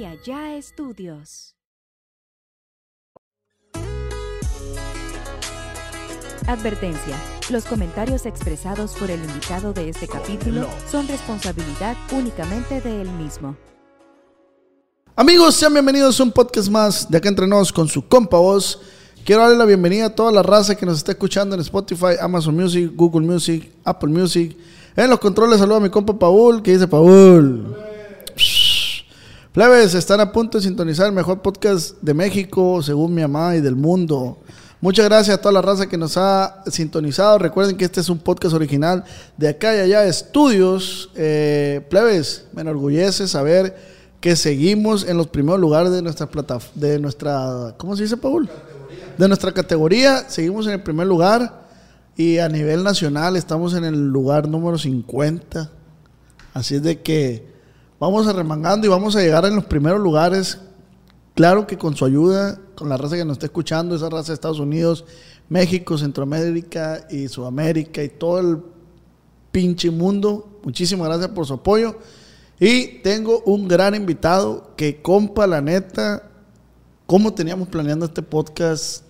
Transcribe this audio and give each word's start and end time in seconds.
y 0.00 0.06
allá 0.06 0.56
estudios. 0.56 1.54
Advertencia. 6.46 7.16
Los 7.50 7.66
comentarios 7.66 8.24
expresados 8.24 8.94
por 8.94 9.10
el 9.10 9.22
invitado 9.22 9.74
de 9.74 9.90
este 9.90 10.08
capítulo 10.08 10.66
son 10.90 11.06
responsabilidad 11.06 11.98
únicamente 12.12 12.80
de 12.80 13.02
él 13.02 13.10
mismo. 13.10 13.56
Amigos, 15.16 15.56
sean 15.56 15.74
bienvenidos 15.74 16.18
a 16.18 16.22
un 16.22 16.32
podcast 16.32 16.70
más 16.70 17.10
de 17.10 17.18
acá 17.18 17.28
entre 17.28 17.46
nos 17.46 17.70
con 17.70 17.86
su 17.86 18.08
compa 18.08 18.38
voz. 18.38 18.80
Quiero 19.22 19.42
darle 19.42 19.58
la 19.58 19.66
bienvenida 19.66 20.06
a 20.06 20.14
toda 20.14 20.32
la 20.32 20.42
raza 20.42 20.76
que 20.76 20.86
nos 20.86 20.96
está 20.96 21.12
escuchando 21.12 21.54
en 21.54 21.60
Spotify, 21.60 22.14
Amazon 22.18 22.56
Music, 22.56 22.90
Google 22.94 23.26
Music, 23.26 23.70
Apple 23.84 24.08
Music. 24.08 24.56
En 24.96 25.10
los 25.10 25.20
controles 25.20 25.58
saludo 25.58 25.76
a 25.76 25.80
mi 25.80 25.90
compa 25.90 26.18
Paul, 26.18 26.62
que 26.62 26.72
dice 26.72 26.88
Paul. 26.88 27.89
Plebes, 29.52 29.94
están 29.96 30.20
a 30.20 30.30
punto 30.30 30.58
de 30.58 30.62
sintonizar 30.62 31.08
el 31.08 31.12
mejor 31.12 31.42
podcast 31.42 32.00
de 32.00 32.14
México, 32.14 32.80
según 32.84 33.12
mi 33.12 33.22
mamá, 33.22 33.56
y 33.56 33.60
del 33.60 33.74
mundo. 33.74 34.38
Muchas 34.80 35.06
gracias 35.06 35.36
a 35.36 35.40
toda 35.40 35.50
la 35.50 35.60
raza 35.60 35.88
que 35.88 35.98
nos 35.98 36.16
ha 36.16 36.62
sintonizado. 36.70 37.36
Recuerden 37.36 37.76
que 37.76 37.84
este 37.84 37.98
es 37.98 38.08
un 38.08 38.20
podcast 38.20 38.54
original 38.54 39.02
de 39.36 39.48
acá 39.48 39.74
y 39.74 39.80
allá 39.80 40.04
estudios. 40.04 41.10
Eh, 41.16 41.84
plebes, 41.90 42.46
me 42.52 42.62
enorgullece 42.62 43.26
saber 43.26 43.76
que 44.20 44.36
seguimos 44.36 45.04
en 45.04 45.16
los 45.16 45.26
primeros 45.26 45.60
lugares 45.60 45.90
de 45.90 46.00
nuestra 46.00 46.26
plataforma, 46.26 46.80
de 46.80 47.00
nuestra, 47.00 47.74
¿cómo 47.76 47.96
se 47.96 48.04
dice, 48.04 48.16
Paul? 48.16 48.48
De 49.18 49.26
nuestra 49.26 49.50
categoría, 49.50 50.28
seguimos 50.28 50.68
en 50.68 50.74
el 50.74 50.82
primer 50.84 51.08
lugar 51.08 51.66
y 52.16 52.38
a 52.38 52.48
nivel 52.48 52.84
nacional 52.84 53.34
estamos 53.34 53.74
en 53.74 53.84
el 53.84 54.10
lugar 54.10 54.46
número 54.46 54.78
50. 54.78 55.68
Así 56.54 56.76
es 56.76 56.84
de 56.84 57.00
que 57.00 57.50
vamos 58.00 58.26
arremangando 58.26 58.86
y 58.86 58.90
vamos 58.90 59.14
a 59.14 59.20
llegar 59.20 59.44
en 59.44 59.54
los 59.54 59.66
primeros 59.66 60.00
lugares. 60.00 60.58
Claro 61.34 61.66
que 61.66 61.78
con 61.78 61.94
su 61.94 62.04
ayuda, 62.04 62.58
con 62.74 62.88
la 62.88 62.96
raza 62.96 63.14
que 63.14 63.24
nos 63.24 63.34
está 63.34 63.46
escuchando, 63.46 63.94
esa 63.94 64.08
raza 64.08 64.28
de 64.28 64.34
Estados 64.34 64.58
Unidos, 64.58 65.04
México, 65.48 65.96
Centroamérica 65.96 67.06
y 67.10 67.28
Sudamérica 67.28 68.02
y 68.02 68.08
todo 68.08 68.40
el 68.40 68.58
pinche 69.52 69.90
mundo. 69.90 70.60
Muchísimas 70.64 71.08
gracias 71.08 71.28
por 71.30 71.46
su 71.46 71.54
apoyo. 71.54 71.96
Y 72.58 73.00
tengo 73.02 73.42
un 73.46 73.68
gran 73.68 73.94
invitado 73.94 74.72
que, 74.76 75.00
compa, 75.00 75.46
la 75.46 75.60
neta, 75.60 76.24
cómo 77.06 77.32
teníamos 77.32 77.68
planeando 77.68 78.06
este 78.06 78.22
podcast. 78.22 79.04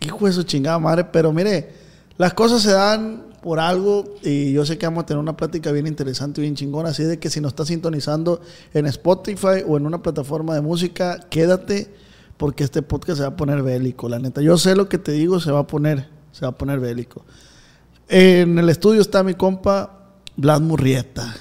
Hijo 0.00 0.28
de 0.28 0.44
chingada 0.44 0.78
madre, 0.78 1.04
pero 1.04 1.32
mire, 1.32 1.72
las 2.18 2.34
cosas 2.34 2.62
se 2.62 2.72
dan 2.72 3.33
por 3.44 3.60
algo 3.60 4.06
y 4.22 4.54
yo 4.54 4.64
sé 4.64 4.78
que 4.78 4.86
vamos 4.86 5.02
a 5.02 5.06
tener 5.06 5.20
una 5.20 5.36
plática 5.36 5.70
bien 5.70 5.86
interesante 5.86 6.40
y 6.40 6.44
bien 6.44 6.54
chingona. 6.54 6.88
Así 6.88 7.04
de 7.04 7.18
que 7.18 7.28
si 7.28 7.42
nos 7.42 7.50
estás 7.50 7.68
sintonizando 7.68 8.40
en 8.72 8.86
Spotify 8.86 9.62
o 9.68 9.76
en 9.76 9.84
una 9.84 10.02
plataforma 10.02 10.54
de 10.54 10.62
música, 10.62 11.20
quédate 11.28 11.94
porque 12.38 12.64
este 12.64 12.80
podcast 12.80 13.18
se 13.18 13.22
va 13.24 13.28
a 13.28 13.36
poner 13.36 13.62
bélico, 13.62 14.08
la 14.08 14.18
neta. 14.18 14.40
Yo 14.40 14.56
sé 14.56 14.74
lo 14.74 14.88
que 14.88 14.96
te 14.96 15.12
digo, 15.12 15.40
se 15.40 15.52
va 15.52 15.58
a 15.58 15.66
poner, 15.66 16.08
se 16.32 16.46
va 16.46 16.52
a 16.52 16.56
poner 16.56 16.80
bélico. 16.80 17.22
En 18.08 18.58
el 18.58 18.70
estudio 18.70 19.02
está 19.02 19.22
mi 19.22 19.34
compa 19.34 20.08
Blas 20.36 20.62
Murrieta. 20.62 21.36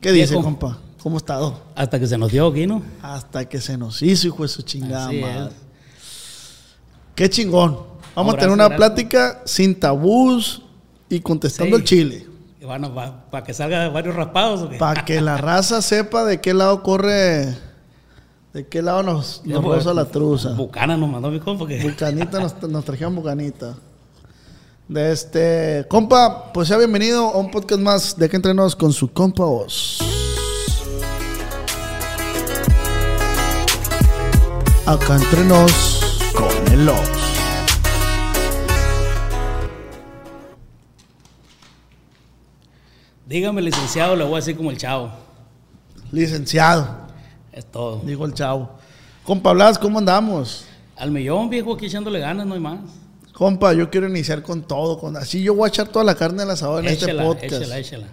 ¿Qué 0.00 0.12
dice, 0.12 0.36
compa? 0.36 0.78
¿Cómo 1.02 1.16
ha 1.16 1.18
estado? 1.18 1.60
Hasta 1.74 1.98
que 1.98 2.06
se 2.06 2.16
nos 2.16 2.30
dio 2.30 2.46
aquí, 2.46 2.68
¿no? 2.68 2.80
Hasta 3.02 3.48
que 3.48 3.60
se 3.60 3.76
nos 3.76 4.00
hizo, 4.02 4.28
hijo 4.28 4.44
de 4.44 4.48
su 4.50 4.62
chingada 4.62 5.08
Así 5.08 5.20
madre. 5.20 5.48
es. 5.48 5.54
Qué 7.16 7.28
chingón. 7.28 7.76
Vamos 8.14 8.34
a 8.34 8.38
tener 8.38 8.52
una 8.54 8.68
gracias. 8.68 8.76
plática 8.88 9.42
sin 9.46 9.74
tabús 9.74 10.62
y 11.10 11.20
contestando 11.20 11.76
Sí. 11.76 11.82
el 11.82 11.86
chile. 11.86 12.26
Y 12.60 12.64
bueno, 12.64 12.94
para 13.30 13.44
que 13.44 13.52
salga 13.52 13.88
varios 13.88 14.14
raspados. 14.14 14.68
Para 14.78 15.04
que 15.04 15.20
la 15.20 15.36
raza 15.36 15.82
sepa 15.82 16.24
de 16.24 16.40
qué 16.40 16.54
lado 16.54 16.82
corre, 16.82 17.56
de 18.52 18.66
qué 18.68 18.80
lado 18.80 19.02
nos, 19.02 19.42
nos 19.44 19.64
pues, 19.64 19.84
la 19.86 20.04
truza. 20.06 20.50
Bucana 20.54 20.96
nos 20.96 21.10
mandó 21.10 21.30
mi 21.30 21.40
compa. 21.40 21.66
Que... 21.66 21.82
Bucanita, 21.82 22.38
nos, 22.38 22.62
nos 22.68 22.84
trajeron 22.84 23.14
bucanita. 23.16 23.74
De 24.88 25.12
este, 25.12 25.86
compa, 25.88 26.52
pues 26.52 26.68
sea 26.68 26.76
bienvenido 26.76 27.28
a 27.28 27.38
un 27.38 27.50
podcast 27.50 27.80
más 27.80 28.16
de 28.16 28.28
que 28.28 28.36
entrenos 28.36 28.74
con 28.74 28.92
su 28.92 29.12
compa 29.12 29.44
Oz. 29.44 29.98
Acá 34.86 35.16
entrenos 35.16 36.00
con 36.34 36.72
el 36.72 36.88
Oz. 36.88 37.19
Dígame, 43.30 43.62
licenciado, 43.62 44.16
le 44.16 44.24
voy 44.24 44.32
a 44.32 44.36
decir 44.38 44.56
como 44.56 44.72
el 44.72 44.76
chavo. 44.76 45.08
Licenciado, 46.10 47.06
Es 47.52 47.64
todo. 47.64 48.00
dijo 48.04 48.24
el 48.24 48.34
chavo. 48.34 48.70
Compa 49.22 49.52
Blas, 49.52 49.78
¿cómo 49.78 50.00
andamos? 50.00 50.64
Al 50.96 51.12
millón, 51.12 51.48
viejo, 51.48 51.74
aquí 51.74 51.86
echándole 51.86 52.18
ganas, 52.18 52.44
no 52.44 52.54
hay 52.54 52.60
más. 52.60 52.80
Compa, 53.32 53.72
yo 53.72 53.88
quiero 53.88 54.08
iniciar 54.08 54.42
con 54.42 54.62
todo. 54.62 54.98
Con, 54.98 55.16
así 55.16 55.44
yo 55.44 55.54
voy 55.54 55.66
a 55.66 55.68
echar 55.68 55.86
toda 55.86 56.04
la 56.04 56.16
carne 56.16 56.42
al 56.42 56.50
asador 56.50 56.84
en 56.84 56.90
este 56.90 57.14
podcast. 57.14 57.44
échela, 57.44 57.78
échela. 57.78 58.06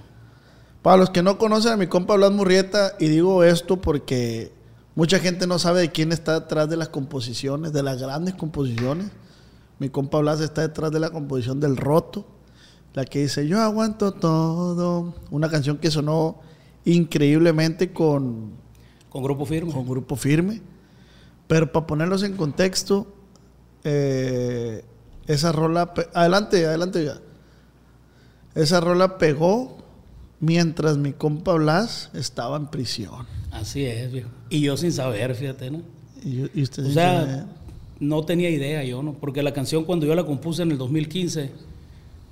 Para 0.83 0.97
los 0.97 1.09
que 1.09 1.23
no 1.23 1.39
conocen 1.39 1.71
a 1.71 1.77
mi 1.77 1.87
compa 1.87 2.15
Blas 2.15 2.31
Murrieta, 2.31 2.93
y 2.99 3.07
digo 3.07 3.43
esto 3.43 3.81
porque 3.81 4.51
mucha 4.93 5.17
gente 5.17 5.47
no 5.47 5.57
sabe 5.57 5.79
de 5.81 5.91
quién 5.91 6.11
está 6.11 6.41
detrás 6.41 6.69
de 6.69 6.77
las 6.77 6.89
composiciones, 6.89 7.73
de 7.73 7.81
las 7.81 7.99
grandes 7.99 8.35
composiciones. 8.35 9.07
Mi 9.79 9.89
compa 9.89 10.19
Blas 10.19 10.41
está 10.41 10.61
detrás 10.61 10.91
de 10.91 10.99
la 10.99 11.09
composición 11.09 11.59
del 11.59 11.75
Roto, 11.75 12.27
la 12.97 13.05
que 13.05 13.19
dice 13.19 13.47
Yo 13.47 13.61
aguanto 13.61 14.11
todo. 14.11 15.13
Una 15.29 15.51
canción 15.51 15.77
que 15.77 15.91
sonó 15.91 16.39
increíblemente 16.83 17.93
con, 17.93 18.53
Con 19.09 19.21
grupo 19.23 19.45
firme. 19.45 19.71
con 19.71 19.87
Grupo 19.87 20.15
Firme. 20.15 20.61
Pero 21.45 21.71
para 21.71 21.85
ponerlos 21.85 22.23
en 22.23 22.35
contexto, 22.35 23.13
eh, 23.83 24.83
esa 25.27 25.51
rola. 25.51 25.93
Adelante, 26.15 26.65
adelante 26.65 27.05
ya. 27.05 27.21
Esa 28.55 28.79
rola 28.79 29.19
pegó 29.19 29.77
mientras 30.39 30.97
mi 30.97 31.13
compa 31.13 31.53
Blas 31.53 32.09
estaba 32.15 32.57
en 32.57 32.65
prisión. 32.65 33.27
Así 33.51 33.85
es, 33.85 34.11
viejo. 34.11 34.29
Y 34.49 34.61
yo 34.61 34.75
sin 34.75 34.91
saber, 34.91 35.35
fíjate, 35.35 35.69
¿no? 35.69 35.83
Y, 36.25 36.49
y 36.51 36.63
usted 36.63 36.83
O 36.83 36.89
sea, 36.89 37.45
no 37.99 38.25
tenía 38.25 38.49
idea 38.49 38.83
yo, 38.83 39.03
¿no? 39.03 39.13
Porque 39.13 39.43
la 39.43 39.53
canción 39.53 39.85
cuando 39.85 40.07
yo 40.07 40.15
la 40.15 40.25
compuse 40.25 40.63
en 40.63 40.71
el 40.71 40.79
2015, 40.79 41.51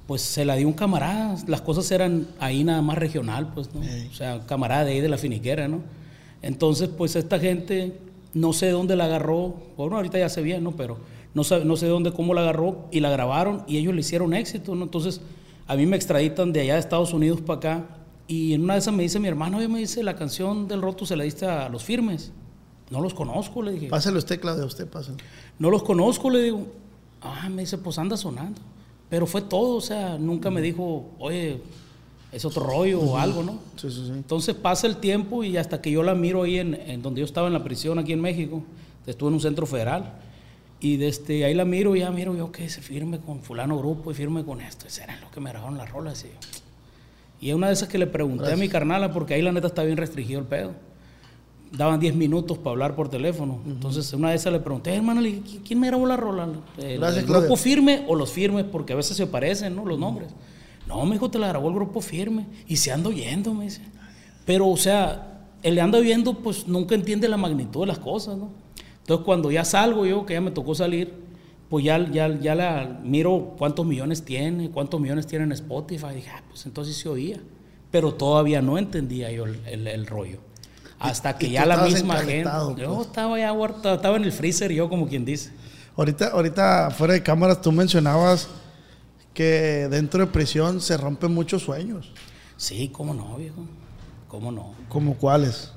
pues 0.07 0.21
se 0.21 0.45
la 0.45 0.55
di 0.55 0.66
un 0.66 0.73
camarada. 0.73 1.35
Las 1.47 1.61
cosas 1.61 1.89
eran 1.91 2.27
ahí 2.39 2.63
nada 2.63 2.81
más 2.81 2.97
regional, 2.97 3.51
pues, 3.53 3.73
¿no? 3.73 3.83
Ey. 3.83 4.07
O 4.11 4.13
sea, 4.13 4.45
camarada 4.45 4.85
de 4.85 4.93
ahí 4.93 5.01
de 5.01 5.09
la 5.09 5.17
finiquera, 5.17 5.67
¿no? 5.67 5.81
Entonces, 6.41 6.89
pues 6.89 7.16
esta 7.16 7.39
gente, 7.39 7.99
no 8.33 8.53
sé 8.53 8.67
de 8.67 8.71
dónde 8.73 8.95
la 8.95 9.05
agarró, 9.05 9.55
bueno, 9.77 9.95
ahorita 9.95 10.19
ya 10.19 10.29
sé 10.29 10.41
bien, 10.41 10.63
¿no? 10.63 10.75
Pero 10.75 10.97
no 11.33 11.43
sé, 11.43 11.66
no 11.66 11.75
sé 11.75 11.85
de 11.85 11.91
dónde, 11.91 12.13
cómo 12.13 12.33
la 12.33 12.41
agarró 12.41 12.88
y 12.91 12.99
la 12.99 13.09
grabaron 13.09 13.63
y 13.67 13.77
ellos 13.77 13.93
le 13.93 14.01
hicieron 14.01 14.33
éxito, 14.33 14.75
¿no? 14.75 14.83
Entonces, 14.83 15.21
a 15.67 15.75
mí 15.75 15.85
me 15.85 15.95
extraditan 15.95 16.53
de 16.53 16.61
allá 16.61 16.73
de 16.75 16.79
Estados 16.79 17.13
Unidos 17.13 17.41
para 17.41 17.57
acá 17.57 17.85
y 18.27 18.53
en 18.53 18.63
una 18.63 18.73
de 18.73 18.79
esas 18.79 18.93
me 18.93 19.03
dice 19.03 19.19
mi 19.19 19.27
hermano, 19.27 19.57
oye, 19.57 19.67
me 19.67 19.79
dice, 19.79 20.03
la 20.03 20.16
canción 20.16 20.67
del 20.67 20.81
roto 20.81 21.05
se 21.05 21.16
la 21.16 21.23
diste 21.23 21.45
a 21.45 21.69
los 21.69 21.83
firmes. 21.83 22.31
No 22.89 23.01
los 23.01 23.13
conozco, 23.13 23.61
le 23.63 23.72
dije. 23.72 23.87
Pásale 23.87 24.17
usted, 24.17 24.39
Claudia, 24.39 24.66
usted 24.66 24.87
pásale. 24.87 25.17
No 25.57 25.69
los 25.69 25.83
conozco, 25.83 26.29
le 26.29 26.43
digo. 26.43 26.67
Ah, 27.22 27.49
me 27.49 27.63
dice, 27.63 27.77
pues 27.79 27.97
anda 27.97 28.16
sonando. 28.16 28.61
Pero 29.15 29.27
fue 29.27 29.41
todo, 29.41 29.77
o 29.77 29.81
sea, 29.81 30.17
nunca 30.17 30.51
me 30.51 30.61
dijo, 30.61 31.05
oye, 31.19 31.61
es 32.33 32.43
otro 32.43 32.65
rollo 32.65 32.99
o 32.99 33.17
algo, 33.17 33.43
¿no? 33.43 33.59
Sí, 33.77 33.89
sí, 33.89 34.07
sí. 34.07 34.11
Entonces 34.11 34.55
pasa 34.55 34.87
el 34.87 34.97
tiempo 34.97 35.45
y 35.45 35.55
hasta 35.55 35.81
que 35.81 35.89
yo 35.89 36.03
la 36.03 36.13
miro 36.13 36.43
ahí 36.43 36.59
en, 36.59 36.73
en 36.73 37.01
donde 37.01 37.21
yo 37.21 37.25
estaba 37.25 37.47
en 37.47 37.53
la 37.53 37.63
prisión 37.63 37.97
aquí 37.97 38.11
en 38.11 38.19
México, 38.19 38.61
estuve 39.07 39.29
en 39.29 39.35
un 39.35 39.39
centro 39.39 39.65
federal, 39.65 40.15
y 40.81 40.97
desde 40.97 41.45
ahí 41.45 41.53
la 41.53 41.63
miro 41.63 41.95
y 41.95 42.01
ya 42.01 42.11
miro 42.11 42.35
yo 42.35 42.51
que 42.51 42.67
se 42.67 42.81
firme 42.81 43.19
con 43.19 43.41
fulano 43.41 43.77
grupo 43.77 44.11
y 44.11 44.13
firme 44.13 44.43
con 44.43 44.59
esto. 44.59 44.85
Ese 44.85 45.03
eran 45.03 45.21
los 45.21 45.31
que 45.31 45.39
me 45.39 45.49
grabaron 45.49 45.77
las 45.77 45.89
rolas. 45.89 46.25
Y, 46.25 47.45
y 47.45 47.51
es 47.51 47.55
una 47.55 47.67
de 47.67 47.73
esas 47.73 47.87
que 47.87 47.97
le 47.97 48.07
pregunté 48.07 48.51
a 48.51 48.57
mi 48.57 48.67
carnala, 48.67 49.13
porque 49.13 49.35
ahí 49.35 49.41
la 49.41 49.53
neta 49.53 49.67
está 49.67 49.85
bien 49.85 49.95
restringido 49.95 50.41
el 50.41 50.45
pedo. 50.45 50.73
Daban 51.72 52.00
10 52.00 52.16
minutos 52.16 52.58
para 52.58 52.72
hablar 52.72 52.96
por 52.96 53.09
teléfono. 53.09 53.59
Entonces, 53.66 54.12
una 54.14 54.29
de 54.29 54.35
esas 54.35 54.53
le 54.53 54.59
pregunté, 54.59 54.94
hermano, 54.96 55.22
dije, 55.22 55.41
¿qui- 55.41 55.59
¿quién 55.66 55.79
me 55.79 55.88
grabó 55.88 56.06
la 56.06 56.16
rola? 56.16 56.47
¿El, 56.78 57.00
Gracias, 57.00 57.23
el 57.23 57.29
grupo 57.29 57.56
firme 57.58 58.06
o 58.08 58.16
los 58.16 58.32
firmes? 58.32 58.64
Porque 58.66 58.94
a 58.94 58.96
veces 58.96 59.17
se 59.17 59.28
parecen, 59.28 59.76
¿no? 59.76 59.85
Los 59.85 60.00
nombres. 60.00 60.29
No, 60.88 61.03
me 61.06 61.14
dijo, 61.14 61.29
te 61.29 61.40
la 61.40 61.47
grabó 61.50 61.67
el 61.70 61.76
grupo 61.76 62.00
firme. 62.02 62.46
Y 62.67 62.78
se 62.78 62.91
anda 62.91 63.09
oyendo, 63.09 63.53
me 63.53 63.66
dice. 63.66 63.82
Pero, 64.46 64.67
o 64.70 64.78
sea, 64.78 65.47
el 65.64 65.76
le 65.76 65.82
anda 65.82 65.97
oyendo, 65.97 66.35
pues 66.40 66.67
nunca 66.67 66.96
entiende 66.96 67.28
la 67.28 67.38
magnitud 67.38 67.82
de 67.82 67.88
las 67.88 68.00
cosas, 68.00 68.38
¿no? 68.38 68.50
Entonces, 69.02 69.26
cuando 69.26 69.52
ya 69.52 69.66
salgo 69.66 70.06
yo, 70.06 70.26
que 70.26 70.34
ya 70.35 70.41
me 70.41 70.52
tocó 70.52 70.76
salir, 70.76 71.14
pues 71.70 71.84
ya, 71.84 72.09
ya, 72.12 72.40
ya 72.40 72.56
la 72.56 73.00
miro 73.03 73.56
cuántos 73.58 73.85
millones 73.85 74.23
tiene, 74.23 74.70
cuántos 74.70 75.02
millones 75.02 75.28
tiene 75.28 75.46
en 75.46 75.52
Spotify. 75.52 76.14
dije, 76.16 76.29
ah, 76.34 76.44
pues 76.47 76.66
entonces 76.67 76.96
se 76.96 77.09
oía. 77.09 77.40
Pero 77.91 78.14
todavía 78.14 78.62
no 78.62 78.78
entendía 78.78 79.32
yo 79.32 79.46
el, 79.46 79.59
el- 79.66 79.88
el 79.88 80.06
rollo. 80.08 80.40
Hasta 81.05 81.37
que 81.37 81.47
y 81.47 81.52
ya 81.52 81.66
la 81.66 81.78
misma 81.78 82.17
gente. 82.17 82.49
Yo 82.78 82.96
pues. 82.96 83.07
estaba 83.07 83.37
ya 83.40 83.53
huerta, 83.53 83.93
estaba 83.96 84.17
en 84.17 84.23
el 84.23 84.31
freezer, 84.31 84.72
yo 84.72 84.90
como 84.90 85.07
quien 85.07 85.25
dice. 85.25 85.52
Ahorita, 85.97 86.28
ahorita 86.28 86.91
fuera 86.91 87.13
de 87.13 87.23
cámaras, 87.23 87.61
tú 87.61 87.72
mencionabas 87.72 88.49
que 89.34 89.87
dentro 89.90 90.25
de 90.25 90.31
prisión 90.31 90.81
se 90.81 90.97
rompen 90.97 91.34
muchos 91.34 91.63
sueños. 91.63 92.11
Sí, 92.57 92.90
cómo 92.91 93.13
no, 93.13 93.35
viejo. 93.37 93.66
¿Cómo 94.28 94.52
no? 94.52 94.73
¿Como 94.90 95.16
cuáles? 95.16 95.72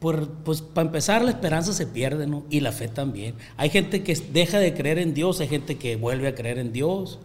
Pues, 0.00 0.18
pues 0.44 0.60
para 0.60 0.86
empezar, 0.86 1.22
la 1.22 1.30
esperanza 1.30 1.72
se 1.72 1.86
pierde, 1.86 2.26
¿no? 2.26 2.44
Y 2.50 2.60
la 2.60 2.72
fe 2.72 2.88
también. 2.88 3.34
Hay 3.56 3.70
gente 3.70 4.02
que 4.02 4.14
deja 4.32 4.58
de 4.58 4.74
creer 4.74 4.98
en 4.98 5.14
Dios, 5.14 5.40
hay 5.40 5.48
gente 5.48 5.76
que 5.76 5.96
vuelve 5.96 6.28
a 6.28 6.34
creer 6.34 6.58
en 6.58 6.72
Dios. 6.72 7.18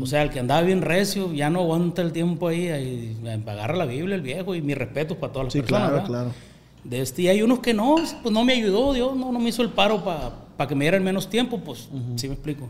O 0.00 0.06
sea, 0.06 0.22
el 0.22 0.30
que 0.30 0.38
andaba 0.38 0.60
bien 0.62 0.82
recio 0.82 1.32
ya 1.32 1.48
no 1.50 1.60
aguanta 1.60 2.02
el 2.02 2.12
tiempo 2.12 2.48
ahí, 2.48 2.68
ahí 2.68 3.16
agarra 3.46 3.74
la 3.74 3.86
Biblia 3.86 4.14
el 4.14 4.20
viejo 4.20 4.54
y 4.54 4.60
mi 4.60 4.74
respeto 4.74 5.18
para 5.18 5.32
todas 5.32 5.46
las 5.46 5.52
Sí, 5.54 5.60
personas. 5.60 5.88
claro, 5.88 5.94
¿verdad? 6.02 6.08
claro. 6.08 6.51
De 6.84 7.00
este, 7.00 7.22
y 7.22 7.28
hay 7.28 7.42
unos 7.42 7.60
que 7.60 7.72
no, 7.74 7.96
pues 8.22 8.32
no 8.34 8.44
me 8.44 8.54
ayudó, 8.54 8.92
Dios 8.92 9.14
no, 9.16 9.30
no 9.32 9.38
me 9.38 9.48
hizo 9.50 9.62
el 9.62 9.70
paro 9.70 10.02
para 10.04 10.68
que 10.68 10.74
me 10.74 10.84
dieran 10.84 11.02
menos 11.04 11.28
tiempo, 11.30 11.58
pues 11.60 11.88
sí 12.16 12.26
me 12.28 12.34
explico. 12.34 12.68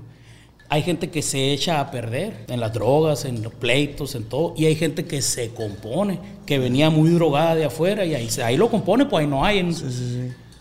Hay 0.68 0.82
gente 0.82 1.10
que 1.10 1.20
se 1.20 1.52
echa 1.52 1.80
a 1.80 1.90
perder 1.90 2.46
en 2.48 2.58
las 2.60 2.72
drogas, 2.72 3.24
en 3.26 3.42
los 3.42 3.52
pleitos, 3.54 4.14
en 4.14 4.24
todo, 4.24 4.54
y 4.56 4.64
hay 4.66 4.74
gente 4.74 5.04
que 5.04 5.20
se 5.20 5.50
compone, 5.52 6.18
que 6.46 6.58
venía 6.58 6.88
muy 6.88 7.10
drogada 7.10 7.54
de 7.54 7.64
afuera 7.66 8.04
y 8.06 8.14
ahí, 8.14 8.28
ahí 8.42 8.56
lo 8.56 8.70
compone, 8.70 9.04
pues 9.06 9.22
ahí 9.22 9.26
no 9.30 9.44
hay. 9.44 9.58
en- 9.58 9.74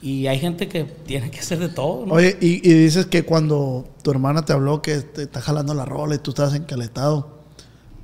Y 0.03 0.25
hay 0.27 0.39
gente 0.39 0.67
que 0.67 0.83
tiene 0.83 1.29
que 1.29 1.39
hacer 1.39 1.59
de 1.59 1.69
todo, 1.69 2.05
¿no? 2.07 2.13
Oye, 2.15 2.35
y, 2.41 2.67
y 2.67 2.73
dices 2.73 3.05
que 3.05 3.23
cuando 3.23 3.85
tu 4.01 4.09
hermana 4.11 4.43
te 4.43 4.51
habló 4.51 4.81
que 4.81 4.97
te 5.01 5.23
está 5.23 5.41
jalando 5.41 5.73
la 5.75 5.85
rola 5.85 6.15
y 6.15 6.17
tú 6.17 6.31
estabas 6.31 6.55
encaletado, 6.55 7.40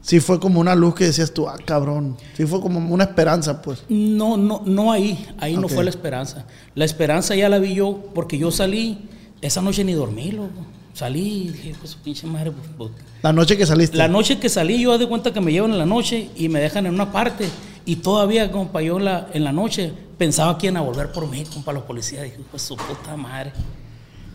sí 0.08 0.22
fue 0.22 0.40
como 0.40 0.62
una 0.62 0.74
luz 0.74 0.96
que 0.96 1.04
decías 1.04 1.34
tú, 1.34 1.50
ah, 1.50 1.58
cabrón. 1.66 2.16
Sí 2.36 2.46
fue 2.46 2.62
como 2.62 2.80
una 2.80 3.04
esperanza, 3.04 3.62
pues. 3.62 3.84
No, 3.90 4.38
no, 4.38 4.62
no 4.66 4.92
ahí, 4.94 5.28
ahí 5.38 5.58
no 5.58 5.68
fue 5.68 5.84
la 5.84 5.90
esperanza. 5.90 6.46
La 6.76 6.86
esperanza 6.86 7.36
ya 7.36 7.50
la 7.50 7.60
vi 7.60 7.76
yo 7.76 8.06
porque 8.16 8.38
yo 8.38 8.50
salí, 8.50 9.10
esa 9.42 9.62
noche 9.62 9.84
ni 9.84 9.92
dormí, 9.92 10.32
loco. 10.32 10.66
Salí 10.94 11.44
y 11.44 11.50
dije, 11.50 11.76
pues 11.78 11.92
su 11.92 12.00
pinche 12.00 12.26
madre, 12.26 12.52
pues, 12.52 12.70
pues, 12.78 12.92
La 13.22 13.34
noche 13.34 13.58
que 13.58 13.66
saliste. 13.66 13.98
La 13.98 14.08
noche 14.08 14.40
que 14.40 14.48
salí, 14.48 14.82
yo 14.82 14.98
de 14.98 15.08
cuenta 15.08 15.34
que 15.34 15.42
me 15.42 15.52
llevan 15.52 15.72
en 15.72 15.78
la 15.78 15.86
noche 15.86 16.30
y 16.38 16.48
me 16.48 16.62
dejan 16.62 16.86
en 16.86 16.94
una 16.94 17.12
parte. 17.12 17.50
Y 17.86 17.98
todavía, 17.98 18.50
compa, 18.50 18.82
yo 18.82 18.98
en 18.98 19.06
la, 19.06 19.28
en 19.34 19.44
la 19.44 19.52
noche 19.52 19.92
pensaba 20.18 20.58
que 20.58 20.68
iban 20.68 20.78
a 20.78 20.82
volver 20.82 21.12
por 21.12 21.30
mí, 21.30 21.44
compa, 21.54 21.74
los 21.74 21.84
policías. 21.84 22.24
Dije, 22.24 22.38
pues 22.50 22.64
su 22.64 22.78
puta 22.78 23.18
madre. 23.18 23.52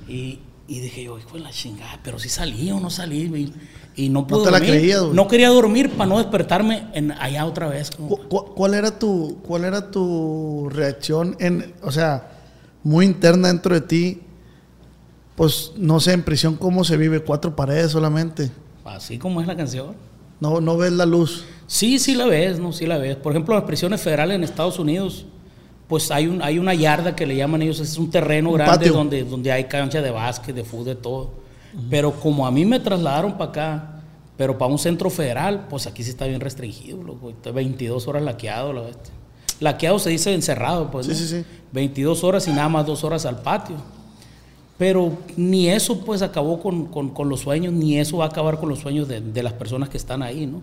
Y, 0.06 0.38
y 0.69 0.80
dije 0.80 1.04
yo, 1.04 1.19
hijo 1.19 1.32
de 1.32 1.40
la 1.40 1.50
chingada, 1.50 1.98
pero 2.04 2.19
si 2.19 2.28
salí 2.28 2.70
o 2.70 2.78
no 2.78 2.90
salí. 2.90 3.52
Y, 3.94 4.08
no 4.08 4.26
pude 4.26 4.44
te 4.44 4.50
la 4.50 4.58
dormir. 4.58 4.70
creías, 4.78 5.00
güey. 5.02 5.14
No 5.14 5.28
quería 5.28 5.48
dormir 5.50 5.90
para 5.90 6.08
no 6.08 6.18
despertarme 6.18 6.86
en, 6.94 7.12
allá 7.12 7.44
otra 7.44 7.68
vez. 7.68 7.90
compa. 7.90 8.16
¿Cu- 8.16 8.28
cu- 8.28 8.54
¿Cuál 8.54 8.74
era 8.74 8.98
tu 8.98 9.38
cuál 9.46 9.64
era 9.64 9.90
tu 9.90 10.68
reacción 10.70 11.36
en, 11.38 11.74
o 11.82 11.90
sea, 11.92 12.30
muy 12.82 13.04
interna 13.04 13.48
dentro 13.48 13.74
de 13.74 13.80
ti? 13.82 14.20
Pues 15.36 15.72
no 15.76 15.98
sé, 16.00 16.12
en 16.12 16.22
prisión 16.22 16.56
cómo 16.56 16.84
se 16.84 16.96
vive, 16.96 17.20
cuatro 17.20 17.56
paredes 17.56 17.90
solamente. 17.92 18.50
Así 18.84 19.18
como 19.18 19.40
es 19.40 19.46
la 19.46 19.56
canción. 19.56 19.94
No 20.40 20.60
no 20.60 20.76
ves 20.76 20.92
la 20.92 21.06
luz. 21.06 21.44
Sí, 21.66 21.98
sí 21.98 22.14
la 22.14 22.26
ves, 22.26 22.58
¿no? 22.58 22.72
Sí 22.72 22.86
la 22.86 22.98
ves. 22.98 23.16
Por 23.16 23.32
ejemplo, 23.32 23.54
las 23.54 23.64
prisiones 23.64 24.00
federales 24.00 24.34
en 24.36 24.44
Estados 24.44 24.78
Unidos, 24.78 25.24
pues 25.88 26.10
hay, 26.10 26.26
un, 26.26 26.42
hay 26.42 26.58
una 26.58 26.74
yarda 26.74 27.14
que 27.16 27.26
le 27.26 27.36
llaman 27.36 27.62
ellos, 27.62 27.80
es 27.80 27.96
un 27.96 28.10
terreno 28.10 28.50
Un 28.50 28.56
grande 28.56 28.76
patio. 28.78 28.92
donde, 28.92 29.24
donde 29.24 29.52
hay 29.52 29.64
cancha 29.64 30.02
de 30.02 30.10
básquet, 30.10 30.54
de 30.54 30.64
fútbol, 30.64 30.84
de 30.86 30.94
todo. 30.96 31.30
Pero 31.90 32.12
como 32.12 32.46
a 32.46 32.50
mí 32.50 32.64
me 32.64 32.80
trasladaron 32.80 33.32
para 33.38 33.50
acá, 33.50 34.02
pero 34.36 34.58
para 34.58 34.70
un 34.70 34.78
centro 34.78 35.08
federal, 35.10 35.66
pues 35.70 35.86
aquí 35.86 36.02
sí 36.04 36.10
está 36.10 36.26
bien 36.26 36.40
restringido, 36.40 37.02
loco. 37.02 37.30
Está 37.30 37.50
22 37.50 38.06
horas 38.08 38.22
laqueado, 38.22 38.72
la 38.72 38.82
bestia. 38.82 39.12
Laqueado 39.60 39.98
se 39.98 40.10
dice 40.10 40.34
encerrado, 40.34 40.90
pues. 40.90 41.06
Sí, 41.06 41.12
¿no? 41.12 41.19
sí, 41.19 41.26
sí. 41.28 41.44
22 41.72 42.24
horas 42.24 42.46
y 42.48 42.50
nada 42.50 42.69
más 42.69 42.84
dos 42.86 43.04
horas 43.04 43.24
al 43.26 43.40
patio. 43.42 43.76
Pero 44.78 45.16
ni 45.36 45.69
eso 45.69 46.00
pues 46.00 46.22
acabó 46.22 46.58
con, 46.60 46.86
con- 46.86 47.10
con 47.10 47.28
los 47.28 47.40
sueños, 47.40 47.72
ni 47.72 47.98
eso 47.98 48.16
va 48.19 48.24
a 48.24 48.28
acabar 48.28 48.58
con 48.58 48.69
los 48.69 48.80
sueños 48.80 49.06
de, 49.06 49.20
de 49.20 49.42
las 49.42 49.52
personas 49.52 49.88
que 49.88 49.96
están 49.96 50.22
ahí, 50.22 50.46
¿no? 50.46 50.60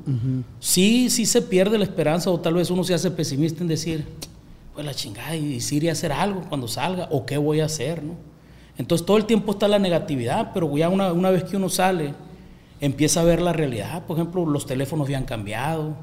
Sí, 0.59 1.09
sí 1.09 1.25
se 1.25 1.41
pierde 1.41 1.77
la 1.77 1.85
esperanza 1.85 2.29
o 2.29 2.39
tal 2.39 2.55
vez 2.55 2.69
uno 2.69 2.83
se 2.83 2.93
hace 2.93 3.11
pesimista 3.11 3.61
en 3.61 3.69
decir, 3.69 4.05
pues 4.73 4.85
la 4.85 4.93
chingada, 4.93 5.35
y 5.37 5.61
si 5.61 5.77
iré 5.77 5.89
a 5.89 5.93
hacer 5.93 6.11
algo 6.11 6.41
cuando 6.49 6.67
salga, 6.67 7.07
o 7.11 7.25
qué 7.25 7.37
voy 7.37 7.61
a 7.61 7.65
hacer, 7.65 8.03
¿no? 8.03 8.15
Entonces 8.79 9.05
todo 9.05 9.17
el 9.17 9.25
tiempo 9.25 9.51
está 9.51 9.67
la 9.67 9.77
negatividad, 9.77 10.51
pero 10.53 10.75
ya 10.77 10.87
una, 10.87 11.11
una 11.11 11.29
vez 11.29 11.43
que 11.43 11.57
uno 11.57 11.67
sale, 11.67 12.13
empieza 12.79 13.19
a 13.19 13.25
ver 13.25 13.41
la 13.41 13.51
realidad. 13.51 14.05
Por 14.05 14.17
ejemplo, 14.17 14.45
los 14.45 14.65
teléfonos 14.65 15.09
ya 15.09 15.17
han 15.17 15.25
cambiado, 15.25 15.97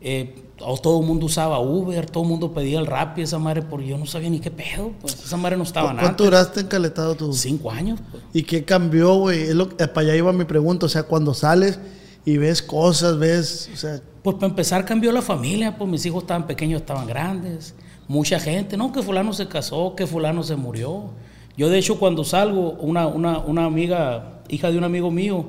eh, 0.00 0.34
todo 0.82 1.00
el 1.00 1.06
mundo 1.06 1.26
usaba 1.26 1.60
Uber, 1.60 2.06
todo 2.10 2.24
el 2.24 2.28
mundo 2.28 2.52
pedía 2.52 2.80
el 2.80 2.86
rap 2.86 3.16
y 3.18 3.22
esa 3.22 3.38
madre, 3.38 3.62
porque 3.62 3.86
yo 3.86 3.98
no 3.98 4.04
sabía 4.04 4.30
ni 4.30 4.40
qué 4.40 4.50
pedo, 4.50 4.90
pues 5.00 5.14
esa 5.14 5.36
madre 5.36 5.56
no 5.56 5.62
estaba 5.62 5.92
nada. 5.92 6.02
¿Cuánto 6.02 6.24
duraste 6.24 6.62
encaletado 6.62 7.14
tú? 7.14 7.32
Cinco 7.32 7.70
años, 7.70 8.00
pues. 8.10 8.24
¿Y 8.32 8.42
qué 8.42 8.64
cambió, 8.64 9.14
güey? 9.14 9.50
Eh, 9.50 9.54
para 9.86 10.00
allá 10.00 10.16
iba 10.16 10.32
mi 10.32 10.44
pregunta, 10.44 10.86
o 10.86 10.88
sea, 10.88 11.04
cuando 11.04 11.34
sales 11.34 11.78
y 12.24 12.36
ves 12.36 12.62
cosas, 12.62 13.16
ves, 13.16 13.70
o 13.72 13.76
sea, 13.76 14.00
Pues 14.24 14.34
para 14.34 14.48
empezar 14.48 14.84
cambió 14.84 15.12
la 15.12 15.22
familia, 15.22 15.78
pues 15.78 15.88
mis 15.88 16.04
hijos 16.04 16.24
estaban 16.24 16.48
pequeños, 16.48 16.80
estaban 16.80 17.06
grandes, 17.06 17.76
mucha 18.08 18.40
gente, 18.40 18.76
no, 18.76 18.90
que 18.90 19.02
fulano 19.02 19.32
se 19.32 19.46
casó, 19.46 19.94
que 19.94 20.04
fulano 20.04 20.42
se 20.42 20.56
murió. 20.56 21.10
Yo 21.58 21.68
de 21.68 21.78
hecho 21.78 21.98
cuando 21.98 22.24
salgo, 22.24 22.70
una, 22.80 23.06
una, 23.06 23.38
una 23.40 23.64
amiga, 23.66 24.40
hija 24.48 24.70
de 24.70 24.78
un 24.78 24.84
amigo 24.84 25.10
mío, 25.10 25.44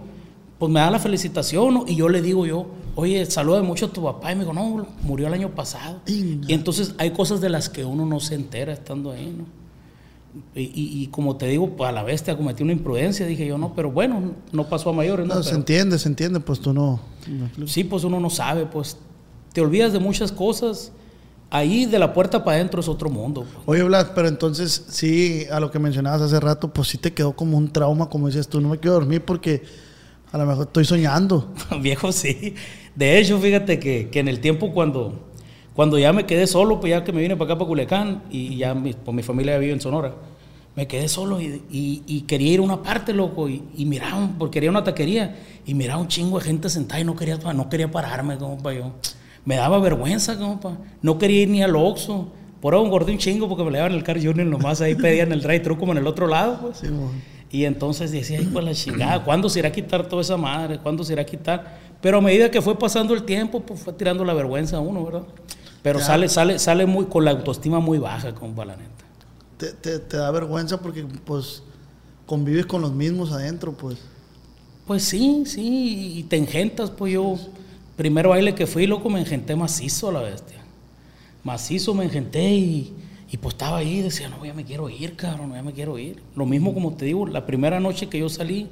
pues 0.58 0.70
me 0.72 0.82
da 0.82 0.92
la 0.92 1.00
felicitación 1.00 1.74
¿no? 1.74 1.86
y 1.88 1.96
yo 1.96 2.10
le 2.10 2.22
digo 2.22 2.46
yo, 2.46 2.66
oye, 2.96 3.26
saluda 3.28 3.62
mucho 3.64 3.86
a 3.86 3.90
tu 3.94 4.04
papá 4.04 4.32
y 4.34 4.36
me 4.36 4.42
dijo, 4.42 4.54
no, 4.54 4.86
murió 5.04 5.28
el 5.28 5.34
año 5.34 5.52
pasado. 5.52 6.02
Inga. 6.08 6.48
Y 6.50 6.54
entonces 6.54 6.96
hay 6.98 7.12
cosas 7.12 7.40
de 7.40 7.50
las 7.50 7.70
que 7.70 7.86
uno 7.86 8.06
no 8.06 8.20
se 8.20 8.36
entera 8.36 8.74
estando 8.74 9.12
ahí, 9.12 9.34
¿no? 9.38 9.46
Y, 10.54 10.62
y- 10.64 11.04
y 11.04 11.08
como 11.08 11.38
te 11.38 11.48
digo, 11.48 11.70
pues 11.78 11.90
a 11.90 11.92
la 11.92 12.04
bestia 12.04 12.36
cometí 12.38 12.62
una 12.62 12.74
imprudencia, 12.74 13.26
dije 13.26 13.48
yo, 13.48 13.58
no, 13.58 13.74
pero 13.74 13.90
bueno, 13.92 14.34
no 14.52 14.68
pasó 14.70 14.90
a 14.90 14.94
mayores, 14.94 15.26
¿no? 15.28 15.36
no, 15.36 15.44
se 15.44 15.50
Pero- 15.50 15.60
entiende, 15.60 15.98
se 16.00 16.08
entiende, 16.10 16.40
pues 16.40 16.60
tú 16.60 16.74
no. 16.74 17.00
Sí, 17.66 17.84
pues 17.84 18.04
uno 18.04 18.20
no 18.20 18.30
sabe, 18.30 18.66
pues 18.66 18.98
te 19.54 19.62
olvidas 19.62 19.94
de 19.94 20.00
muchas 20.00 20.32
cosas. 20.32 20.92
Ahí 21.52 21.86
de 21.88 21.98
la 21.98 22.14
puerta 22.14 22.44
para 22.44 22.58
adentro 22.58 22.80
es 22.80 22.88
otro 22.88 23.10
mundo. 23.10 23.42
pues. 23.52 23.64
Oye, 23.66 23.84
Blas, 23.84 24.12
pero 24.14 24.28
entonces 24.28 24.86
sí, 24.90 25.46
a 25.52 25.60
lo 25.60 25.72
que 25.72 25.80
mencionabas 25.80 26.22
hace 26.22 26.40
rato, 26.40 26.72
pues 26.72 26.88
sí 26.90 26.98
te 27.00 27.12
quedó 27.14 27.34
como 27.34 27.58
un 27.58 27.72
trauma, 27.72 28.08
como 28.10 28.28
decías 28.28 28.48
tú, 28.48 28.62
no 28.62 28.70
me 28.70 28.78
quiero 28.78 28.94
dormir 28.94 29.24
porque 29.26 29.64
a 30.32 30.38
lo 30.38 30.46
mejor 30.46 30.68
estoy 30.68 30.86
soñando. 30.86 31.52
Viejo, 31.82 32.12
sí. 32.12 32.54
De 32.96 33.18
hecho, 33.20 33.40
fíjate 33.40 33.80
que, 33.80 34.10
que 34.10 34.20
en 34.20 34.28
el 34.28 34.40
tiempo 34.42 34.72
cuando, 34.74 35.28
cuando 35.74 35.98
ya 35.98 36.14
me 36.14 36.26
quedé 36.28 36.46
solo, 36.46 36.80
pues 36.80 36.92
ya 36.92 37.04
que 37.04 37.12
me 37.12 37.22
vine 37.22 37.36
para 37.36 37.52
acá, 37.54 37.58
para 37.58 37.68
Culiacán, 37.68 38.24
y 38.30 38.58
ya 38.58 38.76
mi, 38.76 38.94
pues 38.94 39.16
mi 39.16 39.24
familia 39.24 39.58
vive 39.58 39.74
en 39.74 39.82
Sonora, 39.82 40.14
me 40.76 40.88
quedé 40.88 41.08
solo 41.08 41.42
y, 41.42 41.64
y- 41.72 42.04
y 42.06 42.22
quería 42.22 42.54
ir 42.54 42.60
a 42.60 42.64
una 42.64 42.84
parte, 42.84 43.12
loco, 43.12 43.50
y, 43.50 43.64
y 43.76 43.86
miraba, 43.86 44.18
un- 44.18 44.38
porque 44.38 44.56
quería 44.56 44.70
una 44.70 44.84
taquería, 44.84 45.36
y 45.66 45.74
miraba 45.74 46.00
un 46.00 46.08
chingo 46.10 46.38
de 46.38 46.46
gente 46.46 46.70
sentada 46.70 47.02
y 47.02 47.06
no 47.06 47.16
quería, 47.16 47.38
no 47.38 47.70
quería 47.70 47.90
pararme, 47.90 48.38
compa, 48.38 48.72
yo. 48.74 48.92
Me 49.46 49.56
daba 49.56 49.80
vergüenza, 49.80 50.38
compa. 50.38 50.78
No 51.02 51.18
quería 51.18 51.42
ir 51.42 51.50
ni 51.50 51.64
al 51.64 51.76
Oxxo. 51.76 52.28
Por 52.62 52.74
ahí 52.76 52.82
engordé 52.84 53.12
un 53.14 53.18
chingo 53.18 53.48
porque 53.48 53.64
me 53.64 53.72
le 53.72 53.78
daban 53.78 53.94
el 53.94 54.04
Car 54.04 54.18
Junior 54.22 54.46
nomás, 54.46 54.82
ahí 54.82 54.94
pedían 54.96 55.32
el 55.32 55.42
drive-thru 55.42 55.78
como 55.78 55.94
en 55.94 56.00
el 56.00 56.08
otro 56.08 56.28
lado, 56.28 56.60
pues. 56.62 56.80
Sí. 56.80 56.88
Y 57.52 57.66
entonces 57.66 58.12
decía, 58.12 58.38
ay, 58.40 58.50
pues 58.52 58.64
la 58.66 58.74
chingada, 58.74 59.24
¿cuándo 59.24 59.50
se 59.50 59.60
irá 59.60 59.70
a 59.70 59.72
quitar 59.72 60.08
toda 60.08 60.22
esa 60.22 60.38
madre? 60.38 60.78
¿Cuándo 60.80 61.04
se 61.04 61.14
irá 61.14 61.22
a 61.24 61.26
quitar? 61.26 61.80
Pero 62.02 62.18
a 62.20 62.22
medida 62.22 62.52
que 62.52 62.62
fue 62.62 62.78
pasando 62.78 63.14
el 63.14 63.24
tiempo, 63.24 63.62
pues 63.62 63.80
fue 63.80 63.94
tirando 63.94 64.24
la 64.26 64.34
vergüenza 64.34 64.78
a 64.78 64.82
uno, 64.82 65.04
¿verdad? 65.06 65.24
Pero 65.82 66.00
sale, 66.02 66.28
sale, 66.30 66.60
sale 66.60 66.86
muy, 66.86 67.06
con 67.06 67.24
la 67.26 67.32
autoestima 67.32 67.80
muy 67.80 67.98
baja, 67.98 68.36
compa, 68.36 68.66
la 68.66 68.76
neta. 68.76 68.90
te, 69.58 69.72
te- 69.72 70.00
te 70.00 70.18
da 70.18 70.30
vergüenza 70.32 70.80
porque 70.82 71.06
pues 71.26 71.64
convives 72.26 72.66
con 72.66 72.82
los 72.82 72.92
mismos 72.92 73.32
adentro, 73.32 73.72
pues. 73.72 73.98
Pues 74.86 75.04
sí, 75.04 75.44
sí, 75.46 76.20
y 76.20 76.24
te 76.24 76.36
engentas, 76.38 76.90
pues 76.92 77.14
yo, 77.14 77.36
primer 78.00 78.30
baile 78.30 78.56
que 78.56 78.66
fui, 78.66 78.88
loco, 78.88 79.10
me 79.10 79.20
engenté 79.20 79.58
macizo 79.58 80.08
a 80.08 80.14
la 80.14 80.22
bestia. 80.22 80.64
Macizo 81.44 81.94
me 81.94 82.06
engenté 82.06 82.50
y, 82.54 82.94
y 83.30 83.36
pues 83.36 83.56
estaba 83.56 83.80
ahí, 83.80 84.02
decía, 84.02 84.30
no, 84.30 84.46
ya 84.46 84.54
me 84.54 84.64
quiero 84.64 84.90
ir, 84.90 85.18
cabrón, 85.18 85.52
ya 85.52 85.62
me 85.62 85.74
quiero 85.74 86.00
ir. 86.00 86.24
Lo 86.34 86.46
mismo 86.46 86.74
como 86.74 86.94
te 86.94 87.04
digo, 87.04 87.28
la 87.28 87.46
primera 87.46 87.82
noche 87.82 88.08
que 88.08 88.18
yo 88.18 88.30
salí, 88.30 88.70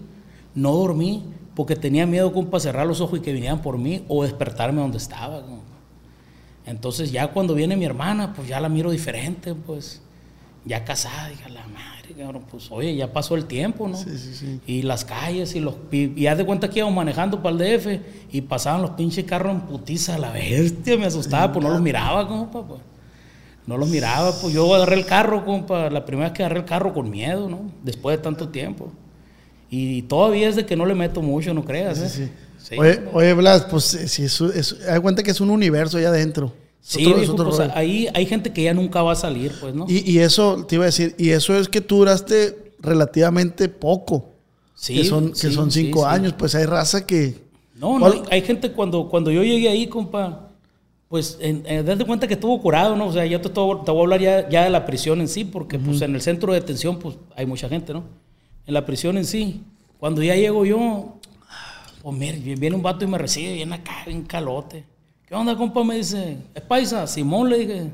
no 0.55 0.71
dormí 0.71 1.25
porque 1.55 1.75
tenía 1.75 2.05
miedo, 2.05 2.31
compa, 2.31 2.57
cerrar 2.61 2.87
los 2.87 3.01
ojos 3.01 3.19
y 3.19 3.21
que 3.21 3.33
vinieran 3.33 3.61
por 3.61 3.77
mí 3.77 4.05
o 4.07 4.23
despertarme 4.23 4.79
donde 4.79 4.97
estaba. 4.97 5.43
Entonces 6.65 7.11
ya 7.11 7.27
cuando 7.27 7.53
viene 7.53 7.75
mi 7.75 7.83
hermana, 7.83 8.33
pues 8.33 8.47
ya 8.47 8.61
la 8.61 8.69
miro 8.69 8.91
diferente, 8.91 9.55
pues 9.55 10.01
ya 10.63 10.85
casada, 10.85 11.27
dije, 11.27 11.49
la 11.49 11.67
madre, 11.67 11.96
cabrón, 12.17 12.43
pues 12.49 12.71
oye, 12.71 12.95
ya 12.95 13.13
pasó 13.13 13.35
el 13.35 13.45
tiempo, 13.45 13.87
¿no? 13.87 13.97
Sí, 13.97 14.17
sí, 14.17 14.33
sí. 14.33 14.59
Y 14.65 14.81
las 14.81 15.05
calles 15.05 15.55
y 15.55 15.59
los... 15.59 15.75
Y, 15.91 16.19
y 16.19 16.27
haz 16.27 16.37
de 16.37 16.45
cuenta 16.45 16.69
que 16.69 16.79
íbamos 16.79 16.95
manejando 16.95 17.41
para 17.41 17.55
el 17.55 17.79
DF 17.79 17.87
y 18.31 18.41
pasaban 18.41 18.81
los 18.81 18.91
pinches 18.91 19.25
carros 19.25 19.53
en 19.53 19.61
putiza 19.61 20.15
a 20.15 20.17
la 20.17 20.31
bestia, 20.31 20.97
me 20.97 21.05
asustaba, 21.05 21.53
pues 21.53 21.63
no 21.63 21.71
los 21.71 21.81
miraba, 21.81 22.27
compa, 22.27 22.65
pues. 22.65 22.81
No 23.65 23.77
los 23.77 23.89
miraba, 23.89 24.33
pues 24.39 24.53
yo 24.53 24.73
agarré 24.73 24.95
el 24.95 25.05
carro, 25.05 25.45
compa, 25.45 25.89
la 25.89 26.05
primera 26.05 26.29
vez 26.29 26.37
que 26.37 26.43
agarré 26.43 26.59
el 26.59 26.65
carro 26.65 26.93
con 26.93 27.09
miedo, 27.09 27.49
¿no? 27.49 27.71
Después 27.83 28.17
de 28.17 28.23
tanto 28.23 28.49
tiempo. 28.49 28.91
Y 29.69 30.03
todavía 30.03 30.47
es 30.47 30.55
de 30.55 30.65
que 30.65 30.75
no 30.75 30.85
le 30.85 30.95
meto 30.95 31.21
mucho, 31.21 31.53
no 31.53 31.65
creas, 31.65 31.99
¿eh? 31.99 32.09
Sí. 32.09 32.31
Sí, 32.57 32.75
oye, 32.77 33.01
oye, 33.13 33.33
Blas, 33.33 33.65
pues 33.65 33.83
si 33.83 34.23
es, 34.23 34.41
es, 34.41 34.73
haz 34.89 34.99
cuenta 34.99 35.23
que 35.23 35.31
es 35.31 35.39
un 35.39 35.49
universo 35.49 35.97
allá 35.97 36.09
adentro. 36.09 36.53
Sí, 36.81 37.01
otro- 37.05 37.13
es 37.15 37.19
viejo, 37.19 37.33
otro 37.33 37.45
pues, 37.45 37.57
rollo. 37.57 37.71
ahí 37.75 38.07
hay 38.13 38.25
gente 38.25 38.53
que 38.53 38.63
ya 38.63 38.73
nunca 38.73 39.01
va 39.01 39.11
a 39.11 39.15
salir, 39.15 39.51
pues, 39.59 39.75
¿no? 39.75 39.85
y, 39.89 40.09
y 40.09 40.19
eso, 40.19 40.65
te 40.65 40.75
iba 40.75 40.85
a 40.85 40.87
decir, 40.87 41.15
y 41.17 41.31
eso 41.31 41.53
es 41.57 41.67
que 41.67 41.81
tú 41.81 41.97
duraste 41.97 42.73
relativamente 42.79 43.67
poco. 43.69 44.29
sí, 44.75 44.93
que 44.95 45.03
son, 45.03 45.31
que 45.33 45.51
son 45.51 45.69
cinco 45.71 45.99
sí, 46.01 46.05
sí. 46.09 46.15
años, 46.15 46.33
pues 46.37 46.55
hay 46.55 46.65
raza 46.65 47.05
que... 47.05 47.35
No, 47.75 47.99
no, 47.99 48.05
hay, 48.07 48.21
hay 48.31 48.41
gente 48.41 48.71
cuando, 48.71 49.07
cuando 49.09 49.31
yo 49.31 49.43
llegué 49.43 49.67
ahí, 49.69 49.87
compa, 49.87 50.49
pues, 51.09 51.37
en, 51.41 51.63
en- 51.67 51.85
date 51.85 52.05
cuenta 52.05 52.27
que 52.27 52.35
estuvo 52.35 52.61
curado, 52.61 52.95
¿no? 52.95 53.07
O 53.07 53.13
sea, 53.13 53.25
yo 53.25 53.39
te, 53.41 53.49
te 53.49 53.59
voy 53.59 53.77
a 53.77 54.01
hablar 54.01 54.19
ya, 54.21 54.49
ya 54.49 54.63
de 54.63 54.69
la 54.69 54.85
prisión 54.85 55.19
en 55.21 55.27
sí, 55.27 55.43
porque 55.45 55.77
pues 55.79 56.01
en 56.01 56.15
el 56.15 56.21
centro 56.21 56.53
de 56.53 56.59
detención, 56.61 56.99
pues 56.99 57.15
hay 57.35 57.45
mucha 57.45 57.67
gente, 57.69 57.93
¿no? 57.93 58.03
En 58.65 58.73
la 58.73 58.85
prisión 58.85 59.17
en 59.17 59.25
sí, 59.25 59.61
cuando 59.99 60.21
ya 60.23 60.35
llego 60.35 60.65
yo, 60.65 61.17
pues 62.01 62.17
mire, 62.17 62.37
viene 62.55 62.75
un 62.75 62.81
vato 62.81 63.03
y 63.05 63.07
me 63.07 63.17
recibe, 63.17 63.53
viene 63.53 63.75
acá, 63.75 64.03
bien 64.05 64.23
calote. 64.23 64.85
¿Qué 65.27 65.35
onda, 65.35 65.57
compa? 65.57 65.83
Me 65.83 65.95
dice, 65.95 66.37
es 66.55 66.61
paisa, 66.61 67.05
Simón, 67.05 67.49
le 67.49 67.57
dije, 67.57 67.91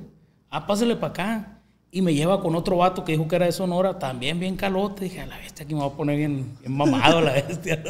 ah, 0.52 0.68
pásale 0.68 0.96
para 0.96 1.08
acá. 1.08 1.60
Y 1.90 2.00
me 2.00 2.14
lleva 2.14 2.40
con 2.40 2.56
otro 2.56 2.78
vato 2.78 3.04
que 3.04 3.14
dijo 3.14 3.28
que 3.28 3.36
era 3.36 3.48
de 3.48 3.52
Sonora, 3.52 3.98
también 3.98 4.40
bien 4.40 4.56
calote. 4.56 5.06
Dije, 5.06 5.22
a 5.22 5.26
la 5.26 5.38
bestia, 5.40 5.66
aquí 5.66 5.74
me 5.74 5.82
voy 5.82 5.90
a 5.90 5.94
poner 5.96 6.18
bien, 6.18 6.56
bien 6.60 6.78
mamado, 6.78 7.22
la 7.22 7.34
bestia. 7.48 7.82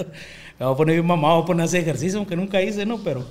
Me 0.57 0.65
voy 0.65 0.73
a 0.73 0.77
poner 0.77 0.95
bien 0.95 1.05
mamado, 1.05 1.35
voy 1.35 1.43
a 1.43 1.45
poner 1.45 1.65
hacer 1.65 1.81
ejercicio, 1.81 2.19
aunque 2.19 2.37
nunca 2.37 2.61
hice, 2.61 2.85
¿no? 2.85 2.99
Pero, 2.99 3.25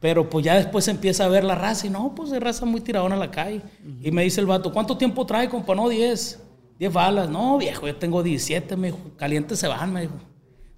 pero 0.00 0.30
pues 0.30 0.42
ya 0.42 0.54
después 0.54 0.86
se 0.86 0.90
empieza 0.90 1.26
a 1.26 1.28
ver 1.28 1.44
la 1.44 1.54
raza 1.54 1.86
y 1.86 1.90
no, 1.90 2.14
pues 2.14 2.32
es 2.32 2.40
raza 2.40 2.64
muy 2.64 2.80
tiradona 2.80 3.16
a 3.16 3.18
la 3.18 3.30
calle. 3.30 3.60
Y 4.02 4.10
me 4.12 4.22
dice 4.22 4.40
el 4.40 4.46
vato, 4.46 4.72
¿cuánto 4.72 4.96
tiempo 4.96 5.26
trae, 5.26 5.50
compa? 5.50 5.74
No, 5.74 5.90
10. 5.90 6.40
10 6.78 6.92
balas. 6.94 7.28
No, 7.28 7.58
viejo, 7.58 7.86
yo 7.86 7.96
tengo 7.96 8.22
17, 8.22 8.74
me 8.76 8.86
dijo. 8.86 8.98
Calientes 9.18 9.58
se 9.58 9.68
van, 9.68 9.92
me 9.92 10.00
dijo. 10.00 10.14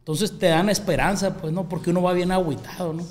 Entonces 0.00 0.36
te 0.36 0.46
dan 0.46 0.68
esperanza, 0.68 1.36
pues 1.36 1.52
no, 1.52 1.68
porque 1.68 1.90
uno 1.90 2.02
va 2.02 2.12
bien 2.12 2.32
agüitado, 2.32 2.92
¿no? 2.92 3.04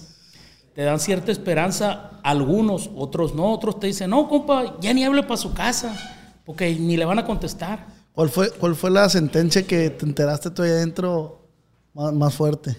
Te 0.78 0.84
dan 0.84 1.00
cierta 1.00 1.32
esperanza 1.32 2.12
algunos, 2.22 2.92
otros 2.96 3.34
no, 3.34 3.52
otros 3.52 3.80
te 3.80 3.88
dicen, 3.88 4.12
no, 4.12 4.30
compa, 4.30 4.80
ya 4.80 4.94
ni 4.94 5.04
hable 5.04 5.24
para 5.24 5.38
su 5.38 5.52
casa, 5.52 5.98
porque 6.46 6.76
ni 6.76 6.96
le 6.96 7.04
van 7.04 7.18
a 7.18 7.26
contestar. 7.26 7.88
¿Cuál 8.12 8.30
fue, 8.30 8.52
¿Cuál 8.52 8.76
fue 8.76 8.92
la 8.92 9.10
sentencia 9.10 9.66
que 9.66 9.90
te 9.90 10.06
enteraste 10.06 10.52
tú 10.52 10.62
ahí 10.62 10.70
adentro 10.70 11.48
más, 11.96 12.14
más 12.14 12.36
fuerte? 12.36 12.76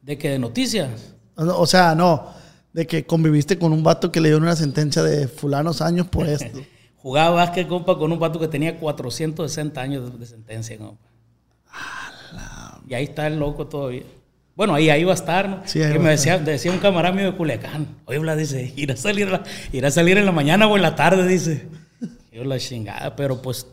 De 0.00 0.16
que 0.16 0.30
de 0.30 0.38
noticias. 0.38 0.88
O 1.34 1.66
sea, 1.66 1.94
no, 1.94 2.28
de 2.72 2.86
que 2.86 3.04
conviviste 3.04 3.58
con 3.58 3.70
un 3.70 3.82
vato 3.82 4.10
que 4.10 4.22
le 4.22 4.30
dio 4.30 4.38
una 4.38 4.56
sentencia 4.56 5.02
de 5.02 5.28
fulanos 5.28 5.82
años 5.82 6.06
por 6.06 6.26
esto. 6.30 6.58
Jugaba 6.96 7.34
básquet, 7.34 7.68
compa, 7.68 7.98
con 7.98 8.10
un 8.12 8.18
vato 8.18 8.40
que 8.40 8.48
tenía 8.48 8.80
460 8.80 9.78
años 9.78 10.10
de, 10.10 10.18
de 10.20 10.24
sentencia, 10.24 10.78
compa. 10.78 11.06
Y 12.88 12.94
ahí 12.94 13.04
está 13.04 13.26
el 13.26 13.38
loco 13.38 13.66
todavía. 13.66 14.04
Bueno, 14.56 14.74
ahí, 14.74 14.88
ahí 14.90 15.04
va 15.04 15.12
a 15.12 15.14
estar, 15.14 15.48
¿no? 15.48 15.60
Sí, 15.66 15.78
va 15.80 15.88
me 15.98 16.10
decía, 16.10 16.38
decía 16.38 16.72
un 16.72 16.78
camarada 16.78 17.14
mío 17.14 17.26
de 17.30 17.36
Culiacán. 17.36 17.86
Oye, 18.06 18.18
Blas, 18.18 18.38
dice, 18.38 18.72
irá 18.74 18.94
a 18.94 18.96
salir, 18.96 19.28
la- 19.28 19.42
irá 19.70 19.88
a 19.88 19.90
salir 19.90 20.16
en 20.16 20.24
la 20.26 20.32
mañana 20.32 20.66
o 20.66 20.76
en 20.76 20.82
la 20.82 20.94
tarde, 20.96 21.28
dice. 21.28 21.68
Yo 22.32 22.42
la 22.44 22.58
chingada, 22.58 23.14
pero 23.16 23.40
pues, 23.42 23.66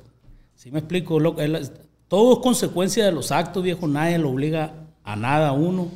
sí 0.55 0.71
me 0.71 0.79
explico, 0.79 1.17
él- 1.39 1.71
todo 2.09 2.33
es 2.33 2.39
consecuencia 2.39 3.05
de 3.05 3.11
los 3.13 3.31
actos, 3.31 3.63
viejo. 3.63 3.87
Nadie 3.87 4.17
lo 4.17 4.29
obliga 4.29 4.73
a 5.03 5.15
nada 5.15 5.49
a 5.49 5.51
uno. 5.53 5.89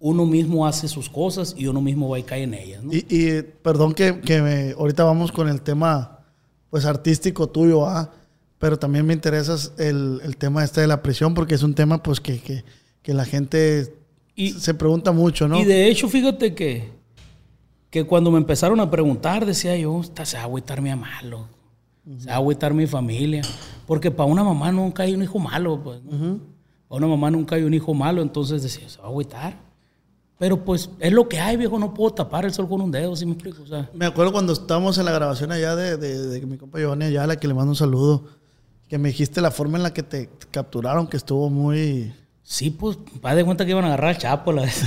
Uno 0.00 0.26
mismo 0.26 0.66
hace 0.66 0.86
sus 0.88 1.08
cosas 1.08 1.54
y 1.56 1.66
uno 1.66 1.80
mismo 1.80 2.08
va 2.08 2.18
y 2.18 2.22
cae 2.22 2.42
en 2.44 2.54
ellas, 2.54 2.84
¿no? 2.84 2.92
Y, 2.92 3.04
y, 3.08 3.42
perdón 3.42 3.94
que, 3.94 4.20
que 4.20 4.40
me- 4.42 4.72
ahorita 4.78 5.02
vamos 5.04 5.32
con 5.32 5.48
el 5.48 5.60
tema 5.62 6.20
pues 6.70 6.84
artístico 6.84 7.48
tuyo, 7.48 7.86
¿ah? 7.86 8.12
pero 8.58 8.78
también 8.78 9.06
me 9.06 9.14
interesa 9.14 9.56
el, 9.78 10.20
el 10.22 10.36
tema 10.36 10.62
este 10.62 10.80
de 10.82 10.86
la 10.86 11.02
prisión 11.02 11.34
porque 11.34 11.54
es 11.54 11.62
un 11.62 11.74
tema 11.74 12.02
pues 12.02 12.20
que, 12.20 12.40
que, 12.40 12.62
que 13.02 13.14
la 13.14 13.24
gente 13.24 13.92
Y- 14.38 14.52
se 14.52 14.72
pregunta 14.74 15.10
mucho, 15.12 15.48
¿no? 15.48 15.58
Y 15.60 15.64
de 15.64 15.88
hecho, 15.88 16.08
fíjate 16.08 16.54
que, 16.54 16.90
que 17.90 18.04
cuando 18.04 18.30
me 18.30 18.38
empezaron 18.38 18.78
a 18.80 18.90
preguntar, 18.90 19.44
decía 19.44 19.76
yo, 19.76 20.00
"Esta 20.00 20.24
se 20.24 20.36
va 20.36 20.42
a 20.42 20.46
agüitar 20.46 20.80
mi 20.80 20.90
mamá, 20.90 21.22
loco. 21.24 21.48
Se 22.18 22.28
va 22.28 22.34
a 22.34 22.36
agüitar 22.36 22.72
mi 22.72 22.86
familia. 22.86 23.42
Porque 23.86 24.10
para 24.10 24.28
una 24.30 24.44
mamá 24.44 24.70
nunca 24.72 25.02
hay 25.02 25.14
un 25.14 25.22
hijo 25.22 25.38
malo, 25.38 25.82
pues. 25.82 26.02
¿no? 26.04 26.38
Para 26.88 26.98
una 26.98 27.06
mamá 27.08 27.30
nunca 27.30 27.56
hay 27.56 27.62
un 27.64 27.74
hijo 27.74 27.92
malo, 27.94 28.22
entonces 28.22 28.62
decía, 28.62 28.88
se 28.88 28.98
va 28.98 29.04
a 29.06 29.08
agüitar. 29.08 29.58
Pero 30.38 30.64
pues 30.64 30.88
es 31.00 31.12
lo 31.12 31.28
que 31.28 31.40
hay, 31.40 31.56
viejo, 31.56 31.78
no 31.80 31.92
puedo 31.92 32.12
tapar 32.12 32.44
el 32.44 32.52
sol 32.52 32.68
con 32.68 32.80
un 32.80 32.92
dedo, 32.92 33.16
¿sí 33.16 33.26
me 33.26 33.32
explico? 33.32 33.62
O 33.62 33.66
sea, 33.66 33.90
Me 33.92 34.06
acuerdo 34.06 34.30
cuando 34.30 34.52
estábamos 34.52 34.96
en 34.98 35.04
la 35.04 35.10
grabación 35.12 35.50
allá 35.50 35.74
de, 35.74 35.96
de, 35.96 36.28
de 36.28 36.46
mi 36.46 36.56
compa 36.56 36.78
Giovanni 36.78 37.06
Ayala, 37.06 37.36
que 37.36 37.48
le 37.48 37.54
mando 37.54 37.70
un 37.72 37.76
saludo, 37.76 38.24
que 38.88 38.98
me 38.98 39.08
dijiste 39.08 39.40
la 39.40 39.50
forma 39.50 39.78
en 39.78 39.82
la 39.82 39.92
que 39.92 40.04
te 40.04 40.30
capturaron, 40.52 41.08
que 41.08 41.16
estuvo 41.16 41.50
muy... 41.50 42.12
sí, 42.48 42.70
pues, 42.70 42.96
pa' 43.20 43.34
de 43.34 43.44
cuenta 43.44 43.64
que 43.64 43.72
iban 43.72 43.84
a 43.84 43.88
agarrar 43.88 44.10
al 44.10 44.18
chapo. 44.18 44.52
La 44.52 44.62
vez. 44.62 44.82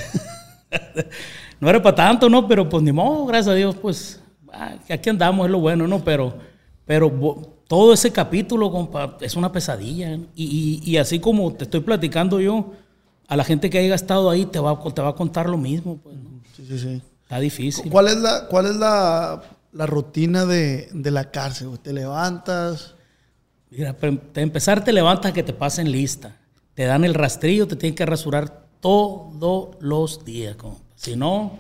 no 1.60 1.70
era 1.70 1.82
para 1.82 1.96
tanto, 1.96 2.30
¿no? 2.30 2.48
Pero 2.48 2.68
pues 2.68 2.84
ni 2.84 2.92
modo, 2.92 3.26
gracias 3.26 3.50
a 3.54 3.56
Dios, 3.56 3.76
pues, 3.76 4.20
ah, 4.52 4.76
aquí 4.90 5.10
andamos, 5.10 5.46
es 5.46 5.52
lo 5.52 5.60
bueno, 5.60 5.88
¿no? 5.88 6.04
Pero, 6.04 6.34
pero 6.86 7.10
todo 7.68 7.94
ese 7.94 8.12
capítulo, 8.12 8.72
compa, 8.72 9.18
es 9.22 9.36
una 9.36 9.52
pesadilla. 9.52 10.16
Y, 10.36 10.82
y- 10.84 10.92
y 10.92 10.98
así 10.98 11.20
como 11.20 11.54
te 11.54 11.66
estoy 11.66 11.82
platicando 11.82 12.40
yo, 12.40 12.74
a 13.28 13.36
la 13.38 13.44
gente 13.44 13.70
que 13.70 13.78
haya 13.78 13.96
estado 13.96 14.30
ahí 14.30 14.46
te 14.46 14.60
va, 14.60 14.72
a- 14.72 14.94
te 14.94 15.02
va 15.02 15.10
a 15.10 15.16
contar 15.16 15.48
lo 15.50 15.58
mismo, 15.58 15.98
pues, 15.98 16.16
¿no? 16.18 16.42
Sí, 16.56 16.66
sí, 16.68 16.80
sí. 16.80 17.02
Está 17.24 17.40
difícil. 17.40 17.90
¿Cuál 17.90 18.08
es 18.10 18.18
la, 18.18 18.48
cuál 18.50 18.66
es 18.66 18.76
la, 18.76 19.42
la 19.72 19.86
rutina 19.86 20.46
de, 20.46 20.90
de 20.92 21.12
la 21.12 21.32
cárcel? 21.32 21.70
¿Te 21.82 21.94
levantas? 21.94 22.96
Mira, 23.70 23.94
para 23.94 24.08
em- 24.10 24.20
empezar 24.36 24.84
te 24.84 24.92
levantas 24.92 25.32
que 25.32 25.42
te 25.44 25.54
pasen 25.54 25.90
lista. 25.90 26.36
Te 26.82 26.88
dan 26.88 27.04
el 27.04 27.14
rastrillo, 27.14 27.68
te 27.68 27.76
tienen 27.76 27.94
que 27.94 28.08
rasurar 28.08 28.66
todos 28.80 29.76
los 29.82 30.26
días. 30.26 30.56
compa. 30.56 30.82
Si 30.96 31.16
no, 31.16 31.52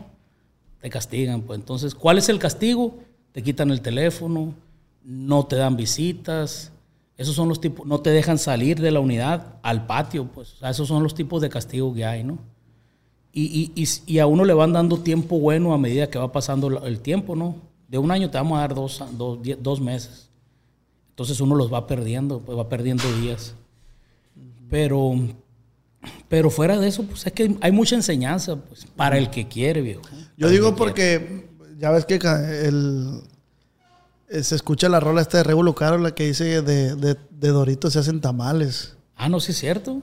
te 0.82 0.90
castigan. 0.90 1.42
Pues 1.44 1.60
entonces, 1.60 1.94
¿cuál 1.94 2.18
es 2.18 2.28
el 2.28 2.40
castigo? 2.40 2.96
Te 3.32 3.44
quitan 3.44 3.70
el 3.70 3.82
teléfono, 3.82 4.56
no 5.04 5.46
te 5.46 5.58
dan 5.58 5.78
visitas. 5.78 6.72
Esos 7.18 7.36
son 7.36 7.50
los 7.50 7.62
tipos, 7.62 7.86
no 7.86 8.00
te 8.00 8.10
dejan 8.10 8.40
salir 8.40 8.82
de 8.82 8.90
la 8.90 9.00
unidad 9.00 9.60
al 9.62 9.86
patio, 9.86 10.25
pues. 10.25 10.56
Esos 10.68 10.88
son 10.88 11.04
los 11.04 11.13
tipos 11.13 11.40
de 11.40 11.50
castigo 11.50 11.94
que 11.94 12.04
hay, 12.04 12.24
¿no? 12.24 12.40
Y, 13.32 13.72
y, 13.75 13.88
y, 14.08 14.18
a 14.18 14.25
uno 14.25 14.44
le 14.44 14.56
van 14.56 14.74
dando 14.74 14.98
tiempo 14.98 15.38
bueno 15.38 15.75
a 15.75 15.78
medida 15.78 16.10
que 16.10 16.18
va 16.18 16.32
pasando 16.32 16.84
el 16.84 17.00
tiempo, 17.00 17.36
¿no? 17.36 17.58
De 17.88 18.00
un 18.00 18.10
año 18.10 18.32
te 18.32 18.40
vamos 18.40 18.58
a 18.58 18.62
dar 18.62 18.74
dos, 18.74 19.04
dos 19.60 19.82
meses. 19.82 20.32
Entonces 21.10 21.40
uno 21.42 21.54
los 21.54 21.72
va 21.72 21.86
perdiendo, 21.86 22.40
pues 22.40 22.58
va 22.58 22.68
perdiendo 22.68 23.04
días. 23.18 23.54
Pero, 24.72 25.13
pero 26.30 26.50
fuera 26.50 26.80
de 26.80 26.88
eso, 26.88 27.04
pues 27.04 27.28
es 27.28 27.34
que 27.34 27.56
hay 27.60 27.72
mucha 27.74 27.94
enseñanza 27.94 28.56
pues, 28.56 28.86
para 28.96 29.18
el 29.18 29.30
que 29.30 29.50
quiere, 29.50 29.82
viejo. 29.82 30.01
Yo 30.38 30.48
digo 30.48 30.72
que 30.72 30.78
porque 30.78 31.50
ya 31.78 31.92
ves 31.92 32.06
que 32.06 32.16
el, 32.16 33.22
eh, 34.30 34.44
se 34.44 34.56
escucha 34.56 34.88
la 34.88 35.01
rola 35.01 35.22
esta 35.22 35.40
de 35.40 35.44
Regulo 35.44 35.75
Caro, 35.75 35.98
la 35.98 36.16
que 36.16 36.25
dice 36.25 36.62
de, 36.62 36.96
de, 36.96 37.18
de 37.30 37.48
Doritos 37.50 37.92
se 37.92 38.00
hacen 38.00 38.22
tamales. 38.22 38.96
Ah, 39.18 39.28
no, 39.28 39.42
sí 39.42 39.51
es 39.51 39.58
cierto. 39.58 40.01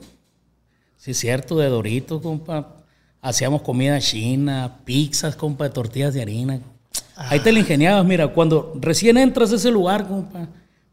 Sí 0.97 1.11
es 1.11 1.17
cierto, 1.17 1.57
de 1.57 1.67
Doritos, 1.67 2.21
compa. 2.21 2.75
Hacíamos 3.21 3.63
comida 3.63 3.99
china, 3.99 4.81
pizzas, 4.85 5.35
compa, 5.35 5.63
de 5.63 5.71
tortillas 5.71 6.13
de 6.13 6.21
harina. 6.21 6.61
Ahí 7.15 7.39
te 7.39 7.51
la 7.51 7.59
ingeniabas, 7.59 8.05
mira, 8.05 8.27
cuando 8.27 8.73
recién 8.79 9.17
entras 9.17 9.51
a 9.51 9.55
ese 9.55 9.71
lugar, 9.71 10.07
compa, 10.07 10.47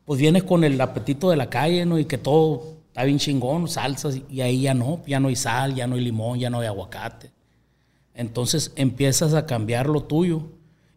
pues 0.06 0.18
vienes 0.18 0.44
con 0.44 0.64
el 0.64 0.80
apetito 0.80 1.28
de 1.28 1.36
la 1.36 1.50
calle, 1.50 1.84
¿no? 1.84 1.98
Y 1.98 2.06
que 2.06 2.16
todo 2.16 2.75
está 2.96 3.04
bien 3.04 3.18
chingón, 3.18 3.68
salsas, 3.68 4.18
y 4.30 4.40
ahí 4.40 4.62
ya 4.62 4.72
no, 4.72 5.02
ya 5.06 5.20
no 5.20 5.28
hay 5.28 5.36
sal, 5.36 5.74
ya 5.74 5.86
no 5.86 5.96
hay 5.96 6.00
limón, 6.00 6.38
ya 6.38 6.48
no 6.48 6.60
hay 6.60 6.66
aguacate. 6.66 7.30
Entonces 8.14 8.72
empiezas 8.74 9.34
a 9.34 9.44
cambiar 9.44 9.86
lo 9.86 10.04
tuyo 10.04 10.44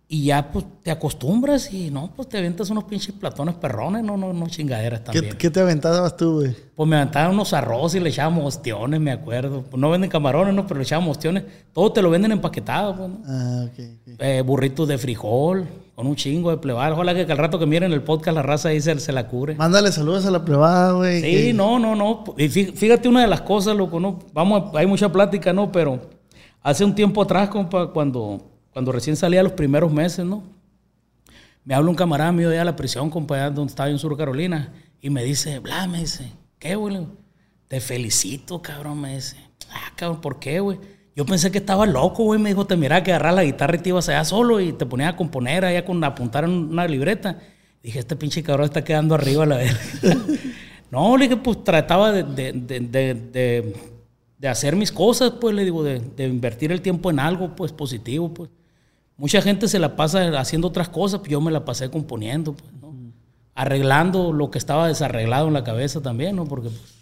y 0.07 0.23
ya 0.23 0.49
pues 0.49 0.63
te 0.81 0.91
acostumbras 0.91 1.73
y 1.73 1.91
no, 1.91 2.09
pues 2.15 2.29
te 2.29 2.37
aventas 2.37 2.69
unos 2.69 2.85
pinches 2.85 3.13
platones 3.13 3.55
perrones, 3.55 4.01
no, 4.01 4.15
no, 4.15 4.31
no 4.31 4.47
chingaderas 4.47 5.01
¿Qué, 5.01 5.05
también. 5.11 5.37
qué 5.37 5.49
te 5.49 5.59
aventabas 5.59 6.15
tú, 6.15 6.35
güey? 6.35 6.55
Pues 6.73 6.87
me 6.87 6.95
aventaban 6.95 7.31
unos 7.31 7.51
arroz 7.51 7.93
y 7.95 7.99
le 7.99 8.11
echábamos 8.11 8.45
ostiones, 8.45 9.01
me 9.01 9.11
acuerdo. 9.11 9.63
Pues 9.63 9.81
no 9.81 9.89
venden 9.89 10.09
camarones, 10.09 10.53
¿no? 10.53 10.65
Pero 10.65 10.77
le 10.77 10.83
echábamos 10.83 11.17
ostiones. 11.17 11.43
Todo 11.73 11.91
te 11.91 12.01
lo 12.01 12.09
venden 12.09 12.31
empaquetado, 12.31 12.95
pues, 12.95 13.09
¿no? 13.09 13.19
Ah, 13.27 13.65
ok, 13.65 13.79
ok. 14.13 14.15
Eh, 14.19 14.41
burritos 14.41 14.87
de 14.87 14.97
frijol, 14.97 15.67
con 15.99 16.07
un 16.07 16.15
chingo 16.15 16.49
de 16.49 16.55
plebar. 16.55 16.93
Ojalá 16.93 17.13
que 17.13 17.29
al 17.29 17.37
rato 17.37 17.59
que 17.59 17.65
miren 17.65 17.91
el 17.91 18.01
podcast 18.01 18.33
la 18.33 18.41
raza 18.41 18.69
ahí 18.69 18.79
se, 18.79 18.97
se 19.01 19.11
la 19.11 19.27
cure. 19.27 19.55
Mándale 19.55 19.91
saludos 19.91 20.25
a 20.25 20.31
la 20.31 20.45
privada, 20.45 20.93
güey. 20.93 21.19
Sí, 21.19 21.47
que- 21.47 21.53
no, 21.53 21.77
no, 21.77 21.93
no. 21.93 22.23
Y 22.37 22.45
fí- 22.47 22.73
fíjate 22.73 23.09
una 23.09 23.19
de 23.19 23.27
las 23.27 23.41
cosas, 23.41 23.75
loco, 23.75 23.99
¿no? 23.99 24.19
Vamos, 24.31 24.73
a- 24.73 24.79
hay 24.79 24.85
mucha 24.85 25.11
plática, 25.11 25.51
¿no? 25.51 25.73
Pero 25.73 25.99
hace 26.63 26.85
un 26.85 26.95
tiempo 26.95 27.21
atrás, 27.21 27.49
compa, 27.49 27.91
cuando, 27.91 28.49
cuando 28.71 28.93
recién 28.93 29.17
salía 29.17 29.43
los 29.43 29.51
primeros 29.51 29.91
meses, 29.91 30.25
¿no? 30.25 30.41
Me 31.65 31.75
habla 31.75 31.89
un 31.89 31.97
camarada 31.97 32.31
mío 32.31 32.47
de 32.47 32.55
allá 32.55 32.61
a 32.61 32.65
la 32.71 32.75
prisión, 32.77 33.09
compa, 33.09 33.35
allá 33.35 33.49
donde 33.49 33.69
estaba 33.71 33.89
yo 33.89 33.93
en 33.95 33.99
Sur 33.99 34.15
Carolina, 34.15 34.71
y 35.01 35.09
me 35.09 35.21
dice, 35.25 35.59
bla, 35.59 35.85
me 35.85 35.99
dice, 35.99 36.31
¿qué, 36.59 36.75
güey? 36.75 36.97
Te 37.67 37.81
felicito, 37.81 38.61
cabrón, 38.61 39.01
me 39.01 39.15
dice. 39.15 39.35
Ah, 39.69 39.91
cabrón, 39.97 40.21
¿por 40.21 40.39
qué, 40.39 40.61
güey? 40.61 40.79
Yo 41.19 41.25
pensé 41.25 41.51
que 41.51 41.57
estaba 41.57 41.85
loco, 41.85 42.23
güey. 42.23 42.39
Me 42.39 42.47
dijo, 42.47 42.65
te 42.65 42.77
miraba 42.77 43.03
que 43.03 43.11
agarrar 43.11 43.33
la 43.33 43.43
guitarra 43.43 43.75
y 43.75 43.79
te 43.79 43.89
ibas 43.89 44.07
allá 44.07 44.23
solo 44.23 44.61
y 44.61 44.71
te 44.71 44.85
ponías 44.85 45.11
a 45.11 45.15
componer 45.17 45.65
allá 45.65 45.83
con 45.83 46.01
apuntar 46.01 46.45
en 46.45 46.51
una 46.51 46.87
libreta. 46.87 47.37
Dije, 47.83 47.99
este 47.99 48.15
pinche 48.15 48.41
cabrón 48.41 48.67
está 48.67 48.85
quedando 48.85 49.15
arriba 49.15 49.43
a 49.43 49.47
la 49.47 49.57
vez. 49.57 49.75
no, 50.91 51.17
le 51.17 51.25
dije, 51.27 51.35
pues 51.35 51.61
trataba 51.61 52.13
de, 52.13 52.23
de, 52.23 52.53
de, 52.53 52.79
de, 52.79 53.13
de- 53.15 53.75
de 54.37 54.47
hacer 54.47 54.77
mis 54.77 54.93
cosas, 54.93 55.33
pues 55.41 55.53
le 55.53 55.65
digo, 55.65 55.83
de, 55.83 55.99
de 55.99 56.25
invertir 56.25 56.71
el 56.71 56.81
tiempo 56.81 57.09
en 57.11 57.19
algo, 57.19 57.53
pues 57.53 57.73
positivo, 57.73 58.33
pues. 58.33 58.49
Mucha 59.17 59.41
gente 59.41 59.67
se 59.67 59.77
la 59.77 59.97
pasa 59.97 60.39
haciendo 60.39 60.69
otras 60.69 60.87
cosas, 60.87 61.19
pues 61.19 61.29
yo 61.31 61.41
me 61.41 61.51
la 61.51 61.65
pasé 61.65 61.89
componiendo, 61.91 62.53
pues, 62.53 62.71
¿no? 62.81 62.93
Arreglando 63.55 64.31
lo 64.31 64.49
que 64.51 64.57
estaba 64.57 64.87
desarreglado 64.87 65.49
en 65.49 65.53
la 65.55 65.65
cabeza 65.65 65.99
también, 65.99 66.37
¿no? 66.37 66.45
Porque 66.45 66.69
pues, 66.69 66.98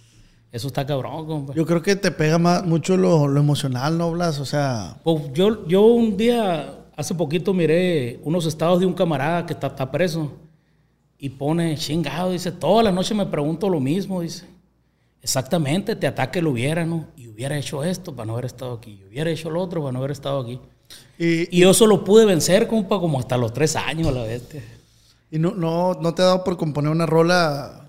eso 0.52 0.68
está 0.68 0.86
cabrón, 0.86 1.26
compa. 1.26 1.54
Yo 1.54 1.66
creo 1.66 1.82
que 1.82 1.96
te 1.96 2.12
pega 2.12 2.38
más, 2.38 2.66
mucho 2.66 2.98
lo, 2.98 3.28
lo 3.28 3.40
emocional, 3.40 3.98
¿no, 3.98 4.12
Blas? 4.12 4.40
O 4.40 4.46
sea, 4.46 4.98
Pues 5.04 5.32
yo, 5.34 5.68
yo 5.68 5.82
un 5.86 6.18
día 6.18 6.78
Hace 6.98 7.14
poquito 7.14 7.54
miré 7.54 8.20
unos 8.24 8.48
estados 8.48 8.80
de 8.80 8.88
un 8.88 8.94
camarada 8.94 9.46
que 9.46 9.54
está, 9.54 9.68
está 9.68 9.92
preso 9.92 10.32
y 11.20 11.30
pone 11.30 11.78
chingado, 11.78 12.32
dice, 12.32 12.52
toda 12.52 12.82
la 12.82 12.92
noche 12.92 13.14
me 13.14 13.28
pregunto 13.28 13.70
lo 13.70 13.80
mismo, 13.80 14.22
dice. 14.22 14.46
Exactamente, 15.22 15.96
te 15.96 16.08
ataque 16.08 16.42
lo 16.42 16.50
hubiera, 16.50 16.88
¿no? 16.88 17.06
Y 17.16 17.28
hubiera 17.28 17.56
hecho 17.56 17.84
esto 17.84 18.16
para 18.16 18.26
no 18.26 18.34
haber 18.34 18.46
estado 18.46 18.74
aquí, 18.74 19.00
y 19.00 19.04
hubiera 19.08 19.30
hecho 19.30 19.52
lo 19.52 19.62
otro 19.62 19.82
para 19.82 19.92
no 19.92 20.00
haber 20.00 20.10
estado 20.10 20.40
aquí. 20.40 20.60
Y, 21.20 21.56
Y 21.56 21.62
yo 21.62 21.74
solo 21.76 22.04
pude 22.04 22.26
vencer, 22.26 22.68
compa, 22.68 23.00
como 23.00 23.20
hasta 23.20 23.38
los 23.38 23.54
tres 23.54 23.76
años 23.76 24.08
a 24.08 24.12
la 24.12 24.24
bestia. 24.24 24.64
y 25.30 25.38
no, 25.38 25.52
no, 25.52 25.94
no 26.02 26.16
te 26.16 26.24
ha 26.24 26.26
dado 26.26 26.44
por 26.44 26.58
componer 26.58 26.92
una 26.92 27.06
rola 27.06 27.87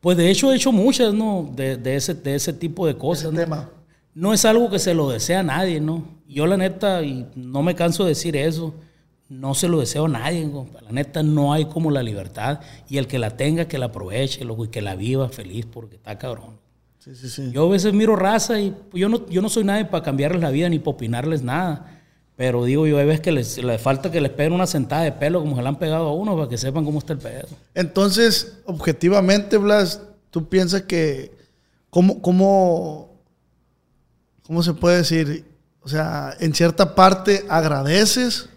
Pues 0.00 0.16
de 0.16 0.30
hecho 0.30 0.52
he 0.52 0.56
hecho 0.56 0.72
muchas, 0.72 1.12
¿no? 1.12 1.50
De, 1.54 1.76
de 1.76 1.96
ese, 1.96 2.14
de 2.14 2.34
ese 2.34 2.52
tipo 2.52 2.86
de 2.86 2.96
cosas. 2.96 3.32
¿no? 3.32 3.38
tema. 3.38 3.70
No 4.14 4.32
es 4.32 4.44
algo 4.44 4.70
que 4.70 4.78
se 4.78 4.94
lo 4.94 5.10
desea 5.10 5.40
a 5.40 5.42
nadie, 5.42 5.80
¿no? 5.80 6.04
Yo 6.26 6.46
la 6.46 6.56
neta, 6.56 7.02
y 7.02 7.26
no 7.34 7.62
me 7.62 7.74
canso 7.74 8.04
de 8.04 8.10
decir 8.10 8.36
eso, 8.36 8.74
no 9.28 9.54
se 9.54 9.68
lo 9.68 9.80
deseo 9.80 10.06
a 10.06 10.08
nadie. 10.08 10.50
La 10.82 10.90
neta 10.90 11.22
no 11.22 11.52
hay 11.52 11.66
como 11.66 11.90
la 11.90 12.02
libertad. 12.02 12.60
Y 12.88 12.98
el 12.98 13.06
que 13.06 13.18
la 13.18 13.36
tenga, 13.36 13.66
que 13.66 13.78
la 13.78 13.86
aproveche, 13.86 14.44
loco, 14.44 14.64
y 14.64 14.68
que 14.68 14.82
la 14.82 14.96
viva 14.96 15.28
feliz, 15.28 15.66
porque 15.66 15.96
está 15.96 16.18
cabrón. 16.18 16.58
Sí, 16.98 17.14
sí, 17.14 17.28
sí. 17.28 17.50
Yo 17.52 17.66
a 17.66 17.70
veces 17.70 17.92
miro 17.92 18.16
raza 18.16 18.60
y 18.60 18.70
pues, 18.70 19.00
yo 19.00 19.08
no, 19.08 19.26
yo 19.28 19.40
no 19.40 19.48
soy 19.48 19.64
nadie 19.64 19.84
para 19.84 20.02
cambiarles 20.02 20.42
la 20.42 20.50
vida 20.50 20.68
ni 20.68 20.78
para 20.78 20.90
opinarles 20.90 21.42
nada. 21.42 21.97
Pero 22.38 22.64
digo 22.64 22.86
yo, 22.86 22.98
hay 22.98 23.04
veces 23.06 23.20
que 23.20 23.32
les, 23.32 23.58
les 23.58 23.82
falta 23.82 24.12
que 24.12 24.20
les 24.20 24.30
peguen 24.30 24.52
una 24.52 24.68
sentada 24.68 25.02
de 25.02 25.10
pelo 25.10 25.40
como 25.40 25.56
se 25.56 25.62
le 25.62 25.66
han 25.68 25.76
pegado 25.76 26.06
a 26.06 26.14
uno 26.14 26.36
para 26.36 26.48
que 26.48 26.56
sepan 26.56 26.84
cómo 26.84 27.00
está 27.00 27.12
el 27.12 27.18
pedo. 27.18 27.48
Entonces, 27.74 28.58
objetivamente, 28.64 29.56
Blas, 29.56 30.00
¿tú 30.30 30.48
piensas 30.48 30.82
que 30.82 31.32
cómo, 31.90 32.22
cómo, 32.22 33.10
cómo 34.46 34.62
se 34.62 34.72
puede 34.72 34.98
decir? 34.98 35.44
O 35.82 35.88
sea, 35.88 36.32
en 36.38 36.54
cierta 36.54 36.94
parte 36.94 37.44
agradeces. 37.48 38.48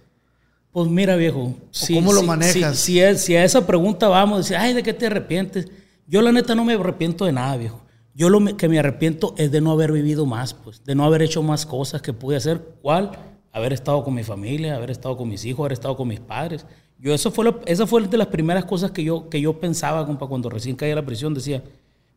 Pues 0.72 0.88
mira, 0.88 1.16
viejo. 1.16 1.56
si- 1.72 1.96
cómo 1.96 2.14
lo 2.14 2.22
si- 2.22 2.28
manejas? 2.28 2.78
Si, 2.78 2.94
si 2.94 3.04
a, 3.04 3.18
si 3.18 3.36
a 3.36 3.44
esa 3.44 3.66
pregunta 3.66 4.08
vamos, 4.08 4.38
decir, 4.40 4.58
ay, 4.58 4.74
¿de 4.76 4.84
qué 4.84 4.94
te 4.94 5.08
arrepientes? 5.08 5.68
Yo 6.06 6.22
la 6.22 6.32
neta 6.32 6.54
no 6.54 6.64
me 6.66 6.74
arrepiento 6.74 7.26
de 7.26 7.32
nada, 7.32 7.58
viejo. 7.58 7.82
Yo 8.14 8.30
lo 8.30 8.58
que 8.58 8.70
me 8.70 8.78
arrepiento 8.78 9.34
es 9.38 9.52
de 9.52 9.60
no 9.60 9.72
haber 9.72 9.92
vivido 9.92 10.26
más, 10.28 10.54
pues, 10.54 10.84
de 10.84 10.94
no 10.94 11.04
haber 11.04 11.24
hecho 11.24 11.42
más 11.42 11.66
cosas 11.66 12.02
que 12.04 12.14
pude 12.14 12.36
hacer. 12.38 12.62
¿Cuál? 12.84 13.12
Haber 13.53 13.74
estado 13.74 14.03
con 14.03 14.13
mi 14.13 14.24
familia, 14.24 14.75
haber 14.75 14.91
estado 14.91 15.17
con 15.17 15.27
mis 15.27 15.43
hijos, 15.46 15.60
haber 15.62 15.74
estado 15.74 15.96
con 15.98 16.08
mis 16.08 16.20
padres. 16.20 16.65
Yo 17.00 17.13
eso 17.13 17.31
fue 17.31 17.46
lo- 17.46 17.62
esa 17.65 17.86
fue 17.88 18.05
de 18.08 18.17
las 18.17 18.27
primeras 18.27 18.65
cosas 18.65 18.91
que 18.91 19.03
yo, 19.03 19.27
que 19.29 19.41
yo 19.41 19.60
pensaba, 19.60 20.05
compa, 20.05 20.27
cuando 20.27 20.50
recién 20.50 20.75
caí 20.75 20.91
a 20.91 20.96
la 20.96 21.05
prisión. 21.05 21.34
Decía, 21.34 21.63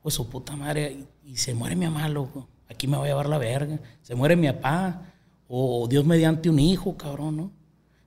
pues 0.02 0.14
su 0.14 0.28
puta 0.28 0.54
madre, 0.56 1.04
y, 1.24 1.36
se 1.36 1.54
muere 1.54 1.74
mi 1.74 1.86
mamá, 1.86 2.08
loco. 2.08 2.46
Aquí 2.68 2.86
me 2.86 2.96
va 2.96 3.04
a 3.04 3.06
llevar 3.06 3.28
la 3.28 3.38
verga. 3.38 3.80
Se 4.02 4.14
muere 4.14 4.36
mi 4.36 4.46
papá. 4.48 5.02
O 5.48 5.86
Dios 5.88 6.04
mediante 6.04 6.48
un 6.50 6.58
hijo, 6.58 6.96
cabrón, 6.96 7.36
¿no? 7.36 7.50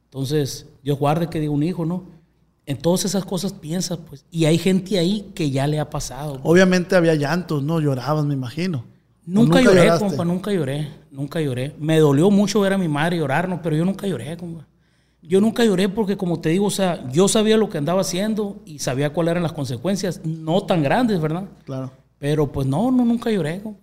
Entonces, 0.05 0.67
Dios 0.83 0.97
guarde 0.97 1.27
que 1.29 1.39
diga 1.39 1.51
un 1.51 1.63
hijo, 1.63 1.85
¿no? 1.85 2.03
En 2.65 2.77
todas 2.77 3.05
esas 3.05 3.23
cosas 3.25 3.53
piensas, 3.53 3.99
pues. 4.07 4.25
Y 4.31 4.45
hay 4.45 4.57
gente 4.57 4.97
ahí 4.99 5.31
que 5.35 5.51
ya 5.51 5.67
le 5.67 5.79
ha 5.79 5.89
pasado. 5.89 6.39
Obviamente 6.43 6.95
había 6.95 7.15
llantos, 7.15 7.63
¿no? 7.63 7.79
Llorabas, 7.79 8.25
me 8.25 8.33
imagino. 8.33 8.85
¿O 9.27 9.29
Nunca, 9.31 9.61
lloré, 9.61 9.81
lloraste? 9.81 10.05
compa, 10.05 10.23
nunca 10.23 10.53
lloré. 10.53 10.87
Nunca 11.11 11.41
lloré. 11.41 11.75
Me 11.79 11.99
dolió 11.99 12.31
mucho 12.31 12.61
ver 12.61 12.73
a 12.73 12.77
mi 12.77 12.87
madre 12.87 13.17
llorar, 13.17 13.49
¿no? 13.49 13.61
Pero 13.61 13.75
yo 13.75 13.83
nunca 13.83 14.07
lloré, 14.07 14.37
compa. 14.37 14.65
Yo 15.21 15.41
nunca 15.41 15.65
lloré 15.65 15.89
porque, 15.89 16.15
como 16.15 16.39
te 16.39 16.49
digo, 16.49 16.67
o 16.67 16.71
sea, 16.71 17.09
yo 17.11 17.27
sabía 17.27 17.57
lo 17.57 17.69
que 17.69 17.77
andaba 17.77 18.01
haciendo 18.01 18.61
y 18.65 18.79
sabía 18.79 19.11
cuáles 19.11 19.31
eran 19.31 19.43
las 19.43 19.51
consecuencias. 19.51 20.21
No 20.23 20.63
tan 20.63 20.81
grandes, 20.81 21.19
¿verdad? 21.19 21.43
Claro. 21.65 21.91
Pero, 22.19 22.49
pues, 22.51 22.65
no, 22.65 22.89
no, 22.89 23.03
nunca 23.03 23.29
lloré, 23.29 23.61
compa. 23.61 23.79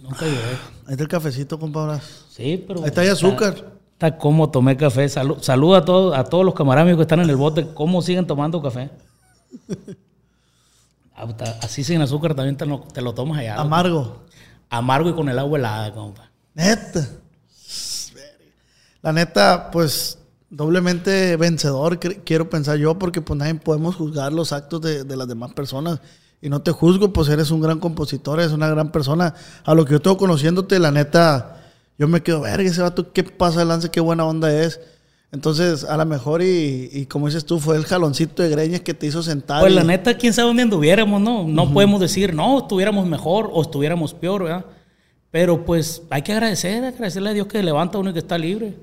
Nunca 0.00 0.24
lloré. 0.24 0.56
Ahí 0.86 0.92
está 0.92 1.02
el 1.02 1.08
cafecito, 1.08 1.58
compa 1.58 1.84
Blas. 1.84 2.24
Sí, 2.30 2.64
pero... 2.66 2.80
Ahí 2.80 2.86
está 2.86 3.02
hay 3.02 3.08
azúcar. 3.08 3.74
Está 3.92 4.16
como 4.16 4.50
tomé 4.50 4.76
café. 4.76 5.08
Salud, 5.08 5.38
saluda 5.42 5.78
a 5.78 5.84
todos, 5.84 6.16
a 6.16 6.24
todos 6.24 6.44
los 6.44 6.54
camaradas 6.54 6.96
que 6.96 7.02
están 7.02 7.20
en 7.20 7.28
el 7.28 7.36
bote. 7.36 7.68
¿Cómo 7.74 8.00
siguen 8.00 8.26
tomando 8.26 8.62
café? 8.62 8.90
Ah, 11.16 11.28
Así 11.62 11.84
sin 11.84 12.00
azúcar 12.00 12.34
también 12.34 12.56
te 12.56 12.66
lo, 12.66 12.80
te 12.80 13.00
lo 13.00 13.14
tomas 13.14 13.38
allá. 13.38 13.54
Amargo. 13.60 14.23
Amargo 14.76 15.10
y 15.10 15.14
con 15.14 15.28
el 15.28 15.38
agua 15.38 15.58
helada, 15.58 15.92
compa. 15.92 16.30
Neta. 16.54 17.08
La 19.02 19.12
neta, 19.12 19.70
pues 19.70 20.18
doblemente 20.48 21.36
vencedor, 21.36 21.98
quiero 21.98 22.48
pensar 22.48 22.78
yo, 22.78 22.98
porque 22.98 23.20
pues 23.20 23.38
nadie 23.38 23.54
podemos 23.56 23.96
juzgar 23.96 24.32
los 24.32 24.52
actos 24.52 24.80
de, 24.80 25.16
las 25.16 25.28
demás 25.28 25.52
personas. 25.52 26.00
Y 26.40 26.48
no 26.48 26.62
te 26.62 26.72
juzgo, 26.72 27.12
pues 27.12 27.28
eres 27.28 27.50
un 27.50 27.60
gran 27.60 27.80
compositor, 27.80 28.40
eres 28.40 28.52
una 28.52 28.68
gran 28.68 28.92
persona. 28.92 29.34
A 29.64 29.74
lo 29.74 29.84
que 29.84 29.92
yo 29.92 30.00
tengo 30.00 30.16
conociéndote, 30.16 30.78
la 30.78 30.90
neta, 30.90 31.62
yo 31.98 32.08
me 32.08 32.22
quedo, 32.22 32.42
verga, 32.42 32.68
ese 32.68 32.82
vato, 32.82 33.12
¿qué 33.12 33.24
pasa 33.24 33.64
lance? 33.64 33.90
Qué 33.90 34.00
buena 34.00 34.24
onda 34.24 34.52
es. 34.52 34.80
Entonces, 35.34 35.82
a 35.82 35.96
lo 35.96 36.06
mejor, 36.06 36.42
y, 36.42 36.88
y 36.92 37.06
como 37.06 37.26
dices 37.26 37.44
tú, 37.44 37.58
fue 37.58 37.76
el 37.76 37.84
jaloncito 37.84 38.40
de 38.44 38.50
greñas 38.50 38.82
que 38.82 38.94
te 38.94 39.06
hizo 39.08 39.20
sentar. 39.20 39.60
Pues 39.60 39.72
y- 39.72 39.74
la 39.74 39.82
neta, 39.82 40.16
quién 40.16 40.32
sabe 40.32 40.46
dónde 40.46 40.62
anduviéramos, 40.62 41.20
¿no? 41.20 41.42
No 41.48 41.72
podemos 41.72 42.00
decir, 42.00 42.32
no, 42.32 42.58
estuviéramos 42.60 43.04
mejor 43.08 43.50
o 43.52 43.60
estuviéramos 43.62 44.14
peor, 44.14 44.44
¿verdad? 44.44 44.64
Pero 45.32 45.64
pues 45.64 46.02
hay 46.08 46.22
que 46.22 46.32
agradecer, 46.32 46.84
agradecerle 46.84 47.30
a 47.30 47.32
Dios 47.32 47.48
que 47.48 47.60
levanta 47.64 47.98
a 47.98 48.00
uno 48.00 48.10
y 48.10 48.12
que 48.12 48.20
está 48.20 48.38
libre. 48.38 48.74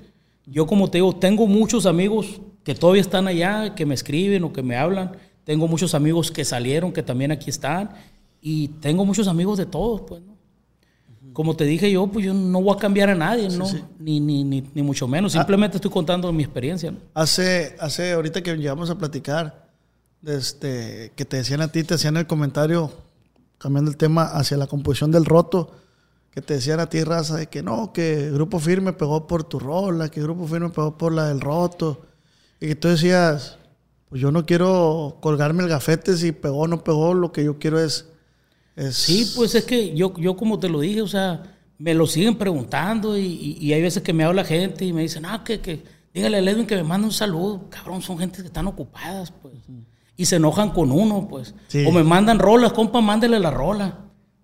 Yo, 0.44 0.66
como 0.66 0.90
te 0.90 0.98
digo, 0.98 1.16
tengo 1.16 1.46
muchos 1.46 1.86
amigos 1.86 2.42
que 2.64 2.74
todavía 2.74 3.00
están 3.00 3.26
allá, 3.28 3.74
que 3.74 3.86
me 3.86 3.94
escriben 3.94 4.44
o 4.44 4.52
que 4.52 4.62
me 4.62 4.76
hablan. 4.76 5.12
Tengo 5.44 5.66
muchos 5.66 5.94
amigos 5.94 6.30
que 6.30 6.44
salieron, 6.44 6.92
que 6.92 7.02
también 7.02 7.32
aquí 7.32 7.48
están. 7.48 7.88
Y 8.42 8.68
tengo 8.82 9.06
muchos 9.06 9.26
amigos 9.26 9.56
de 9.56 9.64
todos, 9.64 10.02
pues, 10.02 10.20
¿no? 10.20 10.31
Como 11.32 11.56
te 11.56 11.64
dije 11.64 11.90
yo, 11.90 12.06
pues 12.06 12.26
yo 12.26 12.34
no 12.34 12.60
voy 12.60 12.76
a 12.76 12.78
cambiar 12.78 13.08
a 13.10 13.14
nadie, 13.14 13.48
¿no? 13.48 13.66
Ni, 13.98 14.20
ni, 14.20 14.44
ni, 14.44 14.62
ni 14.74 14.82
mucho 14.82 15.08
menos. 15.08 15.32
Simplemente 15.32 15.76
estoy 15.76 15.90
contando 15.90 16.32
mi 16.32 16.42
experiencia, 16.42 16.90
¿no? 16.90 16.98
Hace, 17.14 17.76
hace, 17.80 18.12
ahorita 18.12 18.42
que 18.42 18.56
llegamos 18.56 18.90
a 18.90 18.98
platicar, 18.98 19.68
este, 20.26 21.12
que 21.16 21.24
te 21.24 21.38
decían 21.38 21.62
a 21.62 21.68
ti, 21.68 21.84
te 21.84 21.94
hacían 21.94 22.16
el 22.16 22.26
comentario, 22.26 22.90
cambiando 23.58 23.90
el 23.90 23.96
tema 23.96 24.24
hacia 24.24 24.56
la 24.56 24.66
composición 24.66 25.10
del 25.10 25.24
roto, 25.24 25.70
que 26.30 26.40
te 26.40 26.54
decían 26.54 26.80
a 26.80 26.86
ti, 26.86 27.02
raza, 27.04 27.36
de 27.36 27.46
que 27.46 27.62
no, 27.62 27.92
que 27.92 28.30
Grupo 28.30 28.58
Firme 28.58 28.92
pegó 28.92 29.26
por 29.26 29.44
tu 29.44 29.58
rola, 29.58 30.08
que 30.08 30.22
Grupo 30.22 30.46
Firme 30.46 30.70
pegó 30.70 30.96
por 30.96 31.12
la 31.12 31.28
del 31.28 31.40
roto. 31.40 32.02
Y 32.60 32.68
que 32.68 32.74
tú 32.74 32.88
decías, 32.88 33.58
pues 34.08 34.20
yo 34.20 34.30
no 34.30 34.46
quiero 34.46 35.18
colgarme 35.20 35.62
el 35.62 35.68
gafete 35.68 36.16
si 36.16 36.32
pegó 36.32 36.60
o 36.60 36.68
no 36.68 36.84
pegó, 36.84 37.14
lo 37.14 37.32
que 37.32 37.44
yo 37.44 37.58
quiero 37.58 37.80
es... 37.80 38.06
es 38.76 38.96
Sí, 38.96 39.30
pues 39.36 39.54
es 39.54 39.64
que 39.64 39.94
yo, 39.94 40.14
yo 40.18 40.36
como 40.36 40.58
te 40.58 40.68
lo 40.68 40.80
dije, 40.80 41.02
o 41.02 41.08
sea, 41.08 41.42
me 41.78 41.94
lo 41.94 42.06
siguen 42.06 42.36
preguntando 42.36 43.16
y, 43.18 43.22
y- 43.26 43.56
y 43.60 43.72
hay 43.72 43.82
veces 43.82 44.02
que 44.02 44.12
me 44.12 44.24
habla 44.24 44.44
gente 44.44 44.84
y 44.84 44.92
me 44.92 45.02
dicen, 45.02 45.24
ah, 45.26 45.42
que, 45.44 45.60
que 45.60 45.82
dígale 46.14 46.36
a 46.38 46.40
Edwin 46.40 46.66
que 46.66 46.76
me 46.76 46.84
mande 46.84 47.06
un 47.06 47.12
saludo. 47.12 47.62
Cabrón, 47.70 48.02
son 48.02 48.18
gente 48.18 48.40
que 48.40 48.46
están 48.46 48.66
ocupadas, 48.66 49.32
pues. 49.42 49.54
Y 50.16 50.24
se 50.26 50.36
enojan 50.36 50.70
con 50.70 50.92
uno, 50.92 51.26
pues. 51.28 51.54
Sí. 51.68 51.84
O 51.86 51.90
me 51.92 52.04
mandan 52.04 52.38
rolas, 52.38 52.72
compa, 52.72 53.00
mándele 53.00 53.40
la 53.40 53.50
rola. 53.50 53.98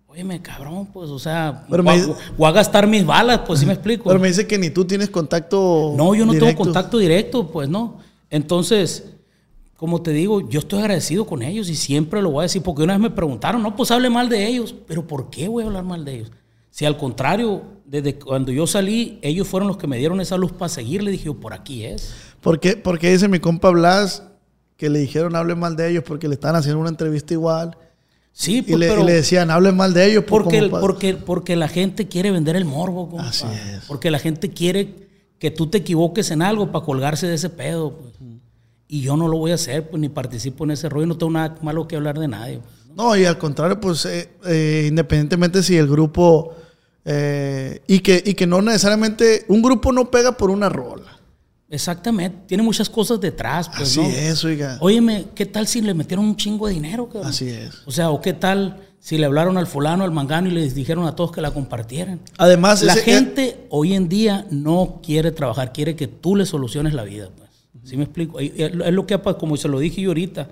Óyeme, 0.07 0.41
cabrón, 0.41 0.87
pues, 0.91 1.09
o 1.11 1.19
sea, 1.19 1.65
Pero 1.69 1.83
voy, 1.83 1.95
me 1.95 2.01
a- 2.01 2.05
dice- 2.07 2.19
voy 2.37 2.47
a 2.49 2.51
gastar 2.51 2.87
mis 2.87 3.05
balas, 3.05 3.41
pues, 3.47 3.59
sí 3.59 3.65
me 3.65 3.73
explico. 3.79 4.05
Pero 4.05 4.19
me 4.19 4.27
dice 4.27 4.45
que 4.47 4.57
ni 4.57 4.69
tú 4.71 4.83
tienes 4.85 5.09
contacto 5.09 5.93
No, 5.95 6.13
yo 6.15 6.25
no 6.25 6.33
directo. 6.33 6.45
tengo 6.47 6.63
contacto 6.65 6.97
directo, 6.97 7.47
pues 7.51 7.69
no. 7.69 7.99
Entonces, 8.31 9.05
como 9.79 10.01
te 10.01 10.11
digo, 10.11 10.47
yo 10.49 10.59
estoy 10.59 10.79
agradecido 10.79 11.25
con 11.25 11.41
ellos 11.41 11.69
y 11.69 11.75
siempre 11.75 12.21
lo 12.21 12.31
voy 12.31 12.41
a 12.41 12.43
decir, 12.43 12.61
porque 12.61 12.83
una 12.83 12.93
vez 12.93 13.01
me 13.01 13.09
preguntaron, 13.11 13.63
no, 13.63 13.77
pues 13.77 13.91
hable 13.91 14.09
mal 14.09 14.27
de 14.27 14.45
ellos, 14.45 14.75
pero 14.85 15.07
¿por 15.07 15.29
qué 15.29 15.47
voy 15.47 15.63
a 15.63 15.67
hablar 15.67 15.85
mal 15.85 16.03
de 16.03 16.15
ellos? 16.15 16.31
Si 16.69 16.83
al 16.83 16.97
contrario, 16.97 17.63
desde 17.85 18.19
cuando 18.19 18.51
yo 18.51 18.67
salí, 18.67 19.19
ellos 19.21 19.47
fueron 19.47 19.69
los 19.69 19.77
que 19.77 19.87
me 19.87 19.97
dieron 19.97 20.19
esa 20.19 20.35
luz 20.35 20.51
para 20.51 20.67
seguir, 20.67 21.01
le 21.01 21.11
dije, 21.11 21.25
yo, 21.25 21.33
por 21.35 21.53
aquí 21.53 21.85
es. 21.85 22.13
¿Por 22.41 22.59
qué, 22.59 22.75
porque 22.75 23.09
dice 23.09 23.29
mi 23.29 23.39
compa 23.39 23.69
Blas 23.69 24.23
que 24.75 24.89
le 24.89 24.99
dijeron 24.99 25.35
hable 25.37 25.55
mal 25.55 25.77
de 25.77 25.89
ellos 25.89 26.03
porque 26.05 26.27
le 26.27 26.33
estaban 26.33 26.57
haciendo 26.57 26.79
una 26.81 26.89
entrevista 26.89 27.33
igual? 27.33 27.77
Sí, 28.33 28.57
Y 28.57 28.61
pues, 28.63 28.79
le, 28.79 28.87
pero 28.89 29.03
y 29.03 29.05
le 29.05 29.13
decían, 29.13 29.49
hable 29.49 29.71
mal 29.71 29.93
de 29.93 30.11
ellos. 30.11 30.25
pues, 30.27 30.43
porque, 30.43 30.61
pa- 30.69 30.79
porque, 30.81 31.13
porque 31.15 31.55
la 31.55 31.69
gente 31.69 32.07
quiere 32.09 32.31
vender 32.31 32.55
el 32.57 32.65
morbo. 32.65 33.09
compa. 33.09 33.29
Así 33.29 33.45
es. 33.47 33.85
Porque 33.87 34.11
la 34.11 34.19
gente 34.19 34.49
quiere 34.51 35.07
que 35.39 35.51
tú 35.51 35.67
te 35.67 35.77
equivoques 35.79 36.31
en 36.31 36.41
algo 36.41 36.69
para 36.71 36.83
colgarse 36.85 37.27
de 37.27 37.35
ese 37.35 37.49
pedo. 37.49 37.93
pues. 37.97 38.13
Y 38.89 39.01
yo 39.01 39.15
no 39.15 39.27
lo 39.29 39.37
voy 39.37 39.51
a 39.51 39.55
hacer, 39.55 39.87
pues 39.89 40.01
ni 40.01 40.09
participo 40.09 40.63
en 40.65 40.71
ese 40.71 40.89
rollo, 40.89 41.05
no 41.05 41.17
tengo 41.17 41.31
nada 41.31 41.55
malo 41.61 41.87
que 41.87 41.95
hablar 41.95 42.19
de 42.19 42.27
nadie. 42.27 42.57
pues. 42.59 42.73
No, 42.97 43.15
y 43.15 43.23
al 43.23 43.37
contrario, 43.37 43.79
pues 43.79 44.03
eh, 44.05 44.29
eh, 44.45 44.85
independientemente 44.89 45.61
si 45.63 45.77
el 45.77 45.87
grupo... 45.87 46.55
eh, 47.05 47.81
y, 47.87 47.99
que, 47.99 48.21
y 48.25 48.33
que 48.33 48.45
no 48.47 48.61
necesariamente... 48.61 49.45
Un 49.47 49.61
grupo 49.61 49.91
no 49.91 50.09
pega 50.11 50.35
por 50.35 50.49
una 50.49 50.69
rola. 50.69 51.17
Exactamente, 51.69 52.35
tiene 52.47 52.63
muchas 52.63 52.89
cosas 52.89 53.21
detrás, 53.21 53.69
pues, 53.69 53.89
Así 53.91 53.99
¿no? 54.01 54.07
es, 54.07 54.43
oiga. 54.43 54.77
Óyeme, 54.81 55.27
¿qué 55.35 55.45
tal 55.45 55.67
si 55.67 55.81
le 55.81 55.93
metieron 55.93 56.25
un 56.25 56.35
chingo 56.35 56.65
de 56.67 56.73
dinero, 56.73 57.07
cabrón? 57.07 57.29
Así 57.29 57.47
es. 57.47 57.83
O 57.85 57.91
sea, 57.91 58.09
¿o 58.09 58.19
qué 58.21 58.33
tal 58.33 58.81
si 58.99 59.19
le 59.19 59.25
hablaron 59.27 59.55
al 59.55 59.67
fulano, 59.67 60.03
al 60.03 60.11
mangano 60.11 60.49
y 60.49 60.51
les 60.51 60.73
dijeron 60.73 61.05
a 61.05 61.15
todos 61.15 61.31
que 61.31 61.41
la 61.41 61.51
compartieran? 61.51 62.21
Además, 62.39 62.81
La 62.81 62.93
ese- 62.93 63.03
gente 63.03 63.67
hoy 63.69 63.93
en 63.93 64.09
día 64.09 64.47
no 64.49 64.99
quiere 65.05 65.31
trabajar, 65.31 65.71
quiere 65.71 65.95
que 65.95 66.07
tú 66.07 66.35
le 66.35 66.47
soluciones 66.47 66.95
la 66.95 67.03
vida, 67.03 67.29
pues. 67.37 67.48
¿Sí 67.83 67.97
me 67.97 68.03
explico? 68.03 68.39
Es 68.39 68.93
lo 68.93 69.05
que, 69.07 69.13
ha- 69.15 69.21
como 69.21 69.57
se 69.57 69.67
lo 69.67 69.79
dije 69.79 70.01
yo 70.01 70.09
ahorita, 70.11 70.49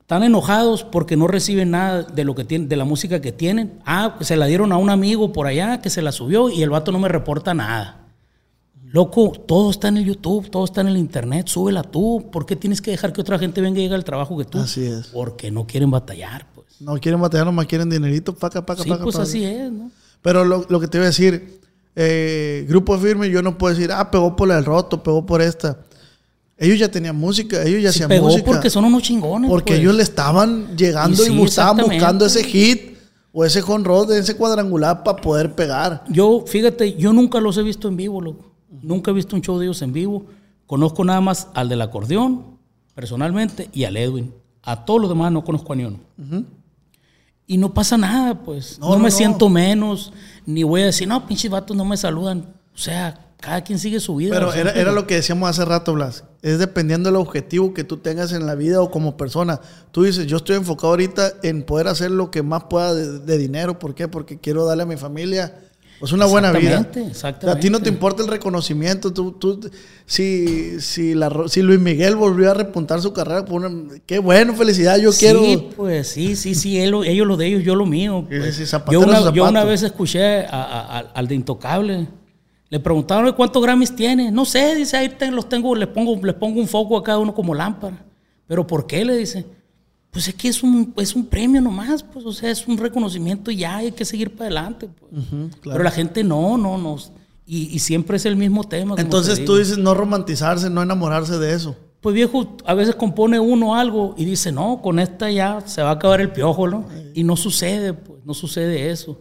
están 0.00 0.22
enojados 0.24 0.84
porque 0.84 1.16
no 1.16 1.26
reciben 1.26 1.70
nada 1.70 2.02
de 2.02 2.24
lo 2.24 2.34
que 2.34 2.44
tienen, 2.44 2.68
de 2.68 2.76
la 2.76 2.84
música 2.84 3.20
que 3.20 3.32
tienen. 3.32 3.80
Ah, 3.86 4.16
que 4.18 4.24
se 4.24 4.36
la 4.36 4.46
dieron 4.46 4.72
a 4.72 4.76
un 4.76 4.90
amigo 4.90 5.32
por 5.32 5.46
allá 5.46 5.80
que 5.80 5.90
se 5.90 6.02
la 6.02 6.12
subió 6.12 6.50
y 6.50 6.62
el 6.62 6.70
vato 6.70 6.92
no 6.92 6.98
me 6.98 7.08
reporta 7.08 7.54
nada. 7.54 7.98
Loco, 8.84 9.32
todo 9.32 9.70
está 9.70 9.88
en 9.88 9.96
el 9.96 10.04
YouTube, 10.04 10.50
todo 10.50 10.64
está 10.64 10.82
en 10.82 10.88
el 10.88 10.98
Internet, 10.98 11.46
súbela 11.48 11.82
tú. 11.82 12.28
¿Por 12.30 12.44
qué 12.44 12.56
tienes 12.56 12.82
que 12.82 12.90
dejar 12.90 13.12
que 13.14 13.22
otra 13.22 13.38
gente 13.38 13.62
venga 13.62 13.78
y 13.78 13.84
llegue 13.84 13.94
al 13.94 14.04
trabajo 14.04 14.36
que 14.36 14.44
tú? 14.44 14.58
Así 14.58 14.84
es. 14.84 15.06
Porque 15.06 15.50
no 15.50 15.66
quieren 15.66 15.90
batallar, 15.90 16.46
pues. 16.54 16.66
No 16.78 16.98
quieren 16.98 17.18
batallar, 17.18 17.46
nomás 17.46 17.64
quieren 17.66 17.88
dinerito, 17.88 18.34
paca, 18.34 18.66
paca, 18.66 18.82
Sí, 18.82 18.90
paca. 18.90 19.02
pues 19.04 19.14
paca. 19.16 19.22
así 19.22 19.44
es, 19.44 19.72
¿no? 19.72 19.90
Pero 20.20 20.44
lo, 20.44 20.66
lo 20.68 20.78
que 20.78 20.88
te 20.88 20.98
iba 20.98 21.04
a 21.04 21.08
decir, 21.08 21.60
eh, 21.96 22.66
Grupo 22.68 22.98
Firme, 22.98 23.30
yo 23.30 23.40
no 23.40 23.56
puedo 23.56 23.74
decir, 23.74 23.90
ah, 23.92 24.10
pegó 24.10 24.36
por 24.36 24.50
del 24.52 24.62
roto, 24.64 25.02
pegó 25.02 25.24
por 25.24 25.40
esta. 25.40 25.78
Ellos 26.58 26.78
ya 26.78 26.90
tenían 26.90 27.16
música, 27.16 27.62
ellos 27.64 27.82
ya 27.82 27.90
Sí 27.90 27.98
hacían 27.98 28.08
pegó 28.08 28.26
música. 28.26 28.44
porque 28.44 28.70
son 28.70 28.84
unos 28.84 29.02
chingones, 29.02 29.50
Porque 29.50 29.72
pues. 29.72 29.80
ellos 29.80 29.94
le 29.94 30.02
estaban 30.02 30.76
llegando 30.76 31.22
Y 31.22 31.26
sí, 31.26 31.42
estaban 31.42 31.76
buscando 31.78 32.26
ese 32.26 32.44
hit 32.44 32.92
o 33.32 33.44
ese 33.44 33.60
rod, 33.62 34.12
ese 34.12 34.36
cuadrangular 34.36 35.02
para 35.02 35.20
poder 35.20 35.54
pegar. 35.54 36.04
Yo, 36.08 36.44
fíjate, 36.46 36.94
yo 36.94 37.12
nunca 37.12 37.40
los 37.40 37.56
he 37.56 37.62
visto 37.62 37.88
en 37.88 37.96
vivo, 37.96 38.20
loco. 38.20 38.52
Nunca 38.82 39.10
he 39.10 39.14
visto 39.14 39.34
un 39.34 39.42
show 39.42 39.58
de 39.58 39.64
ellos 39.66 39.80
en 39.82 39.92
vivo. 39.92 40.26
Conozco 40.66 41.04
nada 41.04 41.20
más 41.20 41.48
al 41.54 41.68
del 41.68 41.80
acordeón, 41.82 42.58
personalmente, 42.94 43.68
y 43.72 43.84
al 43.84 43.96
Edwin. 43.96 44.32
A 44.62 44.84
todos 44.84 45.00
los 45.00 45.10
demás 45.10 45.32
no 45.32 45.42
conozco 45.44 45.72
a 45.72 45.76
ni 45.76 45.84
uno. 45.84 45.98
Y 47.46 47.56
no 47.58 47.74
pasa 47.74 47.96
nada, 47.96 48.34
pues. 48.42 48.78
No, 48.78 48.86
No, 48.88 48.92
no, 48.94 48.98
me 49.00 49.10
no. 49.10 49.16
siento 49.16 49.48
menos, 49.48 50.12
ni 50.46 50.62
voy 50.62 50.82
a 50.82 50.86
decir, 50.86 51.08
no, 51.08 51.26
pinches 51.26 51.50
vatos 51.50 51.76
no 51.76 51.84
me 51.84 51.96
saludan. 51.96 52.46
O 52.74 52.78
sea, 52.78 53.18
cada 53.42 53.62
quien 53.62 53.78
sigue 53.78 54.00
su 54.00 54.16
vida. 54.16 54.32
Pero 54.34 54.48
o 54.48 54.52
sea, 54.52 54.60
era, 54.62 54.70
era 54.70 54.92
lo 54.92 55.06
que 55.06 55.16
decíamos 55.16 55.50
hace 55.50 55.64
rato, 55.66 55.92
Blas. 55.92 56.24
Es 56.40 56.58
dependiendo 56.58 57.10
del 57.10 57.16
objetivo 57.16 57.74
que 57.74 57.84
tú 57.84 57.98
tengas 57.98 58.32
en 58.32 58.46
la 58.46 58.54
vida 58.54 58.80
o 58.80 58.90
como 58.90 59.16
persona. 59.16 59.60
Tú 59.90 60.04
dices, 60.04 60.26
yo 60.26 60.38
estoy 60.38 60.56
enfocado 60.56 60.88
ahorita 60.90 61.34
en 61.42 61.64
poder 61.64 61.88
hacer 61.88 62.10
lo 62.12 62.30
que 62.30 62.42
más 62.42 62.64
pueda 62.70 62.94
de, 62.94 63.18
de 63.18 63.38
dinero. 63.38 63.78
¿Por 63.78 63.94
qué? 63.94 64.08
Porque 64.08 64.38
quiero 64.38 64.64
darle 64.64 64.84
a 64.84 64.86
mi 64.86 64.96
familia 64.96 65.54
pues, 66.00 66.12
una 66.12 66.26
buena 66.26 66.50
vida. 66.52 66.80
Exactamente, 66.80 67.10
O 67.10 67.14
sea, 67.14 67.52
a 67.52 67.60
ti 67.60 67.68
no 67.70 67.80
te 67.82 67.88
importa 67.88 68.22
el 68.22 68.28
reconocimiento. 68.28 69.12
Tú, 69.12 69.32
tú, 69.32 69.70
si, 70.06 70.80
si, 70.80 71.14
la, 71.14 71.30
si 71.48 71.62
Luis 71.62 71.78
Miguel 71.80 72.16
volvió 72.16 72.50
a 72.50 72.54
repuntar 72.54 73.00
su 73.00 73.12
carrera, 73.12 73.44
pues, 73.44 73.64
una- 73.64 73.98
qué 74.06 74.18
bueno, 74.18 74.54
felicidad. 74.54 74.98
Yo 74.98 75.10
quiero... 75.12 75.40
Sí, 75.40 75.68
pues 75.76 76.08
sí, 76.08 76.36
sí, 76.36 76.54
sí, 76.54 76.78
él 76.80 76.94
ellos 77.04 77.26
lo 77.26 77.36
de 77.36 77.46
ellos, 77.46 77.62
yo 77.64 77.74
lo 77.76 77.86
mío. 77.86 78.24
Pues. 78.28 78.44
sí, 78.46 78.52
sí, 78.64 78.66
zapatero 78.66 79.02
yo, 79.02 79.08
una, 79.08 79.32
yo 79.32 79.48
una 79.48 79.64
vez 79.64 79.82
escuché 79.82 80.44
a- 80.46 80.48
a- 80.62 80.98
a- 80.98 81.10
al 81.14 81.28
de 81.28 81.34
Intocable. 81.34 82.08
Le 82.72 82.80
preguntaron 82.80 83.26
"Oye, 83.26 83.34
cuántos 83.34 83.62
Grammys 83.62 83.94
tiene. 83.94 84.30
No 84.30 84.46
sé, 84.46 84.74
dice, 84.74 84.96
ahí 84.96 85.14
los 85.30 85.46
tengo, 85.46 85.74
les 85.74 85.88
pongo, 85.88 86.18
les 86.24 86.34
pongo 86.34 86.58
un 86.58 86.66
foco 86.66 86.96
a 86.96 87.02
cada 87.02 87.18
uno 87.18 87.34
como 87.34 87.54
lámpara. 87.54 88.02
¿Pero 88.46 88.66
por 88.66 88.86
qué? 88.86 89.04
Le 89.04 89.14
dice. 89.14 89.44
Pues 90.10 90.28
es 90.28 90.34
que 90.34 90.48
es 90.48 90.62
un, 90.62 90.94
es 90.96 91.14
un 91.14 91.26
premio 91.26 91.60
nomás, 91.60 92.02
pues, 92.02 92.24
o 92.24 92.32
sea, 92.32 92.50
es 92.50 92.66
un 92.66 92.78
reconocimiento 92.78 93.50
y 93.50 93.56
ya 93.56 93.76
hay 93.76 93.92
que 93.92 94.06
seguir 94.06 94.34
para 94.34 94.46
adelante. 94.46 94.88
pues. 94.88 95.10
claro. 95.20 95.50
Pero 95.62 95.84
la 95.84 95.90
gente 95.90 96.24
no, 96.24 96.56
no, 96.56 96.78
no. 96.78 96.96
Y, 97.44 97.74
y 97.74 97.78
siempre 97.78 98.16
es 98.16 98.24
el 98.24 98.36
mismo 98.36 98.64
tema. 98.64 98.94
Entonces 98.96 99.44
tú 99.44 99.56
dices 99.56 99.76
no 99.76 99.92
romantizarse, 99.92 100.70
no 100.70 100.82
enamorarse 100.82 101.38
de 101.38 101.52
eso. 101.54 101.76
Pues 102.00 102.14
viejo, 102.14 102.56
a 102.64 102.72
veces 102.72 102.94
compone 102.94 103.38
uno 103.38 103.74
algo 103.74 104.14
y 104.16 104.24
dice, 104.24 104.50
no, 104.50 104.80
con 104.80 104.98
esta 104.98 105.30
ya 105.30 105.60
se 105.66 105.82
va 105.82 105.90
a 105.90 105.92
acabar 105.92 106.22
el 106.22 106.32
piojo, 106.32 106.68
¿no? 106.68 106.86
Y 107.14 107.22
no 107.22 107.36
sucede, 107.36 107.92
pues, 107.92 108.24
no 108.24 108.32
sucede 108.32 108.90
eso. 108.90 109.20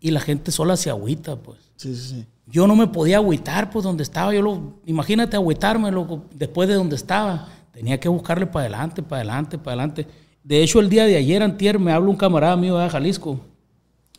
Y 0.00 0.12
la 0.12 0.20
gente 0.20 0.52
sola 0.52 0.76
se 0.76 0.88
agüita, 0.88 1.34
pues. 1.36 1.58
Sí, 1.76 1.94
sí, 1.96 2.08
sí. 2.10 2.26
Yo 2.46 2.66
no 2.66 2.74
me 2.74 2.86
podía 2.88 3.16
agüitar, 3.18 3.70
pues, 3.70 3.84
donde 3.84 4.02
estaba. 4.02 4.34
Yo 4.34 4.42
lo, 4.42 4.80
imagínate 4.86 5.36
agüitarme 5.36 5.90
loco, 5.90 6.24
después 6.34 6.68
de 6.68 6.74
donde 6.74 6.96
estaba. 6.96 7.48
Tenía 7.72 7.98
que 7.98 8.08
buscarle 8.08 8.46
para 8.46 8.66
adelante, 8.66 9.02
para 9.02 9.20
adelante, 9.20 9.58
para 9.58 9.72
adelante. 9.74 10.06
De 10.44 10.62
hecho, 10.62 10.80
el 10.80 10.88
día 10.88 11.06
de 11.06 11.16
ayer, 11.16 11.42
antier, 11.42 11.78
me 11.78 11.92
habla 11.92 12.10
un 12.10 12.16
camarada 12.16 12.56
mío 12.56 12.76
de 12.76 12.88
Jalisco 12.90 13.40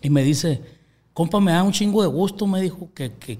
y 0.01 0.09
me 0.09 0.23
dice, 0.23 0.61
compa, 1.13 1.39
me 1.39 1.51
da 1.51 1.63
un 1.63 1.71
chingo 1.71 2.01
de 2.01 2.07
gusto, 2.07 2.47
me 2.47 2.61
dijo, 2.61 2.89
que, 2.93 3.13
que, 3.13 3.39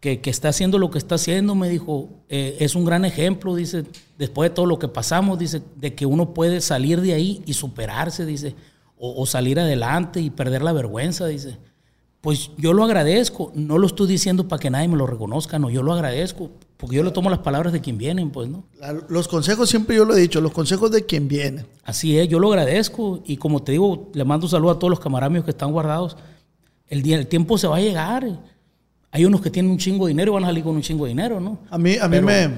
que, 0.00 0.20
que 0.20 0.30
está 0.30 0.48
haciendo 0.48 0.78
lo 0.78 0.90
que 0.90 0.98
está 0.98 1.16
haciendo, 1.16 1.54
me 1.54 1.68
dijo, 1.68 2.08
"Eh, 2.28 2.56
es 2.60 2.74
un 2.74 2.84
gran 2.84 3.04
ejemplo, 3.04 3.54
dice, 3.54 3.84
después 4.16 4.50
de 4.50 4.54
todo 4.54 4.66
lo 4.66 4.78
que 4.78 4.88
pasamos, 4.88 5.38
dice, 5.38 5.62
de 5.76 5.94
que 5.94 6.06
uno 6.06 6.32
puede 6.34 6.60
salir 6.60 7.00
de 7.00 7.14
ahí 7.14 7.42
y 7.46 7.54
superarse, 7.54 8.24
dice, 8.24 8.54
o, 8.96 9.20
o 9.20 9.26
salir 9.26 9.58
adelante 9.58 10.20
y 10.20 10.30
perder 10.30 10.62
la 10.62 10.72
vergüenza, 10.72 11.26
dice. 11.26 11.58
Pues 12.24 12.52
yo 12.56 12.72
lo 12.72 12.84
agradezco, 12.84 13.52
no 13.54 13.76
lo 13.76 13.86
estoy 13.86 14.06
diciendo 14.06 14.48
para 14.48 14.58
que 14.58 14.70
nadie 14.70 14.88
me 14.88 14.96
lo 14.96 15.06
reconozca, 15.06 15.58
no, 15.58 15.68
yo 15.68 15.82
lo 15.82 15.92
agradezco, 15.92 16.50
porque 16.78 16.96
yo 16.96 17.02
le 17.02 17.10
tomo 17.10 17.28
las 17.28 17.40
palabras 17.40 17.70
de 17.74 17.82
quien 17.82 17.98
vienen, 17.98 18.30
pues, 18.30 18.48
¿no? 18.48 18.64
Los 19.10 19.28
consejos 19.28 19.68
siempre 19.68 19.94
yo 19.94 20.06
lo 20.06 20.16
he 20.16 20.20
dicho, 20.20 20.40
los 20.40 20.52
consejos 20.52 20.90
de 20.90 21.04
quien 21.04 21.28
viene. 21.28 21.66
Así 21.84 22.18
es, 22.18 22.26
yo 22.26 22.38
lo 22.38 22.48
agradezco 22.48 23.22
y 23.26 23.36
como 23.36 23.62
te 23.62 23.72
digo, 23.72 24.10
le 24.14 24.24
mando 24.24 24.46
un 24.46 24.50
saludo 24.50 24.70
a 24.70 24.78
todos 24.78 24.88
los 24.88 25.00
camaramios 25.00 25.44
que 25.44 25.50
están 25.50 25.70
guardados. 25.70 26.16
El, 26.88 27.02
día, 27.02 27.18
el 27.18 27.26
tiempo 27.26 27.58
se 27.58 27.66
va 27.66 27.76
a 27.76 27.80
llegar. 27.80 28.26
Hay 29.10 29.26
unos 29.26 29.42
que 29.42 29.50
tienen 29.50 29.70
un 29.70 29.76
chingo 29.76 30.06
de 30.06 30.12
dinero 30.12 30.32
y 30.32 30.34
van 30.36 30.44
a 30.44 30.46
salir 30.46 30.64
con 30.64 30.76
un 30.76 30.80
chingo 30.80 31.04
de 31.04 31.10
dinero, 31.10 31.40
¿no? 31.40 31.58
A 31.68 31.76
mí, 31.76 31.98
a 31.98 32.08
mí 32.08 32.16
Pero- 32.22 32.26
me, 32.26 32.48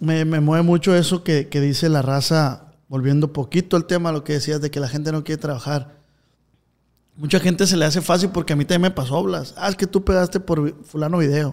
me, 0.00 0.24
me 0.24 0.40
mueve 0.40 0.64
mucho 0.64 0.96
eso 0.96 1.22
que, 1.22 1.46
que 1.46 1.60
dice 1.60 1.88
la 1.88 2.02
raza, 2.02 2.72
volviendo 2.88 3.32
poquito 3.32 3.76
al 3.76 3.84
tema, 3.84 4.10
lo 4.10 4.24
que 4.24 4.32
decías 4.32 4.60
de 4.60 4.72
que 4.72 4.80
la 4.80 4.88
gente 4.88 5.12
no 5.12 5.22
quiere 5.22 5.40
trabajar. 5.40 6.01
Mucha 7.16 7.38
gente 7.40 7.66
se 7.66 7.76
le 7.76 7.84
hace 7.84 8.00
fácil 8.00 8.30
porque 8.30 8.54
a 8.54 8.56
mí 8.56 8.64
también 8.64 8.82
me 8.82 8.90
pasó, 8.90 9.22
Blas. 9.22 9.54
Ah, 9.56 9.68
es 9.68 9.76
que 9.76 9.86
tú 9.86 10.02
pegaste 10.02 10.40
por 10.40 10.82
fulano 10.84 11.18
video. 11.18 11.52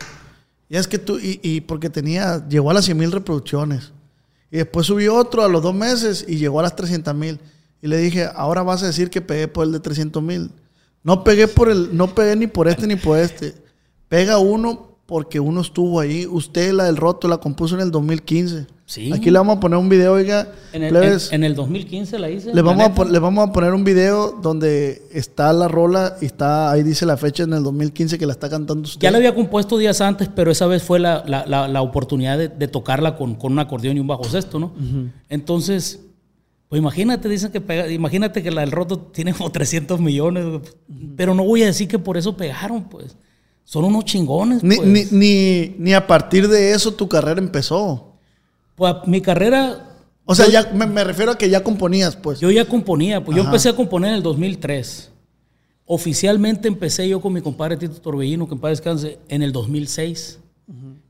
Y 0.70 0.78
es 0.78 0.88
que 0.88 0.98
tú, 0.98 1.20
y, 1.20 1.40
y 1.44 1.62
porque 1.62 1.90
tenía, 1.90 2.48
llegó 2.48 2.70
a 2.70 2.74
las 2.74 2.86
100 2.86 2.98
mil 2.98 3.12
reproducciones. 3.12 3.92
Y 4.52 4.58
después 4.58 4.88
subió 4.88 5.16
otro 5.16 5.44
a 5.44 5.50
los 5.50 5.62
dos 5.62 5.76
meses 5.76 6.26
y 6.28 6.38
llegó 6.38 6.60
a 6.60 6.64
las 6.64 6.76
300 6.76 7.14
mil. 7.14 7.40
Y 7.82 7.88
le 7.88 7.98
dije, 7.98 8.30
ahora 8.34 8.64
vas 8.64 8.84
a 8.84 8.88
decir 8.88 9.10
que 9.10 9.22
pegué 9.22 9.48
por 9.48 9.66
el 9.66 9.72
de 9.72 9.80
300 9.80 10.22
mil. 10.22 10.52
No 11.04 11.24
pegué 11.24 11.48
por 11.48 11.70
el, 11.70 11.96
no 11.96 12.14
pegué 12.14 12.36
ni 12.36 12.48
por 12.48 12.68
este 12.68 12.88
ni 12.88 12.96
por 12.96 13.18
este. 13.18 13.56
Pega 14.08 14.38
uno 14.38 14.98
porque 15.06 15.40
uno 15.40 15.62
estuvo 15.62 16.00
ahí. 16.00 16.26
Usted, 16.26 16.74
la 16.74 16.86
del 16.86 16.98
roto, 16.98 17.28
la 17.28 17.38
compuso 17.38 17.76
en 17.76 17.82
el 17.82 17.92
2015. 17.92 18.68
Sí. 18.90 19.14
Aquí 19.14 19.30
le 19.30 19.38
vamos 19.38 19.58
a 19.58 19.60
poner 19.60 19.78
un 19.78 19.88
video, 19.88 20.14
oiga. 20.14 20.48
En 20.74 20.82
el, 20.82 20.90
plebes, 20.90 21.28
en- 21.30 21.36
en 21.36 21.44
el 21.44 21.54
2015 21.56 22.18
la 22.18 22.28
hice. 22.32 22.52
le, 22.52 22.62
vamos 22.64 22.84
a, 22.84 22.88
neta. 22.88 22.96
pon- 22.96 23.12
le 23.14 23.20
vamos 23.20 23.48
a 23.48 23.52
poner 23.54 23.72
un 23.76 23.84
video 23.84 24.32
donde 24.42 25.04
está 25.14 25.54
la 25.54 25.68
rola 25.68 26.18
y 26.20 26.26
está 26.26 26.72
ahí 26.72 26.82
dice 26.82 27.06
la 27.06 27.16
fecha 27.16 27.44
en 27.44 27.54
el 27.54 27.62
2015 27.62 28.18
que 28.18 28.26
la 28.26 28.34
está 28.34 28.50
cantando 28.50 28.88
usted. 28.88 29.00
Ya 29.00 29.12
la 29.12 29.18
había 29.20 29.36
compuesto 29.36 29.78
días 29.78 30.02
antes, 30.02 30.28
pero 30.34 30.50
esa 30.50 30.66
vez 30.66 30.82
fue 30.82 30.98
la, 31.00 31.24
la- 31.28 31.46
la- 31.46 31.68
la 31.68 31.82
oportunidad 31.84 32.36
de, 32.40 32.48
de 32.50 32.68
tocarla 32.68 33.16
con, 33.16 33.36
con 33.36 33.52
un 33.52 33.60
acordeón 33.60 33.96
y 33.96 34.00
un 34.00 34.08
bajo 34.08 34.24
sexto, 34.24 34.58
¿no? 34.58 34.74
Entonces, 35.30 36.00
pues 36.68 36.80
imagínate, 36.80 37.30
dicen 37.30 37.52
que 37.52 37.62
pega- 37.62 37.92
imagínate 37.92 38.42
que 38.42 38.50
la 38.50 38.62
del 38.62 38.72
roto 38.72 38.98
tiene 38.98 39.34
como 39.34 39.52
300 39.52 40.00
millones, 40.00 40.46
güey. 40.46 40.62
pero 41.16 41.36
no 41.36 41.44
voy 41.44 41.62
a 41.62 41.68
decir 41.68 41.88
que 41.88 42.00
por 42.00 42.18
eso 42.18 42.36
pegaron, 42.36 42.86
pues. 42.90 43.16
Son 43.64 43.86
unos 43.86 44.06
chingones, 44.06 44.64
Ni, 44.64 44.78
pues. 44.78 44.88
ni, 44.88 45.06
ni, 45.20 45.76
ni 45.78 45.94
a 45.94 46.08
partir 46.08 46.48
de 46.48 46.72
eso 46.72 46.92
tu 46.96 47.08
carrera 47.08 47.40
empezó. 47.40 48.09
Pues, 48.80 48.96
mi 49.06 49.22
carrera, 49.22 49.86
O 50.26 50.34
sea, 50.34 50.48
ya 50.50 50.72
me, 50.74 50.88
me 50.88 51.04
refiero 51.04 51.32
a 51.34 51.38
que 51.38 51.50
ya 51.50 51.64
componías, 51.64 52.16
pues. 52.16 52.40
yo 52.40 52.50
ya 52.50 52.66
componía, 52.66 53.24
pues 53.24 53.38
yo 53.38 53.44
empecé 53.44 53.70
a 53.70 53.76
componer 53.76 54.10
en 54.12 54.16
el 54.18 54.24
2003. 54.24 55.12
Oficialmente 55.86 56.68
empecé 56.68 57.08
yo 57.10 57.20
con 57.20 57.34
mi 57.34 57.42
compadre 57.42 57.76
Tito 57.78 57.96
Torbellino, 58.00 58.48
que 58.48 58.54
en 58.54 58.60
paz 58.60 58.72
descanse, 58.72 59.18
en 59.28 59.42
el 59.44 59.52
2006. 59.52 60.40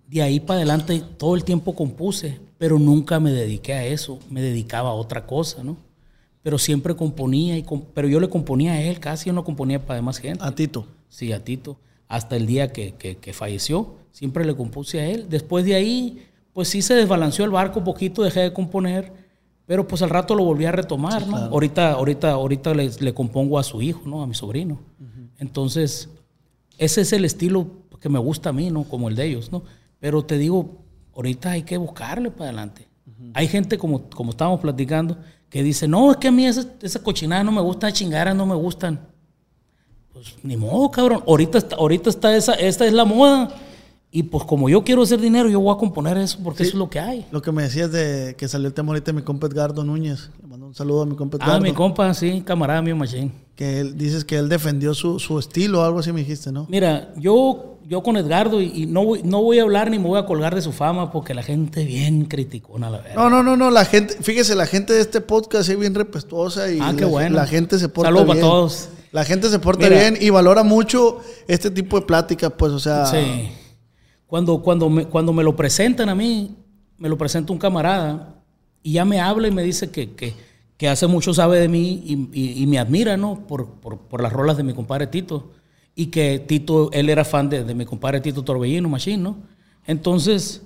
De 0.07 0.21
ahí 0.23 0.39
para 0.39 0.57
adelante 0.59 1.03
todo 1.17 1.35
el 1.35 1.43
tiempo 1.43 1.75
compuse, 1.75 2.39
pero 2.57 2.79
nunca 2.79 3.19
me 3.19 3.31
dediqué 3.31 3.73
a 3.73 3.85
eso, 3.85 4.17
me 4.29 4.41
dedicaba 4.41 4.89
a 4.89 4.93
otra 4.93 5.27
cosa, 5.27 5.63
¿no? 5.63 5.77
Pero 6.41 6.57
siempre 6.57 6.95
componía, 6.95 7.57
y 7.57 7.65
pero 7.93 8.07
yo 8.07 8.19
le 8.19 8.29
componía 8.29 8.71
a 8.73 8.81
él, 8.81 8.99
casi 8.99 9.27
yo 9.27 9.33
no 9.33 9.43
componía 9.43 9.85
para 9.85 9.97
demás 9.97 10.17
gente. 10.17 10.43
A 10.43 10.55
Tito. 10.55 10.87
Sí, 11.09 11.31
a 11.33 11.43
Tito. 11.43 11.77
Hasta 12.07 12.37
el 12.37 12.47
día 12.47 12.71
que, 12.73 12.93
que- 12.95 13.17
que 13.17 13.33
falleció, 13.33 13.95
siempre 14.11 14.45
le 14.45 14.55
compuse 14.55 14.99
a 15.01 15.05
él. 15.09 15.27
Después 15.29 15.63
de 15.65 15.75
ahí, 15.75 16.25
pues 16.59 16.67
sí 16.67 16.81
se 16.81 16.93
desbalanceó 16.93 17.45
el 17.45 17.51
barco 17.51 17.79
un 17.79 17.85
poquito, 17.85 18.21
dejé 18.21 18.41
de 18.41 18.51
componer, 18.51 19.13
pero 19.65 19.87
pues 19.87 20.01
al 20.01 20.09
rato 20.09 20.35
lo 20.35 20.43
volví 20.43 20.65
a 20.65 20.73
retomar, 20.73 21.25
¿no? 21.25 21.37
Ahorita, 21.37 21.93
ahorita, 21.93 22.31
ahorita 22.31 22.73
le, 22.73 22.91
le 22.99 23.13
compongo 23.13 23.57
a 23.57 23.63
su 23.63 23.81
hijo, 23.81 24.01
¿no? 24.05 24.21
A 24.21 24.27
mi 24.27 24.35
sobrino. 24.35 24.77
Entonces, 25.37 26.09
ese 26.77 26.99
es 26.99 27.13
el 27.13 27.23
estilo 27.23 27.65
que 28.01 28.09
me 28.09 28.19
gusta 28.19 28.49
a 28.49 28.51
mí, 28.51 28.71
¿no? 28.71 28.83
Como 28.83 29.07
el 29.07 29.15
de 29.15 29.27
ellos, 29.27 29.53
¿no? 29.53 29.63
Pero 30.01 30.25
te 30.25 30.37
digo, 30.37 30.83
ahorita 31.15 31.51
hay 31.51 31.63
que 31.63 31.77
buscarle 31.77 32.29
para 32.29 32.49
adelante. 32.49 32.89
Hay 33.33 33.47
gente, 33.47 33.77
como, 33.77 34.09
como 34.09 34.31
estábamos 34.31 34.59
platicando, 34.59 35.17
que 35.49 35.63
dice, 35.63 35.87
no, 35.87 36.11
es 36.11 36.17
que 36.17 36.27
a 36.27 36.31
mí 36.33 36.45
esas 36.45 36.67
cochinadas 37.01 37.45
no 37.45 37.53
me 37.53 37.61
gustan, 37.61 37.93
chingaras 37.93 38.35
no 38.35 38.45
me 38.45 38.55
gustan. 38.55 38.99
Pues 40.11 40.35
ni 40.43 40.57
modo, 40.57 40.91
cabrón. 40.91 41.23
Ahorita 41.25 41.57
está, 41.57 41.77
ahorita 41.77 42.09
está 42.09 42.35
esa, 42.35 42.53
esta 42.55 42.85
es 42.85 42.91
la 42.91 43.05
moda. 43.05 43.55
Y 44.11 44.23
pues 44.23 44.43
como 44.43 44.69
yo 44.69 44.83
quiero 44.83 45.03
hacer 45.03 45.21
dinero, 45.21 45.49
yo 45.49 45.59
voy 45.59 45.71
a 45.73 45.77
componer 45.77 46.17
eso 46.17 46.39
porque 46.43 46.63
eso 46.63 46.71
es 46.71 46.75
lo 46.79 46.89
que 46.89 46.99
hay. 46.99 47.27
Lo 47.31 47.43
que 47.43 47.51
me 47.51 47.61
decías 47.61 47.91
de 47.91 48.35
que 48.37 48.47
salió 48.47 48.67
el 48.67 48.73
tema 48.73 48.89
ahorita 48.89 49.11
de 49.11 49.13
mi 49.17 49.21
compa 49.21 49.45
Edgardo 49.45 49.83
Núñez. 49.83 50.31
Le 50.41 50.47
mando 50.47 50.65
un 50.65 50.73
saludo 50.73 51.03
a 51.03 51.05
mi 51.05 51.15
compa 51.15 51.37
Edgardo. 51.37 51.53
Ah, 51.55 51.59
mi 51.59 51.73
compa, 51.73 52.11
sí, 52.15 52.41
camarada 52.43 52.81
mío, 52.81 52.95
machín. 52.95 53.31
Que 53.55 53.79
él, 53.81 53.97
dices 53.97 54.25
que 54.25 54.37
él 54.37 54.49
defendió 54.49 54.95
su, 54.95 55.19
su 55.19 55.37
estilo, 55.37 55.83
algo 55.83 55.99
así 55.99 56.11
me 56.11 56.21
dijiste, 56.21 56.51
¿no? 56.51 56.65
Mira, 56.69 57.13
yo, 57.17 57.77
yo 57.87 58.01
con 58.01 58.17
Edgardo, 58.17 58.61
y, 58.61 58.71
y 58.83 58.85
no, 58.87 59.05
voy, 59.05 59.21
no 59.23 59.43
voy 59.43 59.59
a 59.59 59.61
hablar 59.61 59.91
ni 59.91 59.99
me 59.99 60.07
voy 60.07 60.17
a 60.17 60.25
colgar 60.25 60.55
de 60.55 60.63
su 60.63 60.71
fama 60.71 61.11
porque 61.11 61.35
la 61.35 61.43
gente 61.43 61.85
bien 61.85 62.25
criticona, 62.25 62.89
la 62.89 63.01
verdad. 63.01 63.15
No, 63.15 63.29
no, 63.29 63.43
no, 63.43 63.55
no, 63.57 63.69
la 63.69 63.85
gente, 63.85 64.15
fíjese, 64.21 64.55
la 64.55 64.65
gente 64.65 64.93
de 64.93 65.01
este 65.01 65.21
podcast 65.21 65.69
es 65.69 65.77
bien 65.77 65.93
respetuosa 65.93 66.71
y 66.71 66.79
Ah, 66.81 66.93
qué 66.97 67.01
la, 67.03 67.07
bueno. 67.11 67.35
la 67.35 67.45
gente 67.45 67.77
se 67.77 67.89
porta 67.89 68.07
Saludos 68.07 68.25
bien. 68.25 68.37
para 68.39 68.41
todos. 68.49 68.89
La 69.11 69.23
gente 69.23 69.49
se 69.49 69.59
porta 69.59 69.87
Mira. 69.87 69.99
bien 69.99 70.17
y 70.19 70.31
valora 70.31 70.63
mucho 70.63 71.19
este 71.47 71.69
tipo 71.69 71.99
de 71.99 72.07
pláticas, 72.07 72.51
pues, 72.57 72.71
o 72.71 72.79
sea, 72.79 73.05
Sí. 73.05 73.51
Cuando, 74.29 74.61
cuando, 74.61 74.89
me, 74.89 75.05
cuando 75.05 75.33
me 75.33 75.43
lo 75.43 75.55
presentan 75.55 76.07
a 76.07 76.13
mí, 76.15 76.55
me 76.99 77.09
lo 77.09 77.17
presenta 77.17 77.51
un 77.51 77.57
camarada 77.59 78.35
y 78.83 78.93
ya 78.93 79.03
me 79.03 79.19
habla 79.19 79.47
y 79.47 79.51
me 79.51 79.63
dice 79.63 79.89
que, 79.89 80.11
que, 80.11 80.35
que 80.77 80.87
hace 80.87 81.07
mucho 81.07 81.33
sabe 81.33 81.59
de 81.59 81.67
mí 81.67 82.03
y, 82.05 82.13
y- 82.39 82.61
y 82.63 82.67
me 82.67 82.77
admira, 82.77 83.17
¿no? 83.17 83.47
Por, 83.47 83.65
por, 83.81 83.97
por 83.97 84.21
las 84.21 84.31
rolas 84.31 84.55
de 84.55 84.63
mi 84.63 84.73
compadre 84.73 85.07
Tito. 85.07 85.49
Y 85.95 86.05
que 86.07 86.37
Tito, 86.37 86.91
él 86.93 87.09
era 87.09 87.25
fan 87.25 87.49
de, 87.49 87.63
de 87.63 87.73
mi 87.73 87.85
compadre 87.85 88.21
Tito 88.21 88.43
Torbellino, 88.43 88.87
Machine, 88.87 89.17
¿no? 89.23 89.37
Entonces, 89.87 90.61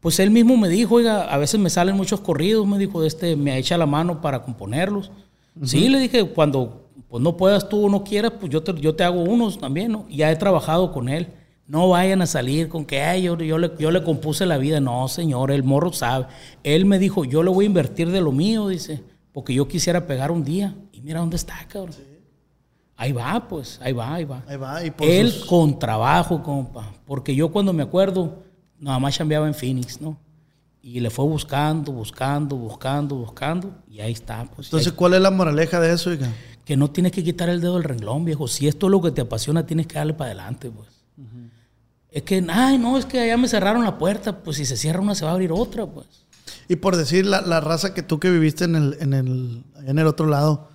pues 0.00 0.18
él 0.18 0.30
mismo 0.30 0.56
me 0.56 0.68
dijo, 0.70 0.94
oiga, 0.94 1.24
a 1.24 1.36
veces 1.36 1.60
me 1.60 1.68
salen 1.70 1.94
muchos 1.96 2.20
corridos, 2.20 2.66
me 2.66 2.78
dijo, 2.78 3.04
este, 3.04 3.36
me 3.36 3.58
echa 3.58 3.76
la 3.76 3.86
mano 3.86 4.20
para 4.22 4.42
componerlos. 4.42 5.10
Sí, 5.62 5.88
le 5.90 5.98
dije, 6.00 6.24
cuando 6.30 6.88
pues, 7.08 7.22
no 7.22 7.36
puedas 7.36 7.68
tú 7.68 7.84
o 7.86 7.90
no 7.90 8.02
quieras, 8.02 8.32
pues 8.40 8.50
yo 8.50 8.62
te, 8.62 8.72
yo 8.80 8.94
te 8.94 9.04
hago 9.04 9.20
unos 9.22 9.58
también, 9.58 9.92
¿no? 9.92 10.06
Ya 10.08 10.32
he 10.32 10.36
trabajado 10.36 10.90
con 10.92 11.10
él. 11.10 11.28
No 11.66 11.88
vayan 11.88 12.20
a 12.22 12.26
salir 12.26 12.68
con 12.68 12.84
que 12.84 13.00
"Ay, 13.02 13.22
yo, 13.22 13.36
yo, 13.38 13.56
le, 13.58 13.72
yo 13.78 13.90
le 13.90 14.02
compuse 14.02 14.44
la 14.46 14.58
vida. 14.58 14.80
No, 14.80 15.06
señor, 15.08 15.50
el 15.50 15.62
morro 15.62 15.92
sabe. 15.92 16.26
Él 16.64 16.84
me 16.84 16.98
dijo, 16.98 17.24
yo 17.24 17.42
le 17.42 17.50
voy 17.50 17.64
a 17.64 17.68
invertir 17.68 18.10
de 18.10 18.20
lo 18.20 18.32
mío, 18.32 18.68
dice, 18.68 19.02
porque 19.32 19.54
yo 19.54 19.68
quisiera 19.68 20.06
pegar 20.06 20.30
un 20.30 20.44
día. 20.44 20.74
Y 20.92 21.00
mira 21.00 21.20
dónde 21.20 21.36
está, 21.36 21.54
cabrón. 21.68 21.94
Ahí 22.96 23.12
va, 23.12 23.48
pues, 23.48 23.80
ahí 23.82 23.92
va, 23.92 24.14
ahí 24.14 24.24
va. 24.24 24.42
Ahí 24.46 24.56
va, 24.56 24.84
y 24.84 24.90
por 24.90 25.08
Él 25.08 25.30
sus- 25.30 25.46
con 25.46 25.78
trabajo, 25.78 26.42
compa. 26.42 26.92
Porque 27.06 27.34
yo 27.34 27.50
cuando 27.50 27.72
me 27.72 27.82
acuerdo, 27.82 28.42
nada 28.78 28.98
más 28.98 29.14
chambeaba 29.16 29.46
en 29.48 29.54
Phoenix, 29.54 30.00
¿no? 30.00 30.18
Y 30.82 31.00
le 31.00 31.10
fue 31.10 31.24
buscando, 31.24 31.90
buscando, 31.92 32.56
buscando, 32.56 33.16
buscando. 33.16 33.70
Y 33.90 34.00
ahí 34.00 34.12
está, 34.12 34.44
pues. 34.54 34.66
Entonces, 34.68 34.92
¿cuál 34.92 35.14
es 35.14 35.20
la 35.20 35.30
moraleja 35.30 35.80
de 35.80 35.92
eso, 35.92 36.10
oiga? 36.10 36.28
que 36.64 36.76
no 36.76 36.90
tienes 36.90 37.10
que 37.10 37.24
quitar 37.24 37.48
el 37.48 37.60
dedo 37.60 37.74
del 37.74 37.82
renglón, 37.84 38.24
viejo. 38.24 38.46
Si 38.46 38.68
esto 38.68 38.86
es 38.86 38.90
lo 38.92 39.00
que 39.02 39.10
te 39.10 39.20
apasiona, 39.20 39.66
tienes 39.66 39.88
que 39.88 39.94
darle 39.96 40.14
para 40.14 40.30
adelante, 40.30 40.70
pues. 40.70 40.88
Es 42.12 42.22
que, 42.24 42.44
ay, 42.48 42.78
no, 42.78 42.98
es 42.98 43.06
que 43.06 43.20
allá 43.20 43.36
me 43.36 43.48
cerraron 43.48 43.84
la 43.84 43.98
puerta. 43.98 44.42
Pues 44.42 44.58
si 44.58 44.66
se 44.66 44.76
cierra 44.76 45.00
una, 45.00 45.14
se 45.14 45.24
va 45.24 45.30
a 45.30 45.34
abrir 45.34 45.50
otra, 45.52 45.86
pues. 45.86 46.06
Y 46.68 46.76
por 46.76 46.96
decir, 46.96 47.26
la, 47.26 47.40
la 47.40 47.60
raza 47.60 47.94
que 47.94 48.02
tú 48.02 48.20
que 48.20 48.30
viviste 48.30 48.64
en 48.64 48.76
el, 48.76 48.96
en, 49.00 49.12
el, 49.14 49.64
en 49.86 49.98
el 49.98 50.06
otro 50.06 50.26
lado, 50.26 50.68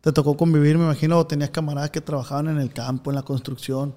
te 0.00 0.12
tocó 0.12 0.36
convivir, 0.36 0.76
me 0.76 0.84
imagino, 0.84 1.18
o 1.18 1.26
tenías 1.26 1.50
camaradas 1.50 1.90
que 1.90 2.00
trabajaban 2.00 2.48
en 2.48 2.58
el 2.58 2.72
campo, 2.72 3.10
en 3.10 3.16
la 3.16 3.22
construcción. 3.22 3.94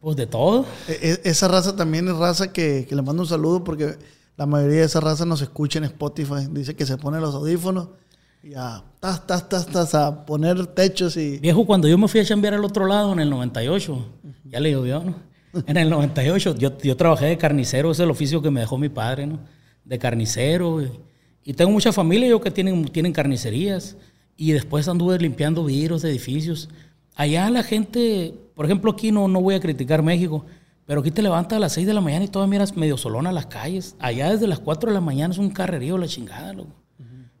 Pues 0.00 0.16
de 0.16 0.26
todo. 0.26 0.66
E- 0.88 1.20
e- 1.24 1.30
esa 1.30 1.48
raza 1.48 1.74
también 1.74 2.08
es 2.08 2.16
raza 2.16 2.52
que, 2.52 2.86
que 2.88 2.94
le 2.94 3.02
mando 3.02 3.22
un 3.22 3.28
saludo 3.28 3.64
porque 3.64 3.96
la 4.36 4.46
mayoría 4.46 4.80
de 4.80 4.84
esa 4.84 5.00
raza 5.00 5.24
nos 5.24 5.40
escucha 5.40 5.78
en 5.78 5.84
Spotify. 5.84 6.46
Dice 6.50 6.76
que 6.76 6.84
se 6.84 6.98
pone 6.98 7.20
los 7.20 7.34
audífonos 7.34 7.88
y 8.42 8.54
a 8.54 8.84
tas, 9.00 9.26
tas, 9.26 9.48
tas, 9.48 9.66
tas, 9.66 9.94
a 9.94 10.26
poner 10.26 10.66
techos 10.68 11.16
y... 11.16 11.38
Viejo, 11.38 11.64
cuando 11.66 11.88
yo 11.88 11.96
me 11.98 12.06
fui 12.06 12.20
a 12.20 12.24
chambear 12.24 12.54
al 12.54 12.64
otro 12.64 12.86
lado 12.86 13.12
en 13.12 13.20
el 13.20 13.30
98, 13.30 14.06
ya 14.44 14.60
le 14.60 14.72
llovió, 14.72 15.02
¿no? 15.02 15.14
En 15.66 15.76
el 15.76 15.90
98 15.90 16.56
yo, 16.56 16.78
yo 16.78 16.96
trabajé 16.96 17.26
de 17.26 17.38
carnicero, 17.38 17.90
ese 17.90 18.02
es 18.02 18.04
el 18.04 18.10
oficio 18.10 18.42
que 18.42 18.50
me 18.50 18.60
dejó 18.60 18.78
mi 18.78 18.88
padre, 18.88 19.26
¿no? 19.26 19.38
De 19.84 19.98
carnicero. 19.98 20.82
Y, 21.44 21.52
tengo 21.54 21.70
mucha 21.70 21.92
familia 21.92 22.28
yo 22.28 22.40
que 22.40 22.50
tienen, 22.50 22.86
tienen 22.86 23.12
carnicerías. 23.12 23.96
Y 24.36 24.52
después 24.52 24.86
anduve 24.88 25.18
limpiando 25.18 25.64
vidrios 25.64 26.02
de 26.02 26.10
edificios. 26.10 26.68
Allá 27.14 27.48
la 27.50 27.62
gente, 27.62 28.34
por 28.54 28.66
ejemplo, 28.66 28.90
aquí 28.90 29.10
no, 29.10 29.28
no 29.28 29.40
voy 29.40 29.54
a 29.54 29.60
criticar 29.60 30.02
México, 30.02 30.44
pero 30.84 31.00
aquí 31.00 31.10
te 31.10 31.22
levantas 31.22 31.56
a 31.56 31.60
las 31.60 31.72
6 31.72 31.86
de 31.86 31.94
la 31.94 32.02
mañana 32.02 32.26
y 32.26 32.28
todavía 32.28 32.50
miras 32.50 32.76
medio 32.76 32.98
solona 32.98 33.32
las 33.32 33.46
calles. 33.46 33.96
Allá 33.98 34.30
desde 34.30 34.46
las 34.46 34.58
4 34.58 34.90
de 34.90 34.94
la 34.94 35.00
mañana 35.00 35.32
es 35.32 35.38
un 35.38 35.50
carrerío 35.50 35.96
la 35.96 36.06
chingada, 36.06 36.52
loco. 36.52 36.85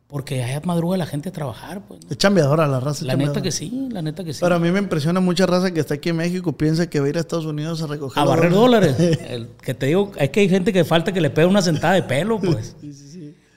Porque 0.08 0.44
allá 0.44 0.60
madruga 0.64 0.96
la 0.96 1.06
gente 1.06 1.30
a 1.30 1.32
trabajar, 1.32 1.82
pues. 1.86 2.04
¿no? 2.04 2.10
Es 2.10 2.18
chambeadora 2.18 2.68
la 2.68 2.78
raza. 2.78 3.04
La 3.04 3.16
neta 3.16 3.42
que 3.42 3.50
sí, 3.50 3.88
la 3.90 4.02
neta 4.02 4.22
que 4.22 4.32
sí. 4.32 4.40
Pero 4.40 4.54
a 4.54 4.58
mí 4.60 4.70
me 4.70 4.78
impresiona 4.78 5.18
mucha 5.18 5.46
raza 5.46 5.72
que 5.72 5.80
está 5.80 5.94
aquí 5.94 6.10
en 6.10 6.16
México, 6.16 6.52
piensa 6.52 6.88
que 6.88 7.00
va 7.00 7.06
a 7.06 7.08
ir 7.08 7.16
a 7.16 7.20
Estados 7.20 7.44
Unidos 7.44 7.82
a 7.82 7.88
recoger... 7.88 8.22
a 8.22 8.24
barrer 8.24 8.52
dólares. 8.52 8.96
El 9.28 9.48
que 9.60 9.74
te 9.74 9.86
digo, 9.86 10.12
es 10.16 10.30
que 10.30 10.40
hay 10.40 10.48
gente 10.48 10.72
que 10.72 10.84
falta 10.84 11.12
que 11.12 11.20
le 11.20 11.30
pegue 11.30 11.48
una 11.48 11.60
sentada 11.60 11.94
de 11.94 12.04
pelo, 12.04 12.40
pues. 12.40 12.76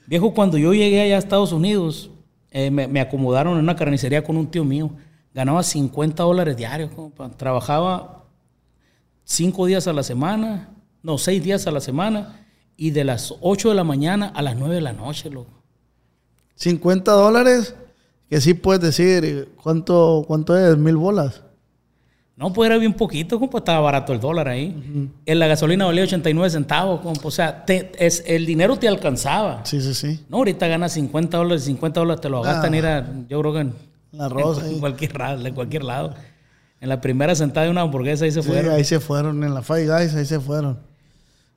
Viejo, 0.06 0.34
cuando 0.34 0.58
yo 0.58 0.74
llegué 0.74 1.02
allá 1.02 1.16
a 1.16 1.18
Estados 1.18 1.52
Unidos, 1.52 2.10
eh, 2.50 2.72
me, 2.72 2.88
me 2.88 3.00
acomodaron 3.00 3.54
en 3.54 3.60
una 3.60 3.76
carnicería 3.76 4.24
con 4.24 4.36
un 4.36 4.50
tío 4.50 4.64
mío. 4.64 4.90
Ganaba 5.32 5.62
50 5.62 6.20
dólares 6.24 6.56
diarios, 6.56 6.90
compa. 6.90 7.30
Trabajaba 7.30 8.24
cinco 9.22 9.66
días 9.66 9.86
a 9.86 9.92
la 9.92 10.02
semana, 10.02 10.70
no, 11.04 11.16
seis 11.16 11.44
días 11.44 11.68
a 11.68 11.70
la 11.70 11.80
semana, 11.80 12.44
y 12.76 12.90
de 12.90 13.04
las 13.04 13.34
8 13.40 13.68
de 13.68 13.74
la 13.76 13.84
mañana 13.84 14.32
a 14.34 14.42
las 14.42 14.56
9 14.56 14.74
de 14.74 14.80
la 14.80 14.92
noche, 14.92 15.30
loco. 15.30 15.59
50 16.60 17.10
dólares, 17.12 17.74
que 18.28 18.40
sí 18.40 18.52
puedes 18.54 18.82
decir, 18.82 19.48
¿cuánto, 19.62 20.24
cuánto 20.26 20.56
es? 20.56 20.76
¿Mil 20.76 20.96
bolas? 20.96 21.42
No, 22.36 22.52
pues 22.52 22.68
era 22.70 22.78
bien 22.78 22.92
poquito, 22.94 23.38
compa, 23.38 23.58
estaba 23.58 23.80
barato 23.80 24.12
el 24.12 24.20
dólar 24.20 24.48
ahí. 24.48 25.10
En 25.26 25.38
la 25.38 25.46
gasolina 25.46 25.84
valía 25.86 26.04
89 26.04 26.48
centavos, 26.50 27.00
compa. 27.00 27.28
O 27.28 27.30
sea, 27.30 27.64
te- 27.66 27.90
es, 27.98 28.22
el 28.26 28.46
dinero 28.46 28.78
te 28.78 28.88
alcanzaba. 28.88 29.64
Sí, 29.64 29.80
sí, 29.80 29.92
sí. 29.94 30.24
No, 30.28 30.38
ahorita 30.38 30.66
ganas 30.68 30.92
50 30.92 31.36
dólares, 31.36 31.64
50 31.64 32.00
dólares 32.00 32.20
te 32.20 32.28
lo 32.28 32.40
gastan 32.42 32.72
Ah. 32.74 32.76
ir 32.78 32.86
a, 32.86 33.06
yo 33.28 33.40
creo 33.40 33.52
que 33.52 33.60
en, 33.60 33.74
La 34.12 34.28
rosa 34.28 34.62
cualquier, 34.80 35.12
en 35.46 35.54
cualquier 35.54 35.84
lado. 35.84 36.14
En 36.80 36.88
la 36.88 37.00
primera 37.00 37.34
sentada 37.34 37.64
de 37.66 37.70
una 37.72 37.82
hamburguesa 37.82 38.24
ahí 38.26 38.32
se 38.32 38.42
Sí, 38.42 38.48
fueron. 38.48 38.72
ahí 38.74 38.84
se 38.84 39.00
fueron, 39.00 39.44
en 39.44 39.52
la 39.52 39.60
Five 39.62 39.86
Guys, 39.86 40.14
ahí 40.14 40.24
se 40.24 40.40
fueron. 40.40 40.78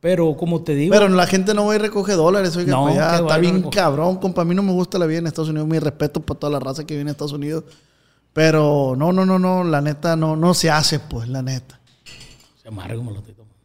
Pero 0.03 0.35
como 0.35 0.61
te 0.63 0.75
digo, 0.75 0.91
Pero 0.93 1.07
la 1.07 1.25
gente 1.25 1.53
no 1.53 1.65
va 1.67 1.75
y 1.75 1.77
recoge 1.77 2.11
dólares, 2.11 2.57
oiga, 2.57 2.71
No, 2.73 2.87
para 2.87 3.07
allá. 3.15 3.19
está 3.21 3.37
bien 3.37 3.63
cabrón, 3.69 4.17
compa. 4.17 4.41
A 4.41 4.45
mí 4.45 4.53
no 4.53 4.61
me 4.61 4.73
gusta 4.73 4.99
la 4.99 5.05
vida 5.05 5.19
en 5.19 5.27
Estados 5.27 5.47
Unidos. 5.47 5.65
Mi 5.65 5.79
respeto 5.79 6.19
por 6.19 6.35
toda 6.35 6.51
la 6.51 6.59
raza 6.59 6.85
que 6.85 6.93
viene 6.95 7.11
a 7.11 7.13
Estados 7.13 7.31
Unidos. 7.31 7.63
Pero 8.33 8.95
no, 8.97 9.13
no, 9.13 9.25
no, 9.25 9.39
no, 9.39 9.63
la 9.63 9.79
neta 9.79 10.17
no, 10.17 10.35
no 10.35 10.53
se 10.53 10.69
hace, 10.69 10.99
pues, 10.99 11.29
la 11.29 11.41
neta. 11.41 11.79
se 12.61 12.67
amarga 12.67 12.97
como 12.97 13.11
lo 13.11 13.19
estoy 13.19 13.33
tomando. 13.33 13.55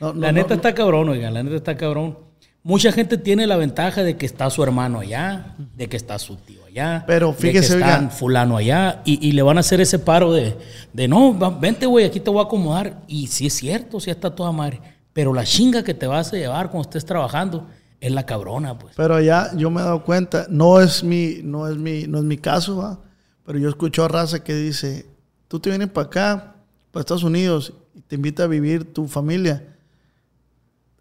No, 0.00 0.12
no, 0.12 0.20
La 0.20 0.32
neta 0.32 0.52
está 0.52 0.74
cabrón, 0.74 1.08
oiga, 1.08 1.30
la 1.30 1.42
neta 1.44 1.56
está 1.56 1.78
cabrón. 1.78 2.18
Mucha 2.62 2.92
gente 2.92 3.16
tiene 3.16 3.46
la 3.46 3.56
ventaja 3.56 4.02
de 4.02 4.16
que 4.18 4.26
está 4.26 4.50
su 4.50 4.62
hermano 4.62 5.00
allá, 5.00 5.56
de 5.76 5.88
que 5.88 5.96
está 5.96 6.18
su 6.18 6.36
tío 6.36 6.62
allá. 6.66 7.04
Pero 7.06 7.32
de 7.32 7.52
que 7.52 7.58
está 7.58 7.74
oiga. 7.74 8.10
fulano 8.10 8.58
allá 8.58 9.00
y, 9.06 9.26
y 9.26 9.32
le 9.32 9.40
van 9.40 9.56
a 9.56 9.60
hacer 9.60 9.80
ese 9.80 9.98
paro 9.98 10.32
de, 10.32 10.56
de 10.92 11.08
no, 11.08 11.32
vente, 11.58 11.86
güey, 11.86 12.04
aquí 12.04 12.20
te 12.20 12.28
voy 12.28 12.40
a 12.40 12.44
acomodar. 12.44 13.02
Y 13.08 13.28
sí 13.28 13.46
es 13.46 13.54
cierto, 13.54 13.98
sí 13.98 14.10
está 14.10 14.34
toda 14.34 14.52
madre. 14.52 14.80
Pero 15.14 15.32
la 15.32 15.44
chinga 15.44 15.82
que 15.82 15.94
te 15.94 16.06
vas 16.06 16.32
a 16.32 16.36
llevar 16.36 16.70
cuando 16.70 16.88
estés 16.88 17.04
trabajando 17.06 17.66
es 17.98 18.12
la 18.12 18.26
cabrona, 18.26 18.78
pues. 18.78 18.94
Pero 18.96 19.14
allá 19.14 19.50
yo 19.56 19.70
me 19.70 19.80
he 19.80 19.84
dado 19.84 20.04
cuenta, 20.04 20.46
no 20.50 20.80
es 20.80 21.02
mi, 21.02 21.40
no 21.42 21.66
es 21.66 21.76
mi, 21.76 22.06
no 22.06 22.18
es 22.18 22.24
mi 22.24 22.36
caso, 22.36 22.76
¿va? 22.76 23.00
Pero 23.44 23.58
yo 23.58 23.68
escucho 23.68 24.04
a 24.04 24.08
raza 24.08 24.44
que 24.44 24.54
dice, 24.54 25.06
tú 25.48 25.60
te 25.60 25.70
vienes 25.70 25.88
para 25.88 26.06
acá, 26.06 26.54
para 26.90 27.00
Estados 27.00 27.24
Unidos, 27.24 27.72
y 27.94 28.02
te 28.02 28.16
invita 28.16 28.44
a 28.44 28.46
vivir 28.46 28.92
tu 28.92 29.08
familia. 29.08 29.64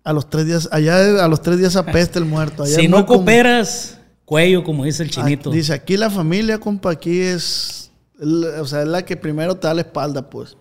A 0.04 0.14
los 0.14 0.30
tres 0.30 0.46
días, 0.46 0.70
allá 0.72 1.24
a 1.24 1.28
los 1.28 1.42
tres 1.42 1.58
días 1.60 1.76
apesta 1.76 2.20
el 2.20 2.26
muerto. 2.26 2.64
Allá 2.64 2.76
si 2.76 2.88
no 2.88 3.06
cooperas, 3.06 4.00
cuello, 4.26 4.64
como 4.64 4.86
dice 4.86 5.04
el 5.04 5.12
chinito. 5.12 5.50
Ah, 5.50 5.54
Dice, 5.54 5.74
aquí 5.74 5.98
la 5.98 6.10
familia, 6.10 6.60
compa, 6.60 6.92
aquí 6.92 7.20
es, 7.20 7.92
o 8.22 8.66
sea, 8.66 8.82
es 8.82 8.88
la 8.88 9.04
que 9.04 9.18
primero 9.18 9.56
te 9.56 9.68
da 9.68 9.74
la 9.74 9.82
espalda, 9.82 10.30
pues. 10.30 10.56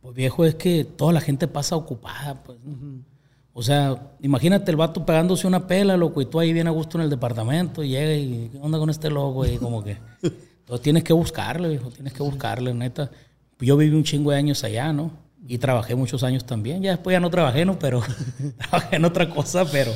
Pues 0.00 0.14
viejo, 0.14 0.44
es 0.44 0.54
que 0.54 0.84
toda 0.84 1.12
la 1.12 1.20
gente 1.20 1.46
pasa 1.46 1.76
ocupada, 1.76 2.42
pues. 2.42 2.58
O 3.52 3.62
sea, 3.62 4.14
imagínate 4.20 4.70
el 4.70 4.76
vato 4.76 5.04
pegándose 5.04 5.46
una 5.46 5.66
pela, 5.66 5.96
loco, 5.96 6.22
y 6.22 6.26
tú 6.26 6.40
ahí 6.40 6.52
bien 6.52 6.66
a 6.66 6.70
gusto 6.70 6.96
en 6.96 7.04
el 7.04 7.10
departamento, 7.10 7.82
y 7.82 7.90
llega 7.90 8.14
y 8.14 8.48
¿qué 8.50 8.58
onda 8.58 8.78
con 8.78 8.88
este 8.88 9.10
loco? 9.10 9.44
Y 9.46 9.58
como 9.58 9.84
que. 9.84 9.98
Entonces 10.22 10.82
tienes 10.82 11.02
que 11.02 11.12
buscarle, 11.12 11.68
viejo, 11.68 11.90
tienes 11.90 12.12
que 12.12 12.22
buscarle, 12.22 12.72
neta. 12.72 13.10
Yo 13.58 13.76
viví 13.76 13.94
un 13.96 14.04
chingo 14.04 14.30
de 14.30 14.36
años 14.36 14.62
allá, 14.62 14.92
¿no? 14.92 15.10
Y 15.46 15.58
trabajé 15.58 15.94
muchos 15.94 16.22
años 16.22 16.44
también. 16.44 16.82
Ya 16.82 16.90
después 16.92 17.14
ya 17.14 17.20
no 17.20 17.30
trabajé, 17.30 17.64
¿no? 17.64 17.78
Pero 17.78 18.02
trabajé 18.58 18.96
en 18.96 19.04
otra 19.04 19.28
cosa, 19.30 19.64
pero. 19.64 19.92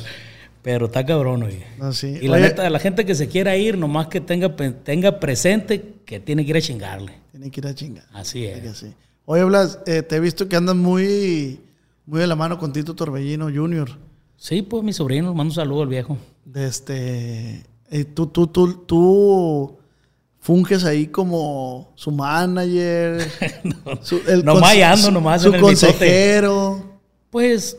Pero 0.61 0.87
está 0.87 1.05
cabrón, 1.05 1.43
oye. 1.43 1.63
No, 1.77 1.93
sí. 1.93 2.17
Y 2.21 2.27
la 2.27 2.37
Oye- 2.37 2.47
neta, 2.47 2.67
la 2.71 2.79
gente 2.79 3.05
que 3.05 3.13
se 3.13 3.27
quiera 3.27 3.55
ir, 3.55 3.77
nomás 3.77 4.07
que 4.07 4.19
tenga, 4.19 4.55
tenga 4.83 5.19
presente 5.19 5.93
que 6.05 6.19
tiene 6.19 6.43
que 6.43 6.49
ir 6.49 6.57
a 6.57 6.61
chingarle. 6.61 7.13
Tiene 7.31 7.51
que 7.51 7.59
ir 7.59 7.67
a 7.67 7.75
chingar. 7.75 8.05
Así 8.13 8.45
Es 8.45 8.61
que 8.61 8.67
es. 8.69 8.77
sí. 8.77 8.93
Oye, 9.25 9.43
Blas, 9.43 9.79
eh, 9.85 10.01
te 10.01 10.15
he 10.15 10.19
visto 10.19 10.47
que 10.49 10.55
andas 10.55 10.75
muy, 10.75 11.59
muy 12.07 12.19
de 12.19 12.25
la 12.27 12.35
mano 12.35 12.57
con 12.57 12.73
Tito 12.73 12.95
Torbellino 12.95 13.45
Jr. 13.53 13.89
Sí, 14.37 14.63
pues 14.63 14.83
mi 14.83 14.91
sobrino, 14.91 15.33
mando 15.35 15.51
un 15.51 15.55
saludo 15.55 15.83
al 15.83 15.87
viejo. 15.87 16.17
De 16.45 16.65
este, 16.67 17.63
eh, 17.91 18.05
tú, 18.13 18.27
tú, 18.27 18.47
tú, 18.47 18.73
tú 18.87 19.77
funges 20.45 20.85
ahí 20.85 21.07
como 21.07 21.91
su 21.95 22.11
manager, 22.11 23.27
su, 24.03 24.21
Nomás 24.43 24.75
conse- 24.75 24.83
ando, 24.83 25.11
nomás 25.11 25.41
su 25.41 25.47
en 25.47 25.55
el 25.55 25.61
consejero. 25.61 26.99
Pues 27.31 27.77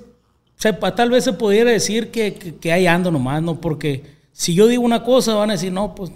sepa, 0.57 0.93
tal 0.93 1.11
vez 1.11 1.23
se 1.23 1.33
pudiera 1.33 1.71
decir 1.71 2.11
que, 2.11 2.35
que, 2.35 2.57
que 2.57 2.73
ahí 2.73 2.89
ando 2.89 3.13
nomás, 3.13 3.41
¿no? 3.41 3.61
Porque 3.61 4.03
si 4.33 4.53
yo 4.53 4.67
digo 4.67 4.83
una 4.83 5.05
cosa, 5.05 5.35
van 5.35 5.51
a 5.51 5.53
decir, 5.53 5.73
no, 5.73 5.95
pues 5.95 6.11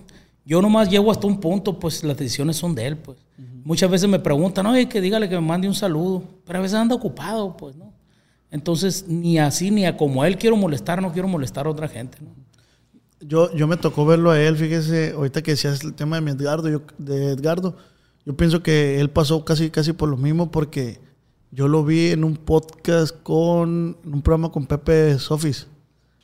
yo 0.44 0.60
nomás 0.60 0.90
llego 0.90 1.12
hasta 1.12 1.28
un 1.28 1.38
punto, 1.38 1.78
pues 1.78 2.02
las 2.02 2.16
decisiones 2.16 2.56
son 2.56 2.74
de 2.74 2.86
él, 2.88 2.96
pues. 2.96 3.18
Muchas 3.62 3.88
veces 3.88 4.08
me 4.08 4.18
preguntan, 4.18 4.66
oye, 4.66 4.88
que 4.88 5.00
dígale 5.00 5.28
que 5.28 5.36
me 5.36 5.46
mande 5.46 5.68
un 5.68 5.74
saludo, 5.74 6.24
pero 6.44 6.58
a 6.58 6.62
veces 6.62 6.76
anda 6.76 6.96
ocupado, 6.96 7.56
pues, 7.56 7.76
¿no? 7.76 7.92
Entonces, 8.50 9.04
ni 9.06 9.38
así, 9.38 9.70
ni 9.70 9.86
a 9.86 9.96
como 9.96 10.24
él 10.24 10.36
quiero 10.36 10.56
molestar, 10.56 11.00
no 11.00 11.12
quiero 11.12 11.28
molestar 11.28 11.66
a 11.66 11.70
otra 11.70 11.86
gente, 11.86 12.18
¿no? 12.20 12.39
Yo, 13.20 13.54
yo 13.54 13.66
me 13.68 13.76
tocó 13.76 14.06
verlo 14.06 14.30
a 14.30 14.40
él, 14.40 14.56
fíjese, 14.56 15.12
ahorita 15.12 15.42
que 15.42 15.50
decías 15.50 15.84
el 15.84 15.94
tema 15.94 16.16
de 16.16 16.22
mi 16.22 16.30
Edgardo, 16.30 16.68
yo, 16.68 16.82
de 16.98 17.32
Edgardo, 17.32 17.76
yo 18.24 18.36
pienso 18.36 18.62
que 18.62 18.98
él 19.00 19.10
pasó 19.10 19.44
casi, 19.44 19.70
casi 19.70 19.92
por 19.92 20.08
lo 20.08 20.16
mismo 20.16 20.50
porque 20.50 20.98
Yo 21.52 21.66
lo 21.66 21.84
vi 21.84 22.10
en 22.10 22.22
un 22.22 22.36
podcast 22.36 23.16
con, 23.24 23.96
en 24.04 24.14
un 24.14 24.22
programa 24.22 24.52
con 24.52 24.66
Pepe 24.66 25.18
Sofis, 25.18 25.66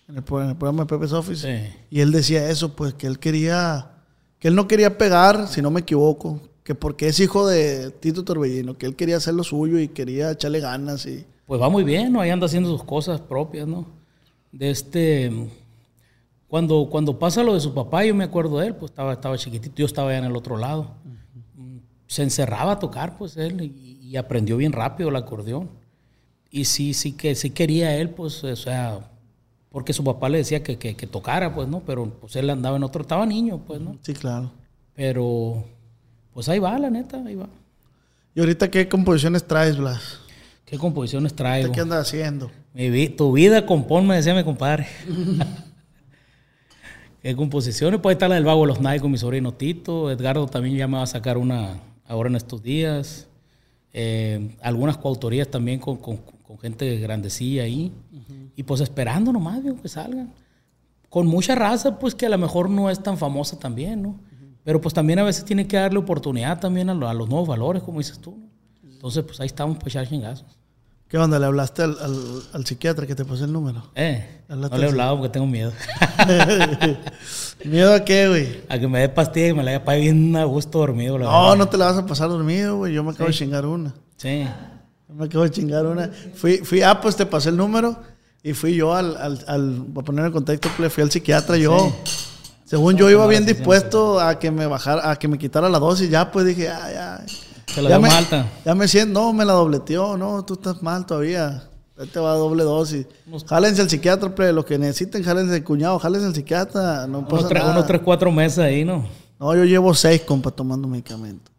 en 0.08 0.18
el, 0.18 0.22
pro- 0.22 0.40
en 0.40 0.50
el 0.50 0.56
programa 0.56 0.84
de 0.84 0.86
Pepe 0.86 1.08
Sofis. 1.08 1.40
Sí. 1.40 1.48
Y 1.90 2.00
él 2.00 2.12
decía 2.12 2.48
eso, 2.48 2.76
pues 2.76 2.94
que 2.94 3.08
él 3.08 3.18
quería, 3.18 3.90
que 4.38 4.46
él 4.46 4.54
no 4.54 4.68
quería 4.68 4.96
pegar, 4.98 5.48
si 5.48 5.60
no 5.62 5.72
me 5.72 5.80
equivoco, 5.80 6.40
que 6.62 6.76
porque 6.76 7.08
es 7.08 7.18
hijo 7.18 7.44
de 7.44 7.90
Tito 7.90 8.22
Torbellino, 8.22 8.78
que 8.78 8.86
él 8.86 8.94
quería 8.94 9.16
hacer 9.16 9.34
lo 9.34 9.42
suyo 9.42 9.80
y 9.80 9.88
quería 9.88 10.30
echarle 10.30 10.60
ganas 10.60 11.06
y... 11.06 11.26
Pues 11.44 11.60
va 11.60 11.68
muy 11.68 11.82
bien, 11.82 12.12
¿no? 12.12 12.20
Ahí 12.20 12.30
anda 12.30 12.46
haciendo 12.46 12.70
sus 12.70 12.84
cosas 12.84 13.20
propias, 13.20 13.66
¿no? 13.66 13.84
De 14.52 14.70
este... 14.70 15.32
Cuando, 16.48 16.88
cuando 16.90 17.18
pasa 17.18 17.42
lo 17.42 17.54
de 17.54 17.60
su 17.60 17.74
papá, 17.74 18.04
yo 18.04 18.14
me 18.14 18.24
acuerdo 18.24 18.58
de 18.58 18.68
él, 18.68 18.74
pues 18.74 18.90
estaba, 18.92 19.12
estaba 19.12 19.36
chiquitito, 19.36 19.74
yo 19.76 19.86
estaba 19.86 20.10
allá 20.10 20.18
en 20.18 20.24
el 20.26 20.36
otro 20.36 20.56
lado. 20.56 20.94
Mm, 21.56 21.78
Se 22.06 22.22
encerraba 22.22 22.72
a 22.72 22.78
tocar, 22.78 23.16
pues 23.16 23.36
él, 23.36 23.60
y, 23.62 23.98
y 24.00 24.16
aprendió 24.16 24.56
bien 24.56 24.72
rápido 24.72 25.08
el 25.08 25.16
acordeón. 25.16 25.68
Y 26.50 26.66
sí, 26.66 26.94
sí 26.94 27.12
que 27.12 27.34
sí 27.34 27.50
quería 27.50 27.96
él, 27.96 28.10
pues, 28.10 28.44
o 28.44 28.54
sea, 28.56 29.10
porque 29.70 29.92
su 29.92 30.04
papá 30.04 30.28
le 30.28 30.38
decía 30.38 30.62
que, 30.62 30.78
que, 30.78 30.94
que 30.94 31.06
tocara, 31.06 31.52
pues, 31.54 31.68
¿no? 31.68 31.80
Pero 31.80 32.08
pues 32.20 32.36
él 32.36 32.48
andaba 32.48 32.76
en 32.76 32.84
otro, 32.84 33.02
estaba 33.02 33.26
niño, 33.26 33.58
pues, 33.66 33.80
¿no? 33.80 33.96
Sí, 34.02 34.14
claro. 34.14 34.50
Pero, 34.94 35.64
pues 36.32 36.48
ahí 36.48 36.58
va, 36.60 36.78
la 36.78 36.88
neta, 36.88 37.22
ahí 37.26 37.34
va. 37.34 37.48
¿Y 38.34 38.40
ahorita 38.40 38.70
qué 38.70 38.88
composiciones 38.88 39.46
traes, 39.46 39.76
Blas? 39.76 40.20
¿Qué 40.64 40.78
composiciones 40.78 41.34
traigo? 41.34 41.72
¿Qué 41.72 41.80
andas 41.80 42.06
haciendo? 42.06 42.50
Mi 42.72 43.08
tu 43.08 43.32
vida 43.32 43.66
compón, 43.66 44.06
me 44.06 44.16
decía 44.16 44.34
mi 44.34 44.44
compadre. 44.44 44.86
¿Qué 47.26 47.34
composiciones? 47.34 47.98
Puede 47.98 48.12
estar 48.14 48.28
la 48.28 48.36
del 48.36 48.44
Vago 48.44 48.60
de 48.60 48.66
los 48.68 48.80
Night 48.80 49.02
con 49.02 49.10
mi 49.10 49.18
sobrino 49.18 49.50
Tito. 49.52 50.12
Edgardo 50.12 50.46
también 50.46 50.76
ya 50.76 50.86
me 50.86 50.96
va 50.98 51.02
a 51.02 51.06
sacar 51.08 51.38
una 51.38 51.80
ahora 52.06 52.28
en 52.28 52.36
estos 52.36 52.62
días. 52.62 53.26
Eh, 53.92 54.54
algunas 54.62 54.96
coautorías 54.96 55.48
también 55.48 55.80
con, 55.80 55.96
con- 55.96 56.18
con 56.18 56.56
gente 56.60 56.96
grandecilla 56.98 57.64
ahí. 57.64 57.90
Y 58.54 58.62
pues 58.62 58.80
esperando 58.80 59.32
nomás, 59.32 59.60
viejo, 59.60 59.82
que 59.82 59.88
salgan. 59.88 60.32
Con 61.08 61.26
mucha 61.26 61.56
raza, 61.56 61.98
pues 61.98 62.14
que 62.14 62.26
a 62.26 62.28
lo 62.28 62.38
mejor 62.38 62.70
no 62.70 62.88
es 62.90 63.02
tan 63.02 63.18
famosa 63.18 63.58
también, 63.58 64.02
¿no? 64.02 64.20
Pero 64.62 64.80
pues 64.80 64.94
también 64.94 65.18
a 65.18 65.24
veces 65.24 65.44
tiene 65.44 65.66
que 65.66 65.78
darle 65.78 65.98
oportunidad 65.98 66.60
también 66.60 66.90
a, 66.90 66.94
lo- 66.94 67.08
a 67.08 67.14
los 67.14 67.28
nuevos 67.28 67.48
valores, 67.48 67.82
como 67.82 67.98
dices 67.98 68.20
tú, 68.20 68.36
¿no? 68.38 68.88
Entonces, 68.88 69.24
pues 69.24 69.40
ahí 69.40 69.46
estamos 69.46 69.78
para 69.78 69.88
echar 69.88 70.08
chingazos. 70.08 70.56
¿Qué 71.08 71.18
onda? 71.18 71.38
¿Le 71.38 71.46
hablaste 71.46 71.82
al, 71.82 71.96
al- 72.00 72.42
al 72.52 72.66
psiquiatra 72.66 73.06
que 73.06 73.14
te 73.14 73.24
pasó 73.24 73.44
el 73.44 73.52
número? 73.52 73.84
Eh, 73.94 74.42
no 74.48 74.68
le 74.76 74.86
he 74.86 74.88
hablado 74.88 75.16
porque 75.18 75.32
tengo 75.32 75.46
miedo. 75.46 75.72
¿Miedo 77.64 77.94
a 77.94 78.04
qué, 78.04 78.28
güey? 78.28 78.60
a 78.68 78.78
que 78.78 78.88
me 78.88 79.00
dé 79.00 79.08
pastilla 79.08 79.48
y 79.48 79.54
me 79.54 79.62
la 79.62 79.70
haya 79.70 79.84
para 79.84 79.98
bien 79.98 80.34
a 80.36 80.44
gusto 80.44 80.78
dormido. 80.78 81.16
La 81.18 81.26
No, 81.26 81.42
verdad. 81.42 81.56
no 81.56 81.68
te 81.68 81.76
la 81.76 81.86
vas 81.86 81.98
a 81.98 82.06
pasar 82.06 82.28
dormido, 82.28 82.78
güey. 82.78 82.92
Yo 82.92 83.04
me 83.04 83.12
acabo 83.12 83.28
de 83.28 83.34
chingar 83.34 83.66
una. 83.66 83.94
Sí. 84.16 84.46
Yo 85.08 85.14
me 85.14 85.26
acabo 85.26 85.44
de 85.44 85.50
chingar 85.50 85.86
una. 85.86 86.10
Fui, 86.34 86.58
fui, 86.58 86.82
ah, 86.82 87.00
pues 87.00 87.14
te 87.16 87.24
pasé 87.26 87.50
el 87.50 87.56
número 87.56 87.96
y 88.42 88.52
fui 88.52 88.74
yo 88.74 88.94
al, 88.94 89.16
al, 89.16 89.44
al 89.46 89.86
para 89.94 90.04
poner 90.04 90.26
en 90.26 90.32
contexto, 90.32 90.68
pues, 90.76 90.92
fui 90.92 91.02
al 91.04 91.10
psiquiatra 91.10 91.56
yo. 91.56 91.94
Según 92.64 92.96
yo 92.96 93.08
iba 93.10 93.24
bien 93.28 93.46
dispuesto 93.46 94.18
a 94.18 94.40
que 94.40 94.50
me 94.50 94.66
bajara, 94.66 95.08
a 95.10 95.16
que 95.16 95.28
me 95.28 95.38
quitara 95.38 95.68
la 95.68 95.78
dosis, 95.78 96.10
ya 96.10 96.32
pues 96.32 96.46
dije, 96.46 96.68
ah, 96.68 96.90
ya. 96.92 97.26
Se 97.66 97.82
la 97.82 97.90
ya 97.90 97.96
dio 97.96 98.02
me, 98.02 98.08
más 98.08 98.16
alta. 98.18 98.50
Ya 98.64 98.74
me 98.74 98.88
siento, 98.88 99.20
no, 99.20 99.32
me 99.32 99.44
la 99.44 99.52
dobleteó, 99.54 100.16
no, 100.16 100.44
tú 100.44 100.54
estás 100.54 100.82
mal 100.82 101.04
todavía. 101.06 101.68
Ya 101.98 102.04
te 102.06 102.18
va 102.20 102.32
a 102.32 102.36
doble 102.36 102.62
dosis. 102.62 103.06
Jálense 103.46 103.80
al 103.82 103.88
psiquiatra, 103.90 104.34
pre, 104.34 104.52
lo 104.52 104.64
que 104.64 104.78
necesiten, 104.78 105.22
jálense 105.22 105.54
al 105.54 105.64
cuñado, 105.64 105.98
jálense 105.98 106.26
al 106.26 106.34
psiquiatra, 106.34 107.06
no 107.06 107.22
pasa 107.24 107.34
Unos 107.36 107.48
tres, 107.48 107.62
nada. 107.62 107.74
unos 107.74 107.86
tres, 107.86 108.00
cuatro 108.04 108.30
meses 108.30 108.58
ahí, 108.58 108.84
¿no? 108.84 109.06
No, 109.38 109.54
yo 109.54 109.64
llevo 109.64 109.94
seis, 109.94 110.20
compa, 110.22 110.50
tomando 110.50 110.86
medicamento. 110.88 111.50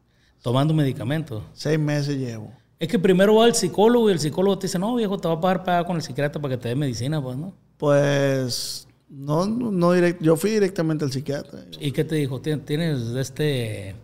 Tomando 0.42 0.74
medicamentos. 0.74 1.44
Seis 1.54 1.78
meses 1.80 2.18
llevo. 2.18 2.52
Es 2.80 2.88
que 2.88 3.00
primero 3.00 3.36
va 3.36 3.46
al 3.46 3.56
psicólogo 3.56 4.10
y 4.10 4.14
el 4.14 4.20
psicólogo 4.20 4.60
te 4.60 4.68
dice, 4.68 4.78
no, 4.78 4.96
viejo, 4.96 5.18
te 5.18 5.28
va 5.28 5.34
a 5.36 5.42
pagar 5.42 5.64
para 5.64 5.84
con 5.86 5.96
el 5.96 6.02
psiquiatra 6.04 6.40
para 6.40 6.56
que 6.56 6.62
te 6.62 6.70
dé 6.70 6.76
medicina, 6.76 7.22
pues, 7.22 7.36
¿no? 7.36 7.54
Pues 7.78 8.88
no, 9.10 9.46
no, 9.48 9.72
no 9.72 9.96
direct- 9.96 10.20
yo 10.22 10.36
fui 10.36 10.52
directamente 10.52 11.04
al 11.04 11.12
psiquiatra. 11.12 11.62
¿Y 11.80 11.92
qué 11.92 12.04
te 12.04 12.16
dijo? 12.16 12.40
Tien- 12.42 12.64
Tienes 12.64 13.00
este 13.16 13.96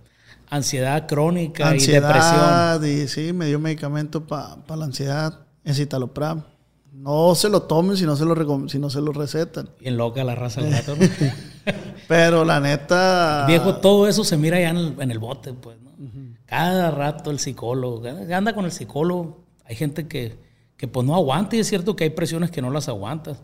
ansiedad 0.55 1.07
crónica 1.07 1.75
y 1.75 1.79
depresión. 1.79 2.13
Ansiedad 2.13 2.81
y 2.83 3.07
sí, 3.07 3.33
me 3.33 3.47
dio 3.47 3.59
medicamento 3.59 4.25
para 4.25 4.57
la 4.75 4.85
ansiedad, 4.85 5.39
escitalopram. 5.63 6.43
No 6.91 7.33
se 7.35 7.49
lo 7.49 7.63
tomen 7.63 7.97
si 7.97 8.05
no 8.05 8.15
se 8.15 8.25
lo, 8.25 8.69
si 8.69 8.79
no 8.79 8.89
se 8.89 9.01
lo 9.01 9.11
recetan. 9.11 9.69
Bien 9.79 9.97
loca 9.97 10.23
la 10.23 10.35
raza 10.35 10.61
del 10.61 10.71
gato, 10.71 10.95
¿no? 10.95 11.07
Pero 12.07 12.45
la 12.45 12.59
neta... 12.59 13.45
Viejo, 13.47 13.77
todo 13.77 14.07
eso 14.07 14.23
se 14.23 14.37
mira 14.37 14.59
ya 14.59 14.69
en 14.69 14.77
el, 14.77 14.95
en 14.99 15.11
el 15.11 15.19
bote, 15.19 15.53
pues, 15.53 15.77
¿no? 15.81 15.91
Cada 16.45 16.91
rato 16.91 17.31
el 17.31 17.39
psicólogo, 17.39 18.03
anda 18.07 18.53
con 18.53 18.65
el 18.65 18.71
psicólogo. 18.71 19.43
Hay 19.65 19.75
gente 19.75 20.07
que, 20.07 20.37
que 20.77 20.87
pues 20.87 21.05
no 21.05 21.15
aguanta 21.15 21.55
y 21.55 21.59
es 21.59 21.67
cierto 21.67 21.95
que 21.95 22.03
hay 22.03 22.09
presiones 22.11 22.51
que 22.51 22.61
no 22.61 22.69
las 22.69 22.89
aguantas. 22.89 23.41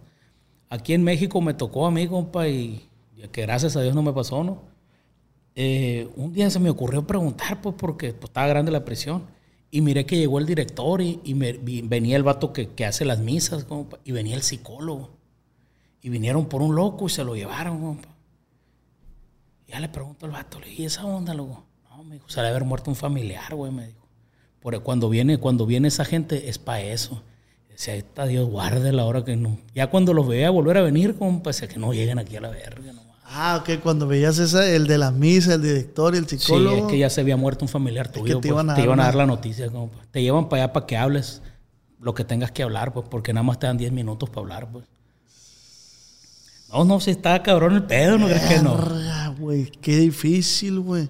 Aquí 0.69 0.93
en 0.93 1.04
México 1.04 1.41
me 1.41 1.56
tocó 1.56 1.88
a 1.88 1.91
mí, 1.91 2.08
compa, 2.08 2.48
y 2.48 2.89
y 3.22 3.28
que 3.28 3.41
gracias 3.41 3.76
a 3.76 3.82
Dios 3.82 3.93
no 3.95 4.02
me 4.02 4.13
pasó, 4.13 4.43
¿no? 4.43 4.62
Eh, 5.62 6.08
un 6.15 6.32
día 6.32 6.50
se 6.50 6.58
me 6.58 6.69
ocurrió 6.69 7.06
preguntar, 7.06 7.62
pues, 7.62 7.76
porque 7.78 8.13
pues, 8.13 8.30
estaba 8.30 8.48
grande 8.48 8.72
la 8.72 8.86
presión. 8.86 9.24
Y 9.69 9.82
miré 9.82 10.06
que 10.06 10.15
llegó 10.17 10.39
el 10.39 10.45
director 10.45 11.02
y, 11.02 11.19
y 11.26 11.34
me- 11.34 11.52
venía 11.84 12.15
el 12.15 12.24
vato 12.24 12.54
que, 12.54 12.69
que 12.69 12.86
hace 12.86 13.04
las 13.04 13.19
misas, 13.19 13.67
y 14.06 14.13
venía 14.13 14.36
el 14.36 14.41
psicólogo. 14.41 15.10
Y 16.02 16.08
vinieron 16.08 16.45
por 16.45 16.62
un 16.62 16.76
loco 16.76 17.08
y 17.08 17.10
se 17.10 17.26
lo 17.26 17.36
llevaron, 17.36 17.82
compa. 17.82 18.08
Ya 19.67 19.82
le 19.82 19.89
pregunto 19.89 20.26
al 20.26 20.32
vato, 20.32 20.62
le 20.62 20.67
dije, 20.67 20.84
¿y 20.84 20.86
esa 20.86 21.06
onda, 21.06 21.34
loco? 21.34 21.65
No, 21.89 22.06
me 22.06 22.15
dijo, 22.15 22.30
se 22.30 22.41
le 22.41 22.48
haber 22.48 22.63
muerto 22.63 22.89
un 22.89 22.95
familiar, 22.95 23.54
güey, 23.54 23.74
me 23.74 23.88
dijo. 23.88 24.08
Por 24.62 24.82
cuando 24.82 25.10
viene, 25.10 25.39
cuando 25.39 25.65
viene 25.65 25.89
esa 25.89 26.06
gente 26.06 26.48
es 26.48 26.58
para 26.58 26.82
eso. 26.84 27.22
Decía, 27.67 27.95
está 27.95 28.28
Dios, 28.28 28.50
guarde 28.50 28.93
la 28.93 29.04
hora 29.04 29.26
que 29.26 29.36
no. 29.36 29.58
Ya 29.76 29.88
cuando 29.89 30.13
los 30.13 30.26
veía 30.26 30.50
volver 30.52 30.78
a 30.78 30.82
venir, 30.84 31.17
compa, 31.17 31.50
decía 31.50 31.67
que 31.67 31.80
no 31.80 31.91
lleguen 31.91 32.17
aquí 32.17 32.38
a 32.38 32.41
la 32.41 32.50
verga, 32.50 32.93
no. 32.93 33.09
Ah, 33.32 33.58
ok, 33.62 33.80
cuando 33.84 34.08
veías 34.08 34.39
esa, 34.39 34.68
el 34.68 34.88
de 34.88 34.98
las 34.98 35.13
misas, 35.13 35.56
el 35.56 35.62
director 35.62 36.15
y 36.15 36.18
el 36.18 36.28
Sí, 36.28 36.38
psicólogo. 36.39 36.76
es 36.78 36.84
que 36.86 36.98
ya 36.98 37.10
se 37.12 37.22
había 37.22 37.38
muerto 37.38 37.63
un 37.63 37.70
familiar 37.70 38.12
tuyo. 38.12 38.26
te 38.26 38.34
pues, 38.36 38.46
iban 38.48 38.70
a 38.72 38.74
te 38.74 38.82
dar 38.82 38.86
iban 38.88 39.00
a 39.00 39.04
dar 39.04 39.15
la 39.15 39.26
noticia, 39.28 39.70
compa. 39.70 39.98
Te 40.12 40.22
llevan 40.24 40.50
para 40.50 40.63
allá 40.63 40.74
para 40.74 40.86
que 40.88 40.98
hables 40.98 41.42
lo 42.00 42.13
que 42.15 42.24
tengas 42.24 42.52
que 42.52 42.63
hablar, 42.63 42.92
pues, 42.92 43.06
porque 43.10 43.32
nada 43.34 43.44
más 43.44 43.60
te 43.60 43.68
dan 43.68 43.78
10 43.78 43.92
minutos 43.92 44.30
para 44.30 44.42
hablar, 44.42 44.72
pues. 44.72 44.86
No, 46.72 46.86
no, 46.86 47.00
si 47.00 47.12
está 47.12 47.42
cabrón 47.44 47.76
el 47.76 47.84
pedo, 47.84 48.18
¿no 48.18 48.28
crees 48.28 48.46
que 48.46 48.60
no? 48.62 48.78
Güey, 49.38 49.65
qué 49.82 49.98
difícil, 49.98 50.80
güey. 50.80 51.10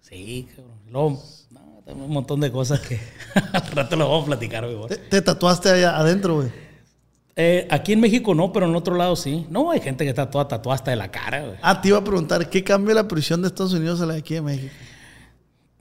Sí, 0.00 0.46
cabrón. 0.54 0.74
Luego, 0.90 1.22
no, 1.50 1.60
tengo 1.84 2.04
un 2.04 2.10
montón 2.10 2.40
de 2.40 2.50
cosas 2.50 2.80
que 2.80 3.00
al 3.52 3.66
rato 3.72 3.96
lo 3.96 4.08
vamos 4.08 4.24
a 4.24 4.26
platicar, 4.26 4.66
güey. 4.66 4.88
Te, 4.88 4.96
te 4.96 5.22
tatuaste 5.22 5.70
allá 5.70 5.96
adentro, 5.98 6.36
güey. 6.36 6.69
Eh, 7.42 7.66
aquí 7.70 7.94
en 7.94 8.00
México 8.00 8.34
no, 8.34 8.52
pero 8.52 8.66
en 8.66 8.74
otro 8.74 8.94
lado 8.96 9.16
sí. 9.16 9.46
No, 9.48 9.70
hay 9.70 9.80
gente 9.80 10.04
que 10.04 10.10
está 10.10 10.28
toda 10.28 10.46
tatuada 10.46 10.74
hasta 10.74 10.90
de 10.90 10.98
la 10.98 11.10
cara, 11.10 11.40
güey. 11.40 11.56
Ah, 11.62 11.80
te 11.80 11.88
iba 11.88 11.96
a 11.96 12.04
preguntar, 12.04 12.50
¿qué 12.50 12.62
cambia 12.62 12.94
la 12.94 13.08
prisión 13.08 13.40
de 13.40 13.48
Estados 13.48 13.72
Unidos 13.72 13.98
a 14.02 14.06
la 14.06 14.12
de 14.12 14.18
aquí 14.18 14.34
de 14.34 14.42
México? 14.42 14.74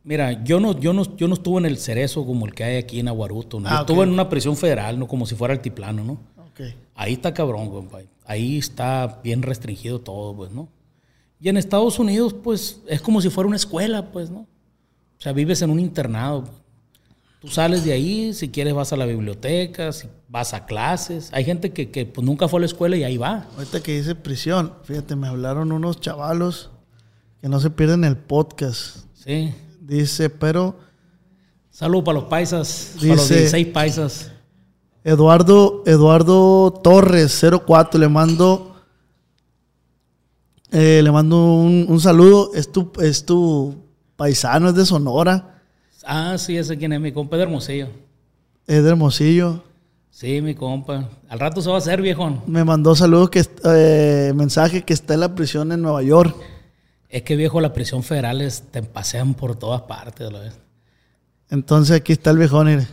Mira, 0.05 0.41
yo 0.41 0.61
no, 0.61 0.79
yo 0.79 0.93
no, 0.93 1.17
yo 1.17 1.27
no 1.27 1.33
estuve 1.33 1.59
en 1.59 1.65
el 1.65 1.77
cerezo 1.77 2.25
como 2.25 2.45
el 2.45 2.53
que 2.53 2.63
hay 2.63 2.77
aquí 2.77 3.01
en 3.01 3.09
Aguaruto. 3.09 3.59
¿no? 3.59 3.67
Ah, 3.67 3.73
yo 3.73 3.79
estuve 3.81 4.03
en 4.03 4.11
una 4.11 4.29
prisión 4.29 4.55
federal, 4.55 4.97
¿no? 4.97 5.05
Como 5.05 5.25
si 5.25 5.35
fuera 5.35 5.53
altiplano, 5.53 6.01
¿no? 6.05 6.17
Ahí 6.95 7.13
está 7.13 7.33
cabrón, 7.33 7.69
compa. 7.69 7.99
Ahí 8.25 8.57
está 8.57 9.19
bien 9.21 9.41
restringido 9.41 9.99
todo, 9.99 10.33
pues, 10.35 10.51
¿no? 10.51 10.69
Y 11.41 11.49
en 11.49 11.57
Estados 11.57 11.99
Unidos, 11.99 12.33
pues, 12.33 12.79
es 12.87 13.01
como 13.01 13.19
si 13.21 13.29
fuera 13.29 13.47
una 13.47 13.57
escuela, 13.57 14.11
pues, 14.11 14.29
¿no? 14.29 14.39
O 14.39 15.21
sea, 15.21 15.33
vives 15.33 15.61
en 15.61 15.71
un 15.71 15.79
internado. 15.81 16.45
Tú 17.39 17.47
sales 17.47 17.85
de 17.85 17.93
ahí, 17.93 18.33
si 18.33 18.49
quieres 18.49 18.73
vas 18.73 18.91
a 18.91 18.97
la 18.97 19.05
biblioteca, 19.05 19.93
si 19.93 20.07
vas 20.27 20.53
a 20.53 20.65
clases. 20.65 21.29
Hay 21.31 21.45
gente 21.45 21.71
que, 21.71 21.89
que, 21.89 22.05
pues, 22.05 22.25
nunca 22.25 22.47
fue 22.49 22.59
a 22.59 22.61
la 22.61 22.65
escuela 22.65 22.97
y 22.97 23.03
ahí 23.03 23.17
va. 23.17 23.47
Ahorita 23.57 23.81
que 23.81 23.95
dice 23.97 24.13
prisión, 24.15 24.73
fíjate, 24.83 25.15
me 25.15 25.27
hablaron 25.27 25.71
unos 25.71 26.01
chavalos 26.01 26.69
que 27.41 27.47
no 27.47 27.59
se 27.61 27.69
pierden 27.69 28.03
el 28.03 28.17
podcast. 28.17 28.97
Sí. 29.13 29.53
Dice, 29.81 30.29
pero 30.29 30.77
Saludos 31.71 32.03
para 32.03 32.19
los 32.19 32.27
paisas, 32.29 32.95
para 32.99 33.15
los 33.15 33.29
Dice- 33.29 33.39
16 33.39 33.67
paisas. 33.67 34.31
Eduardo, 35.05 35.81
Eduardo 35.85 36.73
Torres, 36.83 37.41
04, 37.65 37.97
le 38.01 38.09
mando, 38.09 38.75
eh, 40.71 40.99
le 41.01 41.09
mando 41.11 41.37
un, 41.53 41.85
un 41.87 41.99
saludo. 42.01 42.51
Es 42.53 42.69
tu, 42.71 42.91
es 43.01 43.25
tu 43.25 43.75
paisano, 44.17 44.69
es 44.69 44.75
de 44.75 44.85
Sonora, 44.85 45.58
Ah, 46.11 46.39
sí, 46.39 46.57
ese 46.57 46.75
quien 46.75 46.91
es 46.91 46.99
mi 46.99 47.11
compa 47.11 47.37
de 47.37 47.43
Hermosillo. 47.43 47.87
es 48.65 48.83
de 48.83 48.89
Hermosillo. 48.89 49.63
Sí, 50.09 50.41
mi 50.41 50.55
compa. 50.55 51.07
Al 51.29 51.39
rato 51.39 51.61
se 51.61 51.69
va 51.69 51.75
a 51.75 51.77
hacer, 51.77 52.01
viejón. 52.01 52.41
Me 52.47 52.63
mandó 52.63 52.95
saludos 52.95 53.29
que 53.29 53.45
eh, 53.63 54.33
mensaje 54.35 54.81
que 54.81 54.93
está 54.93 55.13
en 55.13 55.19
la 55.19 55.35
prisión 55.35 55.71
en 55.71 55.83
Nueva 55.83 56.01
York. 56.01 56.35
Es 57.09 57.21
que, 57.21 57.35
viejo, 57.35 57.61
la 57.61 57.73
prisión 57.73 58.01
federal 58.01 58.41
es, 58.41 58.63
te 58.71 58.81
pasean 58.81 59.35
por 59.35 59.55
todas 59.55 59.83
partes. 59.83 60.31
¿lo 60.31 60.39
ves? 60.39 60.57
Entonces 61.51 61.97
aquí 61.97 62.13
está 62.13 62.31
el 62.31 62.39
viejón. 62.39 62.65
mire. 62.65 62.87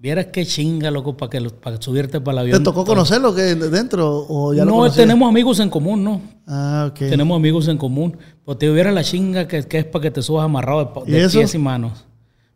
Vieras 0.00 0.26
qué 0.32 0.46
chinga, 0.46 0.92
loco, 0.92 1.16
para 1.16 1.28
que, 1.30 1.40
lo- 1.40 1.50
para 1.50 1.82
subirte 1.82 2.20
para 2.20 2.34
el 2.34 2.38
avión. 2.38 2.58
¿Te 2.58 2.64
tocó 2.64 2.84
conocerlo 2.84 3.34
que 3.34 3.42
dentro 3.56 4.26
o 4.28 4.54
ya 4.54 4.64
lo 4.64 4.70
no, 4.70 4.76
conocías? 4.76 4.96
tenemos 4.96 5.28
amigos 5.28 5.58
en 5.58 5.70
común, 5.70 6.04
¿no? 6.04 6.20
Ah, 6.46 6.86
ok. 6.90 6.98
Tenemos 7.00 7.36
amigos 7.36 7.66
en 7.66 7.78
común. 7.78 8.16
Pues 8.44 8.58
te 8.58 8.70
hubiera 8.70 8.92
la 8.92 9.02
chinga 9.02 9.48
que, 9.48 9.64
que 9.64 9.78
es 9.78 9.84
para 9.84 10.02
que 10.02 10.10
te 10.12 10.22
subas 10.22 10.44
amarrado 10.44 11.02
de, 11.04 11.28
pies 11.28 11.52
y 11.54 11.58
manos. 11.58 12.04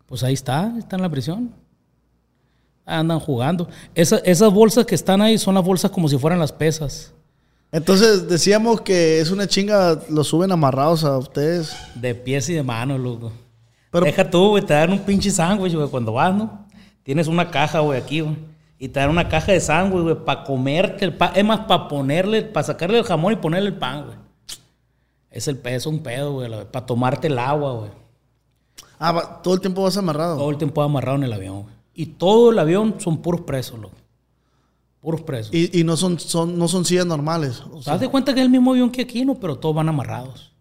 Pues 0.07 0.23
ahí 0.23 0.35
está, 0.35 0.73
está 0.79 0.95
en 0.97 1.03
la 1.03 1.09
prisión. 1.11 1.51
Andan 2.85 3.19
jugando. 3.19 3.69
Esa- 3.95 4.19
esas 4.19 4.53
bolsas 4.53 4.87
que 4.87 4.95
están 4.95 5.21
ahí 5.21 5.37
son 5.39 5.55
las 5.57 5.65
bolsas 5.65 5.91
como 5.91 6.09
si 6.09 6.19
fueran 6.19 6.39
las 6.39 6.53
pesas. 6.53 7.13
Entonces 7.73 8.29
decíamos 8.29 8.83
que 8.83 9.19
es 9.21 9.31
una 9.33 9.47
chinga, 9.49 9.99
lo 10.11 10.23
suben 10.23 10.53
amarrados 10.53 11.03
a 11.05 11.17
ustedes. 11.19 11.73
De 11.95 12.15
pies 12.15 12.49
y 12.51 12.55
de 12.55 12.63
manos, 12.63 13.01
loco. 13.01 13.33
Pero- 13.91 14.05
Deja 14.05 14.31
tú, 14.31 14.51
güey, 14.51 14.65
te 14.65 14.75
dan 14.75 14.93
un 14.93 15.01
pinche 15.01 15.31
sándwich, 15.31 15.75
güey, 15.75 15.89
cuando 15.89 16.13
vas, 16.13 16.35
¿no? 16.35 16.62
Tienes 17.03 17.27
una 17.27 17.51
caja, 17.51 17.81
güey, 17.81 18.01
aquí, 18.01 18.21
güey. 18.21 18.37
Y 18.79 18.89
te 18.89 19.01
dan 19.01 19.11
una 19.11 19.29
caja 19.29 19.53
de 19.53 19.61
sándwich, 19.61 20.03
güey, 20.03 20.25
para 20.25 20.45
comerte 20.45 21.05
el 21.05 21.17
pan. 21.17 21.33
Es 21.35 21.45
más, 21.45 21.61
para 21.61 21.89
ponerle, 21.89 22.43
para 22.43 22.65
sacarle 22.65 22.99
el 22.99 23.05
jamón 23.05 23.33
y 23.33 23.37
ponerle 23.37 23.69
el 23.69 23.77
pan, 23.77 24.07
güey. 24.07 24.17
Es 25.31 25.49
el 25.49 25.57
peso, 25.57 25.89
un 25.89 26.01
pedo, 26.01 26.33
güey. 26.33 26.51
Para 26.67 26.85
tomarte 26.85 27.29
el 27.29 27.39
agua, 27.39 27.73
güey. 27.73 27.91
Ah, 28.99 29.41
todo 29.43 29.55
el 29.55 29.61
tiempo 29.61 29.83
vas 29.83 29.97
amarrado. 29.97 30.37
Todo 30.37 30.51
el 30.51 30.59
tiempo 30.59 30.83
amarrado 30.83 31.17
en 31.17 31.25
el 31.25 31.33
avión, 31.33 31.63
güey. 31.63 31.75
Y 31.95 32.07
todo 32.07 32.51
el 32.51 32.59
avión 32.59 32.97
son 32.99 33.19
puros 33.19 33.43
presos, 33.43 33.79
loco. 33.79 33.97
Puros 35.01 35.23
presos. 35.23 35.53
Y, 35.53 35.81
y 35.81 35.85
no 35.85 35.97
son, 35.97 36.19
son, 36.19 36.59
no 36.59 36.69
son 36.69 36.85
sillas 36.85 37.07
normales. 37.07 37.63
O 37.73 37.81
¿Te 37.81 37.91
das 37.91 38.01
de 38.01 38.09
cuenta 38.09 38.33
que 38.35 38.41
es 38.41 38.45
el 38.45 38.51
mismo 38.51 38.71
avión 38.73 38.91
que 38.91 39.03
aquí, 39.03 39.25
no? 39.25 39.35
Pero 39.35 39.59
todos 39.59 39.75
van 39.75 39.89
amarrados. 39.89 40.53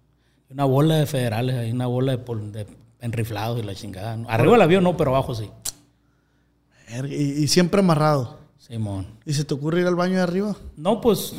Una 0.50 0.66
bola 0.66 0.96
de 0.96 1.06
federales, 1.06 1.56
hay 1.56 1.72
una 1.72 1.88
bola 1.88 2.18
de, 2.18 2.36
de 2.52 2.68
enriflados 3.00 3.60
y 3.60 3.64
la 3.64 3.76
chingada. 3.76 4.18
Arriba 4.28 4.54
del 4.54 4.62
avión 4.62 4.84
no, 4.84 4.98
pero 4.98 5.16
abajo 5.16 5.34
sí. 5.36 5.50
Y, 7.10 7.44
y 7.44 7.48
siempre 7.48 7.80
amarrado. 7.80 8.40
Simón. 8.58 9.08
¿Y 9.26 9.34
se 9.34 9.44
te 9.44 9.54
ocurre 9.54 9.82
ir 9.82 9.88
al 9.88 9.96
baño 9.96 10.16
de 10.16 10.22
arriba? 10.22 10.56
No, 10.78 11.02
pues, 11.02 11.34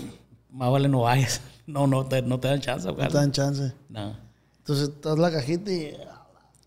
más 0.50 0.70
vale 0.70 0.88
no 0.88 1.02
vayas. 1.02 1.40
No, 1.64 1.86
no 1.86 2.04
te, 2.04 2.20
no 2.22 2.40
te 2.40 2.48
dan 2.48 2.60
chance, 2.60 2.88
No 2.88 2.96
te 2.96 3.14
dan 3.14 3.30
chance. 3.30 3.72
No. 3.88 4.16
Entonces 4.58 4.88
estás 4.88 5.16
la 5.16 5.30
cajita 5.30 5.70
y. 5.70 5.92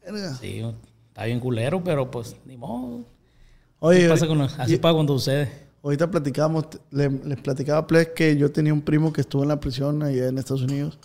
verga. 0.05 0.33
Sí, 0.35 0.63
está 1.09 1.25
bien 1.25 1.41
culero, 1.41 1.83
pero 1.83 2.09
pues, 2.09 2.33
ni 2.45 2.55
modo. 2.55 3.03
Oye, 3.79 4.05
Así 4.05 4.07
pasa 4.09 4.27
con 4.27 4.41
así 4.41 4.73
y- 4.73 4.77
pasa 4.77 4.93
cuando 4.93 5.13
sucede. 5.19 5.51
ahorita 5.83 6.09
le- 6.91 7.09
les 7.09 7.39
platicaba 7.41 7.79
a 7.79 7.87
Ples 7.87 8.07
que 8.15 8.37
yo 8.37 8.49
tenía 8.53 8.73
un 8.73 8.81
primo 8.81 9.11
que 9.11 9.19
estuvo 9.21 9.43
en 9.43 9.49
la 9.49 9.59
prisión 9.59 10.01
allá 10.01 10.29
en 10.29 10.37
Estados 10.37 10.63
Unidos. 10.63 10.97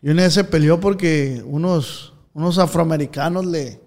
Y 0.00 0.08
una 0.08 0.22
vez 0.22 0.32
se 0.32 0.42
peleó 0.44 0.80
porque 0.80 1.42
unos, 1.46 2.14
unos 2.32 2.56
afroamericanos 2.58 3.44
le, 3.44 3.80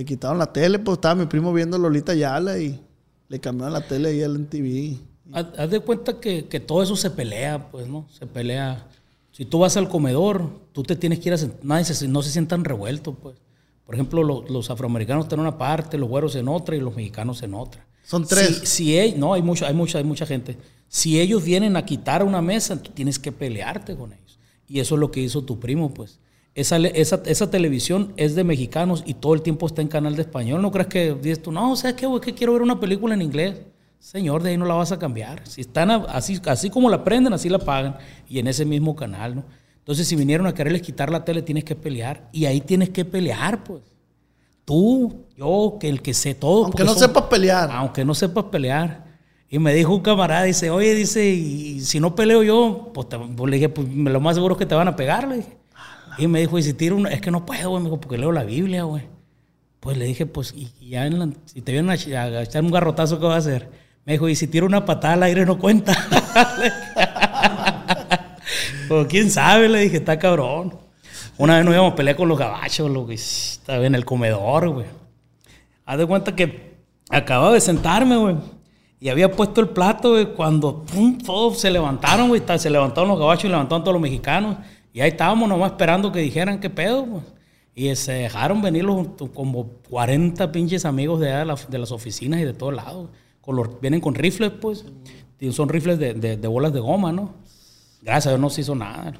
le 0.00 0.04
quitaron 0.06 0.38
la 0.38 0.50
tele, 0.50 0.78
pues 0.78 0.96
estaba 0.96 1.14
mi 1.14 1.26
primo 1.26 1.52
viendo 1.52 1.76
Lolita 1.76 2.14
Yala 2.14 2.58
y 2.58 2.80
le 3.28 3.38
cambiaron 3.38 3.74
la 3.74 3.86
tele 3.86 4.08
ahí 4.08 4.22
al 4.22 4.38
MTV. 4.38 4.96
Haz, 5.32 5.46
haz 5.58 5.70
de 5.70 5.80
cuenta 5.80 6.18
que, 6.18 6.46
que 6.46 6.58
todo 6.58 6.82
eso 6.82 6.96
se 6.96 7.10
pelea, 7.10 7.70
pues, 7.70 7.86
¿no? 7.86 8.06
Se 8.18 8.26
pelea. 8.26 8.86
Si 9.30 9.44
tú 9.44 9.58
vas 9.58 9.76
al 9.76 9.90
comedor, 9.90 10.48
tú 10.72 10.82
te 10.82 10.96
tienes 10.96 11.18
que 11.18 11.28
ir 11.28 11.34
a 11.34 11.38
sentar. 11.38 11.60
Nadie 11.62 11.84
se, 11.84 12.08
no 12.08 12.22
se 12.22 12.30
sientan 12.30 12.64
revueltos, 12.64 13.14
pues. 13.22 13.36
Por 13.84 13.94
ejemplo, 13.94 14.22
lo- 14.24 14.42
los 14.48 14.70
afroamericanos 14.70 15.26
están 15.26 15.38
en 15.38 15.46
una 15.46 15.58
parte, 15.58 15.98
los 15.98 16.08
güeros 16.08 16.34
en 16.36 16.48
otra 16.48 16.74
y 16.76 16.80
los 16.80 16.96
mexicanos 16.96 17.42
en 17.42 17.52
otra. 17.52 17.84
Son 18.02 18.26
tres. 18.26 18.56
Si, 18.60 18.66
si 18.66 18.92
ell- 18.94 19.16
no, 19.16 19.34
hay 19.34 19.42
mucha, 19.42 19.66
hay 19.68 19.74
mucha, 19.74 19.98
hay 19.98 20.04
mucha 20.04 20.24
gente. 20.24 20.56
Si 20.88 21.20
ellos 21.20 21.44
vienen 21.44 21.76
a 21.76 21.84
quitar 21.84 22.22
una 22.24 22.40
mesa, 22.40 22.80
tú 22.82 22.90
tienes 22.92 23.18
que 23.18 23.32
pelearte 23.32 23.94
con 23.96 24.14
ellos. 24.14 24.38
Y 24.66 24.80
eso 24.80 24.94
es 24.94 24.98
lo 25.00 25.10
que 25.10 25.20
hizo 25.20 25.42
tu 25.44 25.60
primo, 25.60 25.92
pues. 25.92 26.18
Esa, 26.54 26.76
esa, 26.78 27.22
esa 27.26 27.50
televisión 27.50 28.12
es 28.16 28.34
de 28.34 28.42
mexicanos 28.44 29.02
y 29.06 29.14
todo 29.14 29.34
el 29.34 29.42
tiempo 29.42 29.66
está 29.66 29.82
en 29.82 29.88
canal 29.88 30.16
de 30.16 30.22
español. 30.22 30.60
No 30.60 30.70
creas 30.72 30.88
que 30.88 31.14
dices 31.14 31.40
tú, 31.42 31.52
no, 31.52 31.76
¿sabes 31.76 31.94
qué, 31.96 32.06
güey? 32.06 32.20
Que 32.20 32.34
quiero 32.34 32.52
ver 32.52 32.62
una 32.62 32.80
película 32.80 33.14
en 33.14 33.22
inglés. 33.22 33.56
Señor, 34.00 34.42
de 34.42 34.50
ahí 34.50 34.56
no 34.56 34.64
la 34.64 34.74
vas 34.74 34.90
a 34.92 34.98
cambiar. 34.98 35.46
Si 35.46 35.60
están 35.60 35.90
así, 35.90 36.40
así 36.46 36.68
como 36.70 36.88
la 36.90 37.04
prenden, 37.04 37.32
así 37.32 37.48
la 37.48 37.58
pagan. 37.58 37.96
Y 38.28 38.38
en 38.40 38.48
ese 38.48 38.64
mismo 38.64 38.96
canal, 38.96 39.36
¿no? 39.36 39.44
Entonces, 39.78 40.08
si 40.08 40.16
vinieron 40.16 40.46
a 40.46 40.54
quererles 40.54 40.82
quitar 40.82 41.10
la 41.10 41.24
tele, 41.24 41.42
tienes 41.42 41.64
que 41.64 41.74
pelear. 41.76 42.28
Y 42.32 42.46
ahí 42.46 42.60
tienes 42.60 42.90
que 42.90 43.04
pelear, 43.04 43.62
pues. 43.62 43.82
Tú, 44.64 45.26
yo, 45.36 45.76
que 45.80 45.88
el 45.88 46.00
que 46.02 46.14
sé 46.14 46.34
todo. 46.34 46.64
Aunque 46.64 46.84
no 46.84 46.92
son- 46.92 47.00
sepas 47.08 47.24
pelear. 47.24 47.70
aunque 47.72 48.04
no 48.04 48.14
sepas 48.14 48.44
pelear. 48.44 49.04
Y 49.48 49.58
me 49.58 49.74
dijo 49.74 49.92
un 49.94 50.00
camarada, 50.00 50.44
dice, 50.44 50.70
oye, 50.70 50.94
dice, 50.94 51.28
y 51.28 51.80
si 51.80 51.98
no 51.98 52.14
peleo 52.14 52.42
yo, 52.42 52.90
pues, 52.94 53.08
te- 53.08 53.18
pues 53.18 53.50
le 53.50 53.56
dije, 53.56 53.68
pues 53.68 53.88
lo 53.88 54.20
más 54.20 54.36
seguro 54.36 54.54
es 54.54 54.58
que 54.58 54.66
te 54.66 54.74
van 54.76 54.86
a 54.88 54.94
pegar, 54.96 55.26
le 55.26 55.36
dije. 55.38 55.58
Y 56.18 56.26
me 56.26 56.40
dijo, 56.40 56.58
y 56.58 56.62
si 56.62 56.74
tiro 56.74 56.96
una, 56.96 57.10
es 57.10 57.20
que 57.20 57.30
no 57.30 57.46
puedo, 57.46 57.70
güey, 57.70 58.00
porque 58.00 58.18
leo 58.18 58.32
la 58.32 58.44
Biblia, 58.44 58.84
güey. 58.84 59.04
Pues 59.80 59.96
le 59.96 60.04
dije, 60.04 60.26
pues, 60.26 60.52
y, 60.54 60.70
ya 60.88 61.08
si 61.46 61.62
te 61.62 61.72
vienen 61.72 61.90
a, 61.90 61.94
a 61.94 62.42
echar 62.42 62.62
un 62.62 62.70
garrotazo, 62.70 63.18
¿qué 63.18 63.26
va 63.26 63.34
a 63.34 63.38
hacer? 63.38 63.70
Me 64.04 64.14
dijo, 64.14 64.28
y 64.28 64.34
si 64.34 64.46
tiro 64.46 64.66
una 64.66 64.84
patada 64.84 65.14
al 65.14 65.22
aire 65.22 65.46
no 65.46 65.58
cuenta. 65.58 65.94
pues 68.88 69.06
quién 69.06 69.30
sabe, 69.30 69.68
le 69.68 69.80
dije, 69.80 69.98
está 69.98 70.18
cabrón. 70.18 70.78
Una 71.38 71.56
vez 71.56 71.64
nos 71.64 71.74
íbamos 71.74 71.94
a 71.94 71.96
pelear 71.96 72.16
con 72.16 72.28
los 72.28 72.38
gabachos, 72.38 72.90
lo 72.90 73.06
que 73.06 73.14
estaba 73.14 73.86
en 73.86 73.94
el 73.94 74.04
comedor, 74.04 74.68
güey. 74.68 74.86
Haz 75.86 75.98
de 75.98 76.06
cuenta 76.06 76.36
que 76.36 76.74
acababa 77.08 77.54
de 77.54 77.60
sentarme, 77.60 78.16
güey. 78.16 78.36
Y 79.00 79.08
había 79.08 79.30
puesto 79.30 79.62
el 79.62 79.70
plato, 79.70 80.10
güey, 80.10 80.34
cuando 80.34 80.84
pum, 80.84 81.16
todos 81.18 81.58
se 81.58 81.70
levantaron, 81.70 82.28
güey. 82.28 82.42
Se 82.58 82.68
levantaron 82.68 83.08
los 83.08 83.18
gabachos 83.18 83.46
y 83.46 83.48
levantaron 83.48 83.82
todos 83.82 83.94
los 83.94 84.02
mexicanos. 84.02 84.58
Y 84.92 85.00
ahí 85.00 85.10
estábamos 85.10 85.48
nomás 85.48 85.72
esperando 85.72 86.10
que 86.12 86.20
dijeran 86.20 86.60
qué 86.60 86.70
pedo, 86.70 87.04
pues. 87.06 87.24
Y 87.74 87.94
se 87.94 88.12
dejaron 88.12 88.60
venir 88.60 88.84
los, 88.84 89.06
como 89.32 89.68
40 89.88 90.50
pinches 90.52 90.84
amigos 90.84 91.20
de, 91.20 91.28
allá 91.28 91.38
de, 91.40 91.44
la- 91.46 91.54
de 91.68 91.78
las 91.78 91.92
oficinas 91.92 92.40
y 92.40 92.44
de 92.44 92.52
todos 92.52 92.74
lados. 92.74 93.08
Con 93.40 93.56
los, 93.56 93.80
vienen 93.80 94.00
con 94.00 94.14
rifles, 94.14 94.50
pues. 94.60 94.84
Y 95.38 95.52
son 95.52 95.68
rifles 95.68 95.98
de, 95.98 96.14
de- 96.14 96.36
de 96.36 96.48
bolas 96.48 96.72
de 96.72 96.80
goma, 96.80 97.12
¿no? 97.12 97.34
Gracias 98.02 98.26
a 98.26 98.30
Dios 98.30 98.40
no 98.40 98.50
se 98.50 98.62
hizo 98.62 98.74
nada. 98.74 99.12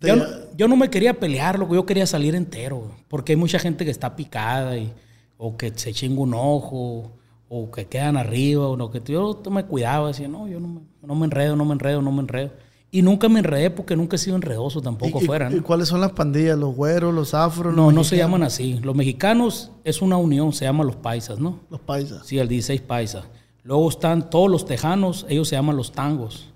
Yo 0.00 0.16
no, 0.16 0.24
yo 0.56 0.68
no 0.68 0.76
me 0.76 0.90
quería 0.90 1.14
pelear, 1.18 1.58
loco, 1.58 1.74
yo 1.74 1.86
quería 1.86 2.06
salir 2.06 2.34
entero, 2.34 2.90
porque 3.08 3.32
hay 3.32 3.36
mucha 3.36 3.58
gente 3.58 3.84
que 3.86 3.90
está 3.90 4.16
picada 4.16 4.76
y, 4.76 4.92
o 5.38 5.56
que 5.56 5.72
se 5.74 5.92
chinga 5.94 6.20
un 6.20 6.34
ojo, 6.34 7.12
o 7.48 7.70
que 7.70 7.86
quedan 7.86 8.16
arriba, 8.18 8.68
o 8.68 8.76
no, 8.76 8.90
que 8.90 9.00
yo 9.06 9.40
me 9.50 9.64
cuidaba, 9.64 10.08
decía, 10.08 10.28
no, 10.28 10.46
yo 10.46 10.60
no 10.60 10.68
me, 10.68 10.80
no 11.02 11.14
me 11.14 11.24
enredo, 11.24 11.56
no 11.56 11.64
me 11.64 11.72
enredo, 11.72 12.02
no 12.02 12.12
me 12.12 12.20
enredo. 12.20 12.50
Y 12.96 13.02
nunca 13.02 13.28
me 13.28 13.40
enredé 13.40 13.70
porque 13.70 13.96
nunca 13.96 14.14
he 14.14 14.18
sido 14.20 14.36
enredoso 14.36 14.80
tampoco 14.80 15.18
¿Y- 15.20 15.24
y- 15.24 15.26
fuera, 15.26 15.50
¿Y 15.50 15.56
¿no? 15.56 15.64
cuáles 15.64 15.88
son 15.88 16.00
las 16.00 16.12
pandillas? 16.12 16.56
¿Los 16.56 16.76
güeros, 16.76 17.12
los 17.12 17.34
afros? 17.34 17.74
No, 17.74 17.86
los 17.86 17.94
no 17.94 18.04
se 18.04 18.16
llaman 18.16 18.44
así. 18.44 18.74
Los 18.84 18.94
mexicanos 18.94 19.72
es 19.82 20.00
una 20.00 20.16
unión, 20.16 20.52
se 20.52 20.64
llaman 20.64 20.86
los 20.86 20.94
paisas, 20.94 21.40
¿no? 21.40 21.58
Los 21.70 21.80
paisas. 21.80 22.24
Sí, 22.24 22.38
el 22.38 22.46
16 22.46 22.80
paisa. 22.82 23.24
Luego 23.64 23.88
están 23.88 24.30
todos 24.30 24.48
los 24.48 24.64
tejanos, 24.64 25.26
ellos 25.28 25.48
se 25.48 25.56
llaman 25.56 25.76
los 25.76 25.90
tangos. 25.90 26.52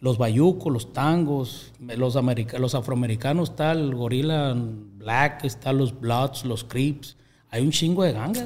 Los 0.00 0.18
bayucos, 0.18 0.72
los 0.72 0.92
tangos, 0.92 1.72
los, 1.78 2.16
america- 2.16 2.58
los 2.58 2.74
afroamericanos, 2.74 3.50
está 3.50 3.70
el 3.70 3.94
gorila 3.94 4.56
black, 4.98 5.44
están 5.44 5.78
los 5.78 5.98
bloods, 5.98 6.44
los 6.44 6.64
creeps. 6.64 7.16
Hay 7.48 7.62
un 7.62 7.70
chingo 7.70 8.02
de 8.02 8.12
gangas. 8.12 8.44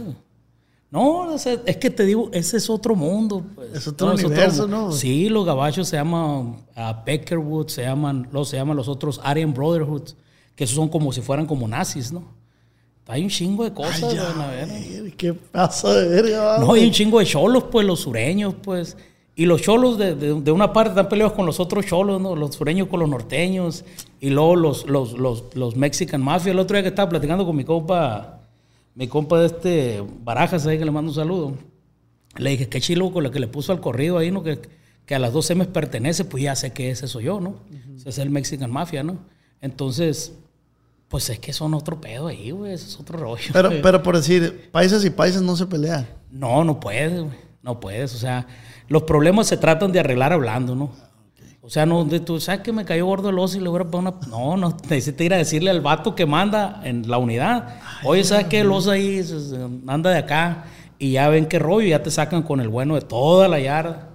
No, 0.90 1.32
es 1.34 1.76
que 1.76 1.90
te 1.90 2.04
digo, 2.04 2.30
ese 2.32 2.56
es 2.56 2.68
otro 2.68 2.96
mundo. 2.96 3.44
pues. 3.54 3.68
Es 3.74 3.86
otro 3.88 4.08
universo, 4.12 4.62
mu- 4.66 4.68
¿no? 4.68 4.92
Sí, 4.92 5.28
los 5.28 5.46
gabachos 5.46 5.86
se 5.88 5.96
llaman 5.96 6.56
ah, 6.74 7.02
Peckerwood, 7.04 7.68
se 7.68 7.82
llaman, 7.82 8.28
los, 8.32 8.48
se 8.48 8.56
llaman 8.56 8.76
los 8.76 8.88
otros 8.88 9.20
Aryan 9.22 9.54
Brotherhood, 9.54 10.02
que 10.56 10.64
esos 10.64 10.74
son 10.76 10.88
como 10.88 11.12
si 11.12 11.20
fueran 11.20 11.46
como 11.46 11.68
nazis, 11.68 12.10
¿no? 12.12 12.24
Hay 13.06 13.22
un 13.24 13.28
chingo 13.28 13.64
de 13.64 13.72
cosas, 13.72 14.04
Ay, 14.04 14.14
ya, 14.16 14.98
güey, 15.00 15.10
¿Qué 15.16 15.32
pasa 15.34 15.92
de 15.94 16.08
verga? 16.08 16.58
No, 16.58 16.72
hay 16.74 16.84
un 16.86 16.92
chingo 16.92 17.18
de 17.18 17.24
cholos, 17.26 17.64
pues, 17.70 17.84
los 17.86 18.00
sureños, 18.00 18.54
pues. 18.62 18.96
Y 19.34 19.46
los 19.46 19.62
cholos 19.62 19.96
de, 19.98 20.14
de- 20.14 20.40
de 20.40 20.52
una 20.52 20.72
parte 20.72 20.90
están 20.90 21.08
peleados 21.08 21.32
con 21.34 21.44
los 21.46 21.58
otros 21.60 21.86
cholos, 21.86 22.20
¿no? 22.20 22.36
Los 22.36 22.54
sureños 22.56 22.88
con 22.88 23.00
los 23.00 23.08
norteños. 23.08 23.84
Y 24.20 24.30
luego 24.30 24.54
los, 24.54 24.86
los, 24.86 25.12
los, 25.14 25.44
los 25.54 25.76
Mexican 25.76 26.20
Mafia. 26.22 26.52
El 26.52 26.58
otro 26.58 26.76
día 26.76 26.82
que 26.82 26.88
estaba 26.90 27.08
platicando 27.08 27.44
con 27.46 27.56
mi 27.56 27.64
compa, 27.64 28.39
mi 28.94 29.08
compa 29.08 29.38
de 29.40 29.46
este 29.46 30.04
Barajas, 30.22 30.66
ahí 30.66 30.78
que 30.78 30.84
le 30.84 30.90
mando 30.90 31.10
un 31.10 31.14
saludo. 31.14 31.56
Le 32.36 32.50
dije, 32.50 32.68
qué 32.68 32.80
chilo 32.80 33.12
con 33.12 33.24
lo 33.24 33.30
que 33.30 33.40
le 33.40 33.48
puso 33.48 33.72
al 33.72 33.80
corrido 33.80 34.18
ahí, 34.18 34.30
¿no? 34.30 34.42
Que, 34.42 34.60
que 35.06 35.14
a 35.14 35.18
las 35.18 35.32
dos 35.32 35.50
me 35.56 35.64
pertenece, 35.64 36.24
pues 36.24 36.44
ya 36.44 36.54
sé 36.54 36.72
que 36.72 36.90
ese 36.90 37.08
soy 37.08 37.24
yo, 37.24 37.40
¿no? 37.40 37.56
Ese 37.96 38.08
es 38.08 38.18
el 38.18 38.30
Mexican 38.30 38.70
Mafia, 38.70 39.02
¿no? 39.02 39.18
Entonces, 39.60 40.34
pues 41.08 41.28
es 41.28 41.38
que 41.40 41.52
son 41.52 41.74
otro 41.74 42.00
pedo 42.00 42.28
ahí, 42.28 42.52
güey. 42.52 42.72
Ese 42.72 42.86
es 42.86 43.00
otro 43.00 43.18
rollo. 43.18 43.50
Pero, 43.52 43.68
güey. 43.68 43.82
pero 43.82 44.02
por 44.02 44.16
decir, 44.16 44.70
paisas 44.70 45.04
y 45.04 45.10
paisas 45.10 45.42
no 45.42 45.56
se 45.56 45.66
pelean. 45.66 46.06
No, 46.30 46.62
no 46.64 46.78
puedes, 46.78 47.20
güey. 47.20 47.36
No 47.62 47.80
puedes. 47.80 48.14
O 48.14 48.18
sea, 48.18 48.46
los 48.88 49.02
problemas 49.02 49.48
se 49.48 49.56
tratan 49.56 49.92
de 49.92 50.00
arreglar 50.00 50.32
hablando, 50.32 50.74
¿no? 50.74 50.90
O 51.70 51.72
sea, 51.72 51.86
no, 51.86 52.04
de 52.04 52.18
tú, 52.18 52.40
¿sabes 52.40 52.62
que 52.62 52.72
me 52.72 52.84
cayó 52.84 53.06
gordo 53.06 53.28
el 53.30 53.38
oso 53.38 53.56
y 53.56 53.60
le 53.60 53.68
voy 53.68 53.80
a 53.80 53.84
poner 53.84 54.12
una. 54.12 54.26
No, 54.26 54.56
no, 54.56 54.76
necesitas 54.90 55.24
ir 55.24 55.34
a 55.34 55.36
decirle 55.36 55.70
al 55.70 55.80
vato 55.80 56.16
que 56.16 56.26
manda 56.26 56.80
en 56.82 57.08
la 57.08 57.16
unidad. 57.16 57.76
Oye, 58.02 58.24
¿sabes 58.24 58.46
qué? 58.46 58.58
El 58.62 58.72
oso 58.72 58.90
ahí 58.90 59.24
anda 59.86 60.10
de 60.10 60.18
acá. 60.18 60.64
Y 60.98 61.12
ya 61.12 61.28
ven 61.28 61.46
qué 61.46 61.60
rollo, 61.60 61.86
y 61.86 61.90
ya 61.90 62.02
te 62.02 62.10
sacan 62.10 62.42
con 62.42 62.58
el 62.60 62.66
bueno 62.66 62.96
de 62.96 63.02
toda 63.02 63.46
la 63.46 63.60
yarda. 63.60 64.08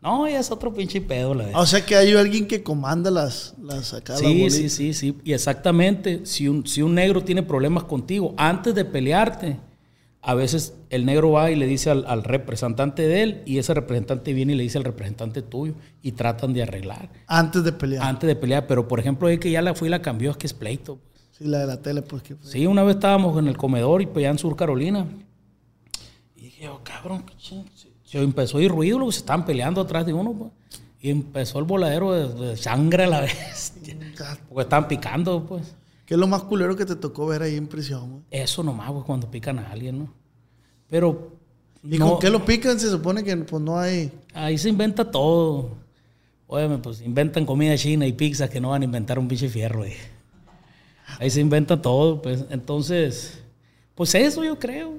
No, 0.00 0.28
ya 0.28 0.38
es 0.38 0.52
otro 0.52 0.72
pinche 0.72 1.00
pedo, 1.00 1.34
la. 1.34 1.46
O 1.58 1.66
sea 1.66 1.84
que 1.84 1.96
hay 1.96 2.12
alguien 2.14 2.46
que 2.46 2.62
comanda 2.62 3.10
las, 3.10 3.54
las 3.60 3.92
acá, 3.92 4.16
Sí, 4.16 4.26
bolitas. 4.26 4.52
sí, 4.52 4.68
sí, 4.70 4.94
sí. 4.94 5.16
Y 5.24 5.32
exactamente, 5.32 6.20
si 6.26 6.46
un, 6.46 6.64
si 6.64 6.80
un 6.80 6.94
negro 6.94 7.24
tiene 7.24 7.42
problemas 7.42 7.82
contigo, 7.82 8.34
antes 8.36 8.72
de 8.72 8.84
pelearte, 8.84 9.56
a 10.22 10.34
veces 10.34 10.74
el 10.90 11.06
negro 11.06 11.30
va 11.32 11.50
y 11.50 11.56
le 11.56 11.66
dice 11.66 11.90
al, 11.90 12.04
al 12.06 12.24
representante 12.24 13.06
de 13.08 13.22
él, 13.22 13.42
y 13.46 13.58
ese 13.58 13.72
representante 13.74 14.32
viene 14.34 14.52
y 14.52 14.56
le 14.56 14.62
dice 14.64 14.76
al 14.78 14.84
representante 14.84 15.40
tuyo, 15.42 15.74
y 16.02 16.12
tratan 16.12 16.52
de 16.52 16.62
arreglar 16.62 17.08
Antes 17.26 17.64
de 17.64 17.72
pelear. 17.72 18.04
antes 18.04 18.28
de 18.28 18.36
pelear. 18.36 18.66
Pero, 18.66 18.86
por 18.86 19.00
ejemplo, 19.00 19.28
es 19.28 19.38
que 19.40 19.50
ya 19.50 19.62
la 19.62 19.74
fui 19.74 19.88
y 19.88 19.90
la 19.90 20.02
cambió, 20.02 20.30
es 20.32 20.36
que 20.36 20.46
es 20.46 20.52
pleito. 20.54 20.98
Sí, 21.32 21.44
la 21.44 21.58
de 21.60 21.66
la 21.66 21.80
tele, 21.80 22.02
pues 22.02 22.22
que. 22.22 22.36
Sí, 22.42 22.66
una 22.66 22.82
vez 22.82 22.96
estábamos 22.96 23.38
en 23.38 23.48
el 23.48 23.56
comedor 23.56 24.02
y 24.02 24.06
pues, 24.06 24.26
en 24.26 24.36
Sur 24.38 24.56
Carolina. 24.56 25.06
Y 26.36 26.42
dije, 26.42 26.64
yo, 26.64 26.80
cabrón, 26.84 27.24
qué 27.24 27.34
ching- 27.36 27.64
Se 28.04 28.18
empezó 28.22 28.58
a 28.58 28.62
ir 28.62 28.70
ruido, 28.70 28.98
luego 28.98 29.12
se 29.12 29.20
estaban 29.20 29.44
peleando 29.46 29.80
atrás 29.80 30.04
de 30.04 30.12
uno, 30.12 30.32
pues. 30.34 30.50
Y 31.00 31.08
empezó 31.08 31.58
el 31.60 31.64
voladero 31.64 32.12
de, 32.12 32.48
de 32.48 32.56
sangre 32.58 33.04
a 33.04 33.06
la 33.06 33.20
vez. 33.22 33.72
Porque 34.48 34.62
estaban 34.64 34.86
picando, 34.86 35.46
pues. 35.46 35.74
¿Qué 36.10 36.14
es 36.14 36.18
lo 36.20 36.26
más 36.26 36.42
culero 36.42 36.74
que 36.74 36.84
te 36.84 36.96
tocó 36.96 37.28
ver 37.28 37.40
ahí 37.40 37.54
en 37.54 37.68
prisión, 37.68 38.10
güey? 38.10 38.22
Eso 38.32 38.64
nomás, 38.64 38.90
pues, 38.90 39.04
cuando 39.04 39.30
pican 39.30 39.60
a 39.60 39.70
alguien, 39.70 40.00
¿no? 40.00 40.12
Pero. 40.88 41.36
¿Y 41.84 41.98
no- 41.98 42.10
con 42.10 42.18
qué 42.18 42.30
lo 42.30 42.44
pican? 42.44 42.80
Se 42.80 42.90
supone 42.90 43.22
que 43.22 43.36
pues 43.36 43.62
no 43.62 43.78
hay... 43.78 44.10
Ahí 44.34 44.58
se 44.58 44.68
inventa 44.70 45.08
todo. 45.08 45.70
Óyeme, 46.48 46.78
pues 46.78 47.00
inventan 47.00 47.46
comida 47.46 47.76
china 47.76 48.08
y 48.08 48.12
pizza 48.12 48.50
que 48.50 48.60
no 48.60 48.70
van 48.70 48.82
a 48.82 48.86
inventar 48.86 49.20
un 49.20 49.28
pinche 49.28 49.48
fierro. 49.48 49.78
güey. 49.78 49.92
Ahí 51.20 51.30
se 51.30 51.40
inventa 51.40 51.80
todo, 51.80 52.20
pues. 52.20 52.44
Entonces, 52.50 53.40
pues 53.94 54.12
eso 54.16 54.42
yo 54.42 54.58
creo. 54.58 54.94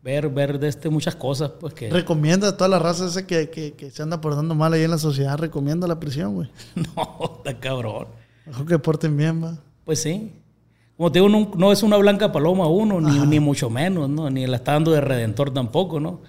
Ver, 0.00 0.28
ver 0.28 0.60
de 0.60 0.68
este 0.68 0.90
muchas 0.90 1.16
cosas, 1.16 1.50
pues 1.58 1.74
que. 1.74 1.90
Recomienda 1.90 2.50
a 2.50 2.56
toda 2.56 2.68
la 2.68 2.78
raza 2.78 3.06
esa 3.08 3.26
que, 3.26 3.50
que, 3.50 3.72
que 3.72 3.90
se 3.90 4.00
anda 4.00 4.20
portando 4.20 4.54
mal 4.54 4.72
ahí 4.74 4.84
en 4.84 4.92
la 4.92 4.98
sociedad. 4.98 5.36
Recomienda 5.36 5.88
la 5.88 5.98
prisión, 5.98 6.34
güey. 6.36 6.48
no, 6.96 7.38
está 7.38 7.58
cabrón. 7.58 8.06
Mejor 8.46 8.64
que 8.64 8.78
porten 8.78 9.16
bien, 9.16 9.42
va. 9.42 9.58
Pues 9.88 10.02
sí. 10.02 10.32
Como 10.98 11.10
te 11.10 11.18
digo, 11.18 11.30
no, 11.30 11.50
no 11.56 11.72
es 11.72 11.82
una 11.82 11.96
blanca 11.96 12.30
paloma 12.30 12.68
uno, 12.68 13.00
ni, 13.00 13.20
ni 13.20 13.40
mucho 13.40 13.70
menos, 13.70 14.06
¿no? 14.10 14.28
Ni 14.28 14.46
la 14.46 14.56
está 14.56 14.72
dando 14.72 14.90
de 14.90 15.00
redentor 15.00 15.50
tampoco, 15.50 15.98
¿no? 15.98 16.20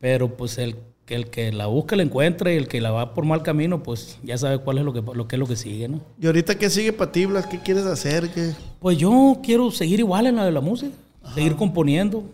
Pero 0.00 0.34
pues 0.34 0.56
el, 0.56 0.76
que 1.04 1.14
el 1.14 1.28
que 1.28 1.52
la 1.52 1.66
busca 1.66 1.94
la 1.94 2.04
encuentra 2.04 2.50
y 2.50 2.56
el 2.56 2.68
que 2.68 2.80
la 2.80 2.92
va 2.92 3.12
por 3.12 3.26
mal 3.26 3.42
camino, 3.42 3.82
pues 3.82 4.18
ya 4.22 4.38
sabe 4.38 4.60
cuál 4.60 4.78
es 4.78 4.84
lo 4.86 4.94
que, 4.94 5.02
lo 5.02 5.28
que 5.28 5.36
es 5.36 5.40
lo 5.40 5.46
que 5.46 5.56
sigue, 5.56 5.88
¿no? 5.88 6.00
¿Y 6.18 6.24
ahorita 6.24 6.54
qué 6.54 6.70
sigue 6.70 6.90
para 6.94 7.12
ti, 7.12 7.26
Blas? 7.26 7.46
¿Qué 7.48 7.58
quieres 7.58 7.84
hacer? 7.84 8.30
¿Qué? 8.30 8.52
Pues 8.80 8.96
yo 8.96 9.40
quiero 9.42 9.70
seguir 9.70 10.00
igual 10.00 10.26
en 10.28 10.36
la 10.36 10.46
de 10.46 10.52
la 10.52 10.62
música, 10.62 10.96
seguir 11.34 11.54
componiendo 11.54 12.24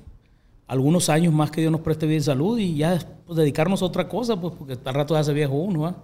algunos 0.69 1.09
años 1.09 1.35
más 1.35 1.51
que 1.51 1.61
Dios 1.61 1.73
nos 1.73 1.81
preste 1.81 2.07
bien 2.07 2.23
salud 2.23 2.57
y 2.57 2.77
ya 2.77 3.01
pues, 3.27 3.37
dedicarnos 3.37 3.83
a 3.83 3.87
otra 3.87 4.09
cosa, 4.09 4.41
pues 4.41 4.55
porque 4.57 4.79
al 4.85 4.95
rato 4.95 5.17
ya 5.17 5.25
se 5.25 5.33
viejo 5.33 5.55
uno, 5.55 5.87
¿ah? 5.89 5.97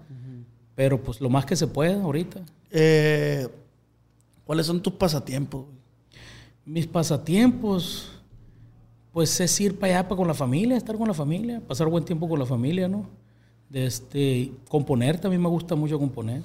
Pero 0.75 1.01
pues 1.01 1.21
lo 1.21 1.31
más 1.31 1.47
que 1.47 1.55
se 1.55 1.69
pueda 1.69 2.03
ahorita. 2.03 2.41
Eh, 2.73 3.47
¿Cuáles 4.49 4.65
son 4.65 4.81
tus 4.81 4.95
pasatiempos? 4.95 5.67
Mis 6.65 6.87
pasatiempos, 6.87 8.09
pues 9.13 9.39
es 9.41 9.61
ir 9.61 9.79
para 9.79 9.99
allá 9.99 10.09
para 10.09 10.17
con 10.17 10.27
la 10.27 10.33
familia, 10.33 10.79
estar 10.79 10.97
con 10.97 11.07
la 11.07 11.13
familia, 11.13 11.61
pasar 11.61 11.87
buen 11.89 12.03
tiempo 12.03 12.27
con 12.27 12.39
la 12.39 12.47
familia, 12.47 12.89
¿no? 12.89 13.11
De 13.69 13.85
este, 13.85 14.51
componer, 14.71 15.21
también 15.21 15.43
me 15.43 15.51
gusta 15.51 15.75
mucho 15.75 15.99
componer. 15.99 16.41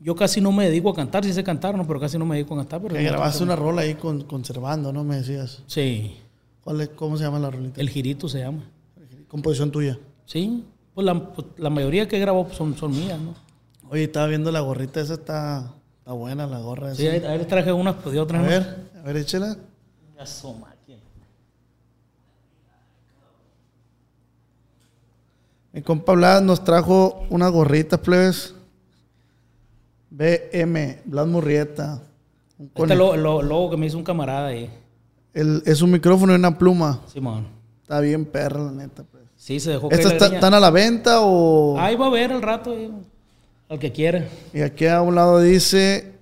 Yo 0.00 0.16
casi 0.16 0.40
no 0.40 0.50
me 0.50 0.64
dedico 0.64 0.90
a 0.90 0.94
cantar, 0.96 1.24
sí 1.24 1.32
sé 1.32 1.44
cantar, 1.44 1.76
¿no? 1.76 1.86
Pero 1.86 2.00
casi 2.00 2.18
no 2.18 2.26
me 2.26 2.34
dedico 2.34 2.54
a 2.54 2.56
cantar. 2.56 2.82
Pero 2.82 2.96
Que 2.96 3.04
grabaste 3.04 3.44
una 3.44 3.54
rola 3.54 3.82
ahí 3.82 3.94
con, 3.94 4.24
conservando, 4.24 4.92
¿no? 4.92 5.04
Me 5.04 5.14
decías. 5.14 5.62
Sí, 5.68 6.16
¿Cuál 6.64 6.80
es, 6.80 6.88
¿Cómo 6.88 7.16
se 7.16 7.22
llama 7.22 7.38
la 7.38 7.52
rolita? 7.52 7.80
el 7.80 7.90
girito 7.90 8.28
se 8.28 8.40
llama. 8.40 8.64
Composición 9.28 9.70
tuya. 9.70 10.00
Sí, 10.26 10.64
pues 10.94 11.04
la, 11.04 11.32
pues, 11.32 11.46
la 11.58 11.70
mayoría 11.70 12.08
que 12.08 12.18
grabo 12.18 12.48
son, 12.50 12.76
son 12.76 12.90
mías, 12.90 13.20
¿no? 13.20 13.36
Oye, 13.88 14.02
estaba 14.02 14.26
viendo 14.26 14.50
la 14.50 14.58
gorrita, 14.58 15.00
esa 15.00 15.14
está, 15.14 15.76
está 16.10 16.18
buena, 16.18 16.46
la 16.48 16.58
gorra. 16.58 16.92
Sí, 16.94 17.06
ahí, 17.06 17.22
ahí 17.24 17.38
les 17.38 17.46
traje 17.46 17.72
unas, 17.72 17.94
pues 17.96 18.12
de 18.12 18.18
a 18.18 18.22
otras. 18.24 18.42
¿no? 18.42 18.48
ver, 18.48 18.90
a 18.98 19.02
ver, 19.02 19.16
échela. 19.16 19.56
Ya 20.18 20.24
máquinas. 20.60 21.00
Mi 25.72 25.82
compa 25.82 26.12
Blas 26.14 26.42
nos 26.42 26.64
trajo 26.64 27.24
unas 27.30 27.52
gorritas, 27.52 28.00
plebes. 28.00 28.54
BM, 30.10 30.98
Blas 31.04 31.26
Murrieta. 31.28 32.02
Este 32.58 32.72
cone- 32.74 32.96
lo, 32.96 33.16
lo- 33.16 33.42
logo 33.42 33.70
que 33.70 33.76
me 33.76 33.86
hizo 33.86 33.96
un 33.96 34.02
camarada 34.04 34.48
ahí, 34.48 34.68
El- 35.32 35.62
es 35.64 35.80
un 35.80 35.92
micrófono 35.92 36.32
y 36.32 36.36
una 36.36 36.58
pluma. 36.58 37.00
Simón. 37.06 37.46
Está 37.82 38.00
bien 38.00 38.24
perra, 38.24 38.60
la 38.64 38.72
neta. 38.72 39.04
Pues. 39.04 39.22
Sí, 39.36 39.60
se 39.60 39.70
dejó 39.70 39.88
¿Estas 39.92 40.20
están 40.32 40.52
a 40.54 40.60
la 40.60 40.70
venta 40.70 41.20
o...? 41.20 41.78
Ahí 41.78 41.94
va 41.94 42.06
a 42.06 42.10
ver 42.10 42.32
al 42.32 42.42
rato, 42.42 42.72
ahí, 42.72 42.90
al 43.70 43.78
que 43.78 43.90
quiera. 43.92 44.28
Y 44.52 44.60
aquí 44.60 44.86
a 44.86 45.00
un 45.00 45.14
lado 45.14 45.40
dice... 45.40 46.18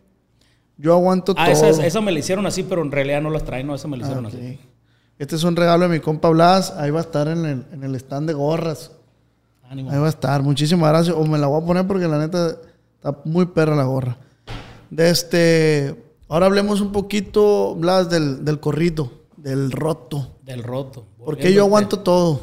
Yo 0.81 0.93
aguanto 0.95 1.35
Ah, 1.37 1.47
todo. 1.47 1.53
esas, 1.69 1.85
esas 1.85 2.01
me 2.05 2.13
la 2.13 2.21
hicieron 2.21 2.47
así, 2.47 2.63
pero 2.63 2.83
en 2.83 2.93
realidad 2.93 3.21
no 3.21 3.31
las 3.31 3.43
traen, 3.43 3.67
no, 3.67 3.75
esas 3.75 3.91
me 3.91 3.97
la 3.97 4.05
Ah, 4.05 4.07
hicieron 4.11 4.27
ok. 4.27 4.33
así. 4.35 4.61
Este 5.19 5.35
es 5.35 5.43
un 5.43 5.57
regalo 5.57 5.89
de 5.89 5.97
mi 5.97 5.99
compa 6.01 6.29
Blas. 6.29 6.71
Ahí 6.77 6.93
va 6.93 7.01
a 7.01 7.03
estar 7.03 7.27
en 7.27 7.45
el, 7.45 7.65
en 7.73 7.83
el 7.83 7.97
stand 7.97 8.29
de 8.29 8.35
gorras. 8.35 8.93
Ánimo. 9.69 9.91
Ahí 9.91 9.99
va 9.99 10.07
a 10.07 10.11
estar. 10.11 10.41
Muchísimas 10.45 10.89
gracias. 10.91 11.17
O 11.17 11.25
me 11.25 11.37
la 11.37 11.49
voy 11.49 11.61
a 11.61 11.67
poner 11.67 11.85
porque 11.85 12.07
la 12.07 12.19
neta 12.19 12.57
está 12.95 13.19
muy 13.25 13.47
perra 13.47 13.75
la 13.75 13.83
gorra. 13.83 14.19
De 14.89 15.11
este. 15.11 15.97
Ahora 16.29 16.47
hablemos 16.47 16.81
un 16.81 16.93
poquito, 16.93 17.75
Blas, 17.75 18.09
del, 18.09 18.45
del 18.45 18.61
corrido, 18.61 19.11
del 19.37 19.73
roto. 19.73 20.37
Del 20.45 20.63
roto. 20.63 21.07
Porque 21.25 21.53
yo 21.53 21.65
aguanto 21.65 21.99
todo. 21.99 22.41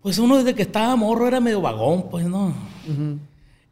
Pues 0.00 0.16
uno 0.18 0.38
desde 0.38 0.54
que 0.54 0.62
estaba 0.62 0.96
morro 0.96 1.28
era 1.28 1.38
medio 1.40 1.60
vagón, 1.60 2.08
pues, 2.10 2.24
¿no? 2.26 2.54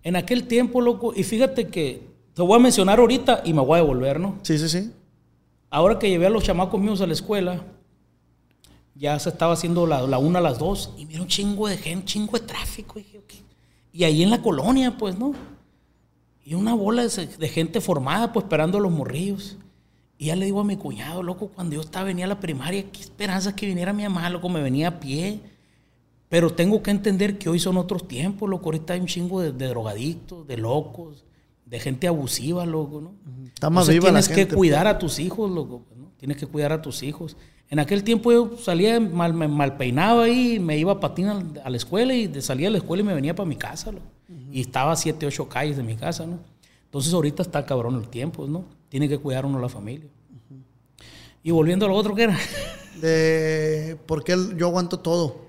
En 0.09 0.17
aquel 0.17 0.45
tiempo, 0.45 0.81
loco, 0.81 1.13
y 1.15 1.23
fíjate 1.23 1.69
que 1.69 2.01
te 2.33 2.41
voy 2.41 2.57
a 2.57 2.63
mencionar 2.63 2.99
ahorita 2.99 3.43
y 3.45 3.53
me 3.53 3.61
voy 3.61 3.79
a 3.79 3.83
devolver, 3.83 4.19
¿no? 4.19 4.39
Sí, 4.41 4.57
sí, 4.57 4.67
sí. 4.67 4.91
Ahora 5.69 5.99
que 5.99 6.09
llevé 6.09 6.25
a 6.25 6.31
los 6.31 6.45
chamacos 6.45 6.81
míos 6.81 7.03
a 7.03 7.07
la 7.07 7.13
escuela, 7.13 7.63
ya 8.95 9.19
se 9.19 9.29
estaba 9.29 9.53
haciendo 9.53 9.87
la, 9.87 10.01
la 10.07 10.17
una 10.17 10.39
a 10.39 10.41
las 10.41 10.59
dos, 10.59 10.95
y 10.97 11.05
mira 11.05 11.21
un 11.21 11.29
chingo 11.29 11.69
de 11.69 11.77
gente, 11.77 11.99
un 11.99 12.05
chingo 12.07 12.39
de 12.39 12.47
tráfico. 12.47 12.99
Y, 12.99 13.03
dije, 13.03 13.21
y 13.93 14.05
ahí 14.05 14.23
en 14.23 14.31
la 14.31 14.41
colonia, 14.41 14.97
pues, 14.97 15.19
¿no? 15.19 15.35
Y 16.43 16.55
una 16.55 16.73
bola 16.73 17.07
de, 17.07 17.27
de 17.27 17.49
gente 17.51 17.83
formada, 17.83 18.33
pues, 18.33 18.45
esperando 18.45 18.79
a 18.79 18.81
los 18.81 18.91
morrillos. 18.91 19.59
Y 20.17 20.29
ya 20.29 20.37
le 20.37 20.47
digo 20.47 20.61
a 20.61 20.65
mi 20.65 20.79
cuñado, 20.79 21.23
loco, 21.23 21.49
cuando 21.49 21.75
yo 21.75 21.83
estaba, 21.83 22.07
venía 22.07 22.25
a 22.25 22.29
la 22.29 22.41
primaria, 22.41 22.91
qué 22.91 23.03
esperanza 23.03 23.55
que 23.55 23.67
viniera 23.67 23.93
mi 23.93 24.05
mamá, 24.05 24.31
loco, 24.31 24.49
me 24.49 24.63
venía 24.63 24.89
a 24.89 25.01
pie. 25.01 25.39
Pero 26.29 26.51
tengo 26.53 26.83
que 26.83 26.91
entender 26.91 27.39
que 27.39 27.49
hoy 27.49 27.59
son 27.59 27.77
otros 27.79 28.07
tiempos, 28.07 28.49
loco. 28.51 28.67
Ahorita 28.67 28.93
hay 28.95 29.01
un 29.01 29.07
chingo 29.07 29.41
de, 29.41 29.53
de 29.53 29.67
drogadictos, 29.69 30.47
de 30.47 30.57
locos, 30.59 31.25
de 31.65 31.81
gente 31.81 32.07
abusiva, 32.07 32.67
loco, 32.67 33.01
¿no? 33.01 33.13
Está 33.47 33.71
más 33.71 33.85
Entonces 33.89 33.95
viva 33.95 34.05
la 34.13 34.21
tienes 34.21 34.27
gente. 34.29 34.47
que 34.51 34.55
cuidar 34.57 34.87
a 34.87 34.99
tus 34.99 35.19
hijos, 35.19 35.51
loco. 35.51 35.85
pues, 35.89 35.99
¿no? 36.01 36.11
Tienes 36.19 36.37
que 36.37 36.47
cuidar 36.47 36.73
a 36.73 36.83
tus 36.83 37.03
hijos. 37.03 37.37
En 37.71 37.79
aquel 37.79 38.03
tiempo 38.05 38.33
yo 38.33 38.57
salía 38.59 38.99
mal, 39.01 39.33
me 39.35 39.47
mal 39.49 39.77
peinaba 39.77 40.25
ahí, 40.25 40.59
me 40.59 40.79
iba 40.79 40.93
a 40.93 41.01
patín 41.01 41.27
al- 41.29 41.61
a 41.65 41.69
la 41.71 41.77
escuela 41.77 42.15
y 42.15 42.41
salía 42.41 42.69
de 42.69 42.73
la 42.73 42.79
escuela 42.79 43.03
y 43.03 43.07
me 43.07 43.15
venía 43.15 43.35
para 43.35 43.49
mi 43.49 43.57
casa, 43.57 43.93
loco. 43.93 44.07
Y 44.51 44.61
estaba 44.61 44.93
a 44.93 44.97
siete, 44.97 45.27
ocho 45.27 45.49
calles 45.49 45.77
de 45.77 45.83
mi 45.83 45.95
casa, 45.97 46.27
¿no? 46.27 46.39
Entonces 46.85 47.13
ahorita 47.13 47.43
está 47.43 47.65
cabrón 47.67 47.97
el 47.97 48.09
tiempo, 48.09 48.47
¿no? 48.47 48.65
Tiene 48.89 49.09
que 49.09 49.19
cuidar 49.19 49.45
uno 49.47 49.59
a 49.59 49.61
la 49.63 49.69
familia. 49.69 50.09
Y 51.43 51.51
volviendo 51.51 51.85
a 51.87 51.89
lo 51.89 51.95
otro 51.95 52.15
que 52.15 52.23
era. 52.25 52.39
De. 53.01 53.97
¿Por 54.07 54.25
qué 54.25 54.33
el- 54.33 54.57
yo 54.57 54.67
aguanto 54.67 54.99
todo? 54.99 55.48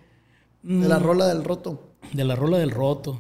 De 0.64 0.88
la 0.88 1.00
rola 1.00 1.28
del 1.28 1.44
roto. 1.44 1.80
De 2.14 2.24
la 2.24 2.36
rola 2.36 2.58
del 2.58 2.72
roto. 2.72 3.20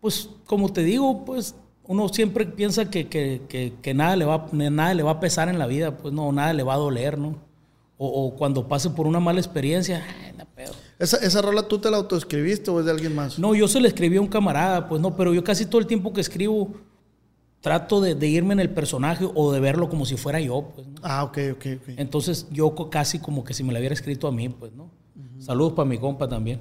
Pues, 0.00 0.30
como 0.46 0.72
te 0.72 0.82
digo, 0.82 1.24
pues, 1.24 1.54
uno 1.84 2.08
siempre 2.08 2.46
piensa 2.46 2.90
que, 2.90 3.08
que- 3.08 3.42
que- 3.48 3.72
que 3.82 3.94
nada, 3.94 4.14
le 4.16 4.24
va, 4.24 4.46
nada 4.52 4.94
le 4.94 5.02
va 5.02 5.12
a 5.12 5.20
pesar 5.20 5.48
en 5.48 5.58
la 5.58 5.66
vida, 5.66 5.96
pues 5.96 6.12
no, 6.14 6.30
nada 6.32 6.52
le 6.52 6.62
va 6.62 6.74
a 6.74 6.78
doler, 6.78 7.18
¿no? 7.18 7.36
O, 7.96 8.06
o 8.26 8.36
cuando 8.36 8.68
pase 8.68 8.90
por 8.90 9.06
una 9.06 9.18
mala 9.20 9.40
experiencia, 9.40 10.04
ay, 10.24 10.32
no 10.38 10.44
pedo. 10.54 10.72
¿Esa, 11.00 11.16
¿Esa 11.16 11.42
rola 11.42 11.66
tú 11.66 11.78
te 11.78 11.90
la 11.90 11.96
autoescribiste 11.96 12.70
o 12.70 12.78
es 12.78 12.84
de 12.86 12.92
alguien 12.92 13.14
más? 13.14 13.38
No, 13.38 13.54
yo 13.54 13.66
se 13.66 13.80
le 13.80 13.88
escribí 13.88 14.18
a 14.18 14.20
un 14.20 14.28
camarada, 14.28 14.88
pues 14.88 15.00
no, 15.00 15.16
pero 15.16 15.34
yo 15.34 15.42
casi 15.42 15.66
todo 15.66 15.80
el 15.80 15.86
tiempo 15.88 16.12
que 16.12 16.20
escribo 16.20 16.70
trato 17.60 18.00
de, 18.00 18.14
de 18.14 18.28
irme 18.28 18.52
en 18.54 18.60
el 18.60 18.70
personaje 18.70 19.28
o 19.34 19.50
de 19.52 19.58
verlo 19.58 19.88
como 19.88 20.06
si 20.06 20.16
fuera 20.16 20.38
yo, 20.40 20.70
pues, 20.76 20.86
¿no? 20.86 20.94
Ah, 21.02 21.24
ok, 21.24 21.38
ok, 21.54 21.66
ok. 21.82 21.88
Entonces 21.96 22.46
yo 22.52 22.72
casi 22.90 23.18
como 23.18 23.42
que 23.42 23.52
si 23.54 23.64
me 23.64 23.72
la 23.72 23.80
hubiera 23.80 23.94
escrito 23.94 24.28
a 24.28 24.32
mí, 24.32 24.48
pues, 24.48 24.72
¿no? 24.74 24.90
Saludos 25.38 25.72
para 25.72 25.88
mi 25.88 25.98
compa 25.98 26.28
también. 26.28 26.60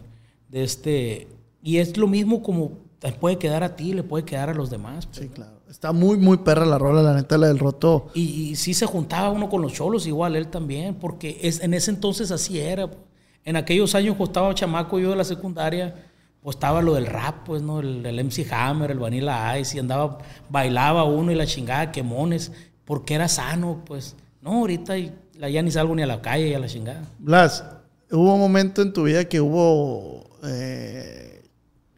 De 0.49 0.63
este, 0.63 1.27
y 1.61 1.77
es 1.77 1.97
lo 1.97 2.07
mismo 2.07 2.41
como 2.41 2.71
te 2.99 3.11
puede 3.11 3.37
quedar 3.37 3.63
a 3.63 3.75
ti, 3.75 3.93
le 3.93 4.03
puede 4.03 4.25
quedar 4.25 4.49
a 4.49 4.53
los 4.53 4.69
demás. 4.69 5.05
pues, 5.05 5.19
Sí, 5.19 5.29
claro. 5.29 5.57
Está 5.69 5.91
muy, 5.91 6.17
muy 6.17 6.37
perra 6.37 6.65
la 6.65 6.77
rola, 6.77 7.01
la 7.03 7.13
neta, 7.13 7.37
la 7.37 7.47
del 7.47 7.59
roto. 7.59 8.07
Y, 8.13 8.21
y 8.21 8.55
sí 8.55 8.73
se 8.73 8.85
juntaba 8.85 9.29
uno 9.29 9.49
con 9.49 9.61
los 9.61 9.73
cholos, 9.73 10.07
igual 10.07 10.35
él 10.35 10.47
también, 10.47 10.95
porque 10.95 11.39
es, 11.43 11.61
en 11.61 11.73
ese 11.73 11.91
entonces 11.91 12.31
así 12.31 12.59
era. 12.59 12.87
pues. 12.87 13.01
En 13.43 13.55
aquellos 13.55 13.93
años 13.95 14.15
cuando 14.15 14.31
estaba 14.31 14.55
chamaco 14.55 14.99
yo 14.99 15.11
de 15.11 15.15
la 15.17 15.23
secundaria, 15.23 15.93
pues 16.41 16.55
estaba 16.55 16.81
lo 16.81 16.93
del 16.93 17.05
rap, 17.05 17.45
pues, 17.45 17.61
¿no? 17.61 17.81
El, 17.81 18.05
el 18.05 18.23
MC 18.23 18.51
Hammer, 18.51 18.91
el 18.91 18.99
Vanilla 18.99 19.57
Ice, 19.59 19.75
y 19.75 19.79
andaba, 19.79 20.17
bailaba 20.49 21.03
uno 21.03 21.31
y 21.31 21.35
la 21.35 21.45
chingada, 21.45 21.91
quemones, 21.91 22.51
porque 22.85 23.15
era 23.15 23.27
sano, 23.27 23.81
pues. 23.85 24.15
No, 24.41 24.59
ahorita 24.59 24.95
ya 24.97 25.61
ni 25.61 25.71
salgo 25.71 25.93
ni 25.95 26.03
a 26.03 26.07
la 26.07 26.21
calle 26.21 26.47
y 26.47 26.53
a 26.53 26.59
la 26.59 26.67
chingada. 26.67 27.03
Blas, 27.19 27.63
hubo 28.11 28.33
un 28.33 28.39
momento 28.39 28.81
en 28.81 28.93
tu 28.93 29.03
vida 29.03 29.25
que 29.25 29.39
hubo. 29.41 30.25
eh, 30.43 31.41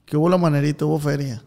que 0.05 0.17
hubo 0.17 0.27
la 0.29 0.37
manerita, 0.37 0.85
hubo 0.85 0.99
feria. 0.99 1.41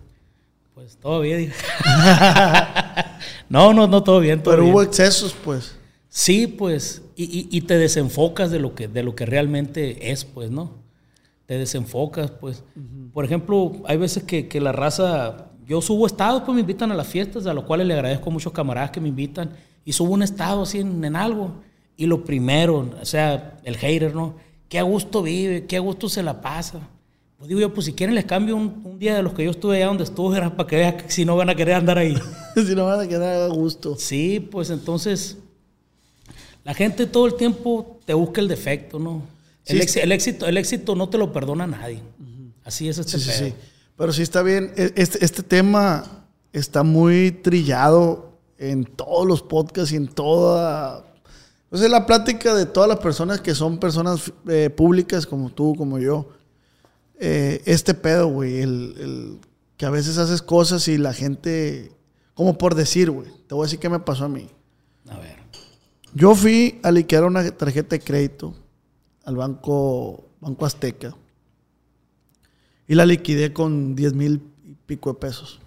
Pues 0.75 0.97
todo 0.97 1.21
bien, 1.21 1.53
no, 3.49 3.73
no, 3.73 3.87
no, 3.87 4.03
todo 4.03 4.21
bien, 4.21 4.43
todo 4.43 4.53
Pero 4.53 4.63
bien. 4.65 4.75
hubo 4.75 4.83
excesos, 4.83 5.35
pues. 5.45 5.77
Sí, 6.09 6.47
pues, 6.47 7.03
y, 7.17 7.25
y- 7.25 7.49
y 7.51 7.63
te 7.63 7.79
desenfocas 7.79 8.51
de 8.51 8.59
lo, 8.59 8.75
que, 8.75 8.89
de 8.89 9.03
lo 9.03 9.15
que 9.15 9.25
realmente 9.27 10.11
es, 10.13 10.25
pues, 10.25 10.51
¿no? 10.51 10.73
Te 11.47 11.59
desenfocas, 11.59 12.31
pues. 12.31 12.63
Por 13.13 13.25
ejemplo, 13.25 13.73
hay 13.87 13.97
veces 13.97 14.23
que, 14.23 14.49
que 14.49 14.61
la 14.61 14.73
raza, 14.73 15.47
yo 15.67 15.81
subo 15.81 16.07
estados, 16.07 16.43
pues 16.45 16.55
me 16.55 16.61
invitan 16.61 16.93
a 16.93 16.95
las 16.95 17.07
fiestas, 17.07 17.47
a 17.47 17.55
los 17.55 17.65
cuales 17.65 17.87
le 17.87 17.95
agradezco 17.95 18.31
a 18.31 18.33
muchos 18.33 18.53
camaradas 18.53 18.91
que 18.91 19.01
me 19.01 19.09
invitan, 19.09 19.51
y 19.85 19.93
subo 19.93 20.13
un 20.13 20.23
estado 20.23 20.63
así 20.63 20.79
en, 20.81 21.03
en 21.05 21.17
algo, 21.17 21.55
y 21.97 22.07
lo 22.07 22.25
primero, 22.25 22.89
o 23.01 23.05
sea, 23.05 23.59
el 23.65 23.77
hater, 23.77 24.15
¿no? 24.15 24.37
Qué 24.73 24.79
a 24.79 24.85
gusto 24.85 25.23
vive, 25.23 25.67
qué 25.67 25.77
a 25.77 25.81
gusto 25.81 26.09
se 26.09 26.23
la 26.23 26.41
pasa. 26.41 26.81
Pues 27.37 27.47
digo 27.47 27.61
yo, 27.61 27.75
pues 27.75 27.85
si 27.85 27.93
quieren 27.93 28.15
les 28.15 28.25
cambio 28.25 28.57
un, 28.57 28.81
un 28.85 28.99
día 28.99 29.15
de 29.15 29.23
los 29.23 29.35
que 29.35 29.45
yo 29.45 29.51
estuve 29.51 29.77
allá 29.77 29.89
donde 29.89 30.05
estuve, 30.05 30.39
era 30.39 30.57
para 30.57 30.67
que 30.67 30.77
vean 30.77 30.97
que 30.97 31.11
si 31.11 31.27
no 31.27 31.37
van 31.37 31.51
a 31.51 31.55
querer 31.55 31.75
andar 31.75 31.99
ahí. 31.99 32.17
si 32.55 32.75
no 32.75 32.87
van 32.87 33.01
a 33.01 33.07
quedar 33.07 33.43
a 33.43 33.49
gusto. 33.49 33.97
Sí, 33.99 34.41
pues 34.41 34.71
entonces 34.71 35.37
la 36.65 36.73
gente 36.73 37.05
todo 37.05 37.27
el 37.27 37.35
tiempo 37.35 37.99
te 38.07 38.15
busca 38.15 38.41
el 38.41 38.49
defecto, 38.49 38.99
¿no? 38.99 39.23
Sí, 39.63 39.75
el, 39.75 39.83
éxito, 39.83 40.05
el, 40.05 40.13
éxito, 40.13 40.47
el 40.47 40.57
éxito 40.57 40.95
no 40.95 41.11
te 41.11 41.19
lo 41.19 41.35
perdona 41.35 41.67
nadie. 41.67 42.01
Así 42.65 42.89
es 42.89 42.97
este 42.97 43.19
Sí, 43.19 43.29
pedo. 43.29 43.47
sí. 43.49 43.55
Pero 43.99 44.13
sí 44.15 44.23
está 44.23 44.43
bien. 44.43 44.73
E- 44.75 44.93
Este, 44.97 45.23
este 45.23 45.43
tema 45.43 46.25
está 46.55 46.83
muy 46.83 47.31
trillado 47.31 48.39
en 48.57 48.85
todos 48.87 49.27
los 49.27 49.43
podcasts 49.43 49.93
y 49.93 49.97
en 49.97 50.09
toda... 50.09 51.05
Sea, 51.73 51.89
la 51.89 52.07
plática 52.07 52.55
de 52.55 52.67
todas 52.67 52.89
las 52.89 52.99
personas 52.99 53.41
que 53.41 53.55
son 53.55 53.79
personas 53.79 54.33
eh, 54.49 54.71
públicas 54.71 55.27
como 55.27 55.51
tú, 55.51 55.75
como 55.77 55.99
yo. 55.99 56.29
Eh, 57.19 57.63
este 57.65 57.95
pedo, 57.95 58.29
güey. 58.29 58.61
El, 58.61 58.95
el 58.99 59.39
que 59.77 59.87
a 59.87 59.91
veces 59.91 60.19
haces 60.19 60.43
cosas 60.43 60.87
y 60.89 60.99
la 60.99 61.13
gente... 61.13 61.93
Como 62.35 62.59
por 62.59 62.75
decir, 62.75 63.11
güey. 63.11 63.31
Te 63.47 63.55
voy 63.55 63.65
a 63.65 63.67
decir 63.67 63.79
qué 63.79 63.89
me 63.89 64.01
pasó 64.01 64.25
a 64.25 64.29
mí. 64.29 64.49
A 65.09 65.19
ver. 65.19 65.37
Yo 66.15 66.35
fui 66.35 66.79
a 66.83 66.91
liquidar 66.91 67.25
una 67.25 67.51
tarjeta 67.51 67.97
de 67.97 68.01
crédito 68.01 68.55
al 69.25 69.37
banco, 69.37 70.25
banco 70.41 70.67
Azteca 70.67 71.15
y 72.93 72.95
la 72.95 73.07
liquidé 73.07 73.55
con 73.55 73.95
10 73.95 74.15
mil 74.15 74.43
y 74.65 74.75
pico 74.87 75.13
de 75.13 75.19
pesos. 75.19 75.61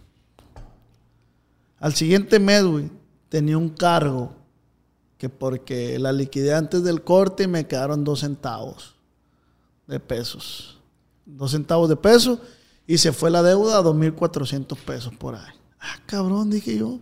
Al 1.79 1.95
siguiente 1.95 2.39
mes, 2.39 2.63
güey, 2.63 2.91
tenía 3.29 3.57
un 3.57 3.69
cargo 3.69 4.35
que 5.17 5.29
porque 5.29 5.97
la 5.99 6.11
liquidé 6.11 6.53
antes 6.53 6.83
del 6.83 7.03
corte 7.03 7.43
y 7.43 7.47
me 7.47 7.67
quedaron 7.67 8.03
dos 8.03 8.19
centavos 8.21 8.95
de 9.87 9.99
pesos. 9.99 10.79
Dos 11.25 11.51
centavos 11.51 11.89
de 11.89 11.95
peso 11.95 12.39
y 12.87 12.97
se 12.97 13.11
fue 13.11 13.31
la 13.31 13.41
deuda 13.41 13.77
a 13.77 13.81
2.400 13.83 14.77
pesos 14.77 15.13
por 15.15 15.35
ahí. 15.35 15.53
Ah, 15.79 15.97
cabrón, 16.05 16.49
dije 16.49 16.77
yo. 16.77 16.99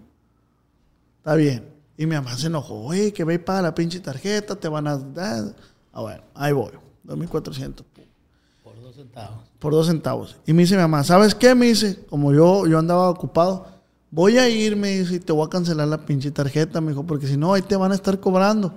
Está 1.18 1.36
bien. 1.36 1.70
Y 1.98 2.06
mi 2.06 2.16
mamá 2.16 2.36
se 2.38 2.48
enojó. 2.48 2.82
Oye, 2.86 3.14
que 3.14 3.24
ve 3.24 3.36
y 3.36 3.38
paga 3.38 3.62
la 3.62 3.76
pinche 3.76 4.00
tarjeta, 4.00 4.56
te 4.56 4.68
van 4.68 4.88
a 4.88 4.98
dar. 4.98 5.56
Ah, 5.92 6.02
bueno, 6.02 6.24
ahí 6.34 6.54
voy. 6.54 6.72
2.400 7.06 7.84
Por 8.64 8.82
dos 8.82 8.96
centavos. 8.96 9.38
por 9.60 9.74
dos 9.74 9.88
centavos. 9.88 10.36
Y 10.46 10.54
me 10.54 10.64
dice 10.64 10.76
mi 10.76 10.82
mamá, 10.82 11.04
¿sabes 11.04 11.36
qué? 11.36 11.54
Me 11.54 11.68
dice, 11.68 12.06
como 12.06 12.34
yo, 12.34 12.66
yo 12.68 12.80
andaba 12.80 13.10
ocupado, 13.10 13.68
voy 14.14 14.38
a 14.38 14.48
ir, 14.48 14.76
me 14.76 15.00
dice, 15.00 15.16
y 15.16 15.20
te 15.20 15.34
voy 15.34 15.48
a 15.48 15.50
cancelar 15.50 15.88
la 15.88 16.06
pinche 16.06 16.30
tarjeta, 16.30 16.80
me 16.80 16.92
dijo, 16.92 17.04
porque 17.04 17.26
si 17.26 17.36
no, 17.36 17.52
ahí 17.52 17.64
te 17.64 17.76
van 17.76 17.92
a 17.92 17.96
estar 17.96 18.20
cobrando. 18.20 18.72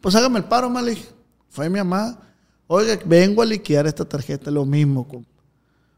Pues 0.00 0.14
hágame 0.14 0.38
el 0.38 0.46
paro, 0.46 0.72
dije. 0.82 1.06
Fue 1.50 1.68
mi 1.68 1.78
mamá. 1.78 2.18
Oiga, 2.66 2.98
vengo 3.04 3.42
a 3.42 3.44
liquidar 3.44 3.86
esta 3.86 4.06
tarjeta, 4.06 4.50
lo 4.50 4.64
mismo. 4.64 5.06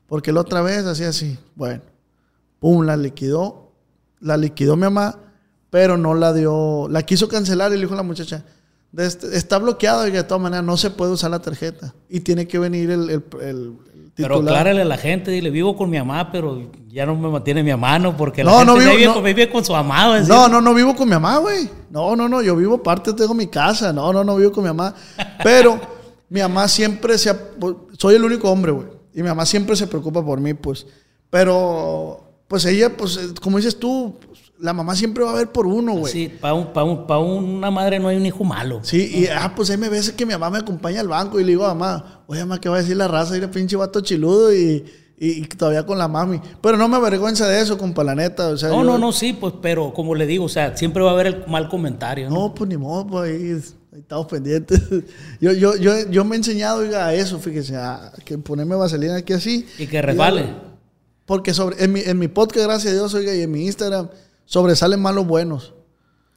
Porque 0.09 0.33
la 0.33 0.41
otra 0.41 0.61
vez 0.61 0.85
hacía 0.85 1.11
así. 1.11 1.39
Bueno, 1.55 1.83
pum, 2.59 2.85
la 2.85 2.97
liquidó. 2.97 3.71
La 4.19 4.37
liquidó 4.37 4.75
mi 4.75 4.83
mamá, 4.83 5.21
pero 5.71 5.97
no 5.97 6.15
la 6.15 6.33
dio. 6.33 6.89
La 6.91 7.03
quiso 7.05 7.29
cancelar 7.29 7.71
y 7.71 7.77
le 7.77 7.83
dijo 7.83 7.95
a 7.95 7.99
la 7.99 8.03
muchacha, 8.03 8.45
está 8.97 9.59
bloqueado 9.59 10.09
y 10.09 10.11
de 10.11 10.25
todas 10.25 10.43
maneras 10.43 10.65
no 10.65 10.77
se 10.77 10.91
puede 10.91 11.13
usar 11.13 11.31
la 11.31 11.41
tarjeta. 11.41 11.95
Y 12.09 12.21
tiene 12.21 12.49
que 12.49 12.59
venir 12.59 12.91
el 12.91 13.79
Pero 14.17 14.37
aclárale 14.37 14.83
a 14.83 14.85
la 14.85 14.97
gente, 14.97 15.31
dile, 15.33 15.51
vivo 15.51 15.77
con 15.77 15.91
mi 15.91 15.99
mamá, 15.99 16.31
pero 16.31 16.71
ya 16.89 17.05
no 17.05 17.17
me 17.17 17.29
mantiene 17.29 17.63
mi 17.65 17.75
mano 17.75 18.17
porque 18.17 18.45
la 18.45 18.51
No, 18.53 18.59
gente 18.59 18.73
no 18.73 18.79
vivo- 18.79 18.91
vive, 18.93 19.05
no. 19.07 19.15
con, 19.15 19.25
vive 19.25 19.51
con 19.51 19.65
su 19.65 19.75
amado. 19.75 20.15
¿es 20.17 20.29
No, 20.29 20.47
no, 20.49 20.61
no 20.61 20.73
vivo 20.73 20.95
con 20.95 21.09
mi 21.09 21.15
mamá, 21.15 21.39
güey. 21.39 21.69
No, 21.91 22.15
no, 22.15 22.29
no, 22.29 22.41
yo 22.41 22.55
vivo 22.55 22.77
aparte, 22.77 23.13
tengo 23.13 23.35
mi 23.35 23.49
casa. 23.49 23.93
No, 23.93 24.13
no, 24.13 24.23
no 24.23 24.37
vivo 24.37 24.53
con 24.53 24.63
mi 24.63 24.69
mamá. 24.69 24.95
Pero 25.43 25.81
mi 26.29 26.41
mamá 26.41 26.69
siempre 26.69 27.19
se... 27.19 27.35
Soy 27.99 28.15
el 28.15 28.25
único 28.25 28.49
hombre, 28.51 28.71
güey. 28.73 28.87
Y 29.15 29.23
mi 29.23 29.29
mamá 29.29 29.45
siempre 29.47 29.75
se 29.75 29.87
preocupa 29.89 30.25
por 30.25 30.41
mí, 30.41 30.55
pues. 30.55 30.87
Pero, 31.31 32.21
pues 32.47 32.65
ella, 32.67 32.97
pues, 32.97 33.17
eh, 33.17 33.29
como 33.43 33.57
dices 33.57 33.77
tú, 33.79 34.17
pues, 34.27 34.44
la 34.61 34.73
mamá 34.73 34.95
siempre 34.95 35.25
va 35.25 35.33
a 35.33 35.35
ver 35.35 35.51
por 35.53 35.67
uno, 35.67 35.95
güey. 35.95 36.13
Sí, 36.13 36.29
para 36.41 36.55
un, 36.55 36.73
pa 36.73 36.85
un- 36.85 37.07
pa 37.07 37.19
una 37.19 37.71
madre 37.71 37.99
no 37.99 38.09
hay 38.09 38.17
un 38.17 38.25
hijo 38.27 38.45
malo. 38.45 38.81
Sí, 38.83 39.11
y 39.15 39.27
ah, 39.27 39.53
pues 39.55 39.69
hay 39.71 39.77
veces 39.77 40.13
que 40.13 40.25
mi 40.25 40.33
mamá 40.33 40.51
me 40.51 40.59
acompaña 40.59 41.01
al 41.01 41.09
banco 41.09 41.39
y 41.41 41.45
le 41.45 41.51
digo 41.51 41.65
a 41.65 41.75
mamá, 41.75 42.23
oye 42.27 42.41
mamá, 42.41 42.61
¿qué 42.61 42.69
va 42.69 42.77
a 42.77 42.81
decir 42.81 42.97
la 42.97 43.09
raza? 43.09 43.37
Ir 43.37 43.51
pinche 43.51 43.77
vato 43.77 44.01
chiludo 44.01 44.55
y, 44.55 44.85
y, 45.19 45.29
y 45.31 45.43
todavía 45.47 45.85
con 45.85 45.99
la 45.99 46.09
mami. 46.09 46.41
Pero 46.63 46.77
no 46.77 46.89
me 46.89 46.97
avergüenza 46.97 47.47
de 47.49 47.61
eso, 47.61 47.77
compa, 47.77 48.05
la 48.05 48.15
neta. 48.15 48.49
O 48.49 48.57
sea, 48.57 48.69
No, 48.71 48.77
yo- 48.79 48.85
no, 48.85 48.99
no, 48.99 49.13
sí, 49.13 49.33
pues, 49.33 49.55
pero 49.61 49.93
como 49.93 50.15
le 50.15 50.27
digo, 50.27 50.45
o 50.45 50.49
sea, 50.49 50.77
siempre 50.77 51.03
va 51.03 51.11
a 51.11 51.15
haber 51.15 51.27
el 51.27 51.45
mal 51.49 51.69
comentario. 51.69 52.31
¿no? 52.31 52.35
No, 52.49 52.55
pues 52.55 52.69
ni 52.71 52.77
modo, 52.77 53.07
pues 53.07 53.31
ahí, 53.31 53.51
ahí 53.93 53.99
estamos 54.01 54.27
pendientes. 54.27 54.81
Yo, 55.41 55.53
yo, 55.53 55.77
yo, 55.77 56.09
yo 56.11 56.25
me 56.25 56.37
he 56.37 56.39
enseñado 56.39 56.79
oiga, 56.79 57.07
a 57.07 57.15
eso, 57.15 57.39
fíjese, 57.39 57.77
a 57.77 58.13
que 58.25 58.39
ponerme 58.39 58.77
vaselina 58.77 59.17
aquí 59.17 59.33
así. 59.35 59.67
Y 59.79 59.87
que 59.89 60.01
resbale. 60.01 60.47
Porque 61.27 61.55
sobre, 61.55 61.83
en, 61.85 61.93
mi, 61.93 62.01
en 62.01 62.19
mi 62.19 62.29
podcast, 62.29 62.67
gracias 62.67 62.93
a 62.93 62.97
Dios, 62.97 63.15
oiga, 63.15 63.35
y 63.35 63.43
en 63.43 63.51
mi 63.51 63.65
Instagram, 63.67 64.09
sobresalen 64.45 65.01
más 65.01 65.15
los 65.15 65.27
buenos. 65.27 65.75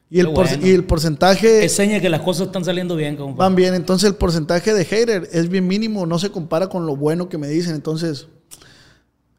Y 0.10 0.20
el, 0.22 0.28
Qué 0.28 0.34
por- 0.34 0.48
bueno. 0.48 0.66
y 0.66 0.72
el 0.72 0.86
porcentaje 0.86 1.66
Es 1.66 1.76
seña 1.76 2.00
que 2.00 2.10
las 2.10 2.22
cosas 2.22 2.48
están 2.48 2.64
saliendo 2.64 2.96
bien, 2.96 3.18
compa. 3.18 3.44
van 3.44 3.56
bien. 3.56 3.74
Entonces 3.74 4.08
el 4.10 4.16
porcentaje 4.16 4.74
de 4.74 4.86
hater 4.86 5.28
es 5.34 5.50
bien 5.50 5.68
mínimo, 5.68 6.06
no 6.06 6.18
se 6.18 6.30
compara 6.32 6.68
con 6.70 6.86
lo 6.86 6.96
bueno 6.96 7.28
que 7.28 7.38
me 7.38 7.48
dicen. 7.50 7.76
Entonces, 7.76 8.28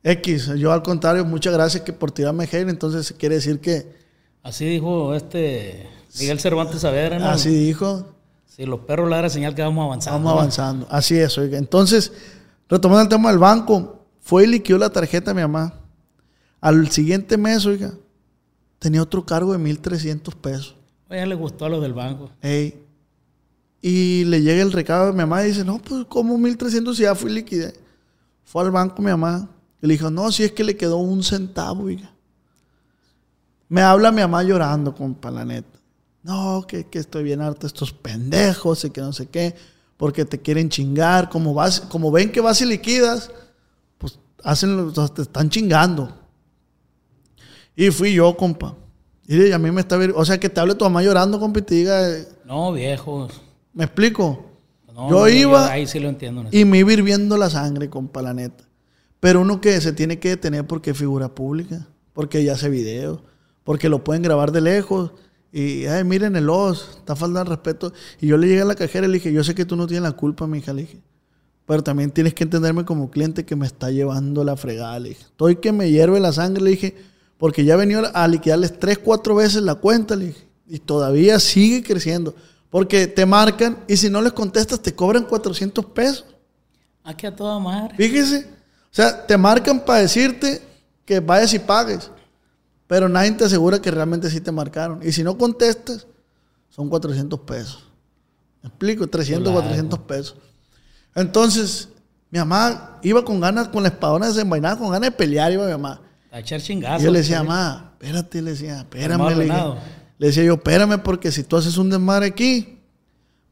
X, 0.03 0.47
yo 0.59 0.73
al 0.73 0.83
contrario, 0.83 1.25
muchas 1.25 1.53
gracias 1.55 1.83
que 1.85 1.93
por 1.93 2.11
tirarme 2.13 2.47
hater. 2.47 2.69
Entonces 2.69 3.15
quiere 3.19 3.37
decir 3.37 3.61
que 3.61 3.97
Así 4.43 4.65
dijo 4.67 5.15
este 5.15 5.89
Miguel 6.19 6.39
Cervantes 6.41 6.81
Saavedra, 6.83 7.19
¿no? 7.19 7.27
así 7.27 7.51
dijo. 7.51 8.07
Si 8.47 8.65
los 8.67 8.81
perros 8.81 9.09
ladran 9.09 9.31
señal 9.31 9.55
que 9.55 9.63
vamos 9.63 9.85
avanzando. 9.85 10.19
Vamos 10.19 10.33
avanzando. 10.41 10.87
Así 10.91 11.17
es, 11.17 11.37
oiga. 11.39 11.59
Entonces, 11.59 12.13
retomando 12.69 13.03
el 13.03 13.09
tema 13.09 13.31
del 13.31 13.39
banco, 13.39 14.05
fue 14.21 14.45
y 14.45 14.47
liquidó 14.49 14.79
la 14.79 14.91
tarjeta 14.91 15.31
a 15.31 15.35
mi 15.35 15.43
mamá. 15.43 15.75
Al 16.61 16.91
siguiente 16.91 17.37
mes, 17.37 17.65
oiga, 17.67 17.93
tenía 18.79 19.03
otro 19.03 19.25
cargo 19.25 19.53
de 19.53 19.59
1.300 19.59 20.35
pesos. 20.35 20.77
Oye, 21.11 21.27
le 21.27 21.35
gustó 21.35 21.65
a 21.65 21.69
los 21.69 21.83
del 21.83 21.95
banco. 21.95 22.31
Ey. 22.43 22.85
Y 23.81 24.25
le 24.25 24.43
llega 24.43 24.63
el 24.63 24.73
recado 24.73 25.07
de 25.07 25.13
mi 25.13 25.19
mamá 25.19 25.45
y 25.45 25.49
dice, 25.49 25.65
no, 25.65 25.79
pues 25.79 26.05
como 26.07 26.37
1.300 26.37 26.95
si 26.95 27.03
ya 27.03 27.15
fui 27.15 27.31
liquidé. 27.31 27.75
Fue 28.45 28.63
al 28.63 28.71
banco 28.71 29.01
mi 29.01 29.11
mamá 29.11 29.49
y 29.81 29.87
le 29.87 29.95
dijo, 29.95 30.11
no, 30.11 30.33
si 30.33 30.45
es 30.45 30.53
que 30.53 30.65
le 30.65 30.77
quedó 30.77 30.97
un 30.99 31.23
centavo, 31.23 31.85
oiga. 31.85 32.11
Me 33.69 33.83
habla 33.83 34.11
mi 34.11 34.23
mamá 34.23 34.43
llorando, 34.43 34.95
compa, 34.95 35.31
la 35.31 35.45
neta. 35.45 35.79
No, 36.23 36.65
que, 36.67 36.87
que 36.87 36.99
estoy 36.99 37.23
bien 37.23 37.41
harta 37.41 37.67
estos 37.67 37.93
pendejos 37.93 38.85
y 38.85 38.91
que 38.91 39.01
no 39.01 39.13
sé 39.13 39.29
qué, 39.29 39.55
porque 39.97 40.25
te 40.25 40.41
quieren 40.41 40.69
chingar. 40.69 41.29
Como, 41.29 41.55
vas, 41.55 41.81
como 41.81 42.11
ven 42.11 42.33
que 42.33 42.41
vas 42.41 42.61
y 42.61 42.67
liquidas, 42.67 43.31
pues 43.99 44.19
hacen, 44.43 44.79
o 44.79 44.95
sea, 44.95 45.09
te 45.09 45.23
están 45.23 45.49
chingando. 45.51 46.13
Y 47.81 47.93
fui 47.93 48.13
yo, 48.13 48.37
compa. 48.37 48.75
Y 49.29 49.53
a 49.53 49.59
mí 49.59 49.71
me 49.71 49.81
está... 49.83 49.97
vir- 49.97 50.13
O 50.17 50.25
sea, 50.25 50.39
que 50.41 50.49
te 50.49 50.59
hable 50.59 50.75
tu 50.75 50.85
mamá 50.85 51.01
llorando, 51.03 51.39
compa, 51.39 51.61
y 51.61 51.63
te 51.63 51.75
diga... 51.77 52.11
eh, 52.11 52.27
No, 52.45 52.73
viejos. 52.73 53.41
¿Me 53.73 53.85
explico? 53.85 54.47
No, 54.93 55.09
Yo 55.09 55.21
no, 55.21 55.29
iba- 55.29 55.71
ahí 55.71 55.87
sí 55.87 56.01
lo 56.01 56.09
entiendo. 56.09 56.43
¿no? 56.43 56.49
Y 56.51 56.65
me 56.65 56.79
iba 56.79 56.93
hirviendo 56.93 57.37
la 57.37 57.49
sangre, 57.51 57.89
compa, 57.89 58.21
la 58.21 58.35
neta. 58.35 58.65
Pero 59.21 59.41
uno 59.43 59.61
que 59.61 59.81
se 59.81 59.93
tiene 59.93 60.19
que 60.19 60.31
detener 60.31 60.67
porque 60.67 60.91
es 60.91 60.99
figura 60.99 61.29
pública, 61.37 61.87
porque 62.15 62.43
ya 62.43 62.55
hace 62.55 62.69
video, 62.69 63.23
porque 63.63 63.89
lo 63.89 64.03
pueden 64.03 64.23
grabar 64.23 64.51
de 64.51 64.61
lejos. 64.61 65.13
Y, 65.53 65.87
ay, 65.87 66.03
miren 66.03 66.35
el 66.35 66.51
os, 66.51 66.97
está 66.99 67.15
falta 67.15 67.45
de 67.45 67.51
respeto. 67.51 67.93
Y 68.21 68.27
yo 68.27 68.37
le 68.39 68.49
llegué 68.49 68.63
a 68.63 68.65
la 68.65 68.75
cajera 68.75 69.07
y 69.07 69.09
le 69.11 69.15
dije, 69.15 69.33
yo 69.33 69.45
sé 69.45 69.55
que 69.55 69.65
tú 69.65 69.77
no 69.77 69.87
tienes 69.87 70.03
la 70.03 70.13
culpa, 70.17 70.49
mi 70.49 70.59
hija, 70.59 70.73
le 70.73 70.83
dije. 70.83 70.99
Pero 71.65 71.83
también 71.85 72.11
tienes 72.11 72.35
que 72.35 72.43
entenderme 72.43 72.85
como 72.85 73.09
cliente 73.11 73.45
que 73.45 73.55
me 73.55 73.67
está 73.67 73.91
llevando 73.93 74.43
la 74.43 74.57
fregada, 74.57 74.99
le 74.99 75.11
dije. 75.11 75.23
Estoy 75.23 75.57
que 75.57 75.71
me 75.71 75.91
hierve 75.91 76.19
la 76.19 76.33
sangre, 76.33 76.63
le 76.65 76.71
dije, 76.71 76.97
porque 77.39 77.65
ya 77.65 77.75
he 77.75 77.77
venido 77.77 78.03
a 78.13 78.29
liquidarles 78.29 78.79
tres, 78.79 78.99
cuatro 78.99 79.37
veces 79.37 79.63
la 79.63 79.77
cuenta, 79.77 80.17
le 80.17 80.27
dije. 80.27 80.49
Y 80.67 80.79
todavía 80.81 81.39
sigue 81.41 81.83
creciendo. 81.83 82.35
Porque 82.69 83.07
te 83.07 83.25
marcan 83.25 83.79
y 83.89 83.97
si 83.97 84.11
no 84.11 84.21
les 84.21 84.33
contestas 84.33 84.81
te 84.81 84.95
cobran 84.95 85.25
400 85.25 85.85
pesos. 85.87 86.27
Aquí 87.05 87.27
a 87.27 87.35
toda 87.35 87.59
madre. 87.59 87.95
Fíjese. 87.97 88.47
O 88.91 88.95
sea, 88.95 89.27
te 89.27 89.37
marcan 89.39 89.81
para 89.85 90.01
decirte 90.01 90.61
que 91.07 91.21
vayas 91.21 91.55
y 91.55 91.59
pagues. 91.59 92.11
Pero 92.87 93.09
nadie 93.09 93.31
te 93.33 93.45
asegura 93.45 93.81
que 93.81 93.91
realmente 93.91 94.29
sí 94.29 94.41
te 94.41 94.53
marcaron. 94.53 95.01
Y 95.03 95.13
si 95.13 95.23
no 95.23 95.39
contestas, 95.39 96.07
son 96.69 96.89
400 96.89 97.41
pesos. 97.41 97.85
¿Me 98.63 98.69
explico? 98.69 99.07
300, 99.07 99.45
Claro. 99.45 99.61
400 99.63 99.99
pesos. 100.01 100.37
Entonces, 101.15 101.89
mi 102.31 102.39
mamá 102.39 102.99
iba 103.03 103.25
con 103.25 103.41
ganas, 103.41 103.69
con 103.69 103.83
la 103.83 103.89
espadona 103.89 104.29
desenvainada, 104.29 104.77
con 104.77 104.91
ganas 104.91 105.11
de 105.11 105.17
pelear, 105.17 105.53
iba 105.53 105.65
mi 105.65 105.73
mamá. 105.73 106.01
A 106.31 106.41
echar 106.41 106.61
Y 106.61 106.63
chingazos. 106.63 107.03
yo 107.03 107.11
le 107.11 107.21
decía, 107.21 107.39
pues. 107.39 107.49
mamá, 107.49 107.93
espérate, 107.93 108.43
le 108.43 108.51
decía, 108.51 108.79
espérame. 108.79 109.37
Le, 110.19 110.27
decía 110.27 110.45
yo, 110.45 110.55
espérame, 110.55 110.99
porque 111.03 111.33
si 111.33 111.45
tú 111.45 111.57
haces 111.57 111.79
un 111.79 111.91
desmadre 111.91 112.27
aquí, 112.27 112.79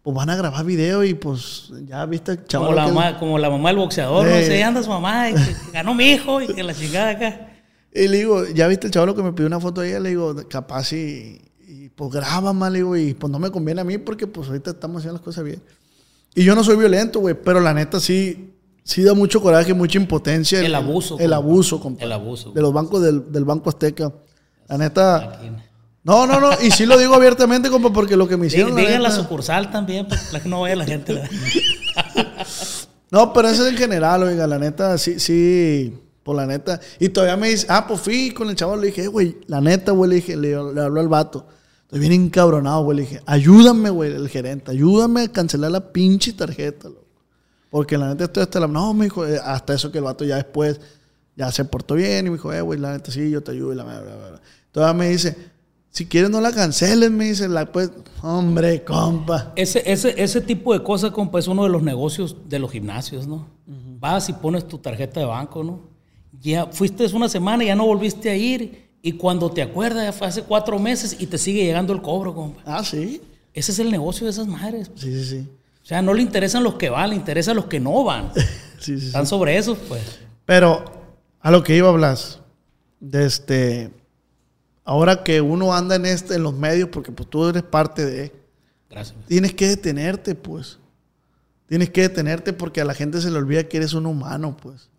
pues 0.03 0.14
van 0.14 0.31
a 0.31 0.37
grabar 0.37 0.64
video 0.64 1.03
y 1.05 1.14
pues 1.14 1.72
ya 1.87 2.05
viste, 2.07 2.45
chaval. 2.45 2.68
Como 2.68 2.77
la, 2.77 2.87
mamá, 2.87 3.18
como 3.18 3.39
la 3.39 3.51
mamá 3.51 3.70
del 3.70 3.79
boxeador, 3.79 4.27
no 4.27 4.37
sé, 4.37 4.62
anda 4.62 4.83
su 4.83 4.91
mamá, 4.91 5.31
y 5.31 5.35
que 5.35 5.57
ganó 5.72 5.95
mi 5.95 6.11
hijo 6.12 6.41
y 6.41 6.49
que 6.49 6.62
la 6.62 6.74
chingada 6.74 7.11
acá. 7.11 7.51
Y 7.93 8.09
le 8.09 8.18
digo, 8.18 8.47
ya 8.47 8.68
viste 8.68 8.89
el 8.89 8.93
chaval 8.93 9.14
que 9.14 9.22
me 9.22 9.33
pidió 9.33 9.47
una 9.47 9.59
foto 9.59 9.81
de 9.81 9.89
ella, 9.89 10.01
le 10.01 10.11
digo, 10.11 10.37
capaz 10.49 10.93
y, 10.93 11.41
y 11.66 11.89
pues 11.89 12.11
graba 12.11 12.53
mal, 12.53 12.72
le 12.72 12.81
digo, 12.81 12.97
y 12.97 13.14
pues 13.14 13.31
no 13.31 13.39
me 13.39 13.51
conviene 13.51 13.81
a 13.81 13.85
mí 13.85 13.97
porque 13.99 14.27
pues 14.27 14.49
ahorita 14.49 14.72
estamos 14.72 14.99
haciendo 14.99 15.14
las 15.14 15.24
cosas 15.24 15.45
bien. 15.45 15.62
Y 16.35 16.45
yo 16.45 16.55
no 16.55 16.62
soy 16.62 16.77
violento, 16.77 17.20
güey, 17.20 17.35
pero 17.35 17.61
la 17.61 17.72
neta 17.72 17.99
sí, 17.99 18.55
sí 18.87 19.03
da 19.03 19.12
mucho 19.14 19.43
coraje, 19.43 19.74
mucha 19.74 19.99
impotencia. 19.99 20.61
El 20.61 20.74
abuso, 20.74 21.14
El 21.18 21.24
compa. 21.30 21.37
abuso, 21.37 21.80
compa. 21.80 22.05
El 22.05 22.12
abuso. 22.12 22.53
De 22.53 22.62
los 22.62 22.72
bancos 22.72 23.03
del, 23.03 23.30
del 23.32 23.45
Banco 23.45 23.68
Azteca. 23.68 24.12
La 24.68 24.78
neta. 24.78 25.41
No, 26.05 26.24
no, 26.26 26.39
no. 26.41 26.51
Y 26.62 26.70
sí 26.70 26.87
lo 26.87 26.97
digo 26.97 27.14
abiertamente, 27.14 27.68
compa, 27.68 27.93
porque 27.93 28.16
lo 28.16 28.28
que 28.28 28.37
me 28.37 28.47
hicieron. 28.47 28.74
la 28.74 28.80
Digan 28.80 29.03
la 29.03 29.09
neta- 29.11 29.20
sucursal 29.22 29.70
también, 29.72 30.07
para 30.07 30.41
que 30.43 30.49
no 30.49 30.61
vaya 30.61 30.76
la 30.76 30.84
gente. 30.87 31.20
No, 33.11 33.32
pero 33.32 33.49
eso 33.49 33.64
es 33.64 33.72
en 33.72 33.78
general, 33.78 34.24
oiga, 34.24 34.47
la 34.49 34.59
neta, 34.59 34.99
sí, 34.99 35.20
sí, 35.20 35.95
por 36.24 36.34
la 36.34 36.45
neta. 36.45 36.80
Y 36.99 37.09
todavía 37.09 37.37
me 37.37 37.49
dice, 37.51 37.66
ah, 37.70 37.87
pues 37.87 38.01
fui 38.01 38.32
con 38.32 38.51
el 38.51 38.57
chaval, 38.57 38.80
le 38.80 38.89
dije, 38.89 39.05
"Eh, 39.05 39.09
güey, 39.09 39.37
la 39.47 39.61
neta, 39.61 39.93
güey, 39.93 40.11
le 40.11 40.16
dije, 40.16 40.37
le, 40.37 40.51
le 40.74 40.80
habló 40.80 41.01
al 41.01 41.09
vato. 41.09 41.47
Estoy 41.82 42.01
bien 42.01 42.12
encabronado, 42.12 42.82
güey, 42.82 42.97
le 42.97 43.03
dije, 43.05 43.20
ayúdame, 43.26 43.91
güey, 43.91 44.12
el 44.12 44.28
gerente, 44.28 44.72
ayúdame 44.72 45.22
a 45.22 45.28
cancelar 45.28 45.70
la 45.70 45.93
pinche 45.93 46.32
tarjeta, 46.32 46.89
loco. 46.89 47.05
Porque 47.71 47.99
la 47.99 48.09
neta 48.09 48.25
estoy 48.25 48.43
hasta 48.43 48.61
la... 48.61 48.67
No, 48.69 48.95
me 48.95 49.05
dijo, 49.05 49.27
eh, 49.27 49.41
hasta 49.43 49.75
eso 49.75 49.91
que 49.91 49.99
el 49.99 50.05
vato 50.05 50.25
ya 50.25 50.37
después 50.37 50.81
ya 51.37 51.53
se 51.53 51.64
portó 51.64 51.95
bien 51.95 52.27
y 52.27 52.31
me 52.31 52.37
dijo, 52.37 52.53
eh, 52.53 52.61
güey, 52.61 52.79
la 52.81 52.93
neta 52.93 53.11
sí, 53.11 53.31
yo 53.31 53.43
te 53.43 53.53
ayudo 53.53 53.73
y 53.73 53.77
la 53.77 53.85
bla, 53.85 54.01
bla, 54.01 54.17
bla. 54.17 54.41
Todavía 54.73 54.95
me 54.95 55.09
dice, 55.11 55.37
si 55.91 56.07
quieres 56.07 56.31
no 56.31 56.41
la 56.41 56.53
canceles, 56.53 57.11
me 57.11 57.27
dice, 57.27 57.49
la 57.49 57.71
pues, 57.71 57.91
hombre, 58.23 58.85
compa. 58.85 59.53
Ese, 59.57 59.83
ese, 59.91 60.14
ese 60.23 60.41
tipo 60.41 60.73
de 60.73 60.83
cosas, 60.83 61.11
compa, 61.11 61.39
es 61.39 61.49
uno 61.49 61.64
de 61.64 61.71
los 61.71 61.83
negocios 61.83 62.37
de 62.49 62.59
los 62.59 62.71
gimnasios, 62.71 63.27
¿no? 63.27 63.47
Vas 63.99 64.29
y 64.29 64.35
pones 64.35 64.69
tu 64.69 64.79
tarjeta 64.79 65.21
de 65.21 65.27
banco, 65.27 65.64
¿no? 65.64 65.81
Ya 66.41 66.67
fuiste 66.67 67.07
una 67.14 67.29
semana 67.29 67.64
y 67.64 67.69
ya 67.69 67.75
no 67.75 67.87
volviste 67.87 68.29
a 68.31 68.37
ir. 68.37 68.91
Y 69.01 69.12
cuando 69.12 69.51
te 69.51 69.62
acuerdas, 69.62 70.05
ya 70.05 70.12
fue 70.12 70.27
hace 70.27 70.43
cuatro 70.43 70.79
meses 70.79 71.17
y 71.19 71.27
te 71.27 71.39
sigue 71.39 71.64
llegando 71.64 71.93
el 71.93 72.03
cobro, 72.03 72.35
compa. 72.35 72.61
Ah, 72.67 72.85
sí. 72.85 73.23
Ese 73.55 73.73
es 73.73 73.79
el 73.79 73.91
negocio 73.91 74.27
de 74.27 74.33
esas 74.33 74.47
madres. 74.47 74.91
Sí, 74.97 75.12
sí, 75.12 75.25
sí. 75.25 75.49
O 75.87 75.89
sea, 75.89 76.03
no 76.03 76.14
le 76.14 76.20
interesan 76.20 76.64
los 76.64 76.74
que 76.74 76.91
van, 76.91 77.11
le 77.11 77.14
interesan 77.14 77.55
los 77.55 77.66
que 77.66 77.78
no 77.78 78.03
van. 78.03 78.32
Sí, 78.78 78.93
sí, 78.93 79.01
sí. 79.01 79.07
Están 79.07 79.26
sobre 79.26 79.57
eso, 79.57 79.74
pues. 79.89 80.03
Pero 80.45 80.84
a 81.41 81.51
lo 81.51 81.62
que 81.62 81.74
iba 81.74 81.87
a 81.87 81.91
hablar, 81.91 82.18
de 83.01 83.24
este, 83.24 83.91
ahora 84.84 85.24
que 85.24 85.41
uno 85.41 85.72
anda 85.72 85.95
en 85.97 86.05
este, 86.05 86.34
en 86.34 86.43
los 86.43 86.53
medios, 86.53 86.91
porque 86.91 87.11
pues 87.11 87.30
tú 87.30 87.47
eres 87.49 87.62
parte 87.62 88.05
de, 88.05 88.32
Gracias. 88.91 89.16
tienes 89.26 89.55
que 89.55 89.68
detenerte, 89.68 90.34
pues. 90.34 90.78
Tienes 91.68 91.89
que 91.89 92.03
detenerte 92.03 92.53
porque 92.53 92.82
a 92.82 92.84
la 92.84 92.93
gente 92.93 93.22
se 93.22 93.30
le 93.30 93.39
olvida 93.39 93.64
que 93.64 93.78
eres 93.78 93.95
un 93.95 94.05
humano, 94.05 94.57
pues. 94.61 94.91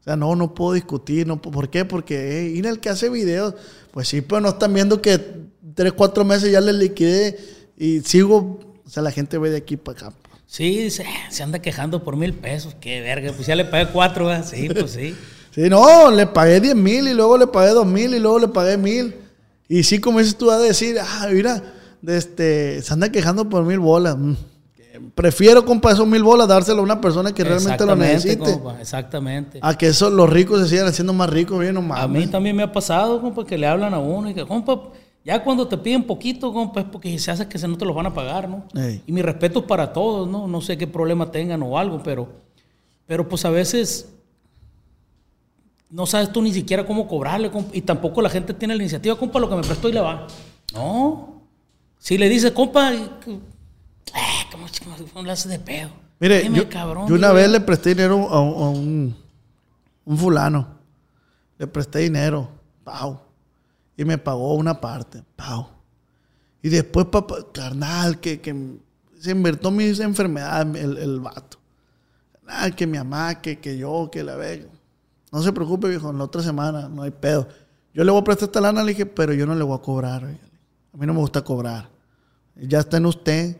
O 0.00 0.02
sea, 0.02 0.16
no, 0.16 0.34
no 0.34 0.52
puedo 0.52 0.72
discutir, 0.72 1.28
no, 1.28 1.40
¿por 1.40 1.70
qué? 1.70 1.84
Porque, 1.84 2.40
eh, 2.40 2.44
ir 2.46 2.66
el 2.66 2.80
que 2.80 2.88
hace 2.88 3.08
videos, 3.08 3.54
pues 3.92 4.08
sí, 4.08 4.20
pero 4.20 4.40
no 4.40 4.48
están 4.48 4.74
viendo 4.74 5.00
que 5.00 5.20
tres, 5.74 5.92
cuatro 5.92 6.24
meses 6.24 6.50
ya 6.50 6.60
le 6.60 6.72
liquidé 6.72 7.38
y 7.76 8.00
sigo, 8.00 8.71
o 8.86 8.90
sea, 8.90 9.02
la 9.02 9.10
gente 9.10 9.38
ve 9.38 9.50
de 9.50 9.58
aquí 9.58 9.76
para 9.76 9.98
acá. 10.08 10.12
Sí, 10.46 10.80
"Eh, 10.80 10.90
se 11.30 11.42
anda 11.42 11.60
quejando 11.60 12.04
por 12.04 12.16
mil 12.16 12.34
pesos. 12.34 12.76
Qué 12.80 13.00
verga, 13.00 13.32
pues 13.32 13.46
ya 13.46 13.56
le 13.56 13.64
pagué 13.64 13.86
cuatro. 13.92 14.28
Sí, 14.44 14.68
pues 14.68 14.90
sí. 14.92 15.14
Sí, 15.54 15.68
no, 15.68 16.10
le 16.10 16.26
pagué 16.26 16.60
10 16.60 16.74
mil 16.74 17.06
y 17.06 17.12
luego 17.12 17.36
le 17.36 17.46
pagué 17.46 17.72
2 17.72 17.84
mil 17.84 18.14
y 18.14 18.18
luego 18.18 18.38
le 18.38 18.48
pagué 18.48 18.78
mil. 18.78 19.14
Y 19.68 19.82
sí, 19.82 19.98
como 19.98 20.18
dices 20.18 20.36
tú, 20.36 20.50
a 20.50 20.56
decir, 20.58 20.96
ah, 20.98 21.28
mira, 21.30 21.62
de 22.00 22.16
este, 22.16 22.80
se 22.80 22.92
anda 22.94 23.10
quejando 23.12 23.48
por 23.50 23.62
mil 23.62 23.78
bolas. 23.78 24.16
Mm. 24.16 24.32
Prefiero, 25.14 25.64
compa, 25.66 25.92
esos 25.92 26.06
mil 26.06 26.22
bolas 26.22 26.48
dárselo 26.48 26.80
a 26.80 26.84
una 26.84 27.00
persona 27.02 27.34
que 27.34 27.44
realmente 27.44 27.84
lo 27.84 27.94
necesite. 27.96 28.38
compa, 28.38 28.80
exactamente. 28.80 29.58
A 29.60 29.76
que 29.76 29.88
esos, 29.88 30.10
los 30.10 30.28
ricos 30.30 30.58
se 30.62 30.68
sigan 30.68 30.86
haciendo 30.86 31.12
más 31.12 31.28
ricos, 31.28 31.60
bien 31.60 31.76
o 31.76 31.94
A 31.94 32.08
mí 32.08 32.26
también 32.28 32.56
me 32.56 32.62
ha 32.62 32.72
pasado, 32.72 33.20
compa, 33.20 33.44
que 33.44 33.58
le 33.58 33.66
hablan 33.66 33.92
a 33.92 33.98
uno 33.98 34.30
y 34.30 34.34
que, 34.34 34.46
compa, 34.46 34.80
ya 35.24 35.42
cuando 35.44 35.68
te 35.68 35.76
piden 35.78 36.04
poquito, 36.04 36.52
compa, 36.52 36.80
es 36.80 36.86
porque 36.86 37.16
se 37.18 37.30
hace 37.30 37.46
que 37.48 37.58
se 37.58 37.68
no 37.68 37.76
te 37.78 37.84
los 37.84 37.94
van 37.94 38.06
a 38.06 38.14
pagar, 38.14 38.48
¿no? 38.48 38.64
Ey. 38.74 39.02
Y 39.06 39.12
mi 39.12 39.22
respeto 39.22 39.60
es 39.60 39.64
para 39.66 39.92
todos, 39.92 40.28
¿no? 40.28 40.46
No 40.48 40.60
sé 40.60 40.76
qué 40.76 40.86
problema 40.86 41.30
tengan 41.30 41.62
o 41.62 41.78
algo, 41.78 42.02
pero, 42.02 42.28
pero 43.06 43.28
pues 43.28 43.44
a 43.44 43.50
veces 43.50 44.08
no 45.90 46.06
sabes 46.06 46.32
tú 46.32 46.40
ni 46.42 46.52
siquiera 46.52 46.86
cómo 46.86 47.06
cobrarle, 47.06 47.50
y 47.72 47.82
tampoco 47.82 48.22
la 48.22 48.30
gente 48.30 48.54
tiene 48.54 48.74
la 48.74 48.82
iniciativa, 48.82 49.16
compa, 49.16 49.38
lo 49.38 49.48
que 49.48 49.56
me 49.56 49.62
prestó 49.62 49.88
y 49.88 49.92
le 49.92 50.00
va. 50.00 50.26
No. 50.72 51.42
Si 51.98 52.16
le 52.18 52.28
dices, 52.28 52.50
compa, 52.52 52.92
eh, 52.94 53.08
¿cómo, 54.50 54.66
cómo- 55.12 55.24
le 55.26 55.32
haces 55.32 55.50
de 55.52 55.58
pedo? 55.58 55.90
Mire, 56.18 56.40
Dime, 56.42 56.58
yo, 56.58 56.68
cabrón, 56.68 57.08
yo 57.08 57.14
una 57.14 57.32
vez 57.32 57.50
le 57.50 57.60
presté 57.60 57.90
dinero 57.90 58.28
a, 58.30 58.40
un- 58.40 58.54
a 58.62 58.68
un, 58.70 59.16
un 60.04 60.16
fulano. 60.18 60.66
Le 61.58 61.66
presté 61.66 61.98
dinero, 62.00 62.48
pau. 62.84 63.20
Me 64.04 64.18
pagó 64.18 64.54
una 64.54 64.80
parte, 64.80 65.22
pau. 65.36 65.68
Y 66.62 66.68
después, 66.68 67.06
papá, 67.06 67.36
carnal, 67.52 68.20
que, 68.20 68.40
que 68.40 68.78
se 69.18 69.30
invirtió 69.30 69.70
mis 69.70 70.00
enfermedades 70.00 70.82
el, 70.82 70.96
el 70.98 71.20
vato. 71.20 71.58
Ah, 72.46 72.70
que 72.70 72.86
mi 72.86 72.98
mamá, 72.98 73.40
que, 73.40 73.58
que 73.58 73.76
yo, 73.78 74.08
que 74.10 74.22
la 74.22 74.36
veo. 74.36 74.68
No 75.30 75.42
se 75.42 75.52
preocupe, 75.52 75.88
viejo, 75.88 76.10
en 76.10 76.18
la 76.18 76.24
otra 76.24 76.42
semana 76.42 76.88
no 76.88 77.02
hay 77.02 77.10
pedo. 77.10 77.48
Yo 77.94 78.04
le 78.04 78.10
voy 78.10 78.20
a 78.20 78.24
prestar 78.24 78.48
esta 78.48 78.60
lana, 78.60 78.82
le 78.82 78.90
dije, 78.90 79.06
pero 79.06 79.32
yo 79.32 79.46
no 79.46 79.54
le 79.54 79.64
voy 79.64 79.76
a 79.76 79.82
cobrar. 79.82 80.24
A 80.24 80.96
mí 80.96 81.06
no 81.06 81.14
me 81.14 81.20
gusta 81.20 81.42
cobrar. 81.42 81.88
Ya 82.54 82.80
está 82.80 82.98
en 82.98 83.06
usted 83.06 83.56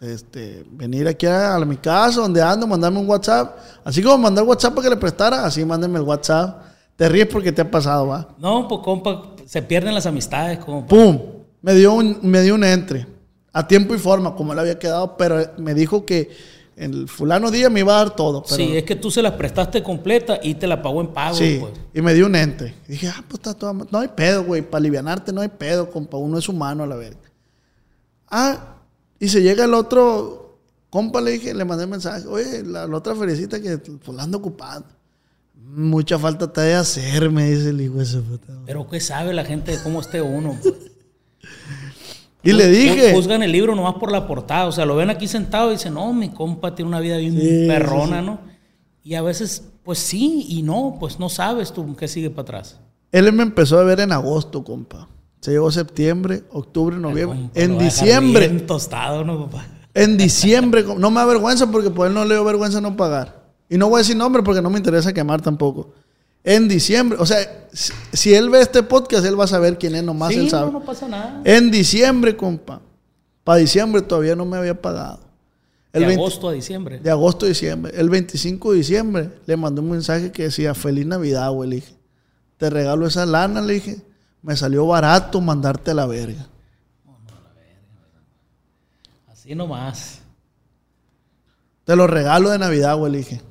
este, 0.00 0.64
venir 0.70 1.06
aquí 1.08 1.26
a, 1.26 1.56
a 1.56 1.64
mi 1.64 1.76
casa, 1.76 2.20
donde 2.20 2.40
ando, 2.40 2.66
mandarme 2.66 3.00
un 3.00 3.08
WhatsApp. 3.08 3.58
Así 3.84 4.02
como 4.02 4.18
mandar 4.18 4.44
WhatsApp 4.44 4.74
para 4.74 4.84
que 4.84 4.94
le 4.94 5.00
prestara, 5.00 5.44
así 5.44 5.64
mándenme 5.64 5.98
el 5.98 6.04
WhatsApp. 6.04 6.69
Te 7.00 7.08
ríes 7.08 7.28
porque 7.28 7.50
te 7.50 7.62
ha 7.62 7.70
pasado, 7.70 8.08
¿va? 8.08 8.28
No, 8.36 8.68
pues, 8.68 8.82
compa, 8.84 9.34
se 9.46 9.62
pierden 9.62 9.94
las 9.94 10.04
amistades, 10.04 10.58
compa. 10.58 10.86
¡Pum! 10.86 11.18
Me 11.62 11.72
dio 11.72 11.94
un, 11.94 12.18
me 12.20 12.42
dio 12.42 12.54
un 12.54 12.62
entre. 12.62 13.06
A 13.54 13.66
tiempo 13.66 13.94
y 13.94 13.98
forma, 13.98 14.34
como 14.34 14.52
le 14.52 14.60
había 14.60 14.78
quedado, 14.78 15.16
pero 15.16 15.42
me 15.56 15.72
dijo 15.72 16.04
que 16.04 16.28
el 16.76 17.08
fulano 17.08 17.50
día 17.50 17.70
me 17.70 17.80
iba 17.80 17.94
a 17.94 18.04
dar 18.04 18.14
todo. 18.14 18.42
Pero, 18.42 18.54
Sí, 18.54 18.76
es 18.76 18.84
que 18.84 18.96
tú 18.96 19.10
se 19.10 19.22
la 19.22 19.34
prestaste 19.34 19.82
completa 19.82 20.40
y 20.42 20.56
te 20.56 20.66
la 20.66 20.82
pagó 20.82 21.00
en 21.00 21.06
pago, 21.14 21.36
Sí, 21.36 21.56
pues. 21.58 21.72
y 21.94 22.02
me 22.02 22.12
dio 22.12 22.26
un 22.26 22.36
entre. 22.36 22.74
Y 22.86 22.92
dije, 22.92 23.08
ah, 23.08 23.24
pues 23.26 23.38
está 23.38 23.54
todo. 23.54 23.72
No 23.90 23.98
hay 23.98 24.08
pedo, 24.08 24.44
güey. 24.44 24.60
Para 24.60 24.80
alivianarte 24.82 25.32
no 25.32 25.40
hay 25.40 25.48
pedo, 25.48 25.88
compa. 25.90 26.18
Uno 26.18 26.36
es 26.36 26.50
humano 26.50 26.82
a 26.82 26.86
la 26.86 26.96
verga. 26.96 27.30
Ah, 28.28 28.74
y 29.18 29.26
se 29.30 29.40
llega 29.40 29.64
el 29.64 29.72
otro 29.72 30.58
compa, 30.90 31.22
le 31.22 31.30
dije, 31.30 31.54
le 31.54 31.64
mandé 31.64 31.86
mensaje. 31.86 32.26
Oye, 32.26 32.62
la, 32.62 32.86
la 32.86 32.96
otra 32.98 33.16
felicita 33.16 33.58
que 33.58 33.80
la 34.12 34.22
ando 34.22 34.36
ocupando. 34.36 34.99
Mucha 35.72 36.18
falta 36.18 36.52
te 36.52 36.60
de 36.62 36.74
hacer, 36.74 37.30
me 37.30 37.48
dice 37.48 37.70
el 37.70 37.80
hijo 37.80 37.98
de 37.98 38.20
puta. 38.22 38.52
Pero 38.66 38.88
¿qué 38.88 39.00
sabe 39.00 39.32
la 39.32 39.44
gente 39.44 39.76
de 39.76 39.82
cómo 39.82 40.00
esté 40.00 40.20
uno? 40.20 40.56
pues? 40.62 40.74
Y 42.42 42.52
le 42.52 42.68
dije, 42.68 43.12
Juzgan 43.12 43.42
el 43.42 43.52
libro 43.52 43.74
nomás 43.74 43.94
por 43.94 44.10
la 44.10 44.26
portada. 44.26 44.66
O 44.66 44.72
sea, 44.72 44.84
lo 44.84 44.96
ven 44.96 45.10
aquí 45.10 45.28
sentado 45.28 45.70
y 45.70 45.74
dicen, 45.74 45.94
no, 45.94 46.12
mi 46.12 46.30
compa 46.30 46.74
tiene 46.74 46.88
una 46.88 47.00
vida 47.00 47.18
bien 47.18 47.38
Sí, 47.38 47.66
perrona, 47.68 48.22
¿no? 48.22 48.40
Y 49.04 49.14
a 49.14 49.22
veces, 49.22 49.64
pues 49.84 49.98
sí 49.98 50.46
y 50.48 50.62
no, 50.62 50.96
pues 50.98 51.18
no 51.18 51.28
sabes 51.28 51.72
tú 51.72 51.94
qué 51.96 52.08
sigue 52.08 52.30
para 52.30 52.42
atrás. 52.42 52.80
él 53.12 53.32
me 53.32 53.42
empezó 53.42 53.78
a 53.78 53.84
ver 53.84 54.00
en 54.00 54.12
agosto, 54.12 54.64
compa. 54.64 55.08
Se 55.40 55.52
llegó 55.52 55.70
septiembre, 55.70 56.44
octubre, 56.50 56.96
noviembre. 56.96 57.38
Compa, 57.38 57.60
En 57.60 57.78
diciembre. 57.78 58.48
Bien 58.48 58.66
tostado, 58.66 59.24
¿no, 59.24 59.38
compa? 59.38 59.66
En 59.94 60.16
diciembre, 60.16 60.84
no 60.96 61.10
me 61.10 61.20
da 61.20 61.26
vergüenza 61.26 61.70
porque 61.70 61.90
por 61.90 62.06
él 62.06 62.14
no 62.14 62.24
le 62.24 62.34
dio 62.34 62.44
vergüenza 62.44 62.80
no 62.80 62.96
pagar. 62.96 63.39
Y 63.70 63.78
no 63.78 63.88
voy 63.88 63.98
a 63.98 63.98
decir 63.98 64.16
nombre 64.16 64.42
porque 64.42 64.60
no 64.60 64.68
me 64.68 64.78
interesa 64.78 65.12
quemar 65.12 65.40
tampoco. 65.40 65.92
En 66.42 66.66
diciembre, 66.66 67.18
o 67.20 67.24
sea, 67.24 67.68
si, 67.72 68.34
él 68.34 68.50
ve 68.50 68.60
este 68.60 68.82
podcast, 68.82 69.24
él 69.24 69.38
va 69.38 69.44
a 69.44 69.46
saber 69.46 69.78
quién 69.78 69.94
es, 69.94 70.02
nomás 70.02 70.32
sí, 70.32 70.40
él 70.40 70.50
sabe. 70.50 70.72
no, 70.72 70.80
no 70.80 70.84
pasa 70.84 71.06
nada. 71.06 71.40
En 71.44 71.70
diciembre, 71.70 72.36
compa. 72.36 72.80
Para 73.44 73.60
diciembre 73.60 74.02
todavía 74.02 74.34
no 74.34 74.44
me 74.44 74.56
había 74.56 74.80
pagado. 74.80 75.20
El 75.92 76.02
de 76.02 76.06
20 76.08 76.22
agosto 76.22 76.48
a 76.48 76.52
diciembre. 76.52 76.98
de 76.98 77.10
agosto 77.10 77.46
a 77.46 77.48
diciembre. 77.48 77.92
El 77.94 78.10
25 78.10 78.72
de 78.72 78.76
diciembre 78.76 79.30
le 79.46 79.56
mandé 79.56 79.80
un 79.80 79.90
mensaje 79.90 80.32
que 80.32 80.44
decía, 80.44 80.74
feliz 80.74 81.06
Navidad, 81.06 81.50
güey. 81.52 81.70
Le 81.70 81.76
dije, 81.76 81.94
te 82.56 82.70
regalo 82.70 83.06
esa 83.06 83.24
lana, 83.24 83.60
le 83.60 83.74
dije. 83.74 84.02
Me 84.42 84.56
salió 84.56 84.86
barato 84.86 85.40
mandarte 85.40 85.92
a 85.92 85.94
la 85.94 86.06
verga. 86.06 86.48
Así 89.28 89.54
nomás. 89.54 90.20
Te 91.84 91.94
lo 91.94 92.06
regalo 92.06 92.50
de 92.50 92.58
Navidad, 92.58 92.96
güey, 92.96 93.12
le 93.12 93.18
dije. 93.18 93.49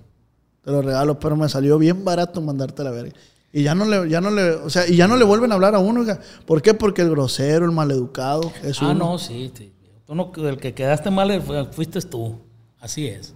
Te 0.69 0.73
lo 0.75 0.83
regalo, 0.83 1.19
pero 1.19 1.35
me 1.35 1.49
salió 1.49 1.79
bien 1.79 2.05
barato 2.05 2.43
mandarte 2.43 2.83
a 2.83 2.85
la 2.85 2.91
verga. 2.91 3.11
Y 3.51 3.63
ya 3.63 3.73
no 3.73 3.85
le, 3.85 4.07
ya 4.07 4.21
no 4.21 4.29
le, 4.29 4.51
o 4.51 4.69
sea, 4.69 4.87
y 4.87 4.95
ya 4.95 5.07
no 5.07 5.17
le 5.17 5.25
vuelven 5.25 5.51
a 5.51 5.55
hablar 5.55 5.73
a 5.73 5.79
uno. 5.79 6.05
¿Por 6.45 6.61
qué? 6.61 6.75
Porque 6.75 7.01
el 7.01 7.09
grosero, 7.09 7.65
el 7.65 7.71
maleducado, 7.71 8.51
es 8.61 8.79
Ah, 8.79 8.89
uno. 8.91 9.13
no, 9.13 9.17
sí. 9.17 9.51
sí. 9.57 9.73
Tú 10.05 10.13
no, 10.13 10.31
el 10.47 10.57
que 10.57 10.75
quedaste 10.75 11.09
mal 11.09 11.41
fue- 11.41 11.65
fuiste 11.71 11.99
tú. 12.01 12.35
Así 12.79 13.07
es. 13.07 13.33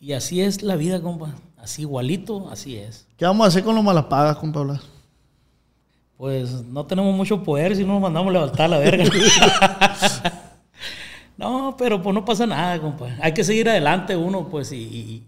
Y 0.00 0.14
así 0.14 0.40
es 0.42 0.64
la 0.64 0.74
vida, 0.74 1.00
compa. 1.00 1.32
Así 1.58 1.82
igualito, 1.82 2.48
así 2.50 2.76
es. 2.76 3.06
¿Qué 3.16 3.24
vamos 3.24 3.44
a 3.44 3.48
hacer 3.48 3.62
con 3.62 3.76
los 3.76 3.84
malapagas, 3.84 4.36
compa 4.38 4.62
Blas? 4.62 4.80
Pues 6.16 6.50
no 6.64 6.84
tenemos 6.86 7.14
mucho 7.14 7.40
poder 7.44 7.76
si 7.76 7.84
no 7.84 7.92
nos 7.92 8.02
mandamos 8.02 8.30
a 8.30 8.32
levantar 8.32 8.68
la 8.68 8.78
verga. 8.80 9.04
no, 11.36 11.76
pero 11.78 12.02
pues 12.02 12.12
no 12.12 12.24
pasa 12.24 12.48
nada, 12.48 12.80
compa. 12.80 13.10
Hay 13.20 13.32
que 13.32 13.44
seguir 13.44 13.68
adelante 13.68 14.16
uno, 14.16 14.48
pues, 14.48 14.72
y- 14.72 15.22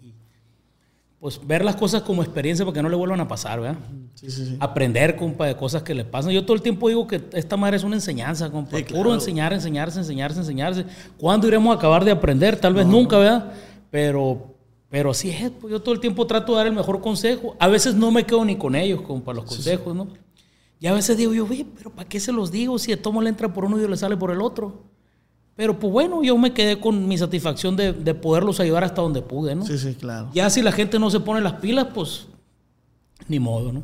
pues 1.25 1.41
ver 1.43 1.65
las 1.65 1.75
cosas 1.77 2.03
como 2.03 2.23
experiencia 2.23 2.67
para 2.67 2.75
que 2.75 2.83
no 2.83 2.91
le 2.91 2.97
vuelvan 2.97 3.19
a 3.19 3.27
pasar, 3.27 3.59
¿verdad? 3.59 3.79
Sí, 4.13 4.31
sí, 4.31 4.45
sí. 4.45 4.57
Aprender, 4.61 5.17
compa, 5.17 5.47
de 5.47 5.57
cosas 5.57 5.83
que 5.83 5.95
le 5.95 6.05
pasan. 6.05 6.33
Yo 6.33 6.45
todo 6.45 6.55
el 6.55 6.61
tiempo 6.61 6.87
digo 6.87 7.07
que 7.07 7.19
esta 7.33 7.57
madre 7.57 7.79
es 7.79 7.83
una 7.83 7.97
enseñanza, 7.97 8.51
compa. 8.51 8.73
Puro 8.73 8.85
claro. 8.85 9.15
enseñar, 9.15 9.55
enseñarse, 9.55 10.01
enseñarse, 10.01 10.41
enseñarse. 10.41 10.85
¿Cuándo 11.17 11.49
iremos 11.49 11.75
a 11.75 11.79
acabar 11.79 12.05
de 12.05 12.11
aprender? 12.11 12.61
Tal 12.61 12.75
vez 12.75 12.85
nunca, 12.85 13.17
¿verdad? 13.17 13.55
Pero, 13.91 14.55
pero 14.91 15.13
así 15.13 15.31
es. 15.31 15.51
pues, 15.51 15.71
yo 15.71 15.81
todo 15.81 15.95
el 15.95 16.01
tiempo 16.03 16.27
trato 16.27 16.53
de 16.53 16.59
dar 16.59 16.67
el 16.67 16.75
mejor 16.75 17.01
consejo. 17.01 17.57
A 17.59 17.69
veces 17.69 17.95
no 17.95 18.11
me 18.11 18.25
quedo 18.27 18.45
ni 18.45 18.57
con 18.57 18.75
ellos, 18.75 19.01
compa, 19.01 19.33
los 19.33 19.47
consejos, 19.47 19.97
¿no? 19.97 20.09
Y 20.79 20.89
a 20.89 20.93
veces 20.93 21.17
digo 21.17 21.33
yo, 21.33 21.47
"Ve, 21.47 21.65
pero 21.75 21.89
¿para 21.89 22.07
qué 22.07 22.21
se 22.21 22.33
los 22.33 22.53
digo 22.53 22.79
si 22.79 22.91
de 22.91 22.99
tomo 22.99 23.23
le 23.23 23.31
entra 23.31 23.51
por 23.51 23.65
uno 23.65 23.81
y 23.81 23.89
le 23.89 23.97
sale 23.97 24.19
por 24.19 24.31
el 24.31 24.43
otro? 24.43 24.83
Pero 25.57 25.79
pues 25.79 25.93
bueno, 25.93 26.23
yo 26.23 26.37
me 26.37 26.53
quedé 26.53 26.81
con 26.81 27.07
mi 27.07 27.17
satisfacción 27.17 27.77
de, 27.77 27.93
de 27.93 28.15
poderlos 28.15 28.59
ayudar 28.59 28.85
hasta 28.85 29.03
donde 29.03 29.23
pude, 29.23 29.55
¿no? 29.55 29.65
Sí, 29.65 29.79
sí, 29.79 29.95
claro. 29.95 30.31
Ya 30.35 30.51
si 30.51 30.63
la 30.63 30.73
gente 30.73 30.99
no 30.99 31.11
se 31.11 31.21
pone 31.21 31.41
las 31.41 31.55
pilas, 31.55 31.89
pues 31.95 32.27
ni 33.29 33.39
modo, 33.39 33.73
¿no? 33.73 33.83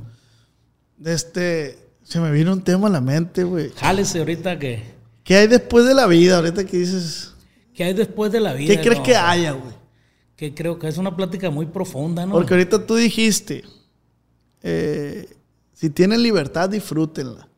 Este, 1.05 1.79
se 2.03 2.21
me 2.21 2.31
vino 2.33 2.53
un 2.53 2.63
tema 2.63 2.89
a 2.89 2.91
la 2.91 3.01
mente, 3.01 3.45
güey. 3.45 3.71
Jálese 3.77 4.19
ahorita 4.19 4.59
que... 4.59 4.83
¿Qué 5.23 5.37
hay 5.37 5.47
después 5.47 5.87
de 5.87 5.95
la 5.95 6.07
vida? 6.07 6.39
Ahorita 6.39 6.65
que 6.65 6.79
dices, 6.79 7.35
¿Qué 7.73 7.85
hay 7.85 7.95
después 7.95 8.33
de 8.33 8.41
la 8.41 8.53
vida? 8.53 8.75
¿qué 8.75 8.81
crees 8.81 8.99
No, 8.99 9.05
que 9.05 9.17
haya, 9.17 9.53
güey? 9.53 9.75
Que 10.37 10.55
creo 10.55 10.79
que 10.79 10.89
es 10.89 10.99
una 10.99 11.15
plática 11.17 11.51
muy 11.51 11.67
profunda, 11.67 12.27
¿no? 12.27 12.33
Porque 12.33 12.55
ahorita 12.55 12.85
tú 12.85 12.97
dijiste, 12.97 13.65
eh, 14.63 15.29
si 15.73 15.89
tienen 15.89 16.23
libertad, 16.23 16.69
disfrútenla. 16.69 17.49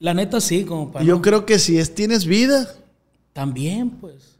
La 0.00 0.12
neta 0.12 0.40
sí, 0.40 0.64
compa. 0.64 1.02
Y 1.02 1.06
yo 1.06 1.16
¿no? 1.16 1.22
creo 1.22 1.46
que 1.46 1.58
si 1.58 1.78
es 1.78 1.94
tienes 1.94 2.26
vida, 2.26 2.68
También, 3.34 3.90
pues. 3.90 4.38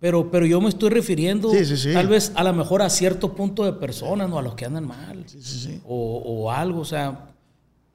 Pero, 0.00 0.30
pero 0.30 0.44
yo 0.44 0.60
me 0.60 0.68
estoy 0.68 0.90
refiriendo 0.90 1.50
Sí, 1.50 1.64
sí, 1.64 1.78
sí. 1.78 1.92
tal 1.94 2.08
vez 2.08 2.30
a 2.34 2.44
lo 2.44 2.52
mejor 2.52 2.82
a 2.82 2.90
cierto 2.90 3.32
punto 3.34 3.64
de 3.64 3.72
personas, 3.72 4.28
¿no? 4.28 4.38
A 4.38 4.42
los 4.42 4.54
que 4.54 4.66
andan 4.66 4.86
mal. 4.86 5.24
sí, 5.26 5.40
sí, 5.40 5.58
sí. 5.60 5.80
O, 5.86 6.18
o 6.26 6.50
algo, 6.50 6.80
o 6.80 6.84
sea, 6.84 7.28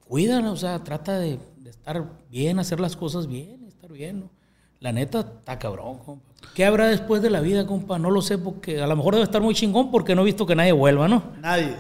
cuídala, 0.07 0.51
o 0.51 0.55
sea, 0.55 0.83
trata 0.83 1.19
de, 1.19 1.37
de 1.57 1.69
estar 1.69 2.03
bien, 2.31 2.57
hacer 2.57 2.79
las 2.79 2.95
cosas 2.95 3.27
bien, 3.27 3.63
estar 3.67 3.91
bien, 3.91 4.21
¿no? 4.21 4.29
La 4.79 4.91
neta, 4.91 5.19
está 5.19 5.59
cabrón, 5.59 5.99
compa. 5.99 6.25
¿Qué 6.55 6.65
habrá 6.65 6.87
después 6.87 7.21
de 7.21 7.29
la 7.29 7.41
vida, 7.41 7.67
compa? 7.67 7.99
No 7.99 8.09
lo 8.09 8.21
sé, 8.21 8.37
porque 8.37 8.81
a 8.81 8.87
lo 8.87 8.95
mejor 8.95 9.13
debe 9.15 9.25
estar 9.25 9.41
muy 9.41 9.53
chingón 9.53 9.91
porque 9.91 10.15
no 10.15 10.21
he 10.21 10.25
visto 10.25 10.45
que 10.47 10.55
nadie 10.55 10.71
vuelva, 10.71 11.07
¿no? 11.07 11.21
nadie. 11.41 11.75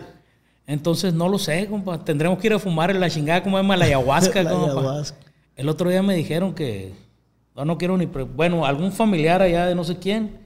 Entonces, 0.67 1.13
no 1.13 1.27
lo 1.29 1.39
sé, 1.39 1.65
compa. 1.67 2.03
Tendremos 2.05 2.37
que 2.37 2.47
ir 2.47 2.53
a 2.53 2.59
fumar 2.59 2.91
en 2.91 2.99
la 2.99 3.09
chingada, 3.09 3.41
como 3.41 3.57
llama, 3.57 3.75
la 3.77 3.85
ayahuasca, 3.85 4.43
La 4.43 4.51
compa. 4.51 4.79
ayahuasca. 4.81 5.17
El 5.55 5.69
otro 5.69 5.89
día 5.89 6.03
me 6.03 6.13
dijeron 6.13 6.53
que, 6.53 6.93
no, 7.59 7.65
no 7.65 7.77
quiero 7.77 7.97
ni, 7.97 8.05
bueno, 8.05 8.65
algún 8.65 8.91
familiar 8.91 9.41
allá 9.41 9.65
de 9.65 9.75
no 9.75 9.83
sé 9.83 9.97
quién, 9.97 10.37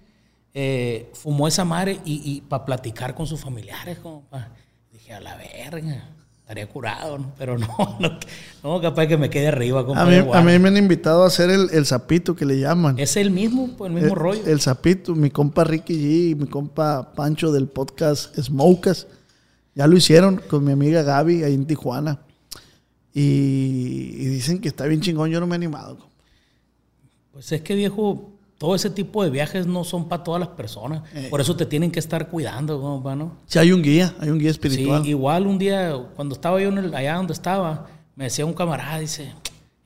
eh, 0.53 1.11
fumó 1.13 1.47
esa 1.47 1.63
madre 1.63 1.99
y, 2.05 2.21
y 2.25 2.41
para 2.41 2.65
platicar 2.65 3.13
con 3.13 3.27
sus 3.27 3.39
familiares, 3.39 3.99
compa. 3.99 4.49
Dije, 4.91 5.13
a 5.13 5.19
la 5.19 5.35
verga, 5.35 6.09
estaría 6.39 6.67
curado, 6.67 7.19
¿no? 7.19 7.31
Pero 7.37 7.57
no, 7.57 7.67
no, 7.99 8.19
no, 8.63 8.81
capaz 8.81 9.05
que 9.05 9.17
me 9.17 9.29
quede 9.29 9.49
arriba. 9.49 9.85
A 9.95 10.05
mí, 10.05 10.15
a 10.31 10.41
me 10.41 10.67
han 10.67 10.77
invitado 10.77 11.23
a 11.23 11.27
hacer 11.27 11.51
el, 11.51 11.69
el 11.71 11.85
zapito 11.85 12.35
que 12.35 12.45
le 12.45 12.59
llaman. 12.59 12.97
Es 12.97 13.15
el 13.15 13.29
mismo, 13.29 13.69
pues, 13.77 13.89
el 13.89 13.95
mismo 13.95 14.13
el, 14.13 14.15
rollo. 14.15 14.45
El 14.45 14.59
zapito, 14.59 15.13
mi 15.13 15.29
compa 15.29 15.63
Ricky 15.63 15.93
G 15.93 16.31
y 16.31 16.35
mi 16.35 16.47
compa 16.47 17.13
Pancho 17.13 17.51
del 17.51 17.67
podcast 17.67 18.35
Smokas. 18.39 19.07
Ya 19.75 19.85
lo 19.85 19.95
hicieron 19.95 20.41
con 20.49 20.63
mi 20.63 20.71
amiga 20.71 21.03
Gaby 21.03 21.43
ahí 21.43 21.53
en 21.53 21.65
Tijuana. 21.65 22.19
Y, 23.13 24.15
y 24.17 24.25
dicen 24.25 24.59
que 24.59 24.67
está 24.67 24.85
bien 24.85 25.01
chingón, 25.01 25.29
yo 25.29 25.39
no 25.39 25.45
me 25.45 25.53
he 25.53 25.57
animado. 25.57 26.12
Pues 27.33 27.51
es 27.51 27.61
que, 27.61 27.75
viejo, 27.75 28.29
todo 28.59 28.75
ese 28.75 28.89
tipo 28.89 29.23
de 29.23 29.29
viajes 29.29 29.65
no 29.67 29.83
son 29.83 30.07
para 30.07 30.23
todas 30.23 30.39
las 30.39 30.49
personas. 30.49 31.01
Eh. 31.13 31.27
Por 31.29 31.41
eso 31.41 31.55
te 31.57 31.65
tienen 31.65 31.91
que 31.91 31.99
estar 31.99 32.29
cuidando, 32.29 32.79
compa, 32.79 33.15
¿no? 33.15 33.33
Si 33.47 33.59
hay 33.59 33.71
un 33.73 33.81
guía, 33.81 34.13
hay 34.19 34.29
un 34.29 34.39
guía 34.39 34.51
espiritual. 34.51 35.03
Sí, 35.03 35.09
igual 35.09 35.47
un 35.47 35.57
día, 35.57 35.93
cuando 36.15 36.35
estaba 36.35 36.61
yo 36.61 36.69
en 36.69 36.77
el- 36.77 36.93
allá 36.95 37.15
donde 37.15 37.33
estaba, 37.33 37.87
me 38.15 38.25
decía 38.25 38.45
un 38.45 38.53
camarada, 38.53 38.99
dice, 38.99 39.33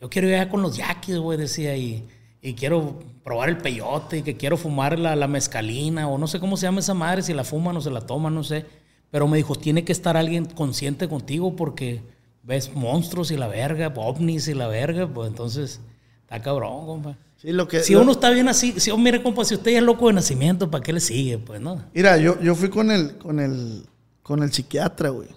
yo 0.01 0.09
quiero 0.09 0.27
ir 0.27 0.35
allá 0.35 0.49
con 0.49 0.61
los 0.61 0.75
yaquis, 0.77 1.17
güey, 1.17 1.37
decía, 1.39 1.75
y, 1.77 2.05
y 2.41 2.53
quiero 2.53 2.99
probar 3.23 3.49
el 3.49 3.57
peyote, 3.57 4.17
y 4.19 4.21
que 4.21 4.35
quiero 4.35 4.57
fumar 4.57 4.99
la, 4.99 5.15
la 5.15 5.27
mezcalina, 5.27 6.07
o 6.09 6.17
no 6.17 6.27
sé 6.27 6.39
cómo 6.41 6.57
se 6.57 6.63
llama 6.67 6.81
esa 6.81 6.93
madre, 6.93 7.21
si 7.23 7.33
la 7.33 7.45
fuman 7.45 7.77
o 7.77 7.81
se 7.81 7.89
la 7.89 8.01
toman, 8.01 8.35
no 8.35 8.43
sé. 8.43 8.65
Pero 9.09 9.25
me 9.27 9.37
dijo, 9.37 9.55
tiene 9.55 9.85
que 9.85 9.93
estar 9.93 10.17
alguien 10.17 10.45
consciente 10.45 11.07
contigo 11.07 11.55
porque 11.55 12.01
ves 12.43 12.75
monstruos 12.75 13.31
y 13.31 13.37
la 13.37 13.47
verga, 13.47 13.87
ovnis 13.95 14.49
y 14.49 14.53
la 14.53 14.67
verga, 14.67 15.07
pues 15.07 15.29
entonces, 15.29 15.79
está 16.21 16.41
cabrón, 16.41 16.85
compa. 16.85 17.17
Sí, 17.37 17.51
lo 17.51 17.67
que, 17.67 17.81
Si 17.83 17.93
lo- 17.93 18.01
uno 18.01 18.11
está 18.13 18.29
bien 18.31 18.47
así, 18.47 18.79
si, 18.79 18.89
oh, 18.91 18.97
mire, 18.97 19.21
compa, 19.21 19.45
si 19.45 19.53
usted 19.55 19.71
ya 19.71 19.77
es 19.79 19.83
loco 19.83 20.07
de 20.07 20.13
nacimiento, 20.13 20.69
¿para 20.71 20.83
qué 20.83 20.91
le 20.93 20.99
sigue? 20.99 21.37
Pues, 21.37 21.61
¿no? 21.61 21.81
Mira, 21.93 22.17
yo, 22.17 22.39
yo 22.41 22.55
fui 22.55 22.69
con 22.69 22.89
el, 22.91 23.17
con 23.17 23.39
el, 23.39 23.85
con 24.23 24.41
el 24.41 24.51
psiquiatra, 24.51 25.09
güey. 25.09 25.29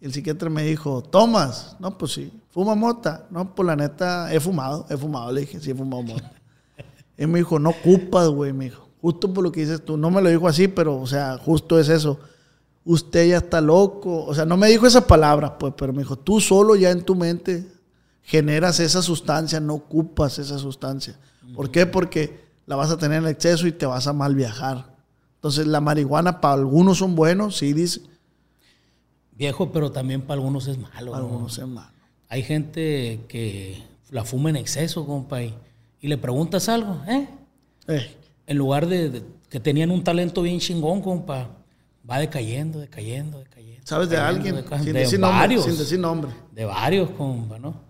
Y 0.00 0.06
el 0.06 0.12
psiquiatra 0.12 0.48
me 0.48 0.62
dijo, 0.62 1.02
¿tomas? 1.02 1.76
No, 1.80 1.98
pues 1.98 2.12
sí. 2.12 2.32
¿Fuma 2.50 2.74
mota? 2.74 3.26
No, 3.30 3.54
pues 3.54 3.66
la 3.66 3.76
neta, 3.76 4.32
he 4.32 4.40
fumado, 4.40 4.86
he 4.88 4.96
fumado. 4.96 5.30
Le 5.32 5.42
dije, 5.42 5.60
sí, 5.60 5.70
he 5.70 5.74
fumado 5.74 6.02
mota. 6.02 6.32
y 7.18 7.26
me 7.26 7.40
dijo, 7.40 7.58
no 7.58 7.70
ocupas, 7.70 8.28
güey, 8.28 8.52
me 8.52 8.66
dijo. 8.66 8.88
Justo 9.02 9.32
por 9.32 9.44
lo 9.44 9.52
que 9.52 9.60
dices 9.60 9.84
tú. 9.84 9.96
No 9.96 10.10
me 10.10 10.22
lo 10.22 10.30
dijo 10.30 10.48
así, 10.48 10.66
pero, 10.68 10.98
o 10.98 11.06
sea, 11.06 11.36
justo 11.36 11.78
es 11.78 11.88
eso. 11.88 12.18
Usted 12.84 13.28
ya 13.28 13.36
está 13.38 13.60
loco. 13.60 14.24
O 14.24 14.34
sea, 14.34 14.44
no 14.46 14.56
me 14.56 14.68
dijo 14.68 14.86
esas 14.86 15.04
palabras, 15.04 15.52
pues, 15.58 15.74
pero 15.76 15.92
me 15.92 15.98
dijo, 16.02 16.16
tú 16.16 16.40
solo 16.40 16.74
ya 16.74 16.90
en 16.90 17.02
tu 17.02 17.14
mente 17.14 17.66
generas 18.28 18.78
esa 18.78 19.00
sustancia, 19.00 19.58
no 19.58 19.72
ocupas 19.74 20.38
esa 20.38 20.58
sustancia. 20.58 21.16
¿Por 21.54 21.70
qué? 21.70 21.86
Porque 21.86 22.40
la 22.66 22.76
vas 22.76 22.90
a 22.90 22.98
tener 22.98 23.22
en 23.22 23.28
exceso 23.28 23.66
y 23.66 23.72
te 23.72 23.86
vas 23.86 24.06
a 24.06 24.12
mal 24.12 24.34
viajar. 24.34 24.94
Entonces, 25.36 25.66
la 25.66 25.80
marihuana 25.80 26.38
para 26.42 26.52
algunos 26.54 26.98
son 26.98 27.14
buenos, 27.14 27.56
sí, 27.56 27.72
dice. 27.72 28.02
Viejo, 29.32 29.72
pero 29.72 29.90
también 29.90 30.20
para 30.22 30.34
algunos 30.40 30.66
es 30.66 30.76
malo. 30.76 31.12
Para 31.12 31.22
¿no? 31.22 31.28
algunos 31.30 31.56
es 31.58 31.66
malo. 31.66 31.90
Hay 32.28 32.42
gente 32.42 33.20
que 33.28 33.82
la 34.10 34.24
fuma 34.24 34.50
en 34.50 34.56
exceso, 34.56 35.06
compa, 35.06 35.42
y, 35.42 35.54
y 36.02 36.08
le 36.08 36.18
preguntas 36.18 36.68
algo, 36.68 37.00
¿eh? 37.08 37.28
Eh, 37.86 38.14
En 38.46 38.58
lugar 38.58 38.86
de, 38.86 39.08
de- 39.08 39.22
que 39.48 39.58
tenían 39.60 39.90
un 39.90 40.04
talento 40.04 40.42
bien 40.42 40.60
chingón, 40.60 41.00
compa, 41.00 41.48
va 42.08 42.18
decayendo, 42.18 42.80
decayendo, 42.80 43.38
decayendo. 43.38 43.80
¿Sabes 43.86 44.10
de 44.10 44.18
alguien? 44.18 44.56
decayendo. 44.56 44.84
Sin 44.84 44.92
de 44.92 45.00
decir, 45.00 45.18
nombre, 45.20 45.38
varios. 45.38 45.64
sin 45.64 45.78
decir 45.78 45.98
nombre. 45.98 46.30
De 46.52 46.66
varios, 46.66 47.08
compa, 47.10 47.58
¿no? 47.58 47.87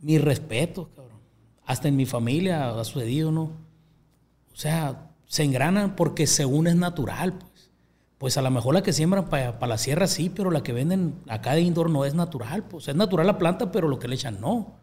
Mi 0.00 0.18
respeto, 0.18 0.88
cabrón. 0.94 1.18
Hasta 1.64 1.88
en 1.88 1.96
mi 1.96 2.06
familia 2.06 2.70
ha 2.70 2.84
sucedido, 2.84 3.30
¿no? 3.30 3.42
O 3.42 4.56
sea, 4.56 5.10
se 5.26 5.44
engranan 5.44 5.96
porque 5.96 6.26
según 6.26 6.66
es 6.66 6.76
natural, 6.76 7.34
pues. 7.34 7.70
Pues 8.18 8.36
a 8.36 8.42
lo 8.42 8.50
mejor 8.50 8.74
la 8.74 8.82
que 8.82 8.92
siembran 8.92 9.28
para 9.28 9.66
la 9.66 9.78
sierra 9.78 10.08
sí, 10.08 10.28
pero 10.28 10.50
la 10.50 10.64
que 10.64 10.72
venden 10.72 11.14
acá 11.28 11.54
de 11.54 11.60
indoor 11.60 11.88
no 11.88 12.04
es 12.04 12.14
natural. 12.14 12.64
Pues 12.64 12.88
es 12.88 12.96
natural 12.96 13.26
la 13.28 13.38
planta, 13.38 13.70
pero 13.70 13.86
lo 13.86 14.00
que 14.00 14.08
le 14.08 14.16
echan 14.16 14.40
no. 14.40 14.74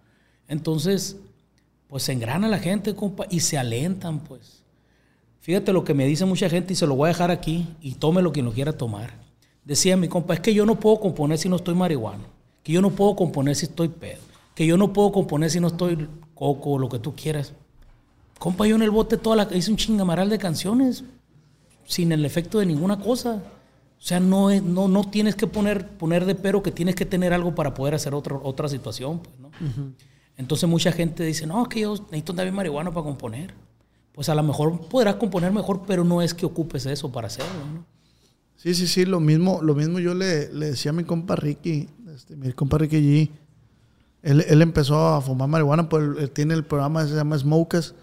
Entonces, 0.48 1.18
pues 1.88 2.04
se 2.04 2.14
engrana 2.14 2.48
la 2.48 2.60
gente, 2.60 2.96
compa, 2.96 3.26
y 3.30 3.42
se 3.42 3.58
alentan, 3.58 4.22
pues. 4.22 4.64
Fíjate 5.42 5.74
lo 5.74 5.84
que 5.84 5.94
me 5.94 6.08
dice 6.08 6.26
mucha 6.26 6.50
gente 6.50 6.74
y 6.74 6.76
se 6.76 6.88
lo 6.88 6.96
voy 6.96 7.08
a 7.08 7.14
dejar 7.14 7.30
aquí 7.30 7.68
y 7.82 7.96
tómelo 7.96 8.32
quien 8.32 8.46
lo 8.46 8.52
quiera 8.52 8.74
tomar. 8.74 9.14
Decía 9.64 9.98
mi 9.98 10.08
compa, 10.08 10.34
es 10.34 10.40
que 10.40 10.54
yo 10.54 10.66
no 10.66 10.80
puedo 10.80 11.00
componer 11.00 11.38
si 11.38 11.50
no 11.50 11.58
estoy 11.58 11.76
marihuana, 11.76 12.24
que 12.64 12.72
yo 12.72 12.82
no 12.82 12.90
puedo 12.92 13.16
componer 13.16 13.56
si 13.56 13.66
estoy 13.66 13.90
pedo, 13.90 14.22
que 14.56 14.66
yo 14.66 14.78
no 14.78 14.92
puedo 14.94 15.12
componer 15.12 15.52
si 15.52 15.60
no 15.60 15.68
estoy 15.68 16.08
coco 16.34 16.72
o 16.72 16.80
lo 16.80 16.90
que 16.90 16.98
tú 17.00 17.14
quieras. 17.16 17.54
Compa, 18.40 18.66
yo 18.68 18.76
en 18.76 18.82
el 18.82 18.92
bote 18.92 19.18
toda 19.18 19.36
la 19.36 19.56
hice 19.56 19.70
un 19.72 19.78
chingamaral 19.78 20.30
de 20.30 20.38
canciones 20.38 21.04
sin 21.86 22.12
el 22.12 22.26
efecto 22.26 22.60
de 22.60 22.66
ninguna 22.66 23.00
cosa. 23.00 23.44
O 23.98 24.02
sea, 24.02 24.20
no, 24.20 24.50
es- 24.50 24.64
no, 24.64 24.88
no 24.88 25.10
tienes 25.10 25.36
que 25.36 25.48
poner, 25.48 25.88
poner 25.88 26.26
de 26.26 26.36
pero 26.36 26.62
que 26.64 26.72
tienes 26.72 26.96
que 26.96 27.06
tener 27.06 27.34
algo 27.34 27.54
para 27.56 27.74
poder 27.74 27.96
hacer 27.96 28.14
otra, 28.16 28.36
otra 28.42 28.68
situación. 28.68 29.20
Pues, 29.20 29.40
¿no? 29.40 29.50
Entonces 30.38 30.68
mucha 30.70 30.92
gente 30.92 31.24
dice, 31.24 31.48
no, 31.48 31.62
es 31.64 31.70
que 31.70 31.82
yo 31.82 31.94
necesito 31.96 32.32
andar 32.34 32.46
bien 32.46 32.56
marihuana 32.56 32.92
para 32.92 33.04
componer. 33.06 33.54
Pues 34.12 34.30
a 34.30 34.36
lo 34.36 34.44
mejor 34.44 34.88
podrás 34.88 35.16
componer 35.16 35.52
mejor, 35.52 35.84
pero 35.88 36.04
no 36.04 36.22
es 36.22 36.34
que 36.34 36.46
ocupes 36.46 36.86
eso 36.86 37.12
para 37.12 37.28
hacerlo. 37.28 37.52
¿no? 37.74 37.86
Sí, 38.56 38.74
sí, 38.74 38.88
sí, 38.88 39.06
lo 39.06 39.20
mismo, 39.20 39.60
lo 39.62 39.76
mismo 39.76 40.00
yo 40.00 40.14
le, 40.14 40.52
le 40.54 40.68
decía 40.68 40.92
a 40.92 40.94
mi 40.94 41.04
compa 41.04 41.36
Ricky, 41.36 41.88
este, 42.14 42.36
mi 42.36 42.52
compa 42.54 42.78
Ricky 42.78 42.98
G. 42.98 43.30
Él, 44.26 44.44
él 44.48 44.64
empezó 44.64 44.98
a 44.98 45.22
fumar 45.22 45.48
marihuana, 45.48 45.88
pues 45.88 46.04
él, 46.18 46.32
tiene 46.32 46.56
el 46.56 46.66
programa 46.66 47.06
se 47.06 47.14
llama 47.14 47.38
Smokers. 47.38 47.94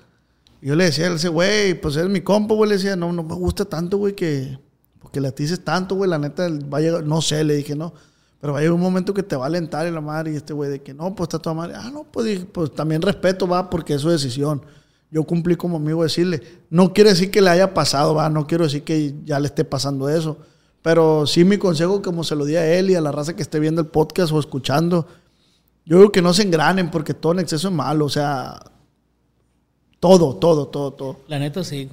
Y 0.60 0.68
yo 0.68 0.76
le 0.76 0.84
decía, 0.84 1.08
él 1.08 1.14
dice, 1.14 1.28
güey, 1.28 1.74
pues 1.80 1.96
es 1.96 2.08
mi 2.08 2.20
compa, 2.20 2.54
güey. 2.54 2.70
Le 2.70 2.76
decía, 2.76 2.94
no, 2.94 3.12
no 3.12 3.24
me 3.24 3.34
gusta 3.34 3.64
tanto, 3.64 3.98
güey, 3.98 4.14
que. 4.14 4.56
Porque 5.00 5.20
le 5.20 5.26
atices 5.26 5.64
tanto, 5.64 5.96
güey, 5.96 6.08
la 6.08 6.18
neta, 6.18 6.48
va 6.72 6.78
a 6.78 6.80
llegar, 6.80 7.04
no 7.04 7.20
sé, 7.20 7.42
le 7.42 7.56
dije, 7.56 7.74
no. 7.74 7.92
Pero 8.40 8.52
va 8.52 8.60
a 8.60 8.62
llegar 8.62 8.72
un 8.72 8.80
momento 8.80 9.12
que 9.12 9.24
te 9.24 9.34
va 9.34 9.46
a 9.46 9.48
alentar 9.48 9.84
en 9.84 9.96
la 9.96 10.00
madre 10.00 10.32
y 10.32 10.36
este 10.36 10.52
güey 10.52 10.70
de 10.70 10.80
que 10.80 10.94
no, 10.94 11.12
pues 11.12 11.26
está 11.26 11.40
toda 11.40 11.54
madre. 11.54 11.74
Ah, 11.76 11.90
no, 11.92 12.04
pues, 12.04 12.26
dije, 12.26 12.46
pues 12.46 12.72
también 12.72 13.02
respeto, 13.02 13.48
va, 13.48 13.68
porque 13.68 13.94
es 13.94 14.00
su 14.00 14.08
decisión. 14.08 14.62
Yo 15.10 15.24
cumplí 15.24 15.56
como 15.56 15.78
amigo 15.78 16.04
decirle, 16.04 16.40
no 16.70 16.92
quiere 16.92 17.10
decir 17.10 17.32
que 17.32 17.42
le 17.42 17.50
haya 17.50 17.74
pasado, 17.74 18.14
va, 18.14 18.30
no 18.30 18.46
quiero 18.46 18.62
decir 18.62 18.84
que 18.84 19.16
ya 19.24 19.40
le 19.40 19.48
esté 19.48 19.64
pasando 19.64 20.08
eso. 20.08 20.38
Pero 20.82 21.26
sí 21.26 21.44
mi 21.44 21.58
consejo, 21.58 22.00
como 22.00 22.22
se 22.22 22.36
lo 22.36 22.44
di 22.44 22.54
a 22.54 22.78
él 22.78 22.90
y 22.90 22.94
a 22.94 23.00
la 23.00 23.10
raza 23.10 23.34
que 23.34 23.42
esté 23.42 23.58
viendo 23.58 23.80
el 23.80 23.88
podcast 23.88 24.32
o 24.32 24.38
escuchando, 24.38 25.08
yo 25.84 25.98
digo 25.98 26.12
que 26.12 26.22
no 26.22 26.32
se 26.34 26.42
engranen 26.42 26.90
porque 26.90 27.14
todo 27.14 27.32
en 27.32 27.40
exceso 27.40 27.68
es 27.68 27.74
malo, 27.74 28.04
o 28.06 28.08
sea, 28.08 28.60
todo, 30.00 30.36
todo, 30.36 30.66
todo, 30.68 30.92
todo. 30.92 31.16
La 31.28 31.38
neta 31.38 31.62
sí. 31.64 31.88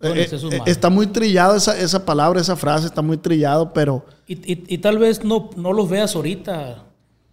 Todo 0.00 0.12
en 0.12 0.18
Eh, 0.18 0.22
exceso 0.22 0.48
es 0.48 0.54
eh, 0.54 0.58
malo. 0.58 0.70
está 0.70 0.90
muy 0.90 1.06
trillado 1.08 1.56
esa, 1.56 1.76
esa 1.78 2.04
palabra, 2.04 2.40
esa 2.40 2.56
frase, 2.56 2.86
está 2.86 3.02
muy 3.02 3.16
trillado, 3.16 3.72
pero 3.72 4.04
Y, 4.28 4.34
y- 4.52 4.64
y 4.68 4.78
tal 4.78 4.98
vez 4.98 5.24
no, 5.24 5.50
no 5.56 5.72
los 5.72 5.88
veas 5.88 6.14
ahorita, 6.14 6.84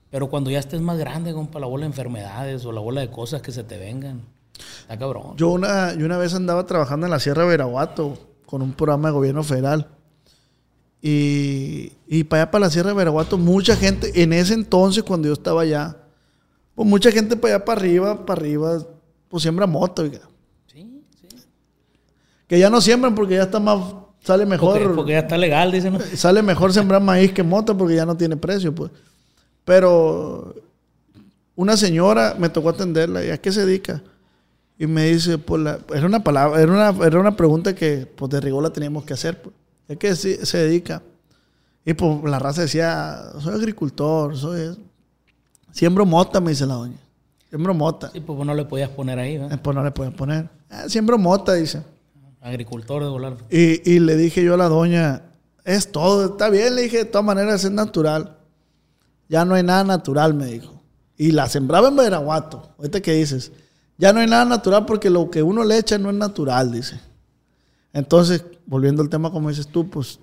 pero 0.10 0.30
cuando 0.30 0.50
ya 0.50 0.60
estés 0.60 0.82
más 0.82 0.98
grande, 0.98 1.34
compa, 1.34 1.60
la 1.60 1.68
bola 1.68 1.82
de 1.82 1.88
enfermedades 1.88 2.66
o 2.66 2.72
la 2.72 2.82
bola 2.82 3.02
de 3.02 3.12
cosas 3.12 3.42
que 3.44 3.52
se 3.52 3.64
te 3.64 3.78
vengan. 3.78 4.22
Está 4.82 4.98
cabrón. 4.98 5.34
yo 5.36 5.50
una, 5.50 5.94
yo 5.94 6.06
una 6.06 6.18
vez 6.18 6.34
andaba 6.34 6.66
trabajando 6.66 7.06
en 7.06 7.12
la 7.12 7.20
Sierra 7.20 7.44
de 7.44 7.50
Veraguato 7.50 8.18
con 8.46 8.62
un 8.62 8.72
programa 8.74 9.10
de 9.10 9.14
gobierno 9.14 9.44
federal. 9.44 9.90
Y, 11.08 11.92
y 12.08 12.24
para 12.24 12.42
allá, 12.42 12.52
para 12.52 12.66
la 12.66 12.72
Sierra 12.72 12.90
de 12.90 12.96
Veraguato, 12.96 13.38
mucha 13.38 13.76
gente, 13.76 14.24
en 14.24 14.34
ese 14.34 14.56
entonces, 14.56 15.04
cuando 15.04 15.28
yo 15.28 15.34
estaba 15.34 15.62
allá, 15.62 15.98
pues 16.74 16.90
mucha 16.90 17.12
gente 17.12 17.38
para 17.38 17.58
allá, 17.58 17.66
para 17.66 17.80
arriba, 17.80 18.26
para 18.26 18.42
arriba, 18.42 18.84
pues 19.30 19.44
siembra 19.44 19.68
moto, 19.68 20.02
oiga. 20.02 20.22
Sí, 20.66 21.04
sí. 21.22 21.28
Que 22.48 22.58
ya 22.58 22.72
no 22.72 22.82
siembran 22.82 23.14
porque 23.14 23.36
ya 23.36 23.44
está 23.44 23.60
más, 23.60 23.80
sale 24.22 24.48
mejor. 24.48 24.80
Porque, 24.80 24.96
porque 24.96 25.12
ya 25.12 25.20
está 25.20 25.38
legal, 25.38 25.72
dicen. 25.72 25.96
Sale 26.18 26.42
mejor 26.42 26.74
sembrar 26.74 27.04
maíz 27.04 27.32
que 27.34 27.44
moto 27.44 27.78
porque 27.78 27.94
ya 27.94 28.08
no 28.08 28.18
tiene 28.18 28.36
precio, 28.36 28.74
pues. 28.74 28.90
Pero 29.64 30.56
una 31.56 31.78
señora 31.78 32.36
me 32.40 32.50
tocó 32.50 32.70
atenderla 32.70 33.24
y 33.24 33.30
a 33.30 33.38
qué 33.38 33.52
se 33.52 33.64
dedica. 33.64 34.02
Y 34.80 34.88
me 34.88 35.06
dice, 35.06 35.38
pues 35.38 35.62
la, 35.62 35.78
era 35.94 36.08
una 36.08 36.24
palabra, 36.24 36.60
era 36.60 36.72
una, 36.72 37.06
era 37.06 37.20
una 37.20 37.36
pregunta 37.36 37.76
que 37.76 38.08
pues 38.08 38.32
de 38.32 38.42
rigor 38.42 38.64
la 38.64 38.72
teníamos 38.72 39.06
que 39.06 39.14
hacer, 39.14 39.40
pues. 39.40 39.54
¿A 39.90 39.96
qué 39.96 40.16
se, 40.16 40.58
dedica? 40.58 41.02
Y 41.86 41.94
pues 41.94 42.24
la 42.24 42.40
raza 42.40 42.62
decía, 42.62 43.32
soy 43.40 43.54
agricultor, 43.54 44.36
soy 44.36 44.78
siembro 45.72 46.06
mota, 46.06 46.40
me 46.40 46.52
dice 46.52 46.66
la 46.66 46.76
doña. 46.76 46.98
Siembro 47.50 47.74
mota. 47.74 48.10
Sí, 48.12 48.20
pues 48.20 48.40
no 48.46 48.54
le 48.54 48.66
podías 48.66 48.90
poner 48.90 49.20
ahí, 49.20 49.38
¿verdad? 49.38 49.54
Eh, 49.54 49.60
Pues 49.62 49.76
no 49.76 49.84
le 49.84 49.92
pueden 49.92 50.14
poner. 50.14 50.50
"Ah, 50.70 50.90
siembro 50.90 51.18
mota, 51.18 51.54
dice. 51.54 51.84
Agricultor 52.42 53.04
de 53.04 53.10
volar. 53.10 53.38
Y, 53.50 53.90
y 53.90 54.00
le 54.00 54.16
dije 54.18 54.44
yo 54.44 54.56
a 54.56 54.58
la 54.58 54.68
doña, 54.68 55.22
es 55.64 55.92
todo, 55.92 56.26
está 56.26 56.50
bien, 56.50 56.76
le 56.76 56.84
dije, 56.84 56.98
de 57.00 57.06
todas 57.06 57.26
maneras 57.26 57.64
es 57.64 57.72
natural. 57.72 58.38
Ya 59.30 59.46
no 59.46 59.56
hay 59.56 59.64
nada 59.64 59.84
natural, 59.84 60.34
me 60.34 60.46
dijo. 60.46 60.82
Y 61.18 61.32
la 61.32 61.48
sembraba 61.50 61.88
en 61.88 61.96
Veraguato. 61.96 62.70
Ahorita 62.78 63.02
que 63.02 63.14
dices, 63.14 63.52
ya 63.98 64.12
no 64.14 64.20
hay 64.20 64.28
nada 64.28 64.46
natural 64.46 64.86
porque 64.86 65.10
lo 65.10 65.30
que 65.32 65.42
uno 65.42 65.64
le 65.64 65.78
echa 65.78 65.98
no 65.98 66.10
es 66.10 66.16
natural, 66.16 66.72
dice. 66.72 67.00
Entonces, 67.94 68.44
volviendo 68.66 69.02
al 69.02 69.10
tema 69.10 69.32
como 69.32 69.50
dices 69.50 69.68
tú, 69.68 69.88
pues, 69.90 70.20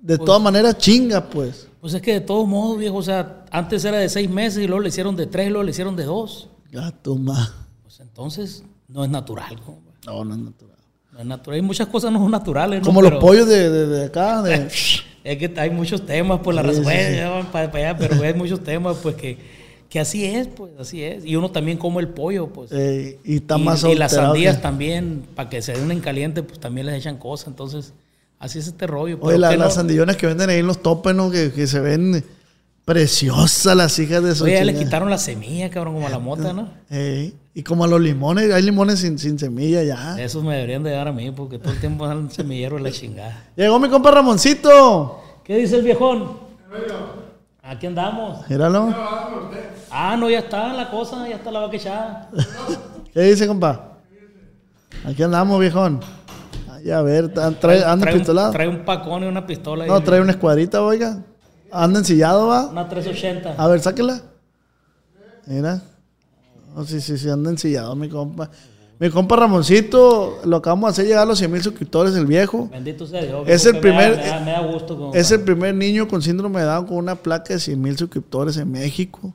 de 0.00 0.18
todas 0.18 0.40
maneras 0.42 0.76
chinga, 0.78 1.24
pues. 1.28 1.68
Pues 1.80 1.94
es 1.94 2.02
que 2.02 2.14
de 2.14 2.20
todos 2.20 2.46
modos, 2.46 2.78
viejo, 2.78 2.96
o 2.96 3.02
sea, 3.02 3.44
antes 3.50 3.84
era 3.84 3.98
de 3.98 4.08
seis 4.08 4.28
meses 4.28 4.62
y 4.62 4.66
luego 4.66 4.82
le 4.82 4.88
hicieron 4.88 5.16
de 5.16 5.26
tres 5.26 5.46
y 5.46 5.50
luego 5.50 5.64
le 5.64 5.70
hicieron 5.70 5.96
de 5.96 6.04
dos. 6.04 6.48
Gato 6.70 7.16
más. 7.16 7.52
Pues 7.82 8.00
entonces 8.00 8.64
no 8.88 9.04
es 9.04 9.10
natural, 9.10 9.60
compa. 9.60 9.92
No, 10.04 10.24
no 10.24 10.34
es 10.34 10.40
natural. 10.40 10.76
No 11.12 11.20
es 11.20 11.26
natural. 11.26 11.56
Hay 11.56 11.62
muchas 11.62 11.86
cosas 11.88 12.12
no 12.12 12.18
son 12.18 12.30
naturales. 12.30 12.80
¿no? 12.80 12.86
Como 12.86 13.00
los 13.02 13.10
Pero 13.12 13.20
pollos 13.20 13.48
de, 13.48 13.70
de- 13.70 13.86
de 13.86 14.04
acá, 14.06 14.42
de, 14.42 14.68
Es 15.24 15.38
que 15.38 15.52
hay 15.58 15.70
muchos 15.70 16.06
temas, 16.06 16.38
pues 16.44 16.54
la 16.54 16.62
Sí, 16.62 16.76
sí, 16.76 16.80
bueno, 16.82 17.40
sí. 17.42 17.48
para, 17.50 17.70
para 17.72 17.90
allá, 17.90 17.98
pero 17.98 18.22
hay 18.22 18.34
muchos 18.34 18.62
temas, 18.62 18.96
pues 19.02 19.16
que, 19.16 19.36
que 19.88 20.00
así 20.00 20.24
es, 20.24 20.48
pues 20.48 20.72
así 20.78 21.02
es. 21.02 21.24
Y 21.24 21.36
uno 21.36 21.50
también 21.50 21.78
come 21.78 22.00
el 22.00 22.08
pollo, 22.08 22.48
pues. 22.48 22.70
eh, 22.72 23.18
y 23.24 23.36
está 23.36 23.58
y, 23.58 23.62
más 23.62 23.84
y 23.84 23.94
las 23.94 24.12
sandías 24.12 24.56
que- 24.56 24.62
también, 24.62 25.24
para 25.34 25.48
que 25.48 25.62
se 25.62 25.72
den 25.72 25.90
en 25.90 26.00
caliente, 26.00 26.42
pues 26.42 26.58
también 26.60 26.86
les 26.86 26.96
echan 26.96 27.16
cosas. 27.18 27.48
Entonces, 27.48 27.92
así 28.38 28.58
es 28.58 28.66
este 28.66 28.86
rollo. 28.86 29.18
Oye, 29.20 29.38
la- 29.38 29.50
que 29.50 29.56
las 29.56 29.68
no- 29.68 29.74
sandillones 29.74 30.16
que 30.16 30.26
venden 30.26 30.50
ahí 30.50 30.58
en 30.58 30.66
los 30.66 30.82
topes, 30.82 31.14
¿no? 31.14 31.30
Que, 31.30 31.52
que 31.52 31.66
se 31.66 31.80
ven 31.80 32.24
preciosas 32.84 33.74
las 33.76 33.98
hijas 33.98 34.22
de 34.22 34.34
su 34.34 34.44
Oye, 34.44 34.54
ya 34.54 34.64
le 34.64 34.74
quitaron 34.74 35.10
la 35.10 35.18
semilla, 35.18 35.70
cabrón, 35.70 35.94
como 35.94 36.06
a 36.06 36.10
la 36.10 36.18
mota, 36.20 36.52
¿no? 36.52 36.68
Ey, 36.88 37.34
Y 37.54 37.62
como 37.64 37.82
a 37.84 37.88
los 37.88 38.00
limones, 38.00 38.52
hay 38.52 38.62
limones 38.62 39.00
sin, 39.00 39.18
sin 39.18 39.38
semilla 39.38 39.82
ya. 39.82 40.20
Esos 40.22 40.44
me 40.44 40.54
deberían 40.54 40.82
de 40.84 40.90
dar 40.92 41.08
a 41.08 41.12
mí, 41.12 41.30
porque 41.32 41.58
todo 41.58 41.72
el 41.72 41.80
tiempo 41.80 42.06
dan 42.06 42.30
semillero 42.30 42.76
de 42.76 42.82
la 42.82 42.92
chingada. 42.92 43.44
Llegó 43.56 43.78
mi 43.80 43.88
compa 43.88 44.10
Ramoncito. 44.12 45.20
¿Qué 45.42 45.56
dice 45.56 45.76
el 45.76 45.82
viejón? 45.82 46.44
Aquí 47.62 47.86
andamos. 47.88 48.48
Míralo. 48.48 48.94
Ah, 49.90 50.16
no, 50.16 50.28
ya 50.28 50.40
está 50.40 50.72
la 50.72 50.90
cosa, 50.90 51.28
ya 51.28 51.36
está 51.36 51.50
la 51.50 51.60
vaca 51.60 51.76
echada. 51.76 52.30
¿Qué 53.12 53.20
dice, 53.22 53.46
compa? 53.46 53.92
Aquí 55.04 55.22
andamos, 55.22 55.58
viejón. 55.60 56.00
Ay, 56.70 56.90
a 56.90 57.00
ver, 57.02 57.32
trae, 57.32 57.46
anda 57.46 57.58
trae, 57.60 58.12
un, 58.14 58.18
pistolado. 58.18 58.52
trae 58.52 58.68
un 58.68 58.84
pacón 58.84 59.24
y 59.24 59.26
una 59.26 59.46
pistola. 59.46 59.84
ahí. 59.84 59.90
No, 59.90 60.02
trae 60.02 60.20
una 60.20 60.32
escuadrita, 60.32 60.82
oiga. 60.82 61.22
Anda 61.70 61.98
ensillado, 62.00 62.48
va. 62.48 62.66
Una 62.66 62.88
380. 62.88 63.54
A 63.56 63.68
ver, 63.68 63.80
sáquela. 63.80 64.20
Mira. 65.46 65.82
Oh, 66.74 66.84
sí, 66.84 67.00
sí, 67.00 67.16
sí, 67.16 67.28
anda 67.30 67.50
ensillado, 67.50 67.94
mi 67.96 68.08
compa. 68.08 68.50
Mi 68.98 69.10
compa 69.10 69.36
Ramoncito, 69.36 70.40
lo 70.44 70.56
acabamos 70.56 70.88
de 70.88 70.92
hacer 70.92 71.04
llegar 71.06 71.22
a 71.22 71.26
los 71.26 71.38
100 71.38 71.52
mil 71.52 71.62
suscriptores, 71.62 72.14
el 72.14 72.24
viejo. 72.26 72.68
Bendito 72.70 73.06
sea 73.06 73.22
Dios. 73.22 73.44
Es 73.46 73.66
el 73.66 73.80
que 73.80 73.92
me 73.92 73.92
da- 73.92 73.98
primer- 73.98 74.16
Me 74.18 74.26
da, 74.26 74.40
me 74.40 74.50
da 74.52 74.60
gusto. 74.60 75.10
Es 75.14 75.30
el 75.30 75.40
primer 75.42 75.74
niño 75.74 76.08
con 76.08 76.22
síndrome 76.22 76.60
de 76.60 76.66
Down 76.66 76.86
con 76.86 76.96
una 76.96 77.14
placa 77.14 77.52
de 77.54 77.60
100 77.60 77.80
mil 77.80 77.96
suscriptores 77.96 78.56
en 78.56 78.70
México. 78.70 79.34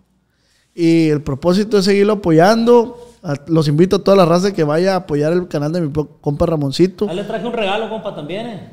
Y 0.83 1.09
el 1.09 1.21
propósito 1.21 1.77
es 1.77 1.85
seguirlo 1.85 2.13
apoyando. 2.13 2.97
A- 3.21 3.35
Los 3.45 3.67
invito 3.67 3.97
a 3.97 4.03
toda 4.03 4.17
la 4.17 4.25
raza 4.25 4.51
que 4.51 4.63
vaya 4.63 4.93
a 4.93 4.97
apoyar 4.97 5.31
el 5.31 5.47
canal 5.47 5.71
de 5.71 5.81
mi 5.81 5.91
compa 6.21 6.47
Ramoncito. 6.47 7.05
Ah, 7.07 7.13
le 7.13 7.23
traje 7.23 7.45
un 7.45 7.53
regalo, 7.53 7.87
compa, 7.87 8.15
también. 8.15 8.47
eh. 8.47 8.71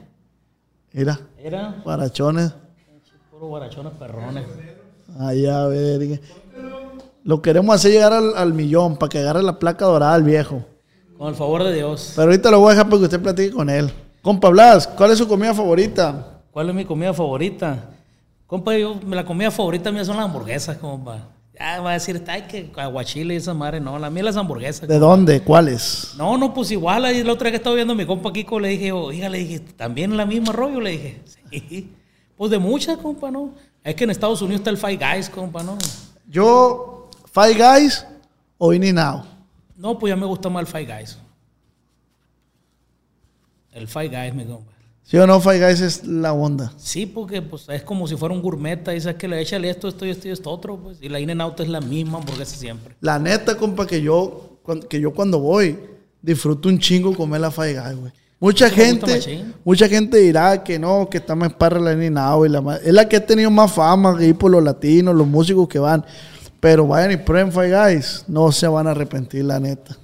Mira, 0.95 1.21
Era 1.39 1.75
guarachones. 1.85 2.55
puro 3.31 3.49
guarachones 3.49 3.93
perrones. 3.99 4.45
Allá, 5.21 5.65
a 5.65 5.67
ver. 5.69 6.19
Lo 7.25 7.43
queremos 7.43 7.75
hacer 7.75 7.93
llegar 7.93 8.15
al, 8.15 8.35
al 8.37 8.55
millón 8.55 8.97
para 8.97 9.11
que 9.11 9.19
agarre 9.19 9.43
la 9.43 9.59
placa 9.59 9.85
dorada 9.85 10.15
al 10.15 10.23
viejo. 10.23 10.65
Con 11.19 11.29
el 11.29 11.35
favor 11.35 11.63
de 11.63 11.75
Dios. 11.75 12.15
Pero 12.17 12.31
ahorita 12.31 12.51
lo 12.51 12.61
voy 12.61 12.69
a 12.69 12.71
dejar 12.71 12.87
para 12.89 12.99
que 13.01 13.05
usted 13.05 13.21
platique 13.21 13.51
con 13.53 13.69
él. 13.69 13.91
Compa 14.23 14.49
Blas, 14.49 14.87
¿cuál 14.87 15.11
es 15.11 15.19
su 15.19 15.29
comida 15.29 15.53
favorita? 15.53 16.41
¿Cuál 16.53 16.71
es 16.71 16.75
mi 16.75 16.85
comida 16.87 17.13
favorita? 17.13 17.91
Compa, 18.47 18.75
yo, 18.79 18.99
la 19.11 19.27
comida 19.27 19.51
favorita 19.51 19.93
mía 19.93 20.07
son 20.07 20.17
las 20.17 20.25
hamburguesas, 20.25 20.79
compa. 20.79 21.19
Ya 21.59 21.81
va 21.81 21.91
a 21.91 21.93
decir, 21.95 22.23
ay, 22.29 22.43
que 22.43 22.71
aguachile 22.77 23.35
y 23.35 23.37
esa 23.39 23.53
madre. 23.53 23.81
No, 23.81 23.99
la 23.99 24.11
mía 24.11 24.23
las 24.23 24.37
hamburguesas. 24.37 24.89
¿De 24.89 24.99
dónde? 24.99 25.41
¿Cuáles? 25.41 26.15
No, 26.17 26.39
no, 26.39 26.55
pues 26.55 26.71
igual, 26.71 27.05
ahí 27.05 27.25
la 27.25 27.33
otra 27.33 27.47
vez 27.47 27.53
que 27.53 27.57
estaba 27.57 27.75
viendo 27.75 27.95
a 27.95 27.97
mi 27.97 28.07
compa 28.07 28.33
Kiko, 28.33 28.61
le 28.61 28.69
dije, 28.69 28.93
oiga, 28.93 29.29
le 29.29 29.39
dije, 29.39 29.61
¿también 29.61 30.17
la 30.17 30.25
misma 30.25 30.53
rollo? 30.53 30.81
Le 30.81 30.91
dije, 30.93 31.23
sí. 31.51 31.93
Pues 32.37 32.51
de 32.53 32.59
muchas, 32.59 32.99
compa, 32.99 33.31
¿no? 33.31 33.53
Es 33.83 33.97
que 33.97 34.05
en 34.05 34.11
Estados 34.11 34.41
Unidos 34.41 34.61
está 34.61 34.71
el 34.71 34.79
Five 34.79 34.99
Guys, 34.99 35.29
compa, 35.29 35.63
¿no? 35.65 35.77
Yo, 36.29 37.11
Five 37.33 37.55
Guys 37.55 38.07
o 38.59 38.73
In 38.73 38.85
and 38.85 38.99
Out. 39.01 39.25
No, 39.77 39.99
pues 39.99 40.13
ya 40.13 40.17
me 40.17 40.27
gusta 40.27 40.49
más 40.49 40.61
el 40.61 40.67
Five 40.67 40.87
Guys. 40.87 41.19
El 43.73 43.89
Five 43.89 44.09
Guys, 44.09 44.35
mi 44.35 44.45
compa. 44.45 44.78
¿Sí 45.09 45.17
o 45.17 45.27
no? 45.27 45.41
Five 45.41 45.67
Guys 45.67 45.81
es 45.81 46.07
la 46.07 46.35
onda. 46.35 46.71
Sí, 46.77 47.07
porque 47.07 47.41
pues 47.41 47.67
es 47.71 47.83
como 47.83 48.07
si 48.07 48.15
fuera 48.15 48.35
un 48.35 48.43
gourmet, 48.43 48.87
y 48.95 49.01
sabes 49.01 49.17
que 49.17 49.27
le 49.27 49.41
échale 49.41 49.71
esto, 49.71 49.89
esto 49.89 50.05
y 50.05 50.11
esto 50.11 50.29
y 50.29 50.33
esto 50.33 50.51
otro, 50.51 50.77
pues. 50.77 50.99
Y 51.01 51.09
la 51.09 51.19
In 51.19 51.31
and 51.31 51.41
Out 51.41 51.61
es 51.61 51.69
la 51.69 51.81
misma 51.81 52.19
hamburguesa 52.19 52.55
siempre. 52.55 52.95
La 53.01 53.19
neta, 53.19 53.57
compa, 53.57 53.87
que 53.87 54.03
yo, 54.03 54.59
que 54.87 55.01
yo 55.01 55.15
cuando 55.15 55.39
voy 55.39 55.79
disfruto 56.21 56.69
un 56.69 56.79
chingo 56.79 57.15
comer 57.15 57.41
la 57.41 57.51
Five 57.51 57.81
Guys, 57.81 57.99
güey. 57.99 58.13
Mucha 58.39 58.69
gente, 58.69 59.47
mucha 59.65 59.89
gente 59.89 60.19
dirá 60.19 60.63
que 60.63 60.79
no, 60.79 61.09
que 61.09 61.17
está 61.17 61.35
más 61.35 61.55
parra 61.55 61.81
la 61.81 61.93
In 61.93 62.03
and 62.03 62.19
Out 62.19 62.47
y 62.47 62.51
la 62.51 62.77
Es 62.77 62.93
la 62.93 63.09
que 63.09 63.17
ha 63.17 63.25
tenido 63.25 63.51
más 63.51 63.73
fama 63.73 64.15
ahí 64.19 64.35
por 64.35 64.51
los 64.51 64.63
latinos, 64.63 65.15
los 65.15 65.27
músicos 65.27 65.69
que 65.69 65.79
van. 65.79 66.05
Pero 66.61 66.87
vayan 66.87 67.13
y 67.13 67.17
prueben 67.17 67.51
Five 67.51 67.71
Guys. 67.71 68.25
No 68.29 68.53
se 68.53 68.69
van 68.69 68.87
a 68.87 68.91
arrepentir, 68.91 69.43
la 69.43 69.59
neta. 69.59 69.97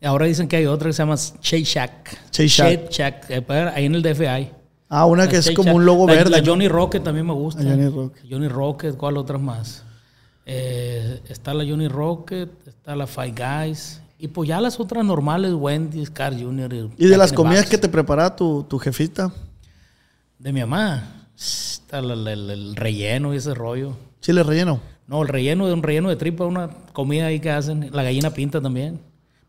Y 0.00 0.06
ahora 0.06 0.26
dicen 0.26 0.46
que 0.48 0.56
hay 0.56 0.66
otra 0.66 0.88
que 0.88 0.92
se 0.92 0.98
llama 1.02 1.16
Shake 1.16 1.64
Shack. 1.64 2.30
Shake 2.32 2.90
Shack. 2.90 3.30
Eh, 3.30 3.42
pues, 3.42 3.72
Ahí 3.74 3.86
en 3.86 3.94
el 3.94 4.02
DF 4.02 4.20
hay. 4.28 4.52
Ah, 4.88 5.06
una 5.06 5.24
La 5.24 5.30
que 5.30 5.38
es 5.38 5.50
como 5.52 5.74
un 5.74 5.84
logo 5.84 6.06
La- 6.06 6.14
verde. 6.14 6.30
La. 6.40 6.42
Johnny 6.46 6.68
Rocket 6.68 7.02
también 7.02 7.26
me 7.26 7.32
gusta. 7.32 7.62
La 7.62 7.70
Johnny 7.70 7.88
Rocket. 7.88 8.24
Johnny 8.30 8.48
Rocket, 8.48 8.96
¿cuál 8.96 9.16
otras 9.16 9.40
más? 9.40 9.82
Eh, 10.44 11.20
está 11.28 11.52
la 11.54 11.64
Johnny 11.64 11.88
Rocket, 11.88 12.48
está 12.68 12.94
la 12.94 13.06
Five 13.06 13.34
Guys. 13.36 14.00
Y 14.18 14.28
pues 14.28 14.48
ya 14.48 14.60
las 14.60 14.78
otras 14.80 15.04
normales, 15.04 15.52
Wendy's, 15.54 16.10
Carl 16.10 16.40
Jr. 16.40 16.72
Y 16.96 17.04
de 17.04 17.10
Jack 17.10 17.18
las 17.18 17.32
comidas 17.32 17.66
que 17.66 17.76
te 17.78 17.88
prepara 17.88 18.34
tu, 18.36 18.64
tu 18.68 18.78
jefita, 18.78 19.32
De 20.38 20.52
mi 20.52 20.60
mamá. 20.60 21.26
Está 21.36 22.00
la- 22.00 22.32
el 22.32 22.76
relleno 22.76 23.34
y 23.34 23.38
ese 23.38 23.54
rollo. 23.54 23.96
chile 24.20 24.42
relleno. 24.42 24.80
No, 25.06 25.22
el 25.22 25.28
relleno 25.28 25.66
de 25.66 25.72
un 25.72 25.82
relleno 25.82 26.08
de 26.08 26.16
tripa, 26.16 26.44
una 26.46 26.68
comida 26.92 27.26
ahí 27.26 27.40
que 27.40 27.50
hacen. 27.50 27.90
La 27.92 28.02
gallina 28.02 28.30
pinta 28.30 28.60
también. 28.60 29.00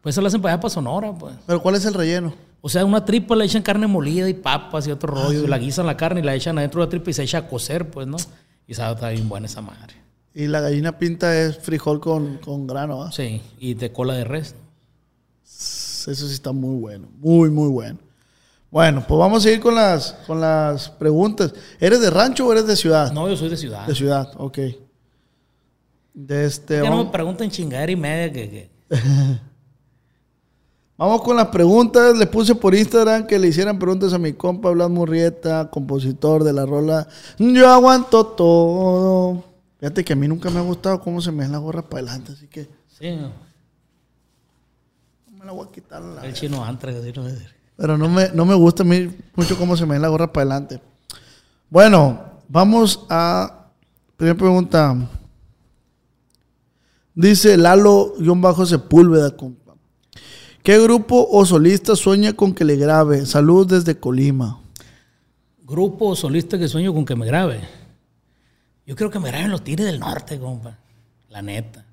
Pues 0.01 0.13
eso 0.15 0.21
lo 0.21 0.27
hacen 0.27 0.41
para 0.41 0.53
allá 0.55 0.61
para 0.61 0.73
Sonora, 0.73 1.11
pues. 1.13 1.33
Pero 1.45 1.61
¿cuál 1.61 1.75
es 1.75 1.85
el 1.85 1.93
relleno? 1.93 2.33
O 2.61 2.69
sea, 2.69 2.83
una 2.85 3.03
tripa 3.05 3.35
le 3.35 3.45
echan 3.45 3.61
carne 3.61 3.87
molida 3.87 4.27
y 4.29 4.33
papas 4.33 4.87
y 4.87 4.91
Ah, 4.91 4.93
otro 4.95 5.13
rollo. 5.13 5.43
Y 5.43 5.47
la 5.47 5.57
guisan 5.57 5.85
la 5.85 5.95
carne 5.97 6.21
y 6.21 6.23
la 6.23 6.33
echan 6.35 6.57
adentro 6.57 6.81
de 6.81 6.87
la 6.87 6.89
tripa 6.89 7.09
y 7.09 7.13
se 7.13 7.23
echa 7.23 7.39
a 7.39 7.47
cocer, 7.47 7.89
pues, 7.89 8.07
¿no? 8.07 8.17
Y 8.67 8.73
sabe, 8.73 8.95
está 8.95 9.09
bien 9.09 9.27
buena 9.29 9.45
esa 9.47 9.61
madre. 9.61 9.95
Y 10.33 10.47
la 10.47 10.61
gallina 10.61 10.97
pinta 10.97 11.35
es 11.39 11.57
frijol 11.57 11.99
con, 11.99 12.37
con 12.37 12.67
grano, 12.67 13.03
¿ah? 13.03 13.11
Sí, 13.11 13.41
y 13.59 13.73
de 13.73 13.91
cola 13.91 14.13
de 14.13 14.23
res. 14.23 14.55
Eso 15.43 16.13
sí 16.27 16.33
está 16.33 16.51
muy 16.51 16.79
bueno. 16.79 17.07
Muy, 17.19 17.49
muy 17.49 17.69
bueno. 17.69 17.99
Bueno, 18.69 19.03
pues 19.07 19.17
vamos 19.17 19.45
a 19.45 19.51
ir 19.51 19.59
con 19.59 19.75
las, 19.75 20.13
con 20.27 20.39
las 20.41 20.89
preguntas. 20.89 21.53
¿Eres 21.79 22.01
de 22.01 22.09
rancho 22.09 22.45
o 22.47 22.51
eres 22.51 22.67
de 22.67 22.75
ciudad? 22.75 23.11
No, 23.13 23.27
yo 23.29 23.35
soy 23.37 23.49
de 23.49 23.57
ciudad. 23.57 23.87
De 23.87 23.95
ciudad, 23.95 24.29
ok. 24.37 24.57
De 26.13 26.45
este... 26.45 26.81
Que 26.81 26.89
no 26.89 27.03
me 27.05 27.11
pregunten 27.11 27.49
chingadera 27.49 27.91
y 27.91 27.95
media 27.95 28.31
que... 28.31 28.49
que- 28.49 28.69
Vamos 30.97 31.21
con 31.21 31.35
las 31.35 31.47
preguntas. 31.47 32.17
Le 32.17 32.25
puse 32.25 32.55
por 32.55 32.73
Instagram 32.73 33.27
que 33.27 33.37
le 33.37 33.47
hicieran 33.49 33.77
preguntas 33.77 34.13
a 34.13 34.17
mi 34.17 34.33
compa 34.33 34.71
Blas 34.71 34.89
Murrieta, 34.89 35.69
compositor 35.69 36.43
de 36.43 36.53
la 36.53 36.65
rola 36.65 37.07
Yo 37.37 37.69
aguanto 37.69 38.25
todo. 38.25 39.43
Fíjate 39.79 40.03
que 40.03 40.13
a 40.13 40.15
mí 40.15 40.27
nunca 40.27 40.49
me 40.49 40.57
ha 40.59 40.63
gustado 40.63 40.99
cómo 41.01 41.21
se 41.21 41.31
me 41.31 41.43
ven 41.43 41.51
las 41.51 41.61
gorras 41.61 41.83
para 41.85 42.01
adelante, 42.01 42.31
así 42.31 42.47
que 42.47 42.67
Sí, 42.87 43.11
no. 43.15 43.29
no 45.31 45.37
me 45.37 45.45
la 45.45 45.51
voy 45.51 45.67
a 45.67 45.71
quitar. 45.71 46.01
la 46.01 46.25
el 46.25 46.33
chino 46.33 46.65
antra, 46.65 46.91
así 46.91 47.11
no 47.15 47.27
es. 47.27 47.37
Pero 47.75 47.95
no 47.95 48.09
me, 48.09 48.29
no 48.33 48.43
me 48.43 48.55
gusta 48.55 48.81
a 48.81 48.85
mí 48.87 49.07
mucho 49.35 49.55
cómo 49.55 49.77
se 49.77 49.85
me 49.85 49.93
ven 49.93 50.01
las 50.01 50.09
gorras 50.09 50.29
para 50.29 50.41
adelante. 50.49 50.81
Bueno, 51.69 52.19
vamos 52.49 53.05
a. 53.07 53.67
Primera 54.15 54.35
pregunta. 54.35 54.95
Dice 57.13 57.55
Lalo-Sepúlveda, 57.55 59.37
compa. 59.37 59.66
¿Qué 60.67 60.77
grupo 60.79 61.25
o 61.31 61.45
solista 61.45 61.95
sueña 61.95 62.33
con 62.33 62.53
que 62.53 62.65
le 62.65 62.75
grabe? 62.75 63.25
Saludos 63.25 63.69
desde 63.69 63.97
Colima. 63.97 64.59
Grupo 65.63 66.13
solista 66.13 66.59
que 66.59 66.67
sueño 66.67 66.93
con 66.93 67.05
que 67.05 67.15
me 67.15 67.25
grabe. 67.25 67.61
Yo 68.85 68.93
creo 68.97 69.09
que 69.09 69.17
me 69.17 69.29
graben 69.29 69.49
los 69.49 69.63
Tigres 69.63 69.85
del 69.85 70.01
Norte, 70.01 70.37
compa. 70.37 70.77
La 71.29 71.41
neta. 71.41 71.85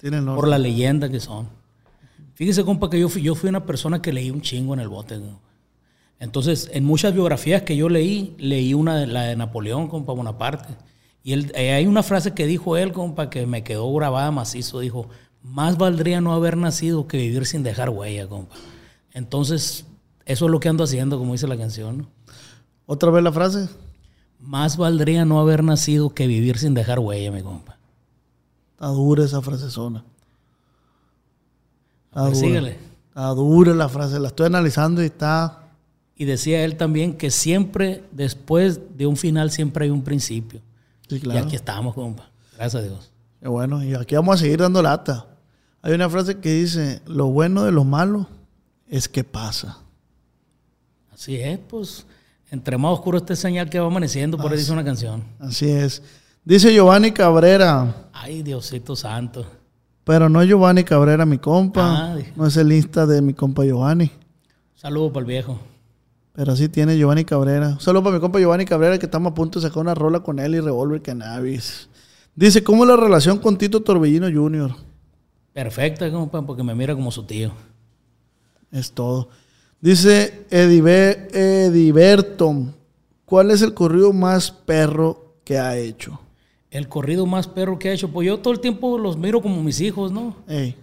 Tienen 0.00 0.24
Por 0.24 0.48
la 0.48 0.56
leyenda 0.56 1.10
que 1.10 1.20
son. 1.20 1.46
Fíjese, 2.32 2.64
compa, 2.64 2.88
que 2.88 2.98
yo 2.98 3.10
fui, 3.10 3.20
yo 3.20 3.34
fui 3.34 3.50
una 3.50 3.66
persona 3.66 4.00
que 4.00 4.14
leí 4.14 4.30
un 4.30 4.40
chingo 4.40 4.72
en 4.72 4.80
el 4.80 4.88
bote. 4.88 5.16
compa. 5.16 5.50
Entonces, 6.18 6.70
en 6.72 6.84
muchas 6.84 7.12
biografías 7.12 7.60
que 7.60 7.76
yo 7.76 7.90
leí, 7.90 8.34
leí 8.38 8.72
una 8.72 8.96
de 8.96 9.08
la 9.08 9.24
de 9.24 9.36
Napoleón, 9.36 9.88
compa, 9.88 10.14
Bonaparte. 10.14 10.74
Y 11.22 11.34
él, 11.34 11.52
eh, 11.54 11.72
hay 11.72 11.86
una 11.86 12.02
frase 12.02 12.32
que 12.32 12.46
dijo 12.46 12.78
él, 12.78 12.92
compa, 12.92 13.28
que 13.28 13.46
me 13.46 13.62
quedó 13.62 13.92
grabada 13.92 14.30
macizo. 14.30 14.80
Dijo, 14.80 15.10
más 15.42 15.76
valdría 15.78 16.20
no 16.20 16.32
haber 16.32 16.56
nacido 16.56 17.06
que 17.08 17.16
vivir 17.18 17.46
sin 17.46 17.62
dejar 17.62 17.90
huella, 17.90 18.28
compa. 18.28 18.54
Entonces, 19.12 19.84
eso 20.24 20.44
es 20.46 20.50
lo 20.50 20.60
que 20.60 20.68
ando 20.68 20.84
haciendo, 20.84 21.18
como 21.18 21.32
dice 21.32 21.46
la 21.46 21.56
canción. 21.56 21.98
¿no? 21.98 22.06
¿Otra 22.86 23.10
vez 23.10 23.22
la 23.24 23.32
frase? 23.32 23.68
Más 24.38 24.76
valdría 24.76 25.24
no 25.24 25.40
haber 25.40 25.62
nacido 25.62 26.10
que 26.14 26.26
vivir 26.26 26.58
sin 26.58 26.74
dejar 26.74 26.98
huella, 26.98 27.30
mi 27.30 27.42
compa. 27.42 27.76
Está 28.72 28.88
dura 28.88 29.24
esa 29.24 29.40
frase 29.40 29.70
zona. 29.70 30.04
Está 32.08 32.26
Pues 32.26 32.34
dura. 32.40 32.46
síguele. 32.48 32.78
Está 33.08 33.26
dura 33.28 33.74
la 33.74 33.88
frase. 33.88 34.18
La 34.18 34.28
estoy 34.28 34.46
analizando 34.46 35.02
y 35.02 35.06
está. 35.06 35.58
Y 36.16 36.24
decía 36.24 36.64
él 36.64 36.76
también 36.76 37.16
que 37.16 37.30
siempre, 37.30 38.04
después 38.12 38.80
de 38.96 39.06
un 39.06 39.16
final, 39.16 39.50
siempre 39.50 39.84
hay 39.84 39.90
un 39.90 40.02
principio. 40.02 40.60
Sí, 41.08 41.20
Y 41.22 41.36
aquí 41.36 41.56
estamos, 41.56 41.94
compa. 41.94 42.30
Gracias 42.56 42.82
a 42.82 42.86
Dios. 42.86 43.10
Qué 43.40 43.48
bueno. 43.48 43.82
Y 43.84 43.94
aquí 43.94 44.14
vamos 44.14 44.36
a 44.36 44.38
seguir 44.38 44.60
dando 44.60 44.82
lata. 44.82 45.26
Hay 45.82 45.92
una 45.92 46.08
frase 46.08 46.38
que 46.38 46.52
dice: 46.54 47.02
Lo 47.06 47.26
bueno 47.26 47.64
de 47.64 47.72
lo 47.72 47.84
malo 47.84 48.28
es 48.88 49.08
que 49.08 49.24
pasa. 49.24 49.78
Así 51.12 51.36
es, 51.36 51.58
pues. 51.58 52.06
Entre 52.50 52.76
más 52.76 52.92
oscuro 52.92 53.16
esté 53.16 53.34
señal 53.34 53.70
que 53.70 53.80
va 53.80 53.86
amaneciendo, 53.86 54.36
por 54.36 54.52
ahí 54.52 54.58
dice 54.58 54.72
una 54.72 54.84
canción. 54.84 55.24
Así 55.38 55.70
es. 55.70 56.02
Dice 56.44 56.72
Giovanni 56.74 57.10
Cabrera. 57.10 58.08
Ay, 58.12 58.42
Diosito 58.42 58.94
santo. 58.94 59.46
Pero 60.04 60.28
no 60.28 60.42
es 60.42 60.48
Giovanni 60.48 60.84
Cabrera, 60.84 61.24
mi 61.24 61.38
compa. 61.38 62.12
Ah, 62.12 62.18
no 62.36 62.46
es 62.46 62.56
el 62.58 62.70
Insta 62.72 63.06
de 63.06 63.22
mi 63.22 63.32
compa 63.32 63.64
Giovanni. 63.64 64.10
Saludos 64.74 65.12
para 65.12 65.20
el 65.20 65.26
viejo. 65.26 65.58
Pero 66.34 66.54
sí 66.54 66.68
tiene 66.68 66.98
Giovanni 66.98 67.24
Cabrera. 67.24 67.78
Solo 67.78 68.02
para 68.02 68.16
mi 68.16 68.20
compa 68.20 68.38
Giovanni 68.38 68.66
Cabrera, 68.66 68.98
que 68.98 69.06
estamos 69.06 69.32
a 69.32 69.34
punto 69.34 69.58
de 69.58 69.66
sacar 69.66 69.80
una 69.80 69.94
rola 69.94 70.20
con 70.20 70.38
él 70.38 70.54
y 70.54 70.60
Revolver 70.60 71.00
Cannabis. 71.00 71.88
Dice, 72.34 72.62
¿cómo 72.62 72.84
es 72.84 72.88
la 72.90 72.96
relación 72.96 73.38
con 73.38 73.56
Tito 73.56 73.80
Torbellino 73.80 74.26
Jr.? 74.30 74.74
Perfecta, 75.52 76.10
compa, 76.10 76.42
porque 76.44 76.62
me 76.62 76.74
mira 76.74 76.94
como 76.94 77.10
su 77.10 77.24
tío. 77.24 77.52
Es 78.70 78.92
todo. 78.92 79.28
Dice 79.80 80.46
Edibe- 80.50 81.28
Ediberto, 81.34 82.54
¿cuál 83.24 83.50
es 83.50 83.62
el 83.62 83.74
corrido 83.74 84.12
más 84.12 84.50
perro 84.50 85.34
que 85.44 85.58
ha 85.58 85.76
hecho? 85.76 86.20
El 86.70 86.88
corrido 86.88 87.26
más 87.26 87.48
perro 87.48 87.78
que 87.78 87.90
ha 87.90 87.92
hecho, 87.92 88.08
pues 88.10 88.26
yo 88.26 88.38
todo 88.38 88.54
el 88.54 88.60
tiempo 88.60 88.96
los 88.96 89.18
miro 89.18 89.42
como 89.42 89.62
mis 89.62 89.80
hijos, 89.80 90.10
¿no? 90.10 90.36
Ey, 90.48 90.74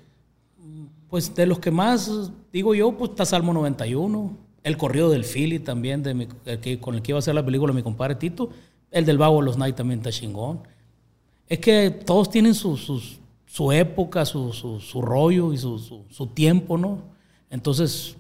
Pues 1.09 1.33
de 1.33 1.47
los 1.47 1.57
que 1.57 1.71
más 1.71 2.29
digo 2.53 2.75
yo, 2.75 2.91
pues 2.95 3.09
está 3.11 3.25
Salmo 3.25 3.51
91, 3.53 4.37
el 4.61 4.77
corrido 4.77 5.09
del 5.09 5.23
Philly 5.23 5.57
también, 5.57 6.03
de 6.03 6.13
mi- 6.13 6.27
el 6.45 6.59
que, 6.59 6.79
con 6.79 6.93
el 6.93 7.01
que 7.01 7.13
iba 7.13 7.17
a 7.17 7.19
hacer 7.19 7.33
la 7.33 7.43
película 7.43 7.73
mi 7.73 7.81
compadre 7.81 8.13
Tito, 8.13 8.51
el 8.91 9.05
del 9.05 9.17
Vago 9.17 9.39
de 9.39 9.45
los 9.45 9.57
Night 9.57 9.75
también 9.75 10.01
está 10.01 10.11
chingón. 10.11 10.59
Es 11.47 11.57
que 11.57 11.89
todos 11.89 12.29
tienen 12.29 12.53
su, 12.53 12.77
sus- 12.77 13.17
su 13.51 13.71
época, 13.71 14.25
su, 14.25 14.53
su- 14.53 14.79
su 14.79 15.01
rollo 15.01 15.51
y 15.53 15.57
su, 15.57 15.79
su- 15.79 16.05
su 16.11 16.27
tiempo, 16.27 16.77
¿no? 16.77 16.99
Entonces, 17.49 18.15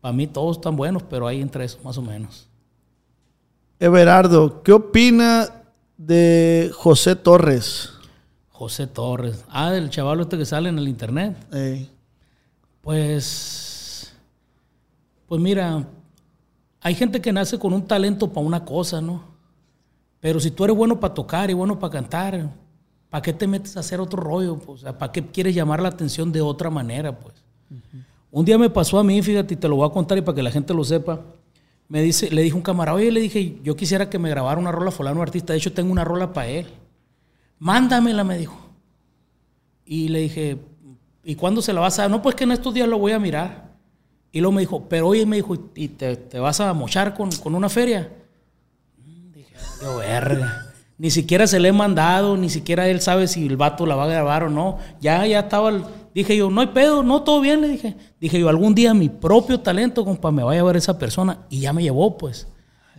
para 0.00 0.14
mí 0.14 0.26
todos 0.26 0.56
están 0.56 0.74
buenos, 0.74 1.02
pero 1.02 1.26
hay 1.26 1.42
entre 1.42 1.66
esos 1.66 1.84
más 1.84 1.98
o 1.98 2.02
menos. 2.02 2.48
Everardo, 3.78 4.62
¿qué 4.62 4.72
opina 4.72 5.48
de 5.98 6.70
José 6.74 7.14
Torres? 7.14 7.90
José 8.48 8.86
Torres, 8.86 9.44
ah, 9.50 9.70
del 9.70 9.90
chaval 9.90 10.20
este 10.20 10.38
que 10.38 10.46
sale 10.46 10.70
en 10.70 10.78
el 10.78 10.88
internet. 10.88 11.36
Ey, 11.52 11.90
Pues, 12.80 14.14
pues 15.26 15.40
mira, 15.40 15.86
hay 16.80 16.94
gente 16.94 17.20
que 17.20 17.32
nace 17.32 17.58
con 17.58 17.74
un 17.74 17.86
talento 17.86 18.30
para 18.32 18.46
una 18.46 18.64
cosa, 18.64 19.00
¿no? 19.02 19.24
Pero 20.20 20.40
si 20.40 20.50
tú 20.50 20.64
eres 20.64 20.76
bueno 20.76 20.98
para 21.00 21.12
tocar 21.14 21.50
y 21.50 21.54
bueno 21.54 21.78
para 21.78 21.92
cantar, 21.92 22.50
¿para 23.10 23.22
qué 23.22 23.32
te 23.32 23.46
metes 23.46 23.76
a 23.76 23.80
hacer 23.80 24.00
otro 24.00 24.22
rollo? 24.22 24.56
Pues, 24.56 24.80
o 24.80 24.82
sea, 24.84 24.96
¿para 24.96 25.12
qué 25.12 25.26
quieres 25.26 25.54
llamar 25.54 25.82
la 25.82 25.88
atención 25.88 26.32
de 26.32 26.40
otra 26.40 26.70
manera, 26.70 27.18
pues? 27.18 27.34
Un 28.30 28.44
día 28.44 28.56
me 28.56 28.70
pasó 28.70 28.98
a 28.98 29.04
mí, 29.04 29.20
fíjate, 29.22 29.54
y 29.54 29.56
te 29.56 29.68
lo 29.68 29.76
voy 29.76 29.88
a 29.88 29.92
contar 29.92 30.16
y 30.16 30.22
para 30.22 30.36
que 30.36 30.42
la 30.42 30.50
gente 30.50 30.72
lo 30.72 30.84
sepa. 30.84 31.20
Me 31.88 32.02
dice, 32.02 32.30
le 32.30 32.42
dije 32.42 32.54
a 32.54 32.56
un 32.56 32.62
camarada, 32.62 32.96
oye, 32.96 33.10
le 33.10 33.20
dije, 33.20 33.58
yo 33.64 33.74
quisiera 33.74 34.08
que 34.08 34.18
me 34.20 34.30
grabara 34.30 34.60
una 34.60 34.70
rola 34.70 34.92
fulano 34.92 35.20
artista. 35.20 35.52
De 35.52 35.58
hecho, 35.58 35.72
tengo 35.72 35.90
una 35.90 36.04
rola 36.04 36.32
para 36.32 36.46
él. 36.46 36.68
Mándamela, 37.58 38.22
me 38.22 38.38
dijo. 38.38 38.56
Y 39.84 40.08
le 40.08 40.20
dije, 40.20 40.58
¿y 41.24 41.34
cuándo 41.34 41.60
se 41.60 41.72
la 41.72 41.80
vas 41.80 41.98
a 41.98 42.02
dar? 42.02 42.10
No, 42.12 42.22
pues 42.22 42.36
que 42.36 42.44
en 42.44 42.52
estos 42.52 42.72
días 42.72 42.88
lo 42.88 42.98
voy 42.98 43.10
a 43.10 43.18
mirar. 43.18 43.70
Y 44.30 44.38
luego 44.40 44.52
me 44.52 44.60
dijo, 44.60 44.88
pero 44.88 45.08
oye, 45.08 45.26
me 45.26 45.36
dijo, 45.36 45.56
¿y 45.74 45.88
te, 45.88 46.16
te 46.16 46.38
vas 46.38 46.60
a 46.60 46.72
mochar 46.72 47.14
con, 47.14 47.32
con 47.32 47.56
una 47.56 47.68
feria? 47.68 48.08
Mm, 49.04 49.32
Dije, 49.32 49.54
yo 49.82 49.96
verga. 49.96 50.69
Ni 51.00 51.10
siquiera 51.10 51.46
se 51.46 51.58
le 51.58 51.68
he 51.68 51.72
mandado, 51.72 52.36
ni 52.36 52.50
siquiera 52.50 52.86
él 52.86 53.00
sabe 53.00 53.26
si 53.26 53.46
el 53.46 53.56
vato 53.56 53.86
la 53.86 53.94
va 53.94 54.04
a 54.04 54.08
grabar 54.08 54.44
o 54.44 54.50
no. 54.50 54.76
Ya, 55.00 55.26
ya 55.26 55.40
estaba, 55.40 55.72
dije 56.14 56.36
yo, 56.36 56.50
no 56.50 56.60
hay 56.60 56.66
pedo, 56.66 57.02
no, 57.02 57.22
todo 57.22 57.40
bien, 57.40 57.62
le 57.62 57.68
dije. 57.68 57.96
Dije 58.20 58.38
yo, 58.38 58.50
algún 58.50 58.74
día 58.74 58.92
mi 58.92 59.08
propio 59.08 59.60
talento, 59.60 60.04
compa, 60.04 60.30
me 60.30 60.42
vaya 60.42 60.60
a 60.60 60.64
ver 60.64 60.76
esa 60.76 60.98
persona. 60.98 61.46
Y 61.48 61.60
ya 61.60 61.72
me 61.72 61.82
llevó, 61.82 62.18
pues. 62.18 62.48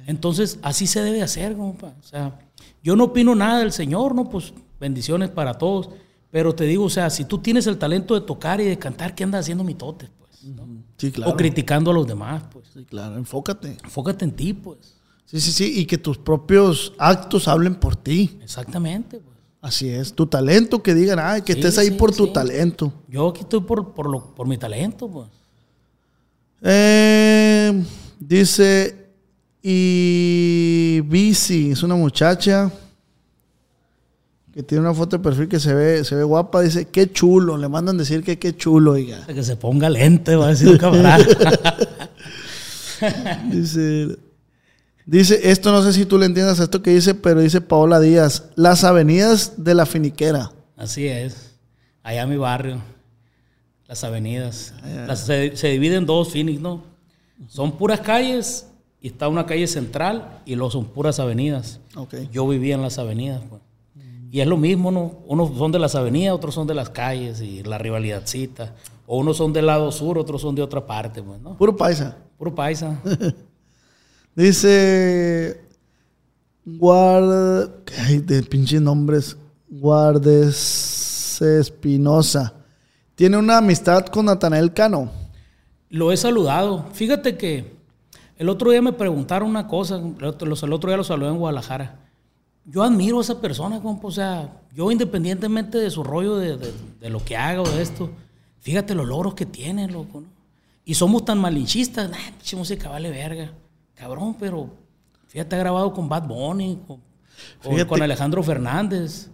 Entonces, 0.08 0.58
así 0.64 0.88
se 0.88 1.04
debe 1.04 1.22
hacer, 1.22 1.56
compa. 1.56 1.94
O 2.00 2.04
sea, 2.04 2.40
yo 2.82 2.96
no 2.96 3.04
opino 3.04 3.36
nada 3.36 3.60
del 3.60 3.72
Señor, 3.72 4.16
¿no? 4.16 4.32
Pues 4.32 4.52
bendiciones 4.80 5.30
para 5.30 5.60
todos. 5.60 5.92
Pero 6.32 6.56
te 6.56 6.64
digo, 6.64 6.86
o 6.86 6.90
sea, 6.90 7.12
si 7.12 7.26
tú 7.26 7.38
tienes 7.38 7.68
el 7.68 7.78
talento 7.78 8.20
de 8.20 8.22
tocar 8.22 8.60
y 8.62 8.66
de 8.66 8.80
cantar, 8.80 9.14
¿qué 9.14 9.26
andas 9.26 9.42
haciendo 9.42 9.64
mitotes, 9.64 10.10
pues? 10.18 10.44
¿no? 10.46 10.66
sí, 10.98 11.12
claro. 11.12 11.34
O 11.34 11.38
criticando 11.38 11.92
a 11.92 11.94
los 11.94 12.08
demás, 12.08 12.46
pues. 12.52 12.68
Sí, 12.74 12.84
claro, 12.84 13.16
enfócate. 13.18 13.78
Enfócate 13.84 14.26
en 14.26 14.32
ti, 14.32 14.54
pues. 14.54 15.01
Sí, 15.26 15.40
sí, 15.40 15.52
sí, 15.52 15.80
y 15.80 15.86
que 15.86 15.98
tus 15.98 16.18
propios 16.18 16.94
actos 16.98 17.48
hablen 17.48 17.76
por 17.76 17.96
ti. 17.96 18.38
Exactamente, 18.42 19.20
pues. 19.20 19.32
Así 19.62 19.88
es, 19.90 20.14
tu 20.14 20.26
talento, 20.26 20.82
que 20.82 20.94
digan, 20.96 21.20
ay, 21.22 21.44
que 21.44 21.54
Sí, 21.54 21.60
estés 21.60 21.78
ahí 21.78 21.88
sí, 21.90 21.94
por 21.94 22.14
tu 22.16 22.26
sí. 22.26 22.34
talento. 22.34 22.92
Yo 23.08 23.30
aquí 23.30 23.42
estoy 23.42 23.62
por, 23.62 23.94
por, 23.94 24.10
lo, 24.10 24.34
por 24.34 24.48
mi 24.48 24.58
talento, 24.58 25.08
pues. 25.08 25.28
Eh, 26.64 27.84
dice, 28.20 29.08
y 29.62 31.02
Bici, 31.06 31.72
es 31.72 31.84
una 31.84 31.96
muchacha 31.96 32.72
que 34.52 34.64
tiene 34.64 34.82
una 34.82 34.94
foto 34.94 35.18
de 35.18 35.24
perfil 35.24 35.48
que 35.48 35.60
se 35.60 35.74
ve, 35.74 36.04
se 36.04 36.16
ve 36.16 36.24
guapa, 36.24 36.62
dice, 36.62 36.86
qué 36.90 37.12
chulo, 37.12 37.56
le 37.58 37.70
mandan 37.70 37.98
decir 37.98 38.22
que 38.24 38.38
qué 38.38 38.56
chulo, 38.58 38.92
oiga. 38.94 39.26
Que 39.28 39.44
se 39.44 39.56
ponga 39.56 39.90
lente, 39.90 40.36
va 40.36 40.48
a 40.48 40.50
decir 40.50 40.68
un 40.70 40.78
camarada. 40.78 41.24
Dice, 43.52 44.18
dice, 45.06 45.52
esto 45.52 45.72
no 45.72 45.82
sé 45.84 45.94
si 45.94 46.06
tú 46.06 46.18
le 46.18 46.26
entiendas 46.26 46.60
esto 46.60 46.82
que 46.82 46.92
dice, 46.92 47.14
pero 47.16 47.42
dice 47.42 47.62
Paola 47.62 48.00
Díaz, 48.00 48.50
las 48.56 48.84
avenidas 48.84 49.54
de 49.64 49.76
la 49.76 49.86
finiquera. 49.86 50.52
Así 50.78 51.08
es. 51.08 51.56
Allá 52.04 52.24
en 52.24 52.30
mi 52.30 52.38
barrio. 52.38 52.82
Las 53.88 54.04
avenidas. 54.04 54.74
Las- 55.08 55.26
se, 55.26 55.56
se 55.56 55.68
dividen 55.70 56.00
en 56.00 56.06
dos 56.06 56.32
Phoenix, 56.32 56.60
¿no? 56.62 56.84
Son 57.48 57.74
puras 57.74 58.00
calles 58.00 58.68
y 59.02 59.08
está 59.08 59.28
una 59.28 59.46
calle 59.46 59.68
central 59.68 60.42
y 60.46 60.56
luego 60.56 60.72
son 60.72 60.86
puras 60.86 61.20
avenidas. 61.20 61.80
Yo 62.32 62.48
vivía 62.48 62.76
en 62.76 62.82
las 62.82 62.98
avenidas, 63.00 63.42
pues. 63.50 63.62
Y 64.32 64.40
es 64.40 64.48
lo 64.48 64.56
mismo, 64.56 64.92
¿no? 64.92 65.20
Unos 65.28 65.58
son 65.58 65.74
de 65.74 65.80
las 65.80 65.94
avenidas, 65.96 66.34
otros 66.34 66.56
son 66.56 66.66
de 66.66 66.74
las 66.74 66.90
calles 66.90 67.42
y 67.42 67.64
la 67.64 67.78
rivalidadcita. 67.78 68.74
O 69.06 69.18
unos 69.18 69.36
son 69.36 69.52
del 69.52 69.66
lado 69.66 69.92
sur, 69.92 70.18
otros 70.18 70.42
son 70.42 70.56
de 70.56 70.62
otra 70.62 70.86
parte, 70.88 71.22
pues, 71.22 71.42
¿no? 71.42 71.58
Puro 71.58 71.76
paisa. 71.76 72.16
Puro 72.38 72.56
paisa. 72.56 72.98
Dice, 74.36 75.62
guarda, 76.66 77.70
ay, 78.00 78.20
de 78.20 78.44
pinches 78.44 78.82
nombres, 78.82 79.38
Guardes 79.70 81.42
Espinosa. 81.42 82.54
Tiene 83.16 83.38
una 83.38 83.58
amistad 83.58 84.06
con 84.08 84.26
Natanael 84.26 84.74
Cano. 84.74 85.12
Lo 85.90 86.12
he 86.12 86.18
saludado. 86.18 86.86
Fíjate 86.94 87.38
que 87.38 87.76
el 88.38 88.50
otro 88.50 88.72
día 88.72 88.82
me 88.82 88.94
preguntaron 88.94 89.50
una 89.50 89.68
cosa, 89.68 89.98
el 89.98 90.24
otro, 90.26 90.54
el 90.54 90.74
otro 90.74 90.90
día 90.90 90.98
lo 90.98 91.04
saludé 91.04 91.30
en 91.30 91.38
Guadalajara. 91.38 92.00
Yo 92.66 92.84
admiro 92.84 93.18
a 93.18 93.22
esa 93.22 93.42
persona, 93.42 93.82
compa, 93.82 94.08
o 94.08 94.12
sea, 94.12 94.62
yo 94.74 94.92
independientemente 94.92 95.78
de 95.78 95.90
su 95.90 96.04
rollo, 96.04 96.38
de, 96.38 96.58
de- 96.58 97.10
lo 97.10 97.24
que 97.24 97.36
haga 97.36 97.62
o 97.62 97.70
de 97.70 97.82
esto, 97.82 98.12
fíjate 98.60 98.94
los 98.94 99.08
logros 99.08 99.34
que 99.34 99.46
tiene, 99.46 99.88
loco, 99.88 100.22
¿no? 100.22 100.28
Y 100.86 100.94
somos 100.94 101.26
tan 101.26 101.40
malinchistas, 101.40 102.10
nah, 102.10 102.18
música 102.58 102.90
vale 102.90 103.10
verga. 103.10 103.52
Cabrón, 104.02 104.36
pero 104.40 104.68
fíjate, 105.28 105.56
ha 105.56 105.60
grabado 105.60 105.94
con 105.94 106.10
Bad 106.10 106.28
Bunny, 106.28 106.80
con, 106.88 107.02
con- 107.88 108.02
Alejandro 108.02 108.42
Fernández. 108.42 109.30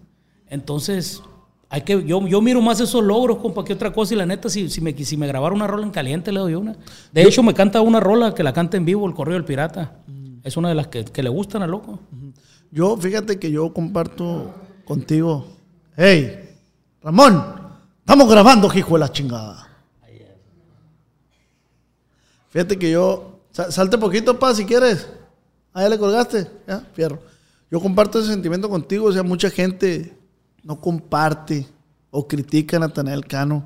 Entonces, 0.50 1.24
hay 1.70 1.84
que, 1.84 2.04
yo, 2.04 2.28
yo 2.28 2.42
miro 2.42 2.62
más 2.62 2.82
esos 2.82 3.02
logros, 3.02 3.38
compa, 3.38 3.64
que 3.64 3.72
otra 3.72 3.94
cosa. 3.94 4.14
Y 4.14 4.18
la 4.18 4.26
neta, 4.26 4.50
si, 4.50 4.70
si, 4.70 4.82
me, 4.82 4.92
si 5.06 5.16
me 5.16 5.26
grabara 5.26 5.56
una 5.56 5.68
rola 5.68 5.86
en 5.86 5.92
caliente, 5.92 6.34
le 6.34 6.42
doy 6.42 6.56
una. 6.56 6.76
De 7.14 7.22
hecho, 7.24 7.42
me 7.44 7.54
canta 7.54 7.80
una 7.80 8.02
rola 8.02 8.36
que 8.36 8.44
la 8.44 8.52
canta 8.52 8.76
en 8.76 8.84
vivo, 8.84 9.08
El 9.08 9.14
Correo 9.14 9.36
del 9.36 9.46
Pirata. 9.46 10.00
Es 10.44 10.58
una 10.58 10.68
de 10.68 10.76
las 10.76 10.88
que, 10.88 11.06
que 11.06 11.24
le 11.24 11.30
gustan 11.30 11.62
a 11.64 11.68
loco. 11.68 12.00
Yo, 12.70 12.98
fíjate 12.98 13.40
que 13.40 13.50
yo 13.50 13.74
comparto 13.74 14.54
contigo. 14.84 15.48
Hey, 15.96 16.58
Ramón, 17.02 17.42
estamos 18.00 18.30
grabando, 18.30 18.70
hijo 18.76 18.96
de 18.96 19.00
la 19.00 19.12
chingada. 19.14 19.64
Fíjate 22.50 22.78
que 22.78 22.92
yo. 22.92 23.27
Sa- 23.58 23.72
Salte 23.72 23.98
poquito, 23.98 24.38
pa, 24.40 24.54
si 24.54 24.66
quieres. 24.66 25.08
Ah, 25.74 25.88
le 25.90 25.98
colgaste. 25.98 26.48
Ya, 26.68 26.80
fierro. 26.94 27.20
Yo 27.70 27.80
comparto 27.80 28.20
ese 28.20 28.30
sentimiento 28.30 28.70
contigo. 28.70 29.08
O 29.08 29.12
sea, 29.12 29.24
mucha 29.24 29.50
gente 29.50 30.16
no 30.64 30.80
comparte 30.80 31.68
o 32.12 32.28
critica 32.28 32.78
a 32.78 32.80
Natanael 32.82 33.26
Cano. 33.26 33.64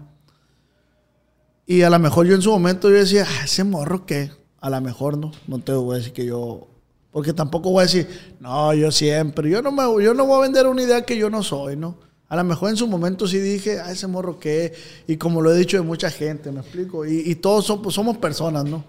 Y 1.66 1.84
a 1.84 1.90
lo 1.90 2.00
mejor 2.00 2.26
yo 2.28 2.36
en 2.36 2.42
su 2.42 2.52
momento 2.52 2.90
yo 2.90 2.96
decía, 2.96 3.26
"Ah, 3.28 3.46
ese 3.46 3.64
morro 3.64 4.06
qué. 4.06 4.32
A 4.60 4.70
lo 4.70 4.82
mejor 4.82 5.18
no. 5.18 5.32
No 5.48 5.60
te 5.60 5.72
voy 5.74 5.96
a 5.96 5.98
decir 6.00 6.14
que 6.14 6.26
yo. 6.26 6.68
Porque 7.12 7.34
tampoco 7.34 7.72
voy 7.72 7.82
a 7.82 7.86
decir, 7.88 8.08
no, 8.40 8.74
yo 8.74 8.90
siempre. 8.92 9.50
Yo 9.50 9.62
no, 9.62 9.72
me, 9.72 9.84
yo 10.04 10.14
no 10.14 10.26
voy 10.26 10.38
a 10.40 10.42
vender 10.44 10.66
una 10.68 10.82
idea 10.82 11.02
que 11.04 11.18
yo 11.18 11.30
no 11.30 11.44
soy, 11.44 11.76
¿no? 11.76 11.98
A 12.30 12.38
lo 12.38 12.44
mejor 12.46 12.70
en 12.70 12.78
su 12.78 12.88
momento 12.88 13.28
sí 13.28 13.38
dije, 13.40 13.80
ah, 13.82 13.92
ese 13.92 14.08
morro 14.08 14.40
qué. 14.40 14.74
Y 15.08 15.18
como 15.18 15.42
lo 15.42 15.54
he 15.54 15.58
dicho 15.58 15.76
de 15.78 15.84
mucha 15.84 16.10
gente, 16.10 16.52
¿me 16.52 16.62
explico? 16.62 17.06
Y, 17.06 17.36
todos 17.36 17.66
somos, 17.66 17.94
somos 17.94 18.18
personas, 18.18 18.64
¿no? 18.66 18.84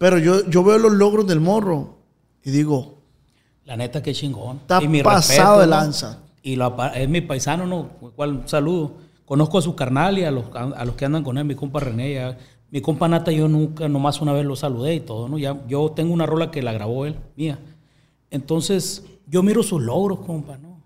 Pero 0.00 0.16
yo, 0.16 0.48
yo 0.48 0.64
veo 0.64 0.78
los 0.78 0.92
logros 0.94 1.26
del 1.26 1.40
morro 1.40 1.98
y 2.42 2.50
digo, 2.50 3.02
La 3.66 3.76
neta, 3.76 4.02
qué 4.02 4.14
chingón. 4.14 4.56
Está 4.56 4.82
Y 4.82 4.88
mi 4.88 5.02
pasado 5.02 5.60
de 5.60 5.66
¿no? 5.66 5.72
lanza. 5.72 6.20
Y 6.42 6.58
es 6.94 7.08
mi 7.10 7.20
paisano, 7.20 7.66
¿no? 7.66 7.90
Cual 8.16 8.30
un 8.32 8.48
saludo. 8.48 8.94
Conozco 9.26 9.58
a 9.58 9.62
su 9.62 9.76
carnal 9.76 10.18
y 10.18 10.24
a 10.24 10.30
los, 10.30 10.46
a, 10.54 10.86
los 10.86 10.94
que 10.94 11.04
andan 11.04 11.22
con 11.22 11.36
él, 11.36 11.44
mi 11.44 11.54
compa 11.54 11.80
René. 11.80 12.14
ya. 12.14 12.38
Mi 12.70 12.80
compa 12.80 13.08
Nata, 13.08 13.30
yo 13.30 13.46
nunca, 13.46 13.90
nomás 13.90 14.22
una 14.22 14.32
vez 14.32 14.46
lo 14.46 14.56
saludé 14.56 14.94
y 14.94 15.00
todo, 15.00 15.28
¿no? 15.28 15.36
Ya, 15.36 15.60
yo 15.68 15.90
tengo 15.90 16.14
una 16.14 16.24
rola 16.24 16.50
que 16.50 16.62
la 16.62 16.72
grabó 16.72 17.04
él, 17.04 17.16
mía. 17.36 17.58
Entonces, 18.30 19.04
yo 19.26 19.42
miro 19.42 19.62
sus 19.62 19.82
logros, 19.82 20.20
compa, 20.20 20.56
¿no? 20.56 20.80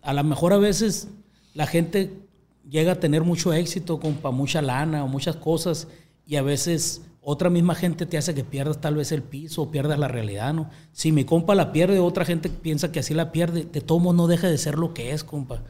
A 0.00 0.12
lo 0.12 0.22
mejor 0.22 0.52
a 0.52 0.58
veces 0.58 1.08
la 1.54 1.66
gente 1.66 2.20
llega 2.68 2.92
a 2.92 3.00
tener 3.00 3.24
mucho 3.24 3.52
éxito, 3.52 3.98
compa, 3.98 4.30
mucha 4.30 4.62
lana 4.62 5.02
o 5.02 5.08
muchas 5.08 5.34
cosas, 5.34 5.88
y 6.24 6.36
a 6.36 6.42
veces 6.42 7.02
otra 7.22 7.50
misma 7.50 7.74
gente 7.74 8.06
te 8.06 8.16
hace 8.18 8.34
que 8.34 8.44
pierdas 8.44 8.80
tal 8.80 8.94
vez 8.96 9.12
el 9.12 9.22
piso 9.22 9.62
o 9.62 9.70
pierdas 9.70 9.98
la 9.98 10.08
realidad, 10.08 10.54
¿no? 10.54 10.70
Si 10.92 11.12
mi 11.12 11.24
compa 11.24 11.54
la 11.54 11.70
pierde, 11.72 11.98
otra 11.98 12.24
gente 12.24 12.48
piensa 12.48 12.90
que 12.92 13.00
así 13.00 13.12
la 13.14 13.30
pierde, 13.32 13.64
de 13.70 13.80
todo 13.80 13.98
modo 13.98 14.14
no 14.14 14.26
deja 14.26 14.48
de 14.48 14.56
ser 14.58 14.78
lo 14.78 14.94
que 14.94 15.12
es, 15.12 15.22
compa. 15.24 15.62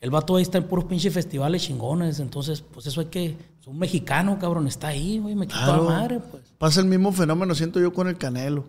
El 0.00 0.10
vato 0.10 0.36
ahí 0.36 0.42
está 0.42 0.58
en 0.58 0.64
puros 0.64 0.84
pinches 0.86 1.14
festivales 1.14 1.62
chingones, 1.62 2.18
entonces, 2.20 2.60
pues 2.60 2.86
eso 2.86 3.00
hay 3.00 3.06
que. 3.06 3.36
Es 3.60 3.66
un 3.68 3.78
mexicano, 3.78 4.36
cabrón, 4.40 4.66
está 4.66 4.88
ahí, 4.88 5.18
güey, 5.18 5.34
me 5.36 5.46
quito 5.46 5.60
Claro. 5.64 5.84
la 5.84 5.90
madre, 5.90 6.20
pues. 6.30 6.42
pasa 6.58 6.80
el 6.80 6.86
mismo 6.86 7.12
fenómeno, 7.12 7.54
siento 7.54 7.78
yo 7.80 7.92
con 7.92 8.08
el 8.08 8.18
Canelo. 8.18 8.64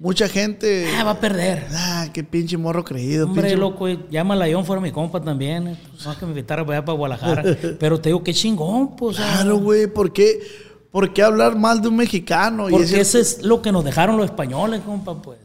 Mucha 0.00 0.28
gente, 0.28 0.88
Ah, 0.98 1.04
va 1.04 1.10
a 1.12 1.20
perder. 1.20 1.66
ah, 1.72 2.08
qué 2.12 2.24
pinche 2.24 2.56
morro 2.56 2.84
creído. 2.84 3.26
Hombre, 3.26 3.48
pinche- 3.50 3.56
loco, 3.58 3.86
eh, 3.86 3.98
llámala 4.10 4.46
a 4.46 4.48
John, 4.52 4.64
fuera 4.64 4.80
mi 4.82 4.90
compa 4.90 5.20
también. 5.22 5.68
eh. 5.68 5.78
Pues, 5.90 6.04
no 6.06 6.12
es 6.12 6.18
que 6.18 6.24
me 6.24 6.32
invitara 6.32 6.64
para 6.64 6.78
allá 6.78 6.84
para 6.86 6.96
Guadalajara. 6.98 7.42
Pero 7.78 8.00
te 8.00 8.08
digo, 8.08 8.24
qué 8.24 8.32
chingón, 8.34 8.96
pues. 8.96 9.18
Claro, 9.18 9.58
güey, 9.58 9.86
¿por 9.86 10.10
qué, 10.12 10.40
¿por 10.90 11.12
qué 11.12 11.22
hablar 11.22 11.56
mal 11.58 11.80
de 11.80 11.88
un 11.88 11.96
mexicano? 11.96 12.68
Y 12.68 12.72
Porque 12.72 12.84
ese- 12.86 13.00
ese 13.00 13.20
es 13.20 13.42
lo 13.42 13.62
que 13.62 13.72
nos 13.72 13.84
dejaron 13.84 14.16
los 14.16 14.26
españoles, 14.26 14.80
compa, 14.84 15.20
pues. 15.20 15.38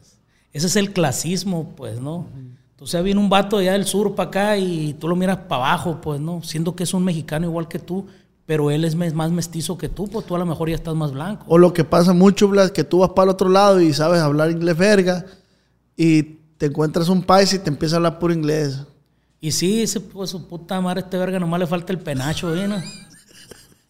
Ese 0.54 0.68
es 0.68 0.76
el 0.76 0.94
clasismo, 0.94 1.74
pues, 1.76 2.00
¿no? 2.00 2.28
Entonces 2.72 3.04
viene 3.04 3.20
un 3.20 3.30
vato 3.30 3.58
allá 3.58 3.74
del 3.74 3.86
sur 3.86 4.16
para 4.16 4.28
acá 4.30 4.58
y 4.58 4.94
tú 5.00 5.08
lo 5.08 5.16
miras 5.16 5.38
para 5.38 5.66
abajo, 5.68 6.00
pues, 6.02 6.20
¿no? 6.20 6.42
Siendo 6.44 6.76
que 6.76 6.84
es 6.84 6.94
un 6.94 7.04
mexicano 7.04 7.46
igual 7.48 7.68
que 7.68 7.80
tú, 7.80 8.06
pero 8.46 8.70
él 8.70 8.84
es 8.86 8.96
más 8.96 9.32
mestizo 9.32 9.78
que 9.78 9.90
tú, 9.90 10.08
pues 10.08 10.26
tú 10.26 10.36
a 10.36 10.40
lo 10.40 10.46
mejor 10.46 10.70
ya 10.70 10.76
estás 10.76 10.94
más 10.96 11.12
blanco. 11.12 11.46
O 11.48 11.58
lo 11.58 11.74
que 11.74 11.84
pasa 11.84 12.14
mucho, 12.14 12.48
Blas, 12.48 12.72
que 12.72 12.84
tú 12.84 13.00
vas 13.00 13.10
para 13.10 13.24
el 13.26 13.30
otro 13.32 13.50
lado 13.50 13.82
y 13.82 13.92
sabes 13.94 14.22
hablar 14.22 14.52
inglés 14.52 14.78
verga 14.78 15.26
y 15.98 16.24
te 16.58 16.68
encuentras 16.68 17.10
un 17.10 17.24
país 17.24 17.54
y 17.54 17.60
te 17.60 17.70
empieza 17.70 17.96
a 17.96 17.98
hablar 17.98 18.20
puro 18.20 18.34
inglés. 18.34 18.82
Y 19.42 19.52
sí, 19.52 19.82
ese, 19.82 20.00
pues 20.00 20.30
su 20.30 20.48
puta 20.48 20.80
madre, 20.82 21.02
este 21.02 21.18
verga, 21.18 21.40
nomás 21.40 21.60
le 21.60 21.68
falta 21.68 21.92
el 21.92 22.00
penacho, 22.00 22.56
¿eh? 22.56 22.68
¿no? 22.68 22.76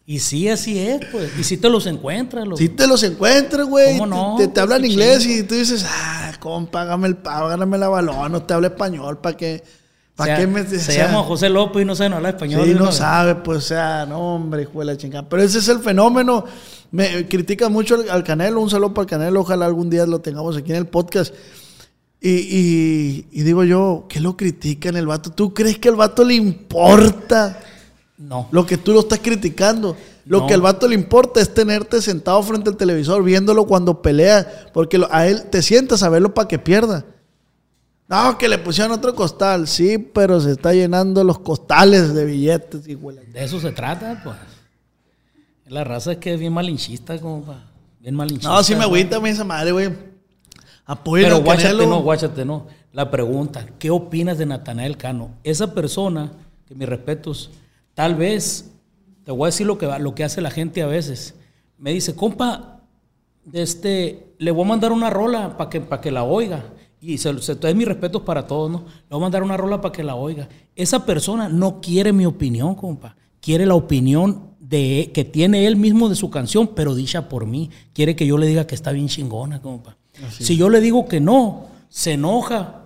Y 0.08 0.20
sí, 0.20 0.48
así 0.48 0.78
es, 0.78 1.00
pues. 1.10 1.30
Y 1.38 1.42
sí 1.42 1.56
te 1.56 1.68
los 1.68 1.84
encuentras, 1.86 2.44
loco. 2.44 2.58
Si 2.58 2.68
te 2.68 2.86
los 2.86 3.02
encuentras, 3.02 3.66
güey, 3.66 3.98
¿Cómo 3.98 4.06
no? 4.06 4.34
te, 4.38 4.46
te, 4.46 4.54
te 4.54 4.60
hablan 4.60 4.82
qué 4.82 4.88
inglés 4.88 5.24
chido. 5.24 5.38
y 5.40 5.42
tú 5.42 5.54
dices, 5.56 5.84
ah, 5.88 6.32
compa, 6.38 6.82
hágame 6.82 7.08
el 7.08 7.16
pago, 7.16 7.48
gáname 7.48 7.76
la 7.76 7.88
balón, 7.88 8.30
no 8.30 8.42
te 8.42 8.54
habla 8.54 8.68
español, 8.68 9.18
¿para 9.18 9.36
qué? 9.36 9.64
O 9.64 10.16
¿Para 10.16 10.36
sea, 10.36 10.38
qué 10.38 10.46
me 10.46 10.64
se 10.64 10.76
o 10.76 10.80
sea, 10.80 11.06
llama 11.08 11.24
José 11.24 11.48
López 11.50 11.82
y 11.82 11.84
no 11.84 11.94
sabe 11.96 12.10
no 12.10 12.16
hablar 12.16 12.34
español. 12.36 12.64
Sí, 12.66 12.74
no 12.74 12.86
vez. 12.86 12.94
sabe, 12.94 13.34
pues, 13.34 13.58
o 13.58 13.60
sea, 13.62 14.06
no, 14.06 14.36
hombre, 14.36 14.62
hijo 14.62 14.78
de 14.78 14.84
la 14.86 14.96
chingada. 14.96 15.28
Pero 15.28 15.42
ese 15.42 15.58
es 15.58 15.68
el 15.68 15.80
fenómeno. 15.80 16.44
Me 16.92 17.26
critican 17.26 17.72
mucho 17.72 17.96
al, 17.96 18.08
al 18.08 18.22
Canelo, 18.24 18.60
un 18.60 18.70
saludo 18.70 18.94
para 18.94 19.02
el 19.02 19.10
Canelo, 19.10 19.40
ojalá 19.40 19.66
algún 19.66 19.90
día 19.90 20.06
lo 20.06 20.20
tengamos 20.20 20.56
aquí 20.56 20.70
en 20.70 20.78
el 20.78 20.86
podcast. 20.86 21.34
Y, 22.20 22.30
y- 22.30 23.26
y 23.32 23.42
digo 23.42 23.64
yo, 23.64 24.06
¿qué 24.08 24.20
lo 24.20 24.36
critican 24.36 24.96
el 24.96 25.06
vato? 25.06 25.30
¿Tú 25.32 25.52
crees 25.52 25.78
que 25.78 25.88
al 25.88 25.96
vato 25.96 26.24
le 26.24 26.34
importa 26.34 27.60
No. 28.18 28.48
lo 28.50 28.64
que 28.64 28.78
tú 28.78 28.92
lo 28.92 29.00
estás 29.00 29.18
criticando? 29.20 29.96
Lo 30.24 30.40
No. 30.40 30.46
que 30.46 30.54
al 30.54 30.60
vato 30.62 30.88
le 30.88 30.94
importa 30.94 31.40
es 31.40 31.52
tenerte 31.52 32.00
sentado 32.00 32.42
frente 32.42 32.70
al 32.70 32.76
televisor 32.76 33.22
viéndolo 33.22 33.66
cuando 33.66 34.00
pelea, 34.02 34.68
porque 34.72 35.00
a 35.10 35.26
él 35.26 35.44
te 35.50 35.62
sientas 35.62 36.02
a 36.02 36.08
verlo 36.08 36.32
para 36.34 36.48
que 36.48 36.58
pierda. 36.58 37.04
No, 38.08 38.38
que 38.38 38.48
le 38.48 38.58
pusieron 38.58 38.92
otro 38.92 39.14
costal, 39.14 39.66
sí, 39.66 39.98
pero 39.98 40.40
se 40.40 40.52
está 40.52 40.72
llenando 40.72 41.24
los 41.24 41.40
costales 41.40 42.14
de 42.14 42.24
billetes, 42.24 42.86
hijo 42.88 43.12
de 43.12 43.22
eso 43.34 43.60
se 43.60 43.72
trata, 43.72 44.20
pues. 44.22 44.36
La 45.66 45.82
raza 45.82 46.12
es 46.12 46.18
que 46.18 46.34
es 46.34 46.38
bien 46.40 46.52
malinchista, 46.52 47.18
compa. 47.20 47.64
Bien 48.00 48.14
malinchista. 48.14 48.48
No, 48.48 48.62
sí 48.62 48.76
me 48.76 48.84
agüita 48.84 49.18
mí 49.18 49.30
esa 49.30 49.42
madre, 49.44 49.72
güey. 49.72 49.92
Apoyen 50.84 51.26
Pero 51.28 51.42
guáchate, 51.42 51.86
no, 51.86 52.02
guáchate, 52.02 52.44
no. 52.44 52.68
La 52.92 53.10
pregunta, 53.10 53.66
¿qué 53.78 53.90
opinas 53.90 54.38
de 54.38 54.46
Natanael 54.46 54.96
Cano? 54.96 55.30
Esa 55.42 55.74
persona, 55.74 56.30
que 56.66 56.76
mis 56.76 56.88
respetos, 56.88 57.50
tal 57.96 58.14
vez, 58.14 58.70
te 59.24 59.32
voy 59.32 59.46
a 59.46 59.48
decir 59.48 59.66
lo 59.66 59.78
que, 59.78 59.86
lo 59.98 60.14
que 60.14 60.22
hace 60.22 60.42
la 60.42 60.50
gente 60.50 60.82
a 60.82 60.86
veces. 60.86 61.34
Me 61.78 61.92
dice, 61.92 62.14
compa, 62.14 62.82
este, 63.54 64.34
le 64.38 64.50
voy 64.50 64.66
a 64.66 64.68
mandar 64.68 64.92
una 64.92 65.08
rola 65.08 65.56
para 65.56 65.70
que, 65.70 65.80
para 65.80 66.02
que 66.02 66.10
la 66.10 66.22
oiga. 66.22 66.74
Y 67.00 67.16
se, 67.16 67.40
se, 67.40 67.52
es 67.60 67.74
mis 67.74 67.88
respetos 67.88 68.20
para 68.20 68.46
todos, 68.46 68.70
¿no? 68.70 68.84
Le 68.84 69.08
voy 69.10 69.18
a 69.18 69.22
mandar 69.22 69.42
una 69.42 69.56
rola 69.56 69.80
para 69.80 69.92
que 69.92 70.04
la 70.04 70.14
oiga. 70.14 70.46
Esa 70.74 71.06
persona 71.06 71.48
no 71.48 71.80
quiere 71.80 72.12
mi 72.12 72.26
opinión, 72.26 72.74
compa. 72.74 73.16
Quiere 73.40 73.64
la 73.64 73.74
opinión 73.74 74.50
de, 74.60 75.10
que 75.14 75.24
tiene 75.24 75.66
él 75.66 75.76
mismo 75.76 76.10
de 76.10 76.16
su 76.16 76.28
canción, 76.28 76.68
pero 76.74 76.94
dicha 76.94 77.30
por 77.30 77.46
mí. 77.46 77.70
Quiere 77.94 78.14
que 78.14 78.26
yo 78.26 78.36
le 78.36 78.46
diga 78.46 78.66
que 78.66 78.74
está 78.74 78.92
bien 78.92 79.08
chingona, 79.08 79.62
compa. 79.62 79.96
Si 80.38 80.58
yo 80.58 80.68
le 80.68 80.82
digo 80.82 81.08
que 81.08 81.20
no, 81.20 81.68
se 81.88 82.12
enoja 82.12 82.82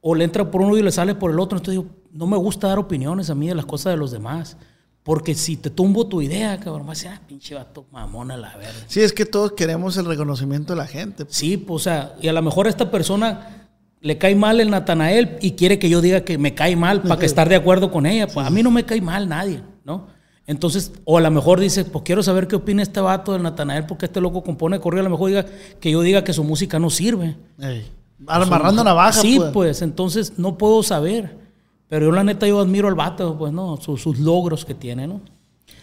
o 0.00 0.14
le 0.14 0.22
entra 0.22 0.48
por 0.48 0.60
uno 0.60 0.76
y 0.76 0.82
le 0.82 0.92
sale 0.92 1.16
por 1.16 1.32
el 1.32 1.40
otro. 1.40 1.58
Entonces 1.58 1.82
digo, 1.82 1.97
no 2.12 2.26
me 2.26 2.36
gusta 2.36 2.68
dar 2.68 2.78
opiniones 2.78 3.30
a 3.30 3.34
mí 3.34 3.48
de 3.48 3.54
las 3.54 3.66
cosas 3.66 3.92
de 3.92 3.96
los 3.98 4.10
demás. 4.10 4.56
Porque 5.02 5.34
si 5.34 5.56
te 5.56 5.70
tumbo 5.70 6.06
tu 6.06 6.20
idea, 6.20 6.58
cabrón, 6.60 6.86
vas 6.86 6.98
a 6.98 7.08
decir, 7.08 7.18
ah, 7.18 7.26
pinche 7.26 7.54
vato 7.54 7.86
mamona 7.90 8.36
la 8.36 8.54
verga. 8.58 8.74
Sí, 8.88 9.00
es 9.00 9.14
que 9.14 9.24
todos 9.24 9.52
queremos 9.52 9.96
el 9.96 10.04
reconocimiento 10.04 10.74
de 10.74 10.78
la 10.78 10.86
gente. 10.86 11.24
Sí, 11.28 11.56
pues, 11.56 11.82
o 11.82 11.84
sea, 11.84 12.14
y 12.20 12.28
a 12.28 12.32
lo 12.34 12.42
mejor 12.42 12.66
a 12.66 12.70
esta 12.70 12.90
persona 12.90 13.68
le 14.00 14.18
cae 14.18 14.34
mal 14.34 14.60
el 14.60 14.68
Natanael 14.70 15.38
y 15.40 15.52
quiere 15.52 15.78
que 15.78 15.88
yo 15.88 16.02
diga 16.02 16.20
que 16.22 16.36
me 16.36 16.54
cae 16.54 16.76
mal 16.76 17.00
para 17.02 17.18
que 17.18 17.24
estar 17.26 17.48
de 17.48 17.56
acuerdo 17.56 17.90
con 17.90 18.04
ella. 18.04 18.26
Pues 18.26 18.46
a 18.46 18.50
mí 18.50 18.62
no 18.62 18.70
me 18.70 18.84
cae 18.84 19.00
mal 19.00 19.28
nadie, 19.28 19.62
¿no? 19.84 20.08
Entonces, 20.46 20.92
o 21.04 21.16
a 21.16 21.20
lo 21.22 21.30
mejor 21.30 21.58
dice, 21.60 21.84
pues 21.86 22.04
quiero 22.04 22.22
saber 22.22 22.46
qué 22.46 22.56
opina 22.56 22.82
este 22.82 23.00
vato 23.00 23.32
del 23.32 23.42
Natanael 23.42 23.86
porque 23.86 24.06
este 24.06 24.20
loco 24.20 24.42
compone 24.42 24.78
corrido. 24.78 25.00
A 25.00 25.04
lo 25.04 25.10
mejor 25.10 25.28
diga 25.30 25.46
que 25.80 25.90
yo 25.90 26.02
diga 26.02 26.22
que 26.22 26.32
su 26.34 26.44
música 26.44 26.78
no 26.78 26.90
sirve. 26.90 27.36
Ey, 27.58 27.86
Amarrando 28.26 28.84
navaja, 28.84 29.20
Sí, 29.20 29.36
pues. 29.38 29.50
pues. 29.52 29.82
entonces 29.82 30.34
no 30.38 30.58
puedo 30.58 30.82
saber. 30.82 31.47
Pero 31.88 32.06
yo 32.06 32.12
la 32.12 32.24
neta 32.24 32.46
yo 32.46 32.60
admiro 32.60 32.88
al 32.88 32.94
vato, 32.94 33.36
pues, 33.38 33.52
¿no? 33.52 33.76
Sus, 33.78 34.02
sus 34.02 34.18
logros 34.18 34.64
que 34.64 34.74
tiene, 34.74 35.06
¿no? 35.06 35.20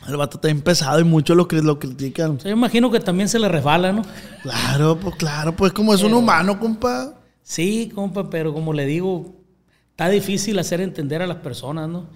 El 0.07 0.17
vato 0.17 0.37
está 0.37 0.47
bien 0.47 0.61
pesado 0.61 0.99
y 0.99 1.03
muchos 1.03 1.35
lo, 1.35 1.47
lo 1.49 1.79
critican. 1.79 2.31
O 2.31 2.39
sea, 2.39 2.51
yo 2.51 2.55
imagino 2.55 2.91
que 2.91 2.99
también 2.99 3.27
se 3.27 3.39
le 3.39 3.49
resbala, 3.49 3.91
¿no? 3.91 4.03
Claro, 4.43 4.99
pues 4.99 5.15
claro, 5.15 5.55
pues 5.55 5.73
como 5.73 5.93
es 5.93 6.03
un 6.03 6.13
humano, 6.13 6.59
compa. 6.59 7.15
Sí, 7.41 7.91
compa, 7.93 8.29
pero 8.29 8.53
como 8.53 8.73
le 8.73 8.85
digo, 8.85 9.33
está 9.91 10.09
difícil 10.09 10.59
hacer 10.59 10.81
entender 10.81 11.21
a 11.21 11.27
las 11.27 11.37
personas, 11.37 11.89
¿no? 11.89 12.07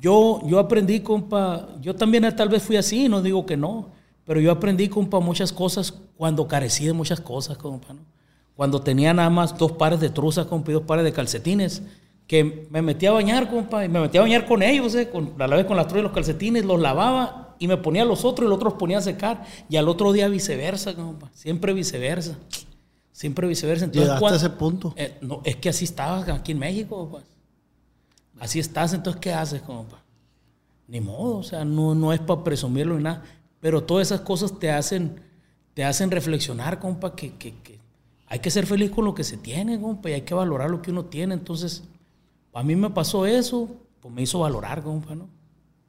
Yo, 0.00 0.40
yo 0.46 0.58
aprendí, 0.58 1.00
compa, 1.00 1.68
yo 1.80 1.94
también 1.94 2.24
tal 2.36 2.48
vez 2.48 2.62
fui 2.62 2.76
así, 2.76 3.08
no 3.08 3.22
digo 3.22 3.46
que 3.46 3.56
no, 3.56 3.88
pero 4.24 4.40
yo 4.40 4.52
aprendí, 4.52 4.88
compa, 4.88 5.20
muchas 5.20 5.52
cosas 5.52 5.92
cuando 6.16 6.46
carecí 6.46 6.86
de 6.86 6.92
muchas 6.92 7.20
cosas, 7.20 7.56
compa, 7.56 7.92
¿no? 7.94 8.00
Cuando 8.54 8.80
tenía 8.80 9.14
nada 9.14 9.30
más 9.30 9.56
dos 9.56 9.72
pares 9.72 10.00
de 10.00 10.10
truzas, 10.10 10.46
compa, 10.46 10.70
y 10.70 10.74
dos 10.74 10.82
pares 10.82 11.04
de 11.04 11.12
calcetines, 11.12 11.82
que 12.28 12.68
me 12.70 12.82
metí 12.82 13.06
a 13.06 13.12
bañar, 13.12 13.48
compa, 13.48 13.86
y 13.86 13.88
me 13.88 14.00
metí 14.00 14.18
a 14.18 14.20
bañar 14.20 14.46
con 14.46 14.62
ellos, 14.62 14.94
eh, 14.94 15.08
con, 15.08 15.34
a 15.40 15.46
la 15.46 15.56
vez 15.56 15.64
con 15.64 15.76
las 15.78 15.86
truzas 15.86 16.00
y 16.00 16.04
los 16.04 16.12
calcetines, 16.12 16.64
los 16.64 16.78
lavaba 16.78 17.56
y 17.58 17.66
me 17.66 17.78
ponía 17.78 18.04
los 18.04 18.24
otros 18.24 18.46
y 18.46 18.50
los 18.50 18.56
otros 18.56 18.74
ponía 18.74 18.98
a 18.98 19.00
secar, 19.00 19.44
y 19.68 19.76
al 19.76 19.88
otro 19.88 20.12
día 20.12 20.28
viceversa, 20.28 20.94
compa, 20.94 21.30
siempre 21.32 21.72
viceversa, 21.72 22.38
siempre 23.12 23.48
viceversa. 23.48 23.86
Entonces, 23.86 24.12
Llegaste 24.12 24.34
a 24.34 24.36
ese 24.36 24.50
punto. 24.50 24.92
Eh, 24.96 25.16
no, 25.22 25.40
es 25.42 25.56
que 25.56 25.70
así 25.70 25.86
estaba 25.86 26.18
aquí 26.34 26.52
en 26.52 26.58
México, 26.58 27.08
pues. 27.10 27.24
Así 28.38 28.60
estás, 28.60 28.92
entonces, 28.92 29.20
¿qué 29.20 29.32
haces, 29.32 29.62
compa? 29.62 30.04
Ni 30.86 31.00
modo, 31.00 31.38
o 31.38 31.42
sea, 31.42 31.64
no, 31.64 31.94
no 31.94 32.12
es 32.12 32.20
para 32.20 32.44
presumirlo 32.44 32.96
ni 32.98 33.04
nada. 33.04 33.24
Pero 33.58 33.82
todas 33.82 34.08
esas 34.08 34.20
cosas 34.20 34.58
te 34.58 34.70
hacen, 34.70 35.18
te 35.72 35.82
hacen 35.82 36.10
reflexionar, 36.10 36.78
compa, 36.78 37.16
que, 37.16 37.32
que, 37.36 37.54
que 37.62 37.78
hay 38.26 38.40
que 38.40 38.50
ser 38.50 38.66
feliz 38.66 38.90
con 38.90 39.06
lo 39.06 39.14
que 39.14 39.24
se 39.24 39.38
tiene, 39.38 39.80
compa, 39.80 40.10
y 40.10 40.12
hay 40.12 40.22
que 40.22 40.34
valorar 40.34 40.68
lo 40.68 40.82
que 40.82 40.90
uno 40.90 41.06
tiene. 41.06 41.32
Entonces, 41.32 41.84
a 42.52 42.62
mí 42.62 42.76
me 42.76 42.90
pasó 42.90 43.26
eso, 43.26 43.68
pues 44.00 44.14
me 44.14 44.22
hizo 44.22 44.40
valorar, 44.40 44.82
compa, 44.82 45.14
¿no? 45.14 45.28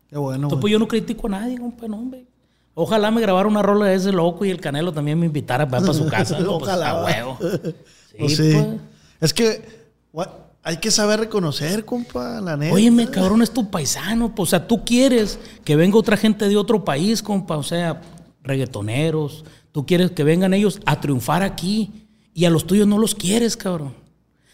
Qué 0.07 0.17
bueno. 0.17 0.43
Entonces, 0.43 0.61
pues 0.61 0.71
yo 0.71 0.79
no 0.79 0.87
critico 0.87 1.27
a 1.27 1.31
nadie, 1.31 1.57
compa, 1.57 1.87
no, 1.87 1.97
hombre. 1.97 2.25
Ojalá 2.73 3.11
me 3.11 3.21
grabara 3.21 3.47
una 3.47 3.61
rola 3.61 3.87
de 3.87 3.95
ese 3.95 4.11
loco 4.11 4.45
y 4.45 4.49
el 4.49 4.61
Canelo 4.61 4.93
también 4.93 5.19
me 5.19 5.25
invitara 5.25 5.67
para, 5.67 5.81
para 5.81 5.93
su 5.93 6.07
casa. 6.07 6.39
¿no? 6.39 6.59
Pues, 6.59 6.71
Ojalá. 6.71 7.01
Pues, 7.01 7.15
a 7.15 7.25
huevo. 7.25 7.37
Sí, 7.41 8.15
pues 8.17 8.37
sí. 8.37 8.53
Pues. 8.53 8.67
Es 9.19 9.33
que 9.33 9.79
hay 10.63 10.77
que 10.77 10.91
saber 10.91 11.19
reconocer, 11.19 11.85
compa, 11.85 12.41
la 12.41 12.55
neta. 12.55 12.73
Óyeme, 12.73 13.09
cabrón, 13.09 13.41
es 13.41 13.51
tu 13.51 13.69
paisano. 13.69 14.33
Pues, 14.35 14.49
o 14.49 14.51
sea, 14.51 14.67
tú 14.67 14.83
quieres 14.85 15.39
que 15.63 15.75
venga 15.75 15.97
otra 15.97 16.17
gente 16.17 16.47
de 16.47 16.57
otro 16.57 16.83
país, 16.83 17.23
compa. 17.23 17.57
O 17.57 17.63
sea, 17.63 18.01
reggaetoneros. 18.43 19.45
Tú 19.71 19.85
quieres 19.85 20.11
que 20.11 20.23
vengan 20.23 20.53
ellos 20.53 20.79
a 20.85 20.99
triunfar 20.99 21.43
aquí. 21.43 22.07
Y 22.33 22.45
a 22.45 22.49
los 22.49 22.65
tuyos 22.65 22.87
no 22.87 22.97
los 22.97 23.15
quieres, 23.15 23.57
cabrón. 23.57 23.93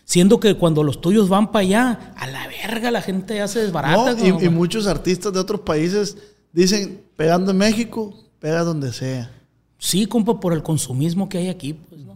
Siendo 0.05 0.39
que 0.39 0.55
cuando 0.55 0.83
los 0.83 1.01
tuyos 1.01 1.27
van 1.29 1.51
para 1.51 1.61
allá, 1.63 2.13
a 2.15 2.27
la 2.27 2.47
verga 2.47 2.91
la 2.91 3.01
gente 3.01 3.35
ya 3.35 3.47
se 3.47 3.59
desbarata. 3.59 4.13
No, 4.13 4.39
y, 4.39 4.45
y, 4.45 4.49
muchos 4.49 4.87
artistas 4.87 5.33
de 5.33 5.39
otros 5.39 5.61
países 5.61 6.17
dicen, 6.53 7.03
pegando 7.17 7.51
en 7.51 7.57
México, 7.57 8.13
pega 8.39 8.63
donde 8.63 8.93
sea. 8.93 9.31
Sí, 9.79 10.05
compa, 10.05 10.39
por 10.39 10.53
el 10.53 10.63
consumismo 10.63 11.27
que 11.27 11.39
hay 11.39 11.49
aquí, 11.49 11.73
pues, 11.73 12.01
¿no? 12.01 12.15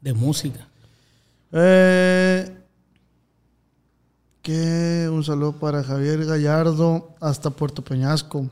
De 0.00 0.12
música. 0.12 0.68
Eh, 1.52 2.56
que 4.42 5.08
un 5.10 5.24
saludo 5.24 5.52
para 5.58 5.82
Javier 5.82 6.24
Gallardo 6.24 7.14
hasta 7.20 7.50
Puerto 7.50 7.82
Peñasco. 7.82 8.48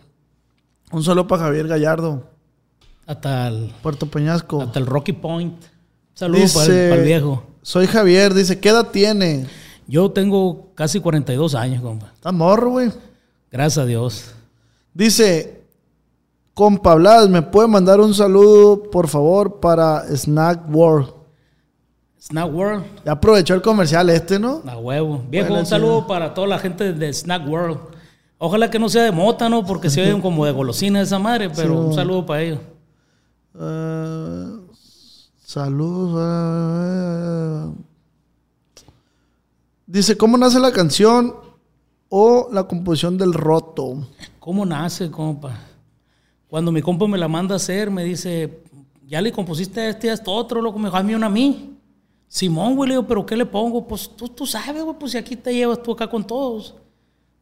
Un 0.91 1.03
saludo 1.05 1.27
para 1.27 1.45
Javier 1.45 1.69
Gallardo. 1.69 2.31
Hasta 3.07 3.49
el 3.49 3.73
Puerto 3.83 4.07
Peñasco. 4.07 4.63
Hasta 4.63 4.79
el 4.79 4.87
Rocky 4.87 5.13
Point. 5.13 5.63
Saludos 6.15 6.55
para, 6.55 6.67
para, 6.67 6.97
el 6.97 7.05
viejo. 7.05 7.45
Soy 7.65 7.87
Javier, 7.87 8.35
dice, 8.35 8.61
¿qué 8.61 8.69
edad 8.69 8.89
tiene? 8.91 9.47
Yo 9.87 10.11
tengo 10.11 10.69
casi 10.75 11.01
42 11.01 11.55
años, 11.55 11.81
compa. 11.83 12.13
Está 12.15 12.31
morro, 12.31 12.73
güey. 12.73 12.93
Gracias 13.51 13.83
a 13.83 13.87
Dios. 13.87 14.35
Dice, 14.93 15.63
compa 16.53 16.95
Blas, 16.95 17.31
¿me 17.31 17.41
puede 17.41 17.67
mandar 17.67 18.03
un 18.03 18.13
saludo, 18.13 18.83
por 18.91 19.09
favor, 19.09 19.61
para 19.61 20.05
Snack 20.15 20.69
World? 20.69 21.09
Snack 22.21 22.53
World. 22.55 22.85
Ya 23.03 23.13
aprovechó 23.13 23.55
el 23.55 23.63
comercial 23.63 24.11
este, 24.11 24.39
¿no? 24.39 24.61
A 24.67 24.77
huevo. 24.77 25.25
Viejo, 25.31 25.55
un 25.55 25.65
saludo 25.65 26.07
para 26.07 26.35
toda 26.35 26.47
la 26.47 26.59
gente 26.59 26.93
de 26.93 27.11
Snack 27.15 27.49
World. 27.49 27.79
Ojalá 28.37 28.69
que 28.69 28.79
no 28.79 28.91
sea 28.91 29.05
de 29.05 29.11
mota, 29.11 29.49
¿no? 29.49 29.65
Porque 29.65 29.89
se 29.89 30.03
oyen 30.03 30.21
como 30.21 30.45
de 30.45 30.53
golosina 30.53 31.01
esa 31.01 31.19
madre, 31.19 31.49
pero 31.49 31.81
un 31.81 31.95
saludo 31.95 32.27
para 32.27 32.43
ellos. 32.43 32.59
Uh, 33.55 34.64
saludos. 35.45 36.15
Uh, 37.69 37.75
dice, 39.87 40.17
¿cómo 40.17 40.39
nace 40.39 40.59
la 40.59 40.73
canción 40.73 41.35
o 42.09 42.49
la 42.51 42.65
composición 42.67 43.19
del 43.19 43.33
roto? 43.33 44.09
¿Cómo 44.41 44.65
nace, 44.65 45.11
compa? 45.11 45.59
Cuando 46.49 46.73
mi 46.73 46.83
compa 46.83 47.07
me 47.07 47.19
la 47.19 47.29
manda 47.29 47.55
a 47.55 47.57
hacer, 47.57 47.91
me 47.91 48.05
dice, 48.05 48.63
ya 49.07 49.21
le 49.21 49.33
compusiste 49.33 49.89
este 49.89 50.07
y 50.07 50.11
esto 50.11 50.33
otro, 50.33 50.63
loco, 50.63 50.79
me 50.79 50.89
dijo, 50.89 50.97
a 50.97 51.03
mí 51.03 51.15
una 51.15 51.27
a 51.27 51.31
mí. 51.31 51.71
Simón, 52.27 52.75
güey, 52.75 52.89
le 52.89 52.95
digo, 52.95 53.07
¿pero 53.07 53.25
qué 53.25 53.37
le 53.37 53.47
pongo? 53.47 53.87
Pues 53.87 54.11
tú, 54.17 54.29
tú 54.29 54.47
sabes, 54.47 54.83
güey, 54.83 54.97
pues 54.99 55.13
si 55.13 55.19
aquí 55.19 55.37
te 55.37 55.55
llevas 55.55 55.83
tú 55.83 55.93
acá 55.93 56.09
con 56.09 56.27
todos. 56.27 56.75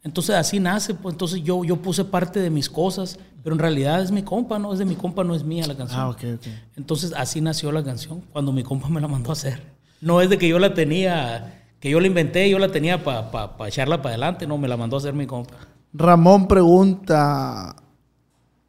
Entonces 0.04 0.34
así 0.34 0.58
nace, 0.58 0.94
pues 0.94 1.14
entonces 1.14 1.42
yo, 1.42 1.64
yo 1.64 1.76
puse 1.76 2.04
parte 2.04 2.40
de 2.40 2.50
mis 2.50 2.68
cosas, 2.68 3.18
pero 3.42 3.54
en 3.54 3.60
realidad 3.60 4.02
es 4.02 4.10
mi 4.10 4.22
compa, 4.22 4.58
no 4.58 4.72
es 4.72 4.78
de 4.78 4.84
mi 4.84 4.96
compa, 4.96 5.22
no 5.22 5.34
es 5.34 5.44
mía 5.44 5.66
la 5.66 5.76
canción. 5.76 6.00
Ah, 6.00 6.08
ok, 6.08 6.20
ok. 6.34 6.46
Entonces 6.76 7.12
así 7.16 7.40
nació 7.40 7.70
la 7.70 7.84
canción, 7.84 8.20
cuando 8.32 8.50
mi 8.52 8.64
compa 8.64 8.88
me 8.88 9.00
la 9.00 9.06
mandó 9.06 9.30
a 9.30 9.34
hacer. 9.34 9.62
No 10.00 10.20
es 10.20 10.28
de 10.28 10.38
que 10.38 10.48
yo 10.48 10.58
la 10.58 10.74
tenía, 10.74 11.66
que 11.78 11.88
yo 11.88 12.00
la 12.00 12.08
inventé, 12.08 12.50
yo 12.50 12.58
la 12.58 12.72
tenía 12.72 13.04
para 13.04 13.30
pa, 13.30 13.68
echarla 13.68 13.98
para 14.02 14.10
adelante, 14.10 14.46
no, 14.46 14.58
me 14.58 14.66
la 14.66 14.76
mandó 14.76 14.96
a 14.96 14.98
hacer 14.98 15.14
mi 15.14 15.26
compa. 15.26 15.54
Ramón 15.92 16.48
pregunta, 16.48 17.76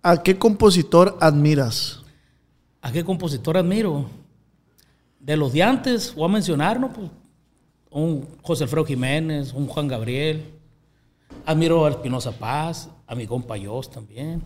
¿a 0.03 0.23
qué 0.23 0.37
compositor 0.37 1.17
admiras? 1.19 2.01
¿A 2.81 2.91
qué 2.91 3.03
compositor 3.03 3.57
admiro? 3.57 4.07
de 5.23 5.37
los 5.37 5.53
de 5.53 5.63
antes, 5.63 6.13
voy 6.15 6.25
a 6.25 6.33
mencionar, 6.33 6.79
¿no? 6.79 6.91
Pues, 6.91 7.09
un 7.89 8.27
José 8.41 8.65
Alfredo 8.65 8.85
Jiménez, 8.85 9.53
un 9.53 9.67
Juan 9.67 9.87
Gabriel. 9.87 10.43
Admiro 11.45 11.85
a 11.85 11.89
Espinosa 11.89 12.31
Paz, 12.31 12.89
a 13.07 13.15
mi 13.15 13.27
compa 13.27 13.57
Yos 13.57 13.89
también. 13.89 14.43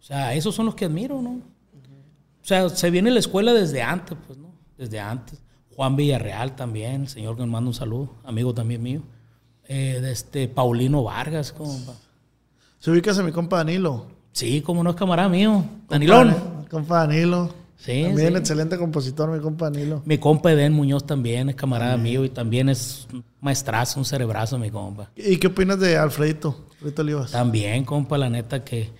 O 0.00 0.02
sea, 0.02 0.34
esos 0.34 0.54
son 0.54 0.66
los 0.66 0.74
que 0.74 0.86
admiro, 0.86 1.20
¿no? 1.22 1.30
O 1.30 2.44
sea, 2.44 2.68
se 2.68 2.90
viene 2.90 3.10
la 3.10 3.20
escuela 3.20 3.52
desde 3.52 3.82
antes, 3.82 4.16
pues, 4.26 4.38
¿no? 4.38 4.52
Desde 4.76 4.98
antes. 4.98 5.40
Juan 5.76 5.96
Villarreal 5.96 6.54
también, 6.54 7.08
señor 7.08 7.36
que 7.36 7.42
me 7.42 7.48
manda 7.48 7.68
un 7.68 7.74
saludo, 7.74 8.10
amigo 8.24 8.52
también 8.52 8.82
mío. 8.82 9.02
Eh, 9.68 10.00
de 10.00 10.12
este 10.12 10.48
Paulino 10.48 11.04
Vargas, 11.04 11.52
compa. 11.52 11.94
¿Se 12.78 12.90
ubicas 12.90 13.18
a 13.18 13.22
mi 13.22 13.32
compa 13.32 13.58
Danilo? 13.58 14.06
Sí, 14.32 14.60
como 14.60 14.82
no 14.82 14.90
es 14.90 14.96
camarada 14.96 15.28
mío. 15.28 15.64
Danilón. 15.88 16.66
Compa 16.68 17.06
Danilo. 17.06 17.61
Sí, 17.84 18.04
también 18.04 18.36
excelente 18.36 18.78
compositor, 18.78 19.28
mi 19.30 19.40
compa 19.40 19.68
Nilo. 19.68 20.02
Mi 20.04 20.16
compa 20.16 20.52
Eden 20.52 20.72
Muñoz 20.72 21.04
también 21.04 21.48
es 21.48 21.56
camarada 21.56 21.96
mío 21.96 22.24
y 22.24 22.28
también 22.28 22.68
es 22.68 23.08
maestrazo, 23.40 23.98
un 23.98 24.04
cerebrazo, 24.04 24.56
mi 24.56 24.70
compa. 24.70 25.10
¿Y 25.16 25.36
qué 25.38 25.48
opinas 25.48 25.80
de 25.80 25.96
Alfredito, 25.96 26.64
Alfredito 26.74 27.02
Olivas? 27.02 27.32
También, 27.32 27.84
compa, 27.84 28.16
la 28.18 28.30
neta 28.30 28.62
que 28.62 28.90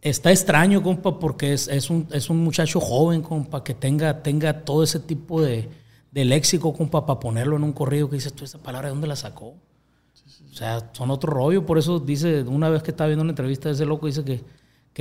está 0.00 0.30
extraño, 0.30 0.84
compa, 0.84 1.18
porque 1.18 1.52
es, 1.52 1.66
es, 1.66 1.90
un, 1.90 2.06
es 2.12 2.30
un 2.30 2.38
muchacho 2.38 2.78
joven, 2.78 3.22
compa, 3.22 3.64
que 3.64 3.74
tenga, 3.74 4.22
tenga 4.22 4.64
todo 4.64 4.84
ese 4.84 5.00
tipo 5.00 5.42
de, 5.42 5.68
de 6.12 6.24
léxico, 6.24 6.72
compa, 6.72 7.06
para 7.06 7.18
ponerlo 7.18 7.56
en 7.56 7.64
un 7.64 7.72
corrido 7.72 8.08
que 8.08 8.16
dices 8.16 8.32
tú, 8.32 8.44
esa 8.44 8.58
palabra, 8.58 8.86
¿de 8.86 8.94
dónde 8.94 9.08
la 9.08 9.16
sacó? 9.16 9.56
O 10.48 10.54
sea, 10.54 10.90
son 10.92 11.10
otro 11.10 11.32
rollo, 11.32 11.66
por 11.66 11.76
eso 11.76 11.98
dice, 11.98 12.42
una 12.42 12.68
vez 12.68 12.84
que 12.84 12.92
estaba 12.92 13.08
viendo 13.08 13.22
una 13.22 13.32
entrevista 13.32 13.68
de 13.68 13.74
ese 13.74 13.84
loco, 13.84 14.06
dice 14.06 14.24
que, 14.24 14.42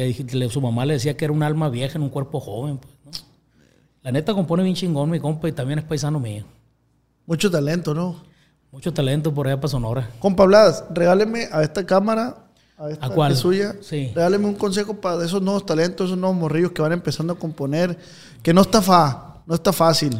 que 0.05 0.49
su 0.49 0.61
mamá 0.61 0.85
le 0.85 0.93
decía 0.93 1.17
que 1.17 1.25
era 1.25 1.33
un 1.33 1.41
alma 1.41 1.69
vieja 1.69 1.97
en 1.97 2.03
un 2.03 2.09
cuerpo 2.09 2.39
joven, 2.39 2.77
pues, 2.77 2.93
¿no? 3.03 3.11
La 4.03 4.11
neta 4.11 4.33
compone 4.35 4.61
bien 4.63 4.75
chingón, 4.75 5.09
mi 5.09 5.19
compa, 5.19 5.49
y 5.49 5.51
también 5.51 5.79
es 5.79 5.85
paisano 5.85 6.19
mío. 6.19 6.45
Mucho 7.25 7.49
talento, 7.49 7.93
¿no? 7.95 8.15
Mucho 8.71 8.93
talento 8.93 9.33
por 9.33 9.47
allá 9.47 9.57
para 9.57 9.69
Sonora. 9.69 10.09
Compa 10.19 10.45
Blas, 10.45 10.83
regáleme 10.93 11.47
a 11.51 11.63
esta 11.63 11.83
cámara, 11.85 12.45
a 12.77 12.91
esta 12.91 13.07
¿A 13.07 13.09
cuál? 13.09 13.35
suya, 13.35 13.75
Sí. 13.81 14.11
regáleme 14.13 14.45
un 14.45 14.53
consejo 14.53 14.93
para 15.01 15.25
esos 15.25 15.41
nuevos 15.41 15.65
talentos, 15.65 16.05
esos 16.07 16.17
nuevos 16.17 16.37
morrillos 16.37 16.71
que 16.73 16.81
van 16.83 16.91
empezando 16.93 17.33
a 17.33 17.39
componer, 17.39 17.97
que 18.43 18.53
no 18.53 18.61
está 18.61 18.81
fa, 18.83 19.41
no 19.47 19.55
está 19.55 19.73
fácil. 19.73 20.15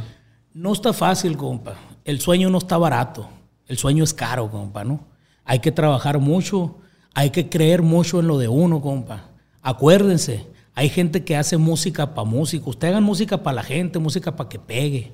No 0.55 0.73
está 0.73 0.91
fácil, 0.91 1.37
compa. 1.37 1.75
El 2.03 2.19
sueño 2.19 2.49
no 2.49 2.57
está 2.57 2.77
barato. 2.79 3.29
El 3.67 3.77
sueño 3.77 4.03
es 4.03 4.13
caro, 4.13 4.49
compa, 4.49 4.83
¿no? 4.83 5.01
Hay 5.45 5.59
que 5.59 5.71
trabajar 5.71 6.17
mucho, 6.19 6.77
hay 7.13 7.29
que 7.29 7.47
creer 7.47 7.83
mucho 7.83 8.19
en 8.21 8.27
lo 8.27 8.39
de 8.39 8.47
uno, 8.47 8.81
compa. 8.81 9.25
Acuérdense, 9.67 10.45
hay 10.75 10.87
gente 10.87 11.25
que 11.25 11.35
hace 11.35 11.57
música 11.57 12.15
para 12.15 12.25
músicos. 12.25 12.69
Ustedes 12.69 12.93
hagan 12.93 13.03
música 13.03 13.43
para 13.43 13.55
la 13.55 13.63
gente, 13.63 13.99
música 13.99 14.33
para 14.33 14.47
que 14.47 14.59
pegue. 14.59 15.11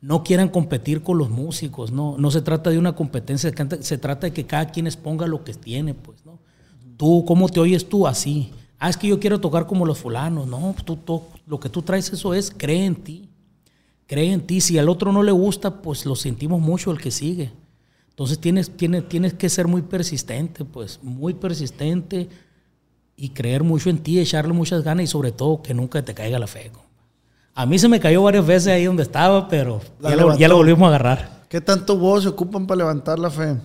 No 0.00 0.22
quieran 0.22 0.48
competir 0.48 1.02
con 1.02 1.18
los 1.18 1.28
músicos, 1.28 1.90
no. 1.90 2.16
No 2.16 2.30
se 2.30 2.40
trata 2.40 2.70
de 2.70 2.78
una 2.78 2.94
competencia, 2.94 3.52
se 3.80 3.98
trata 3.98 4.28
de 4.28 4.32
que 4.32 4.46
cada 4.46 4.66
quien 4.66 4.86
exponga 4.86 5.26
lo 5.26 5.42
que 5.42 5.54
tiene, 5.54 5.94
pues, 5.94 6.24
¿no? 6.24 6.38
Tú, 6.96 7.24
¿cómo 7.26 7.48
te 7.48 7.58
oyes 7.58 7.88
tú 7.88 8.06
así? 8.06 8.52
Ah, 8.78 8.90
es 8.90 8.96
que 8.96 9.08
yo 9.08 9.18
quiero 9.18 9.40
tocar 9.40 9.66
como 9.66 9.84
los 9.84 9.98
fulanos. 9.98 10.46
No, 10.46 10.72
tú, 10.84 11.22
lo 11.48 11.58
que 11.58 11.68
tú 11.68 11.82
traes 11.82 12.12
eso 12.12 12.32
es, 12.32 12.52
cree 12.56 12.84
en 12.84 12.94
ti. 12.94 13.28
Cree 14.06 14.32
en 14.32 14.46
ti. 14.46 14.60
Si 14.60 14.78
al 14.78 14.88
otro 14.88 15.10
no 15.10 15.24
le 15.24 15.32
gusta, 15.32 15.82
pues 15.82 16.06
lo 16.06 16.14
sentimos 16.14 16.60
mucho 16.60 16.92
el 16.92 17.00
que 17.00 17.10
sigue. 17.10 17.50
Entonces 18.10 18.38
tienes, 18.38 18.70
tienes, 18.70 19.08
tienes 19.08 19.34
que 19.34 19.48
ser 19.48 19.66
muy 19.66 19.82
persistente, 19.82 20.64
pues, 20.64 21.00
muy 21.02 21.34
persistente 21.34 22.28
y 23.20 23.28
creer 23.28 23.62
mucho 23.62 23.90
en 23.90 23.98
ti, 23.98 24.18
echarle 24.18 24.54
muchas 24.54 24.82
ganas 24.82 25.04
y 25.04 25.06
sobre 25.06 25.30
todo 25.30 25.60
que 25.60 25.74
nunca 25.74 26.02
te 26.02 26.14
caiga 26.14 26.38
la 26.38 26.46
fe. 26.46 26.72
A 27.54 27.66
mí 27.66 27.78
se 27.78 27.86
me 27.86 28.00
cayó 28.00 28.22
varias 28.22 28.46
veces 28.46 28.68
ahí 28.68 28.84
donde 28.86 29.02
estaba, 29.02 29.46
pero 29.46 29.82
ya 30.00 30.16
lo, 30.16 30.38
ya 30.38 30.48
lo, 30.48 30.56
volvimos 30.56 30.84
a 30.84 30.88
agarrar. 30.88 31.42
¿Qué 31.50 31.60
tanto 31.60 31.98
vos 31.98 32.22
se 32.22 32.30
ocupan 32.30 32.66
para 32.66 32.78
levantar 32.78 33.18
la 33.18 33.28
fe? 33.28 33.58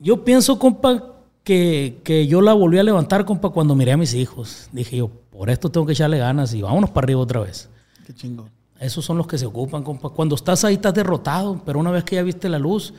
Yo 0.00 0.24
pienso, 0.24 0.58
compa, 0.58 1.14
que, 1.44 2.00
que 2.02 2.26
yo 2.26 2.40
la 2.40 2.54
volví 2.54 2.80
a 2.80 2.82
levantar, 2.82 3.24
compa, 3.24 3.50
cuando 3.50 3.76
miré 3.76 3.92
a 3.92 3.96
mis 3.96 4.12
hijos. 4.14 4.68
Dije 4.72 4.96
yo, 4.96 5.10
por 5.30 5.48
esto 5.48 5.70
tengo 5.70 5.86
que 5.86 5.92
echarle 5.92 6.18
ganas 6.18 6.52
y 6.54 6.60
vámonos 6.60 6.90
para 6.90 7.04
arriba 7.04 7.20
otra 7.20 7.38
vez. 7.38 7.68
Qué 8.04 8.12
chingón. 8.12 8.50
Esos 8.80 9.04
son 9.04 9.16
los 9.16 9.28
que 9.28 9.38
se 9.38 9.46
ocupan, 9.46 9.84
compa. 9.84 10.08
Cuando 10.08 10.34
estás 10.34 10.64
ahí 10.64 10.74
estás 10.74 10.94
derrotado, 10.94 11.62
pero 11.64 11.78
una 11.78 11.92
vez 11.92 12.02
que 12.02 12.16
ya 12.16 12.24
viste 12.24 12.48
la 12.48 12.58
luz, 12.58 12.92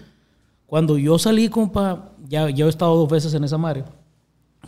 cuando 0.66 0.98
yo 0.98 1.20
salí, 1.20 1.50
compa, 1.50 2.12
ya, 2.26 2.50
ya 2.50 2.66
he 2.66 2.70
estado 2.70 2.96
dos 2.96 3.10
veces 3.10 3.34
en 3.34 3.44
esa 3.44 3.58
madre. 3.58 3.84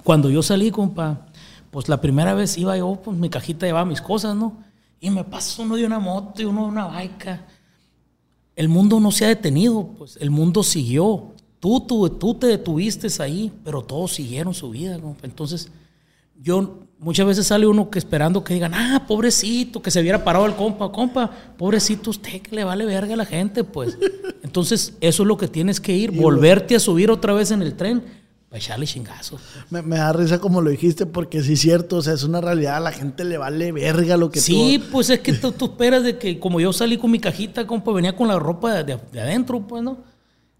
Cuando 0.03 0.29
yo 0.29 0.41
salí, 0.41 0.71
compa, 0.71 1.27
pues 1.69 1.87
la 1.87 2.01
primera 2.01 2.33
vez 2.33 2.57
iba 2.57 2.77
yo, 2.77 2.99
pues 3.03 3.17
mi 3.17 3.29
cajita 3.29 3.65
llevaba 3.65 3.85
mis 3.85 4.01
cosas, 4.01 4.35
¿no? 4.35 4.57
Y 4.99 5.09
me 5.09 5.23
pasó 5.23 5.63
uno 5.63 5.75
de 5.75 5.85
una 5.85 5.99
moto 5.99 6.41
y 6.41 6.45
uno 6.45 6.63
de 6.63 6.67
una 6.67 6.85
baica. 6.85 7.45
El 8.55 8.69
mundo 8.69 8.99
no 8.99 9.11
se 9.11 9.25
ha 9.25 9.29
detenido, 9.29 9.87
pues 9.97 10.17
el 10.19 10.29
mundo 10.29 10.63
siguió. 10.63 11.31
Tú, 11.59 11.79
tú, 11.81 12.09
tú 12.09 12.33
te 12.33 12.47
detuviste 12.47 13.07
ahí, 13.21 13.51
pero 13.63 13.81
todos 13.81 14.13
siguieron 14.13 14.53
su 14.53 14.69
vida, 14.69 14.99
compa. 14.99 15.25
Entonces, 15.25 15.71
yo 16.39 16.79
muchas 16.99 17.25
veces 17.25 17.47
sale 17.47 17.65
uno 17.65 17.89
que 17.89 17.99
esperando 17.99 18.43
que 18.43 18.53
digan, 18.53 18.73
ah, 18.73 19.05
pobrecito, 19.07 19.81
que 19.81 19.91
se 19.91 20.01
hubiera 20.01 20.23
parado 20.23 20.45
el 20.45 20.55
compa, 20.55 20.91
compa, 20.91 21.31
pobrecito 21.57 22.09
usted 22.09 22.41
que 22.41 22.55
le 22.55 22.63
vale 22.63 22.85
verga 22.85 23.13
a 23.13 23.17
la 23.17 23.25
gente, 23.25 23.63
pues. 23.63 23.97
Entonces, 24.43 24.95
eso 25.01 25.23
es 25.23 25.27
lo 25.27 25.37
que 25.37 25.47
tienes 25.47 25.79
que 25.79 25.95
ir, 25.95 26.11
volverte 26.11 26.75
a 26.75 26.79
subir 26.79 27.09
otra 27.09 27.33
vez 27.33 27.51
en 27.51 27.61
el 27.61 27.75
tren 27.75 28.20
para 28.51 28.59
echarle 28.59 28.85
chingazos. 28.85 29.39
Me, 29.69 29.81
me 29.81 29.95
da 29.95 30.11
risa 30.11 30.39
como 30.39 30.59
lo 30.61 30.69
dijiste, 30.69 31.05
porque 31.05 31.41
sí 31.41 31.53
es 31.53 31.61
cierto, 31.61 31.95
o 31.95 32.01
sea, 32.01 32.13
es 32.13 32.23
una 32.25 32.41
realidad, 32.41 32.75
a 32.75 32.79
la 32.81 32.91
gente 32.91 33.23
le 33.23 33.37
vale 33.37 33.71
verga 33.71 34.17
lo 34.17 34.29
que 34.29 34.41
Sí, 34.41 34.77
tú... 34.83 34.91
pues 34.91 35.09
es 35.09 35.21
que 35.21 35.31
tú, 35.31 35.53
tú 35.53 35.65
esperas 35.65 36.03
de 36.03 36.17
que, 36.17 36.37
como 36.37 36.59
yo 36.59 36.73
salí 36.73 36.97
con 36.97 37.09
mi 37.11 37.19
cajita, 37.19 37.65
compa, 37.65 37.93
venía 37.93 38.13
con 38.13 38.27
la 38.27 38.37
ropa 38.37 38.83
de, 38.83 38.99
de 39.09 39.21
adentro, 39.21 39.65
pues, 39.65 39.81
¿no? 39.81 39.99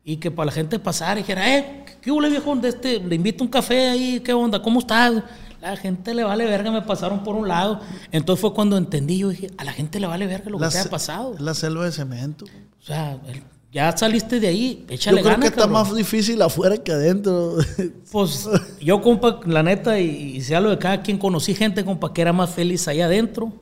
Y 0.05 0.15
que 0.17 0.31
para 0.31 0.45
la 0.45 0.51
gente 0.53 0.79
pasara 0.79 1.19
y 1.19 1.23
dijera, 1.23 1.53
eh, 1.57 1.83
¿qué 2.01 2.09
hubo, 2.11 2.21
viejo? 2.21 2.55
De 2.55 2.69
este, 2.69 2.97
le 2.99 3.15
invito 3.15 3.43
un 3.43 3.49
café 3.49 3.89
ahí, 3.89 4.21
¿qué 4.21 4.31
onda? 4.33 4.61
¿Cómo 4.61 4.79
estás? 4.79 5.21
La 5.61 5.75
gente 5.75 6.13
le 6.15 6.23
vale 6.23 6.45
verga, 6.45 6.71
me 6.71 6.81
pasaron 6.81 7.23
por 7.23 7.35
un 7.35 7.47
lado. 7.49 7.81
Entonces 8.13 8.39
fue 8.39 8.53
cuando 8.53 8.77
entendí, 8.77 9.17
yo 9.19 9.29
dije, 9.29 9.51
a 9.57 9.63
la 9.65 9.73
gente 9.73 9.99
le 9.99 10.07
vale 10.07 10.25
verga 10.27 10.49
lo 10.49 10.57
La 10.57 10.69
que 10.69 10.73
te 10.73 10.79
haya 10.79 10.89
pasado. 10.89 11.35
La 11.39 11.53
selva 11.53 11.85
de 11.85 11.91
cemento. 11.91 12.45
O 12.45 12.83
sea, 12.83 13.19
el- 13.27 13.43
ya 13.71 13.95
saliste 13.95 14.39
de 14.39 14.47
ahí, 14.47 14.85
Yo 14.87 14.93
échale 14.95 15.21
creo 15.21 15.31
ganas, 15.31 15.39
que 15.49 15.55
está 15.55 15.61
cabrón. 15.67 15.83
más 15.87 15.95
difícil 15.95 16.41
afuera 16.41 16.77
que 16.77 16.91
adentro. 16.91 17.57
Pues 18.11 18.49
yo, 18.81 19.01
compa, 19.01 19.39
la 19.45 19.63
neta, 19.63 19.99
y, 19.99 20.35
y 20.35 20.41
sea 20.41 20.59
lo 20.59 20.69
de 20.69 20.77
cada 20.77 21.01
quien, 21.01 21.17
conocí 21.17 21.55
gente, 21.55 21.85
compa, 21.85 22.13
que 22.13 22.21
era 22.21 22.33
más 22.33 22.49
feliz 22.49 22.87
allá 22.89 23.05
adentro. 23.05 23.53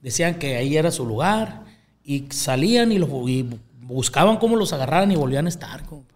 Decían 0.00 0.38
que 0.38 0.56
ahí 0.56 0.76
era 0.76 0.90
su 0.90 1.06
lugar. 1.06 1.64
Y 2.02 2.26
salían 2.30 2.90
y, 2.92 2.98
los, 2.98 3.08
y 3.28 3.48
buscaban 3.80 4.36
cómo 4.38 4.56
los 4.56 4.72
agarraran 4.72 5.10
y 5.12 5.16
volvían 5.16 5.46
a 5.46 5.48
estar, 5.48 5.84
compa. 5.86 6.14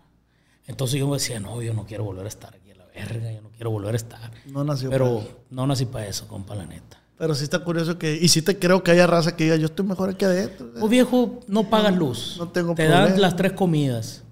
Entonces 0.66 0.98
yo 1.00 1.06
me 1.06 1.14
decía, 1.14 1.38
no, 1.40 1.62
yo 1.62 1.72
no 1.72 1.86
quiero 1.86 2.04
volver 2.04 2.26
a 2.26 2.28
estar 2.28 2.54
aquí 2.54 2.72
a 2.72 2.74
la 2.74 2.84
verga, 2.86 3.32
yo 3.32 3.40
no 3.40 3.50
quiero 3.50 3.70
volver 3.70 3.94
a 3.94 3.96
estar. 3.96 4.30
No 4.46 4.64
nació 4.64 4.90
Pero 4.90 5.18
para 5.20 5.30
no 5.50 5.66
nací 5.66 5.86
para 5.86 6.06
eso, 6.08 6.26
compa, 6.28 6.54
la 6.56 6.66
neta. 6.66 7.00
Pero 7.18 7.34
sí 7.34 7.44
está 7.44 7.58
curioso 7.64 7.98
que... 7.98 8.14
Y 8.16 8.28
sí 8.28 8.42
te 8.42 8.58
creo 8.58 8.82
que 8.84 8.92
haya 8.92 9.06
raza 9.06 9.34
que 9.36 9.44
diga, 9.44 9.56
yo 9.56 9.66
estoy 9.66 9.84
mejor 9.84 10.10
aquí 10.10 10.24
adentro. 10.24 10.70
Pues 10.78 10.88
viejo, 10.90 11.40
no 11.48 11.68
pagas 11.68 11.96
luz. 11.96 12.36
no 12.38 12.48
tengo 12.48 12.74
Te 12.74 12.84
problema. 12.86 13.08
dan 13.10 13.20
las 13.20 13.34
tres 13.34 13.52
comidas. 13.52 14.22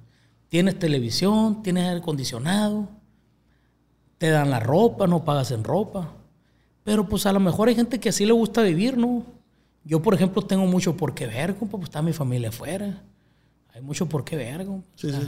Tienes 0.49 0.79
televisión, 0.79 1.63
tienes 1.65 1.85
aire 1.85 1.99
acondicionado, 1.99 2.89
te 4.19 4.31
dan 4.31 4.51
la 4.51 4.61
ropa, 4.61 5.07
no 5.09 5.25
pagas 5.25 5.51
en 5.51 5.65
ropa. 5.65 6.13
Pero 6.85 7.09
pues 7.09 7.27
a 7.27 7.33
lo 7.33 7.41
mejor 7.41 7.67
hay 7.69 7.75
gente 7.75 7.99
que 7.99 8.11
así 8.11 8.25
le 8.25 8.33
gusta 8.33 8.63
vivir, 8.63 8.97
¿no? 8.97 9.25
Yo, 9.85 10.01
por 10.01 10.15
ejemplo, 10.15 10.43
tengo 10.43 10.67
mucho 10.67 10.97
por 10.97 11.15
qué 11.15 11.27
ver, 11.27 11.57
compa, 11.57 11.79
pues 11.79 11.89
está 11.89 12.03
mi 12.03 12.13
familia 12.13 12.51
afuera. 12.51 13.03
Hay 13.75 13.83
mucho 13.83 14.07
por 14.09 14.25
qué 14.25 14.37
ver, 14.37 14.65
compa. 14.65 14.87
Sí, 14.95 15.11
sí. 15.11 15.19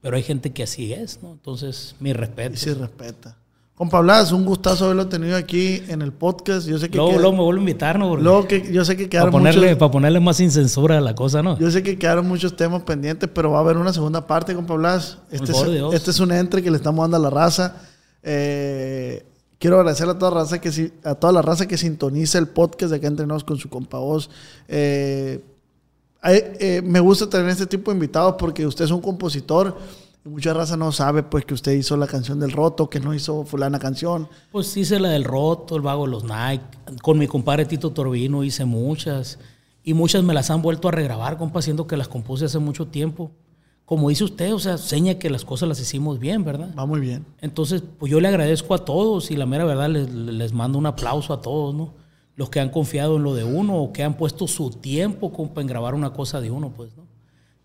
Pero 0.00 0.16
hay 0.16 0.22
gente 0.22 0.50
que 0.52 0.62
así 0.62 0.92
es, 0.94 1.22
¿no? 1.22 1.32
Entonces, 1.32 1.94
mi 2.00 2.12
respeto. 2.14 2.54
Y 2.54 2.56
se 2.56 2.74
respeta. 2.74 3.36
Compa 3.74 4.00
Blas, 4.00 4.32
un 4.32 4.44
gustazo 4.44 4.84
haberlo 4.84 5.08
tenido 5.08 5.36
aquí 5.36 5.82
en 5.88 6.02
el 6.02 6.12
podcast. 6.12 6.68
Yo 6.68 6.78
sé 6.78 6.90
que... 6.90 6.96
Luego, 6.98 7.12
queda- 7.12 7.20
luego 7.22 7.36
me 7.36 7.42
vuelvo 7.42 7.58
a 7.58 7.62
invitar, 7.62 7.98
¿no? 7.98 8.16
Luego 8.16 8.46
que 8.46 8.70
yo 8.70 8.84
sé 8.84 8.96
que 8.96 9.04
para, 9.04 9.10
quedaron 9.10 9.32
ponerle, 9.32 9.68
muchos... 9.68 9.78
para 9.78 9.90
ponerle 9.90 10.20
más 10.20 10.36
sin 10.36 10.50
censura 10.50 10.98
a 10.98 11.00
la 11.00 11.14
cosa, 11.14 11.42
¿no? 11.42 11.58
Yo 11.58 11.70
sé 11.70 11.82
que 11.82 11.98
quedaron 11.98 12.28
muchos 12.28 12.54
temas 12.54 12.82
pendientes, 12.82 13.28
pero 13.32 13.50
va 13.50 13.58
a 13.58 13.60
haber 13.62 13.78
una 13.78 13.92
segunda 13.92 14.26
parte, 14.26 14.54
compa 14.54 14.74
Blas. 14.74 15.18
Este, 15.30 15.52
es, 15.52 15.70
Dios. 15.72 15.94
este 15.94 16.10
es 16.10 16.20
un 16.20 16.32
entre 16.32 16.62
que 16.62 16.70
le 16.70 16.76
estamos 16.76 17.02
dando 17.02 17.16
a 17.16 17.20
la 17.20 17.30
raza. 17.30 17.76
Eh, 18.22 19.24
quiero 19.58 19.78
agradecer 19.78 20.06
a 20.08 20.18
toda, 20.18 20.30
la 20.32 20.40
raza 20.42 20.60
que, 20.60 20.92
a 21.02 21.14
toda 21.14 21.32
la 21.32 21.42
raza 21.42 21.66
que 21.66 21.78
sintoniza 21.78 22.38
el 22.38 22.48
podcast 22.48 22.90
de 22.90 22.98
acá 22.98 23.06
entre 23.06 23.26
nos 23.26 23.42
con 23.42 23.56
su 23.56 23.70
compa 23.70 23.98
voz. 23.98 24.28
Eh, 24.68 25.42
eh, 26.24 26.82
me 26.84 27.00
gusta 27.00 27.28
tener 27.28 27.48
este 27.48 27.66
tipo 27.66 27.90
de 27.90 27.96
invitados 27.96 28.36
porque 28.38 28.64
usted 28.66 28.84
es 28.84 28.90
un 28.92 29.00
compositor 29.00 29.76
mucha 30.24 30.54
raza 30.54 30.76
no 30.76 30.92
sabe 30.92 31.22
pues 31.22 31.44
que 31.44 31.54
usted 31.54 31.72
hizo 31.72 31.96
la 31.96 32.06
canción 32.06 32.38
del 32.38 32.52
roto, 32.52 32.88
que 32.88 33.00
no 33.00 33.14
hizo 33.14 33.44
fulana 33.44 33.78
canción. 33.78 34.28
Pues 34.50 34.76
hice 34.76 35.00
la 35.00 35.08
del 35.08 35.24
roto, 35.24 35.76
el 35.76 35.82
vago 35.82 36.04
de 36.04 36.10
los 36.12 36.24
Nike. 36.24 36.64
Con 37.02 37.18
mi 37.18 37.26
compadre 37.26 37.64
Tito 37.64 37.90
Torbino 37.90 38.44
hice 38.44 38.64
muchas. 38.64 39.38
Y 39.82 39.94
muchas 39.94 40.22
me 40.22 40.34
las 40.34 40.50
han 40.50 40.62
vuelto 40.62 40.88
a 40.88 40.92
regrabar, 40.92 41.38
compa, 41.38 41.60
siendo 41.60 41.86
que 41.86 41.96
las 41.96 42.08
compuse 42.08 42.44
hace 42.44 42.58
mucho 42.60 42.86
tiempo. 42.86 43.32
Como 43.84 44.08
dice 44.08 44.22
usted, 44.22 44.54
o 44.54 44.60
sea, 44.60 44.78
seña 44.78 45.18
que 45.18 45.28
las 45.28 45.44
cosas 45.44 45.68
las 45.68 45.80
hicimos 45.80 46.20
bien, 46.20 46.44
¿verdad? 46.44 46.72
Va 46.78 46.86
muy 46.86 47.00
bien. 47.00 47.26
Entonces, 47.40 47.82
pues 47.98 48.10
yo 48.10 48.20
le 48.20 48.28
agradezco 48.28 48.74
a 48.74 48.84
todos 48.84 49.32
y 49.32 49.36
la 49.36 49.44
mera 49.44 49.64
verdad 49.64 49.88
les, 49.88 50.08
les 50.12 50.52
mando 50.52 50.78
un 50.78 50.86
aplauso 50.86 51.34
a 51.34 51.42
todos, 51.42 51.74
¿no? 51.74 51.92
Los 52.36 52.48
que 52.48 52.60
han 52.60 52.70
confiado 52.70 53.16
en 53.16 53.24
lo 53.24 53.34
de 53.34 53.42
uno 53.42 53.76
o 53.76 53.92
que 53.92 54.04
han 54.04 54.16
puesto 54.16 54.46
su 54.46 54.70
tiempo, 54.70 55.32
compa, 55.32 55.60
en 55.60 55.66
grabar 55.66 55.94
una 55.94 56.12
cosa 56.12 56.40
de 56.40 56.50
uno, 56.50 56.70
pues, 56.70 56.96
¿no? 56.96 57.11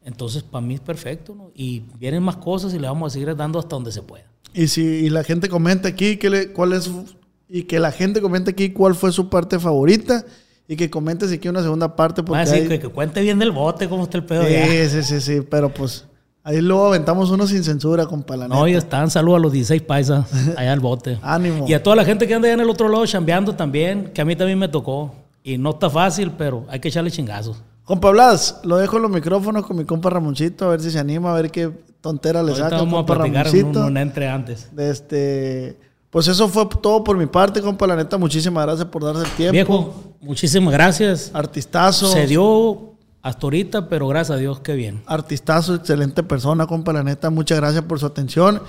Entonces, 0.08 0.42
para 0.42 0.66
mí 0.66 0.74
es 0.76 0.80
perfecto, 0.80 1.36
¿no? 1.36 1.52
Y 1.54 1.84
vienen 2.00 2.24
más 2.24 2.38
cosas 2.38 2.74
y 2.74 2.80
le 2.80 2.88
vamos 2.88 3.12
a 3.12 3.14
seguir 3.14 3.36
dando 3.36 3.60
hasta 3.60 3.76
donde 3.76 3.92
se 3.92 4.02
pueda. 4.02 4.24
Y 4.54 4.68
si 4.68 4.82
y 4.82 5.10
la 5.10 5.24
gente 5.24 5.50
comenta 5.50 5.90
aquí 5.90 6.16
que 6.18 6.30
le- 6.30 6.54
cuál 6.54 6.72
es 6.74 6.86
su- 6.86 7.06
y 7.50 7.64
que 7.64 7.80
la 7.80 7.92
gente 7.92 8.22
comente 8.22 8.52
aquí 8.52 8.70
cuál 8.72 8.96
fue 8.96 9.12
su 9.12 9.30
parte 9.30 9.60
favorita 9.60 10.24
y 10.68 10.78
que 10.78 10.90
comente 10.90 11.28
si 11.28 11.38
quiere 11.40 11.52
una 11.52 11.62
segunda 11.62 11.96
parte 11.96 12.24
porque 12.24 12.32
Va 12.38 12.42
a 12.42 12.46
decir 12.46 12.64
hay- 12.64 12.68
que, 12.70 12.80
que 12.80 12.88
cuente 12.88 13.22
bien 13.22 13.38
del 13.38 13.52
bote, 13.52 13.90
cómo 13.90 14.04
está 14.06 14.18
el 14.18 14.24
pedo. 14.24 14.48
ya. 14.48 14.66
sí, 14.66 14.90
sí, 14.90 15.04
sí, 15.04 15.20
sí, 15.22 15.42
pero 15.42 15.74
pues 15.74 16.06
ahí 16.44 16.62
luego 16.62 16.88
aventamos 16.88 17.30
uno 17.30 17.46
sin 17.46 17.64
censura, 17.66 18.06
compa, 18.06 18.38
la 18.38 18.48
No, 18.48 18.66
ya 18.66 18.78
están. 18.78 19.10
Saludos 19.12 19.40
a 19.40 19.42
los 19.42 19.52
16 19.52 19.82
paisas 19.82 20.26
allá 20.58 20.72
al 20.72 20.80
bote. 20.80 21.20
Ánimo. 21.22 21.66
Y 21.68 21.74
a 21.74 21.84
toda 21.84 21.98
la 21.98 22.06
gente 22.06 22.26
que 22.28 22.34
anda 22.34 22.48
allá 22.48 22.54
en 22.56 22.62
el 22.62 22.70
otro 22.70 22.88
lado 22.88 23.06
chambeando 23.06 23.54
también, 23.56 24.12
que 24.14 24.22
a 24.22 24.26
mí 24.26 24.38
también 24.38 24.58
me 24.58 24.70
tocó. 24.70 25.14
Y 25.44 25.58
no 25.58 25.72
está 25.72 25.90
fácil, 25.90 26.32
pero 26.38 26.66
hay 26.70 26.80
que 26.80 26.88
echarle 26.88 27.12
chingazos. 27.12 27.62
Compa 27.88 28.12
Blas, 28.12 28.60
lo 28.66 28.76
dejo 28.76 28.98
en 28.98 29.04
los 29.04 29.12
micrófonos 29.12 29.66
con 29.66 29.78
mi 29.78 29.86
compa 29.86 30.10
Ramoncito, 30.10 30.66
a 30.66 30.72
ver 30.72 30.82
si 30.82 30.92
se 30.92 31.00
anima, 31.00 31.32
a 31.32 31.36
ver 31.42 31.50
qué 31.50 31.72
tontera 32.02 32.44
le 32.44 32.54
saca, 32.54 32.76
vamos 32.80 32.96
a 32.96 33.06
compa 33.06 33.26
en 33.26 33.34
Ramoncito. 33.34 33.80
un, 33.80 33.86
un 33.86 33.98
entre 33.98 34.28
antes. 34.28 34.68
Este, 34.78 35.80
pues 36.10 36.28
eso 36.28 36.50
fue 36.50 36.68
todo 36.82 37.02
por 37.02 37.16
mi 37.16 37.28
parte, 37.28 37.62
compa, 37.62 37.88
la 37.88 37.96
neta, 37.96 38.18
muchísimas 38.18 38.66
gracias 38.66 38.90
por 38.90 39.06
darse 39.06 39.24
el 39.24 39.32
tiempo. 39.38 39.54
Viejo, 39.54 39.94
muchísimas 40.20 40.74
gracias. 40.74 41.32
Artistazo. 41.34 42.12
Se 42.12 42.28
dio 42.28 42.92
hasta 43.22 43.46
ahorita, 43.46 43.88
pero 43.88 44.10
gracias 44.10 44.36
a 44.36 44.40
Dios, 44.42 44.60
qué 44.60 44.74
bien. 44.74 45.02
Artistazo, 45.06 45.76
excelente 45.76 46.24
persona, 46.24 46.68
compa, 46.68 46.92
la 46.92 47.04
neta, 47.04 47.30
muchas 47.30 47.58
gracias 47.58 47.86
por 47.86 48.02
su 48.02 48.06
atención. 48.06 48.62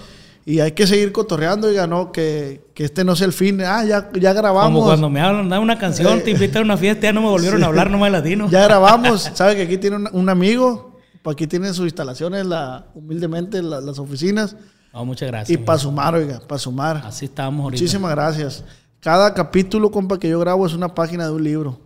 Y 0.45 0.61
hay 0.61 0.73
que 0.73 0.87
seguir 0.87 1.13
cotorreando, 1.13 1.71
y 1.71 1.89
¿no? 1.89 2.11
Que, 2.11 2.63
que 2.75 2.85
este 2.85 3.05
no 3.05 3.15
sea 3.17 3.27
el 3.27 3.33
fin. 3.33 3.61
Ah, 3.61 3.85
ya, 3.85 4.11
ya 4.19 4.33
grabamos. 4.33 4.73
Como 4.73 4.85
cuando 4.87 5.11
me 5.11 5.21
hablan, 5.21 5.49
da 5.49 5.61
una 5.61 5.79
canción, 5.79 6.19
Eh, 6.19 6.23
te 6.23 6.31
invitan 6.31 6.63
a 6.63 6.65
una 6.65 6.77
fiesta, 6.79 7.03
ya 7.03 7.13
no 7.13 7.21
me 7.21 7.29
volvieron 7.29 7.63
a 7.63 7.67
hablar, 7.69 7.91
no 7.91 7.99
me 7.99 8.09
latino. 8.09 8.49
Ya 8.51 8.65
grabamos. 8.65 9.31
Sabe 9.35 9.57
que 9.57 9.63
aquí 9.63 9.77
tiene 9.79 9.97
un, 9.97 10.09
un 10.13 10.29
amigo. 10.29 10.97
Aquí 11.25 11.47
tiene 11.47 11.69
sus 11.75 11.85
instalaciones, 11.85 12.47
la, 12.47 12.87
humildemente, 12.95 13.61
la- 13.63 13.83
las 13.83 13.99
oficinas. 13.99 14.57
No, 14.95 15.05
muchas 15.05 15.29
gracias. 15.29 15.51
Y 15.51 15.63
para 15.63 15.79
sumar, 15.79 16.15
oiga, 16.15 16.41
para 16.49 16.59
sumar. 16.59 17.03
Así 17.05 17.27
estábamos 17.27 17.65
ahorita. 17.65 17.83
Muchísimas 17.83 18.11
gracias. 18.13 18.65
Cada 19.01 19.35
capítulo, 19.35 19.91
compa, 19.91 20.19
que 20.19 20.31
yo 20.31 20.41
grabo 20.41 20.67
es 20.67 20.73
una 20.73 20.95
página 20.95 21.27
de 21.27 21.33
un 21.33 21.45
libro. 21.45 21.81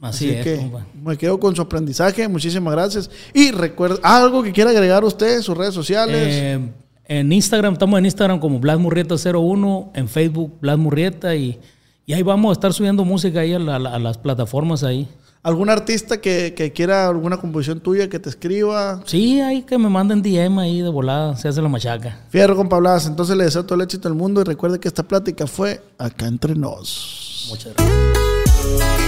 Así, 0.00 0.30
es, 0.30 0.44
que 0.44 0.56
compa. 0.58 0.86
me 1.02 1.16
quedo 1.16 1.40
con 1.40 1.56
su 1.56 1.62
aprendizaje. 1.62 2.28
Muchísimas 2.28 2.72
gracias. 2.74 3.10
Y 3.34 3.50
recuerda, 3.50 3.96
algo 4.04 4.44
que 4.44 4.52
quiera 4.52 4.70
agregar 4.70 5.02
usted, 5.04 5.40
sus 5.42 5.56
redes 5.56 5.74
sociales. 5.74 6.28
Eh, 6.30 6.72
en 7.08 7.32
Instagram, 7.32 7.74
estamos 7.74 7.98
en 7.98 8.04
Instagram 8.06 8.38
como 8.40 8.58
Blas 8.58 8.78
Murrieta01, 8.78 9.90
en 9.94 10.08
Facebook 10.08 10.54
Blas 10.60 10.78
Murrieta 10.78 11.34
y, 11.36 11.58
y 12.04 12.12
ahí 12.12 12.22
vamos 12.22 12.50
a 12.50 12.52
estar 12.54 12.72
subiendo 12.72 13.04
música 13.04 13.40
ahí 13.40 13.52
a, 13.54 13.58
la- 13.58 13.76
a 13.76 13.98
las 13.98 14.18
plataformas 14.18 14.82
ahí. 14.82 15.08
¿Algún 15.42 15.70
artista 15.70 16.20
que, 16.20 16.54
que 16.56 16.72
quiera 16.72 17.06
alguna 17.06 17.36
composición 17.36 17.78
tuya 17.78 18.08
que 18.08 18.18
te 18.18 18.28
escriba? 18.28 19.00
Sí, 19.04 19.40
ahí 19.40 19.62
que 19.62 19.78
me 19.78 19.88
manden 19.88 20.20
DM 20.20 20.58
ahí 20.58 20.80
de 20.80 20.88
volada, 20.88 21.36
se 21.36 21.46
hace 21.46 21.62
la 21.62 21.68
machaca. 21.68 22.18
Fierro, 22.30 22.56
compa 22.56 22.78
Blas. 22.78 23.06
Entonces 23.06 23.36
le 23.36 23.44
deseo 23.44 23.64
todo 23.64 23.76
el 23.76 23.82
éxito 23.82 24.08
del 24.08 24.18
mundo 24.18 24.40
y 24.40 24.44
recuerde 24.44 24.80
que 24.80 24.88
esta 24.88 25.04
plática 25.04 25.46
fue 25.46 25.80
acá 25.98 26.26
entre 26.26 26.56
nos. 26.56 27.46
Muchas 27.50 27.74
gracias. 27.74 29.06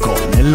Con 0.00 0.38
el. 0.38 0.54